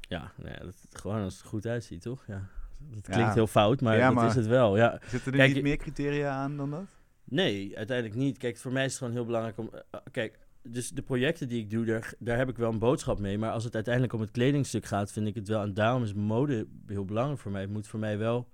Ja, 0.00 0.32
ja 0.36 0.58
dat, 0.58 0.86
gewoon 0.90 1.22
als 1.22 1.36
het 1.36 1.46
goed 1.46 1.66
uitziet, 1.66 2.02
toch? 2.02 2.24
Ja. 2.26 2.48
Dat 2.78 3.08
klinkt 3.08 3.34
heel 3.34 3.46
fout, 3.46 3.80
maar, 3.80 4.14
dat 4.14 4.24
is 4.24 4.34
het 4.34 4.46
wel. 4.46 4.76
Ja. 4.76 5.00
Zitten 5.06 5.32
er 5.32 5.48
niet 5.48 5.62
meer 5.62 5.76
criteria 5.76 6.30
aan 6.30 6.56
dan 6.56 6.70
dat? 6.70 6.99
Nee, 7.24 7.76
uiteindelijk 7.76 8.18
niet. 8.18 8.38
Kijk, 8.38 8.56
voor 8.56 8.72
mij 8.72 8.84
is 8.84 8.90
het 8.90 8.98
gewoon 8.98 9.14
heel 9.14 9.24
belangrijk 9.24 9.58
om. 9.58 9.70
Uh, 9.74 10.00
kijk, 10.10 10.38
dus 10.62 10.90
de 10.90 11.02
projecten 11.02 11.48
die 11.48 11.60
ik 11.60 11.70
doe, 11.70 11.84
daar, 11.84 12.14
daar 12.18 12.38
heb 12.38 12.48
ik 12.48 12.56
wel 12.56 12.70
een 12.70 12.78
boodschap 12.78 13.18
mee. 13.18 13.38
Maar 13.38 13.52
als 13.52 13.64
het 13.64 13.74
uiteindelijk 13.74 14.14
om 14.14 14.20
het 14.20 14.30
kledingstuk 14.30 14.84
gaat, 14.84 15.12
vind 15.12 15.26
ik 15.26 15.34
het 15.34 15.48
wel. 15.48 15.62
En 15.62 15.74
daarom 15.74 16.02
is 16.02 16.14
mode 16.14 16.66
heel 16.86 17.04
belangrijk 17.04 17.40
voor 17.40 17.50
mij. 17.50 17.60
Het 17.60 17.70
moet 17.70 17.86
voor 17.86 18.00
mij 18.00 18.18
wel 18.18 18.48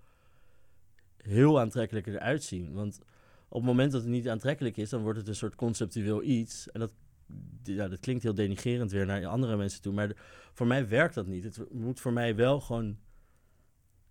heel 1.16 1.60
aantrekkelijk 1.60 2.06
eruit 2.06 2.42
zien. 2.42 2.72
Want 2.72 2.98
op 3.48 3.56
het 3.56 3.64
moment 3.64 3.92
dat 3.92 4.02
het 4.02 4.10
niet 4.10 4.28
aantrekkelijk 4.28 4.76
is, 4.76 4.90
dan 4.90 5.02
wordt 5.02 5.18
het 5.18 5.28
een 5.28 5.34
soort 5.34 5.54
conceptueel 5.54 6.22
iets. 6.22 6.70
En 6.70 6.80
dat, 6.80 6.92
ja, 7.62 7.88
dat 7.88 8.00
klinkt 8.00 8.22
heel 8.22 8.34
denigerend 8.34 8.90
weer 8.90 9.06
naar 9.06 9.26
andere 9.26 9.56
mensen 9.56 9.82
toe. 9.82 9.92
Maar 9.92 10.12
voor 10.52 10.66
mij 10.66 10.88
werkt 10.88 11.14
dat 11.14 11.26
niet. 11.26 11.44
Het 11.44 11.72
moet 11.72 12.00
voor 12.00 12.12
mij 12.12 12.36
wel 12.36 12.60
gewoon 12.60 12.96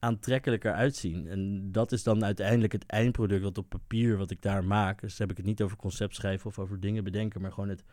aantrekkelijker 0.06 0.74
uitzien. 0.74 1.28
En 1.28 1.72
dat 1.72 1.92
is 1.92 2.04
dan 2.04 2.24
uiteindelijk 2.24 2.74
het 2.74 2.86
eindproduct 2.86 3.44
wat 3.44 3.58
op 3.58 3.70
papier 3.70 4.18
wat 4.18 4.32
ik 4.32 4.42
daar 4.42 4.64
maak. 4.64 5.02
Dus 5.02 5.18
heb 5.18 5.32
ik 5.32 5.38
het 5.38 5.46
niet 5.46 5.62
over 5.62 5.78
concept 5.78 6.16
schrijven 6.16 6.48
of 6.48 6.60
over 6.60 6.80
dingen 6.80 7.04
bedenken, 7.04 7.42
maar 7.42 7.52
gewoon 7.52 7.70
het 7.70 7.84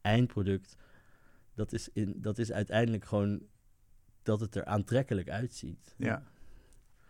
eindproduct. 0.00 0.76
Dat 1.54 1.72
is, 1.72 1.88
in, 1.92 2.14
dat 2.16 2.38
is 2.38 2.52
uiteindelijk 2.52 3.04
gewoon 3.04 3.42
dat 4.22 4.40
het 4.40 4.54
er 4.54 4.64
aantrekkelijk 4.64 5.28
uitziet. 5.28 5.94
Ja. 5.96 6.22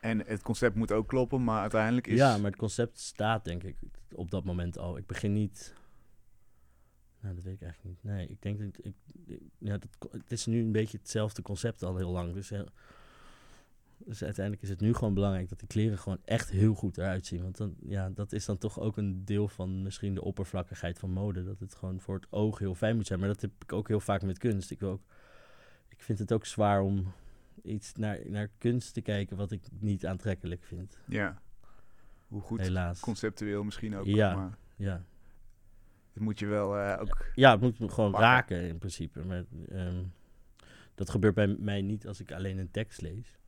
En 0.00 0.26
het 0.26 0.42
concept 0.42 0.74
moet 0.74 0.92
ook 0.92 1.08
kloppen, 1.08 1.44
maar 1.44 1.60
uiteindelijk 1.60 2.06
is... 2.06 2.18
Ja, 2.18 2.36
maar 2.36 2.50
het 2.50 2.60
concept 2.60 2.98
staat 2.98 3.44
denk 3.44 3.62
ik 3.62 3.76
op 4.12 4.30
dat 4.30 4.44
moment 4.44 4.78
al. 4.78 4.96
Ik 4.96 5.06
begin 5.06 5.32
niet... 5.32 5.74
Nou, 7.20 7.34
dat 7.34 7.44
weet 7.44 7.54
ik 7.54 7.62
eigenlijk 7.62 7.94
niet. 7.94 8.12
Nee, 8.12 8.28
ik 8.28 8.42
denk 8.42 8.58
dat... 8.58 8.86
Ik, 8.86 8.94
ja, 9.58 9.78
dat, 9.78 10.12
het 10.12 10.32
is 10.32 10.46
nu 10.46 10.60
een 10.60 10.72
beetje 10.72 10.98
hetzelfde 10.98 11.42
concept 11.42 11.82
al 11.82 11.96
heel 11.96 12.10
lang. 12.10 12.34
Dus 12.34 12.52
Dus 14.04 14.22
uiteindelijk 14.24 14.64
is 14.64 14.70
het 14.70 14.80
nu 14.80 14.94
gewoon 14.94 15.14
belangrijk 15.14 15.48
dat 15.48 15.58
die 15.58 15.68
kleren 15.68 15.98
gewoon 15.98 16.18
echt 16.24 16.50
heel 16.50 16.74
goed 16.74 16.98
eruit 16.98 17.26
zien. 17.26 17.42
Want 17.42 17.56
dan, 17.56 17.74
ja, 17.86 18.10
dat 18.10 18.32
is 18.32 18.44
dan 18.44 18.58
toch 18.58 18.80
ook 18.80 18.96
een 18.96 19.24
deel 19.24 19.48
van 19.48 19.82
misschien 19.82 20.14
de 20.14 20.24
oppervlakkigheid 20.24 20.98
van 20.98 21.10
mode. 21.10 21.44
Dat 21.44 21.58
het 21.60 21.74
gewoon 21.74 22.00
voor 22.00 22.14
het 22.14 22.26
oog 22.30 22.58
heel 22.58 22.74
fijn 22.74 22.96
moet 22.96 23.06
zijn. 23.06 23.18
Maar 23.18 23.28
dat 23.28 23.40
heb 23.40 23.50
ik 23.58 23.72
ook 23.72 23.88
heel 23.88 24.00
vaak 24.00 24.22
met 24.22 24.38
kunst. 24.38 24.70
Ik, 24.70 24.80
wil 24.80 24.90
ook, 24.90 25.02
ik 25.88 26.02
vind 26.02 26.18
het 26.18 26.32
ook 26.32 26.46
zwaar 26.46 26.82
om 26.82 27.12
iets 27.62 27.92
naar, 27.94 28.18
naar 28.26 28.50
kunst 28.58 28.94
te 28.94 29.00
kijken 29.00 29.36
wat 29.36 29.52
ik 29.52 29.62
niet 29.78 30.06
aantrekkelijk 30.06 30.64
vind. 30.64 30.98
Ja. 31.08 31.40
Hoe 32.28 32.40
goed 32.40 32.60
Helaas. 32.60 33.00
conceptueel 33.00 33.64
misschien 33.64 33.96
ook. 33.96 34.06
Ja. 34.06 34.34
Maar 34.34 34.58
Ja. 34.76 35.04
het 36.12 36.22
moet 36.22 36.38
je 36.38 36.46
wel 36.46 36.78
eh, 36.78 37.00
ook... 37.00 37.26
ja, 37.34 37.50
het 37.58 37.60
moet 37.78 37.92
gewoon 37.92 38.10
Pakken. 38.10 38.28
raken 38.30 38.68
in 38.68 38.78
principe. 38.78 39.24
Maar 39.24 39.44
ehm, 39.68 40.02
dat 40.94 41.10
gebeurt 41.10 41.34
bij 41.34 41.46
mij 41.46 41.82
niet 41.82 42.06
als 42.06 42.20
ik 42.20 42.32
alleen 42.32 42.58
een 42.58 42.70
tekst 42.70 43.00
lees. 43.00 43.38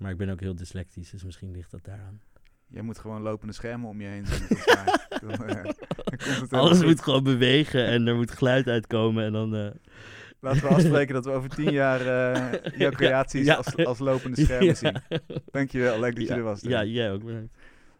Maar 0.00 0.10
ik 0.10 0.16
ben 0.16 0.28
ook 0.30 0.40
heel 0.40 0.54
dyslectisch, 0.54 1.10
dus 1.10 1.24
misschien 1.24 1.50
ligt 1.50 1.70
dat 1.70 1.84
daaraan. 1.84 2.20
Jij 2.66 2.82
moet 2.82 2.98
gewoon 2.98 3.22
lopende 3.22 3.52
schermen 3.52 3.88
om 3.88 4.00
je 4.00 4.06
heen 4.06 4.26
zien. 4.26 4.46
dan, 5.28 5.44
eh, 5.46 5.64
dan 6.48 6.60
Alles 6.60 6.76
goed. 6.78 6.86
moet 6.86 7.02
gewoon 7.02 7.24
bewegen 7.24 7.86
en 7.86 8.06
er 8.06 8.14
moet 8.16 8.30
geluid 8.30 8.66
uitkomen 8.66 9.24
en 9.24 9.32
dan... 9.32 9.54
eh, 9.56 9.70
Laten 10.40 10.62
we 10.62 10.68
afspreken 10.74 11.14
dat 11.14 11.24
we 11.24 11.30
over 11.30 11.48
tien 11.50 11.72
jaar 11.72 12.00
eh, 12.00 12.78
jouw 12.78 12.90
creaties 12.90 13.46
ja. 13.46 13.54
Als, 13.54 13.76
als 13.76 13.98
lopende 13.98 14.40
schermen 14.40 14.66
Ja. 14.66 14.74
zien. 14.74 14.96
Dankjewel, 15.50 16.00
leuk 16.00 16.14
dat 16.14 16.22
je 16.24 16.28
ja, 16.30 16.36
er 16.36 16.42
was. 16.42 16.60
Ja, 16.60 16.84
jij 16.84 17.12
ook 17.12 17.24
bedankt. 17.24 17.56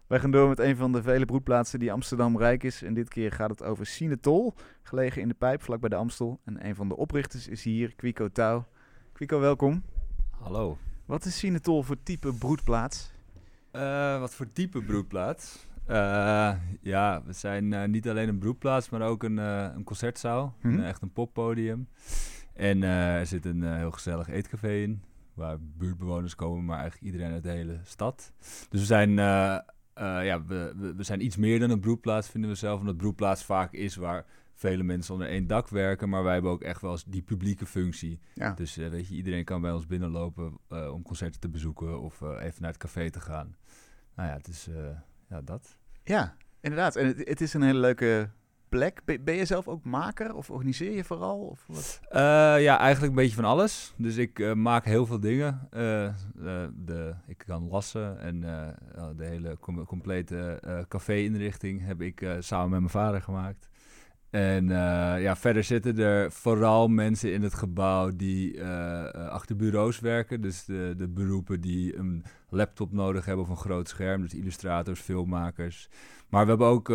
Wij 0.07 0.21
gaan 0.21 0.31
door 0.31 0.49
met 0.49 0.59
een 0.59 0.77
van 0.77 0.93
de 0.93 1.03
vele 1.03 1.25
broedplaatsen 1.25 1.79
die 1.79 1.93
Amsterdam 1.93 2.39
rijk 2.39 2.63
is. 2.63 2.83
En 2.83 2.95
dit 2.95 3.09
keer 3.09 3.33
gaat 3.33 3.51
het 3.51 3.63
over 3.63 3.87
Sinetol, 3.87 4.55
gelegen 4.83 5.23
in 5.23 5.29
de 5.29 5.35
Pijp, 5.35 5.63
vlakbij 5.63 5.89
de 5.89 5.97
Amstel. 5.97 6.41
En 6.45 6.67
een 6.67 6.75
van 6.75 6.89
de 6.89 6.97
oprichters 6.97 7.49
is 7.49 7.63
hier, 7.65 7.95
Quico 7.97 8.29
Touw. 8.29 8.67
Quico, 9.13 9.41
welkom. 9.41 9.85
Hallo. 10.31 10.79
Wat 11.11 11.25
is 11.25 11.39
Sinetol 11.39 11.83
voor 11.83 12.03
type 12.03 12.33
broedplaats? 12.33 13.11
Eh, 13.71 14.21
wat 14.21 14.35
voor 14.35 14.53
type 14.53 14.83
broedplaats? 14.83 15.67
Eh, 15.87 16.53
ja, 16.81 17.23
we 17.25 17.33
zijn 17.33 17.73
eh, 17.73 17.89
niet 17.89 18.09
alleen 18.09 18.29
een 18.29 18.39
broedplaats, 18.39 18.89
maar 18.89 19.03
ook 19.03 19.23
een, 19.23 19.37
een 19.37 19.85
concertzaal. 19.85 20.55
Mhm. 20.63 20.81
Echt 20.81 21.03
een 21.03 21.13
poppodium. 21.13 21.89
En 22.55 22.83
er 22.83 23.27
zit 23.27 23.45
een 23.45 23.77
heel 23.77 23.91
gezellig 23.91 24.29
eetcafé 24.29 24.73
in, 24.73 25.03
waar 25.35 25.57
buurtbewoners 25.61 26.35
komen, 26.35 26.65
maar 26.65 26.79
eigenlijk 26.79 27.13
iedereen 27.13 27.33
uit 27.33 27.43
de 27.43 27.51
hele 27.51 27.81
stad. 27.83 28.33
Dus 28.69 28.81
we 28.81 28.87
zijn, 28.87 29.11
ja, 29.95 30.45
we, 30.47 30.73
we, 30.77 30.95
we 30.95 31.03
zijn 31.03 31.25
iets 31.25 31.37
meer 31.37 31.59
dan 31.59 31.71
een 31.71 31.81
broedplaats, 31.81 32.29
vinden 32.29 32.51
we 32.51 32.57
zelf. 32.57 32.81
Omdat 32.81 32.97
broedplaats 32.97 33.45
vaak 33.45 33.73
is 33.73 33.97
waar 33.97 34.25
vele 34.61 34.83
mensen 34.83 35.15
onder 35.15 35.29
één 35.29 35.47
dak 35.47 35.69
werken, 35.69 36.09
maar 36.09 36.23
wij 36.23 36.33
hebben 36.33 36.51
ook 36.51 36.63
echt 36.63 36.81
wel 36.81 36.91
eens 36.91 37.05
die 37.05 37.23
publieke 37.23 37.67
functie. 37.67 38.21
Ja, 38.35 38.53
Dus 38.53 38.77
eh, 38.77 38.89
weet 38.89 39.09
je, 39.09 39.15
iedereen 39.15 39.45
kan 39.45 39.61
bij 39.61 39.73
ons 39.73 39.87
binnenlopen 39.87 40.59
eh, 40.69 40.93
om 40.93 41.03
concerten 41.03 41.41
te 41.41 41.49
bezoeken 41.49 42.01
of 42.01 42.23
eh, 42.23 42.29
even 42.29 42.63
naar 42.63 42.71
het 42.71 42.81
café 42.81 43.11
te 43.11 43.21
gaan. 43.21 43.57
Nou 44.15 44.29
ja, 44.29 44.35
het 44.35 44.49
is 44.49 44.69
ja, 45.29 45.43
dat. 45.43 45.77
ja 46.03 46.35
inderdaad. 46.61 46.97
En 46.97 47.07
het, 47.07 47.29
het 47.29 47.41
is 47.41 47.55
een 47.55 47.63
hele 47.63 47.79
leuke 47.79 48.31
plek. 48.69 49.05
Ben, 49.05 49.25
ben 49.25 49.35
je 49.35 49.45
zelf 49.45 49.69
ook 49.69 49.85
maker 49.85 50.35
of 50.35 50.51
organiseer 50.51 50.93
je 50.93 51.05
vooral? 51.05 51.39
Of 51.39 51.65
wat? 51.67 52.01
Ja, 52.61 52.79
eigenlijk 52.79 53.13
een 53.13 53.23
beetje 53.23 53.35
van 53.37 53.45
alles. 53.45 53.95
Dus 53.97 54.17
ik 54.17 54.55
maak 54.55 54.85
heel 54.85 55.07
veel 55.07 55.21
dingen. 55.21 55.69
De, 55.71 57.15
ik 57.27 57.39
kan 57.39 57.69
lassen 57.69 58.19
en 58.19 58.41
de 59.17 59.25
hele 59.25 59.57
com- 59.61 59.85
complete 59.85 60.63
café-inrichting 60.89 61.85
heb 61.87 62.01
ik 62.01 62.37
samen 62.39 62.71
met 62.71 62.79
mijn 62.79 62.91
vader 62.91 63.23
gemaakt. 63.23 63.70
En 64.31 64.71
eh, 64.71 65.23
ja, 65.23 65.37
verder 65.37 65.65
zitten 65.65 65.99
er 65.99 66.33
vooral 66.33 66.89
mensen 66.89 67.33
in 67.33 67.43
het 67.43 67.55
gebouw 67.55 68.11
die 68.17 68.61
eh, 68.61 69.15
eh, 69.15 69.29
achter 69.29 69.57
bureaus 69.57 70.01
werken. 70.01 70.41
Dus 70.41 70.65
de, 70.65 70.95
de 70.97 71.09
beroepen 71.09 71.61
die 71.61 71.97
een 71.97 72.25
laptop 72.49 72.93
nodig 72.93 73.25
hebben 73.25 73.45
of 73.45 73.51
een 73.51 73.57
groot 73.57 73.89
scherm. 73.89 74.23
Dus 74.23 74.35
illustrators, 74.35 75.01
filmmakers. 75.01 75.89
Maar 76.29 76.43
we 76.43 76.49
hebben 76.49 76.67
ook 76.67 76.89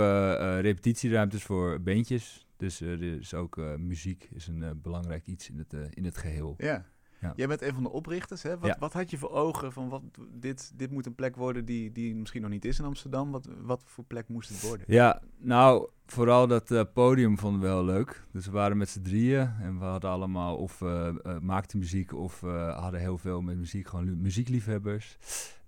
repetitieruimtes 0.61 1.43
voor 1.43 1.81
bandjes. 1.81 2.47
Dus 2.57 2.81
er 2.81 3.03
is 3.03 3.33
ook 3.33 3.57
muziek 3.77 4.29
is 4.33 4.47
een 4.47 4.79
belangrijk 4.81 5.25
iets 5.25 5.49
in 5.49 5.57
het, 5.57 5.93
in 5.93 6.05
het 6.05 6.17
geheel. 6.17 6.53
Ja. 6.57 6.86
Ja. 7.22 7.34
Jij 7.36 7.47
bent 7.47 7.61
een 7.61 7.74
van 7.74 7.84
de 7.84 7.91
oprichters. 7.91 8.43
Hè? 8.43 8.57
Wat, 8.57 8.70
Ja. 8.70 8.76
wat 8.80 8.93
had 8.93 9.09
je 9.09 9.18
voor 9.18 9.32
ogen 9.32 9.72
van 9.72 9.89
wat, 9.89 10.01
dit, 10.34 10.72
dit 10.76 10.91
moet 10.91 11.05
een 11.05 11.16
plek 11.16 11.36
worden 11.36 11.66
die, 11.66 11.91
die 11.91 12.16
misschien 12.16 12.41
nog 12.41 12.51
niet 12.51 12.66
is 12.66 12.80
in 12.80 12.86
Amsterdam? 12.86 13.32
Wat, 13.32 13.47
wat 13.61 13.82
voor 13.86 14.03
plek 14.03 14.28
moest 14.28 14.49
het 14.49 14.61
worden? 14.61 14.86
Ja, 14.89 15.22
nou, 15.38 15.89
vooral 16.05 16.47
dat 16.47 16.72
eh, 16.72 16.82
podium 16.93 17.38
vonden 17.38 17.61
we 17.61 17.68
heel 17.68 17.86
leuk. 17.86 18.24
Dus 18.32 18.45
we 18.45 18.51
waren 18.51 18.78
met 18.78 18.89
z'n 18.89 19.01
drieën 19.01 19.49
en 19.61 19.80
we 19.80 19.86
hadden 19.86 20.09
allemaal 20.09 20.55
of 20.55 20.82
eh, 20.82 21.13
maakten 21.41 21.80
muziek 21.80 22.13
of 22.13 22.41
hadden 22.76 22.99
heel 22.99 23.18
veel 23.18 23.41
met 23.41 23.57
muziek, 23.57 23.88
gewoon 23.88 24.22
muziekliefhebbers. 24.22 25.18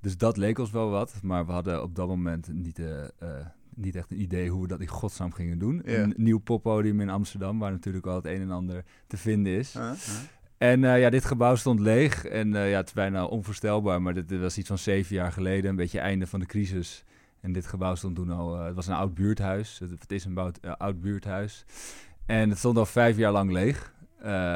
Dus 0.01 0.17
dat 0.17 0.37
leek 0.37 0.59
ons 0.59 0.71
wel 0.71 0.89
wat, 0.89 1.13
maar 1.21 1.45
we 1.45 1.51
hadden 1.51 1.83
op 1.83 1.95
dat 1.95 2.07
moment 2.07 2.53
niet, 2.53 2.81
niet 3.75 3.95
echt 3.95 4.11
een 4.11 4.21
idee 4.21 4.49
hoe 4.49 4.61
we 4.61 4.67
dat 4.67 4.79
in 4.79 4.87
godsnaam 4.87 5.31
gingen 5.31 5.59
doen. 5.59 5.81
Ja. 5.85 6.01
Een 6.01 6.13
nieuw 6.17 6.37
poppodium 6.39 6.99
in 7.01 7.09
Amsterdam, 7.09 7.59
waar 7.59 7.71
natuurlijk 7.71 8.05
al 8.05 8.15
het 8.15 8.25
een 8.25 8.41
en 8.41 8.51
ander 8.51 8.83
te 9.07 9.17
vinden 9.17 9.53
is. 9.53 9.75
En 10.57 10.83
eh, 10.83 10.99
ja, 10.99 11.09
dit 11.09 11.25
gebouw 11.25 11.55
stond 11.55 11.79
leeg. 11.79 12.25
En 12.25 12.55
eh, 12.55 12.69
ja, 12.69 12.77
het 12.77 12.87
is 12.87 12.93
bijna 12.93 13.25
onvoorstelbaar. 13.25 14.01
Maar 14.01 14.13
dit, 14.13 14.29
dit 14.29 14.39
was 14.39 14.57
iets 14.57 14.67
van 14.67 14.77
zeven 14.77 15.15
jaar 15.15 15.31
geleden. 15.31 15.69
Een 15.69 15.75
beetje 15.75 15.99
einde 15.99 16.27
van 16.27 16.39
de 16.39 16.45
crisis. 16.45 17.03
En 17.41 17.51
dit 17.51 17.67
gebouw 17.67 17.95
stond 17.95 18.15
toen 18.15 18.29
al... 18.29 18.57
eh, 18.57 18.65
het 18.65 18.75
was 18.75 18.87
een 18.87 18.95
oud 18.95 19.13
buurthuis. 19.13 19.79
Het, 19.79 19.89
het 19.89 20.11
is 20.11 20.25
een 20.25 20.37
oud 20.77 21.01
buurthuis. 21.01 21.65
En 22.25 22.49
het 22.49 22.57
stond 22.57 22.77
al 22.77 22.85
vijf 22.85 23.17
jaar 23.17 23.31
lang 23.31 23.51
leeg. 23.51 23.95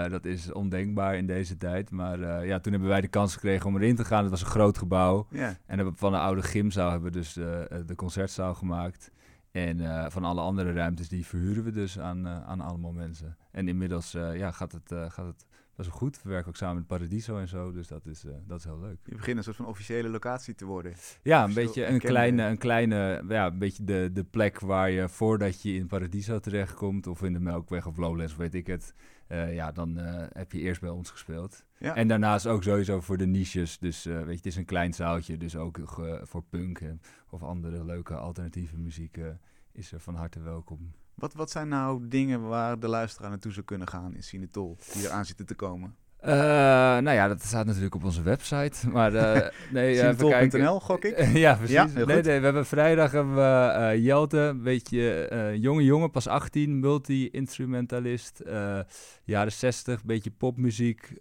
Dat 0.09 0.25
is 0.25 0.51
ondenkbaar 0.51 1.15
in 1.15 1.25
deze 1.25 1.57
tijd. 1.57 1.91
Maar 1.91 2.45
ja, 2.45 2.59
toen 2.59 2.71
hebben 2.71 2.89
wij 2.89 3.01
de 3.01 3.07
kans 3.07 3.33
gekregen 3.33 3.65
om 3.65 3.75
erin 3.75 3.95
te 3.95 4.05
gaan. 4.05 4.21
Het 4.21 4.31
was 4.31 4.41
een 4.41 4.47
groot 4.47 4.77
gebouw. 4.77 5.27
En 5.31 5.57
hebben 5.65 5.95
van 5.95 6.11
de 6.11 6.17
oude 6.17 6.41
gymzaal 6.41 6.91
hebben 6.91 7.11
we 7.11 7.17
dus 7.17 7.33
de 7.33 7.95
concertzaal 7.95 8.53
gemaakt. 8.53 9.11
En 9.51 10.11
van 10.11 10.23
alle 10.23 10.41
andere 10.41 10.73
ruimtes 10.73 11.09
die 11.09 11.25
verhuren 11.25 11.63
we 11.63 11.71
dus 11.71 11.99
aan, 11.99 12.27
aan 12.27 12.61
allemaal 12.61 12.91
mensen. 12.91 13.37
En 13.51 13.67
inmiddels 13.67 14.11
ja, 14.11 14.51
gaat, 14.51 14.71
het, 14.71 14.93
gaat 15.11 15.25
het 15.25 15.45
best 15.81 15.99
wel 15.99 16.09
goed. 16.09 16.23
We 16.23 16.29
werken 16.29 16.47
ook 16.47 16.55
samen 16.55 16.75
met 16.75 16.87
Paradiso 16.87 17.37
en 17.37 17.47
zo, 17.47 17.71
dus 17.71 17.87
dat 17.87 18.05
is, 18.05 18.25
eh, 18.25 18.31
dat 18.47 18.57
is 18.57 18.63
heel 18.63 18.79
leuk. 18.79 18.97
Je 19.05 19.15
begint 19.15 19.37
een 19.37 19.43
soort 19.43 19.55
van 19.55 19.65
officiële 19.65 20.09
locatie 20.09 20.55
te 20.55 20.65
worden. 20.65 20.93
Ja, 21.21 21.43
een 21.43 21.53
beetje 21.53 21.85
een 21.85 21.99
kleine, 21.99 22.43
een 22.43 22.57
kleine, 22.57 23.23
ja, 23.27 23.45
een 23.45 23.57
beetje 23.57 23.83
de, 23.83 24.09
de 24.13 24.23
plek 24.23 24.59
waar 24.59 24.91
je 24.91 25.09
voordat 25.09 25.61
je 25.61 25.73
in 25.73 25.87
Paradiso 25.87 26.39
terechtkomt, 26.39 27.07
of 27.07 27.23
in 27.23 27.33
de 27.33 27.39
Melkweg 27.39 27.87
of 27.87 27.97
Lowlands, 27.97 28.35
weet 28.35 28.53
ik 28.53 28.67
het, 28.67 28.93
eh, 29.27 29.53
ja, 29.53 29.71
dan 29.71 29.97
eh, 29.97 30.27
heb 30.31 30.51
je 30.51 30.59
eerst 30.59 30.81
bij 30.81 30.89
ons 30.89 31.09
gespeeld. 31.09 31.65
Ja. 31.77 31.95
En 31.95 32.07
daarnaast 32.07 32.47
ook 32.47 32.63
sowieso 32.63 32.99
voor 32.99 33.17
de 33.17 33.27
niches. 33.27 33.79
Dus 33.79 34.03
weet 34.03 34.27
je, 34.27 34.35
het 34.35 34.45
is 34.45 34.55
een 34.55 34.65
klein 34.65 34.93
zaaltje. 34.93 35.37
Dus 35.37 35.55
ook 35.55 35.79
voor 36.21 36.43
punk 36.43 36.81
of 37.29 37.43
andere 37.43 37.85
leuke 37.85 38.15
alternatieve 38.15 38.77
muziek 38.77 39.19
is 39.71 39.91
er 39.91 39.99
van 39.99 40.15
harte 40.15 40.41
welkom. 40.41 40.91
Wat, 41.21 41.33
wat 41.33 41.51
zijn 41.51 41.67
nou 41.67 42.07
dingen 42.07 42.47
waar 42.47 42.79
de 42.79 42.87
luisteraar 42.87 43.29
naartoe 43.29 43.51
zou 43.51 43.65
kunnen 43.65 43.87
gaan 43.87 44.15
in 44.15 44.23
Sinetol, 44.23 44.77
die 44.93 45.05
eraan 45.05 45.25
zitten 45.25 45.45
te 45.45 45.55
komen? 45.55 45.95
Eh, 46.19 46.31
nou 46.97 47.11
ja, 47.11 47.27
dat 47.27 47.41
staat 47.43 47.65
natuurlijk 47.65 47.95
op 47.95 48.03
onze 48.03 48.21
website. 48.21 48.89
Maar 48.89 49.15
eh 49.15 49.49
nee, 49.71 49.99
eh. 49.99 50.15
Sinetol.nl, 50.17 50.79
gok 50.79 51.03
ik? 51.03 51.27
ja, 51.33 51.55
precies. 51.55 51.75
Ja, 51.75 51.85
nee, 51.85 51.95
goed. 51.95 52.23
nee, 52.23 52.39
we 52.39 52.45
hebben 52.45 52.65
vrijdag 52.65 53.11
hebben 53.11 53.35
we 53.35 54.01
Jelte, 54.01 54.37
een 54.37 54.63
beetje 54.63 55.55
jonge 55.59 55.83
jongen, 55.83 56.11
pas 56.11 56.27
18, 56.27 56.79
multi-instrumentalist, 56.79 58.41
jaren 59.23 59.51
60, 59.51 60.03
beetje 60.03 60.31
popmuziek, 60.31 61.13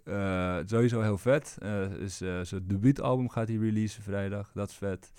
sowieso 0.65 1.01
heel 1.01 1.17
vet. 1.17 1.57
Dus, 1.99 2.17
zijn 2.41 2.67
debuutalbum 2.67 3.29
gaat 3.29 3.47
hij 3.47 3.57
releasen 3.57 4.03
vrijdag, 4.03 4.51
dat 4.53 4.69
is 4.69 4.75
vet. 4.75 5.11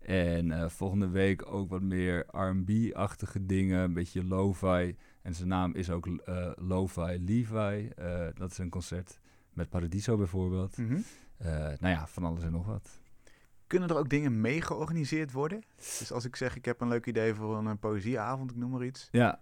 En 0.00 0.50
eh, 0.50 0.68
volgende 0.68 1.08
week 1.08 1.52
ook 1.52 1.70
wat 1.70 1.82
meer 1.82 2.26
R&B-achtige 2.30 3.46
dingen, 3.46 3.80
een 3.80 3.92
beetje 3.92 4.24
lo-fi. 4.24 4.96
En 5.22 5.34
zijn 5.34 5.48
naam 5.48 5.74
is 5.74 5.90
ook 5.90 6.06
eh 6.06 6.50
Lo-fi 6.56 7.18
Levi. 7.18 7.88
Eh, 7.96 8.26
dat 8.34 8.50
is 8.50 8.58
een 8.58 8.70
concert 8.70 9.20
met 9.52 9.68
Paradiso 9.68 10.16
bijvoorbeeld. 10.16 10.76
Mhm. 10.76 11.00
Nou 11.78 11.94
ja, 11.94 12.06
van 12.06 12.24
alles 12.24 12.42
en 12.42 12.52
nog 12.52 12.66
wat. 12.66 13.00
Kunnen 13.66 13.88
er 13.88 13.96
ook 13.96 14.08
dingen 14.08 14.40
mee 14.40 14.60
georganiseerd 14.60 15.32
worden? 15.32 15.62
Dus 15.76 16.12
als 16.12 16.24
ik 16.24 16.36
zeg, 16.36 16.56
ik 16.56 16.64
heb 16.64 16.80
een 16.80 16.88
leuk 16.88 17.06
idee 17.06 17.34
voor 17.34 17.56
een, 17.56 17.78
poëzieavond, 17.78 18.50
ik 18.50 18.56
noem 18.56 18.70
maar 18.70 18.84
iets. 18.84 19.08
Ja, 19.10 19.38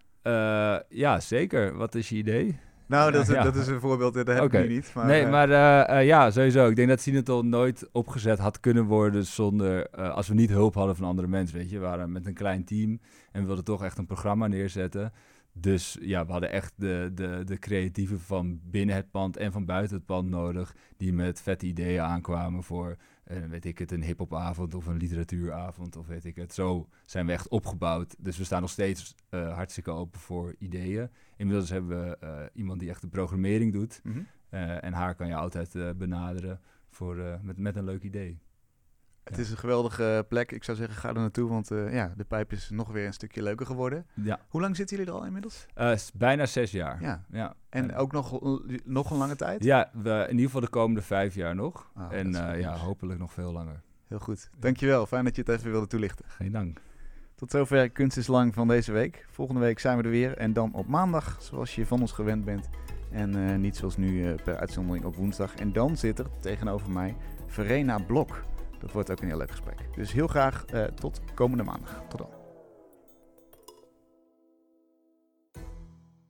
ja, 0.88 1.20
zeker. 1.20 1.76
Wat 1.76 1.94
is 1.94 2.08
je 2.08 2.16
idee? 2.16 2.58
Nou, 2.88 3.12
dat, 3.12 3.26
Ja. 3.26 3.42
dat 3.42 3.56
is 3.56 3.66
een 3.66 3.80
voorbeeld, 3.80 4.14
dat 4.14 4.26
heb 4.26 4.42
Oké. 4.42 4.58
ik 4.58 4.68
nu 4.68 4.74
niet. 4.74 4.90
Maar, 4.94 5.06
nee, 5.06 5.22
eh, 5.22 5.30
maar 5.30 5.50
eh, 5.50 5.98
eh, 5.98 6.06
ja, 6.06 6.30
sowieso. 6.30 6.68
Ik 6.68 6.76
denk 6.76 6.88
dat 6.88 7.00
Sinatol 7.00 7.42
nooit 7.44 7.88
opgezet 7.92 8.38
had 8.38 8.60
kunnen 8.60 8.84
worden 8.84 9.26
zonder... 9.26 9.90
als 9.90 10.28
we 10.28 10.34
niet 10.34 10.50
hulp 10.50 10.74
hadden 10.74 10.96
van 10.96 11.06
andere 11.06 11.28
mensen, 11.28 11.56
weet 11.58 11.70
je. 11.70 11.78
We 11.78 11.84
waren 11.84 12.12
met 12.12 12.26
een 12.26 12.34
klein 12.34 12.64
team 12.64 13.00
en 13.32 13.40
we 13.40 13.46
wilden 13.46 13.64
toch 13.64 13.84
echt 13.84 13.98
een 13.98 14.06
programma 14.06 14.46
neerzetten. 14.46 15.12
Dus 15.52 15.98
ja, 16.00 16.26
we 16.26 16.32
hadden 16.32 16.52
echt 16.52 16.72
de, 16.76 17.10
de, 17.14 17.42
de 17.44 17.58
creatieven 17.58 18.20
van 18.20 18.60
binnen 18.64 18.94
het 18.96 19.10
pand 19.10 19.36
en 19.36 19.52
van 19.52 19.64
buiten 19.64 19.96
het 19.96 20.06
pand 20.06 20.28
nodig... 20.28 20.74
die 20.96 21.12
met 21.12 21.40
vette 21.42 21.66
ideeën 21.66 22.02
aankwamen 22.02 22.62
voor, 22.62 22.96
weet 23.48 23.64
ik 23.64 23.78
het, 23.78 23.92
een 23.92 24.02
hiphopavond 24.02 24.74
of 24.74 24.86
een 24.86 24.96
literatuuravond 24.96 25.96
of 25.96 26.06
weet 26.06 26.24
ik 26.24 26.36
het. 26.36 26.54
Zo 26.54 26.88
zijn 27.06 27.26
we 27.26 27.32
echt 27.32 27.48
opgebouwd. 27.48 28.14
Dus 28.18 28.38
we 28.38 28.44
staan 28.44 28.60
nog 28.60 28.70
steeds 28.70 29.14
eh, 29.28 29.54
hartstikke 29.54 29.90
open 29.90 30.20
voor 30.20 30.54
ideeën. 30.58 31.10
Inmiddels 31.36 31.70
hebben 31.70 32.02
we 32.02 32.16
eh, 32.18 32.44
iemand 32.54 32.80
die 32.80 32.88
echt 32.88 33.00
de 33.00 33.08
programmering 33.08 33.72
doet... 33.72 34.00
mhm. 34.04 34.20
Eh, 34.48 34.84
en 34.84 34.92
haar 34.92 35.14
kan 35.14 35.26
je 35.26 35.34
altijd 35.34 35.74
eh, 35.74 35.90
benaderen 35.96 36.60
voor, 36.88 37.18
eh, 37.18 37.40
met, 37.42 37.58
met 37.58 37.76
een 37.76 37.84
leuk 37.84 38.02
idee. 38.02 38.38
Het 39.28 39.36
Ja. 39.36 39.42
is 39.42 39.50
een 39.50 39.56
geweldige 39.56 40.24
plek. 40.28 40.52
Ik 40.52 40.64
zou 40.64 40.76
zeggen, 40.76 40.96
ga 40.96 41.08
er 41.08 41.14
naartoe, 41.14 41.48
want 41.48 41.70
eh, 41.70 41.92
ja, 41.92 42.12
de 42.16 42.24
pijp 42.24 42.52
is 42.52 42.70
nog 42.70 42.88
weer 42.92 43.06
een 43.06 43.12
stukje 43.12 43.42
leuker 43.42 43.66
geworden. 43.66 44.06
Ja, 44.14 44.40
Hoe 44.48 44.60
lang 44.60 44.76
zitten 44.76 44.96
jullie 44.96 45.12
er 45.12 45.18
al 45.18 45.26
inmiddels? 45.26 45.66
Eh, 45.74 45.92
bijna 46.14 46.46
zes 46.46 46.70
jaar. 46.70 47.00
Ja. 47.02 47.24
ja. 47.30 47.54
En 47.68 47.94
ook 47.94 48.12
nog, 48.12 48.40
nog 48.84 49.10
een 49.10 49.16
lange 49.16 49.36
tijd? 49.36 49.64
Ja, 49.64 49.90
we, 49.92 50.10
in 50.24 50.30
ieder 50.30 50.44
geval 50.44 50.60
de 50.60 50.68
komende 50.68 51.02
vijf 51.02 51.34
jaar 51.34 51.54
nog. 51.54 51.90
Oh, 51.96 52.02
dat 52.02 52.12
en 52.12 52.34
eh, 52.52 52.60
ja, 52.60 52.76
hopelijk 52.76 53.18
nog 53.18 53.32
veel 53.32 53.52
langer. 53.52 53.82
Heel 54.06 54.18
goed. 54.18 54.50
Dankjewel. 54.58 55.06
Fijn 55.06 55.24
dat 55.24 55.36
je 55.36 55.42
het 55.42 55.50
even 55.50 55.70
wilde 55.70 55.86
toelichten. 55.86 56.24
Geen 56.28 56.52
dank. 56.52 56.80
Tot 57.34 57.50
zover 57.50 57.90
Kunst 57.90 58.16
is 58.16 58.26
Lang 58.26 58.54
van 58.54 58.68
deze 58.68 58.92
week. 58.92 59.26
Volgende 59.30 59.60
week 59.60 59.78
zijn 59.78 59.96
we 59.98 60.02
er 60.02 60.10
weer. 60.10 60.36
En 60.36 60.52
dan 60.52 60.72
op 60.72 60.86
maandag, 60.86 61.36
zoals 61.40 61.74
je 61.74 61.86
van 61.86 62.00
ons 62.00 62.12
gewend 62.12 62.44
bent. 62.44 62.68
En 63.10 63.60
niet 63.60 63.76
zoals 63.76 63.96
nu 63.96 64.34
per 64.34 64.56
uitzondering 64.56 65.04
op 65.04 65.16
woensdag. 65.16 65.54
En 65.54 65.72
dan 65.72 65.96
zit 65.96 66.18
er 66.18 66.26
tegenover 66.40 66.90
mij 66.90 67.16
Verena 67.46 67.98
Blok. 67.98 68.42
Dat 68.80 68.92
wordt 68.92 69.10
ook 69.10 69.20
een 69.20 69.28
heel 69.28 69.36
leuk 69.36 69.50
gesprek. 69.50 69.94
Dus 69.94 70.12
heel 70.12 70.26
graag 70.26 70.64
eh, 70.64 70.84
tot 70.84 71.20
komende 71.34 71.64
maandag. 71.64 72.02
Tot 72.08 72.18
dan. 72.18 72.37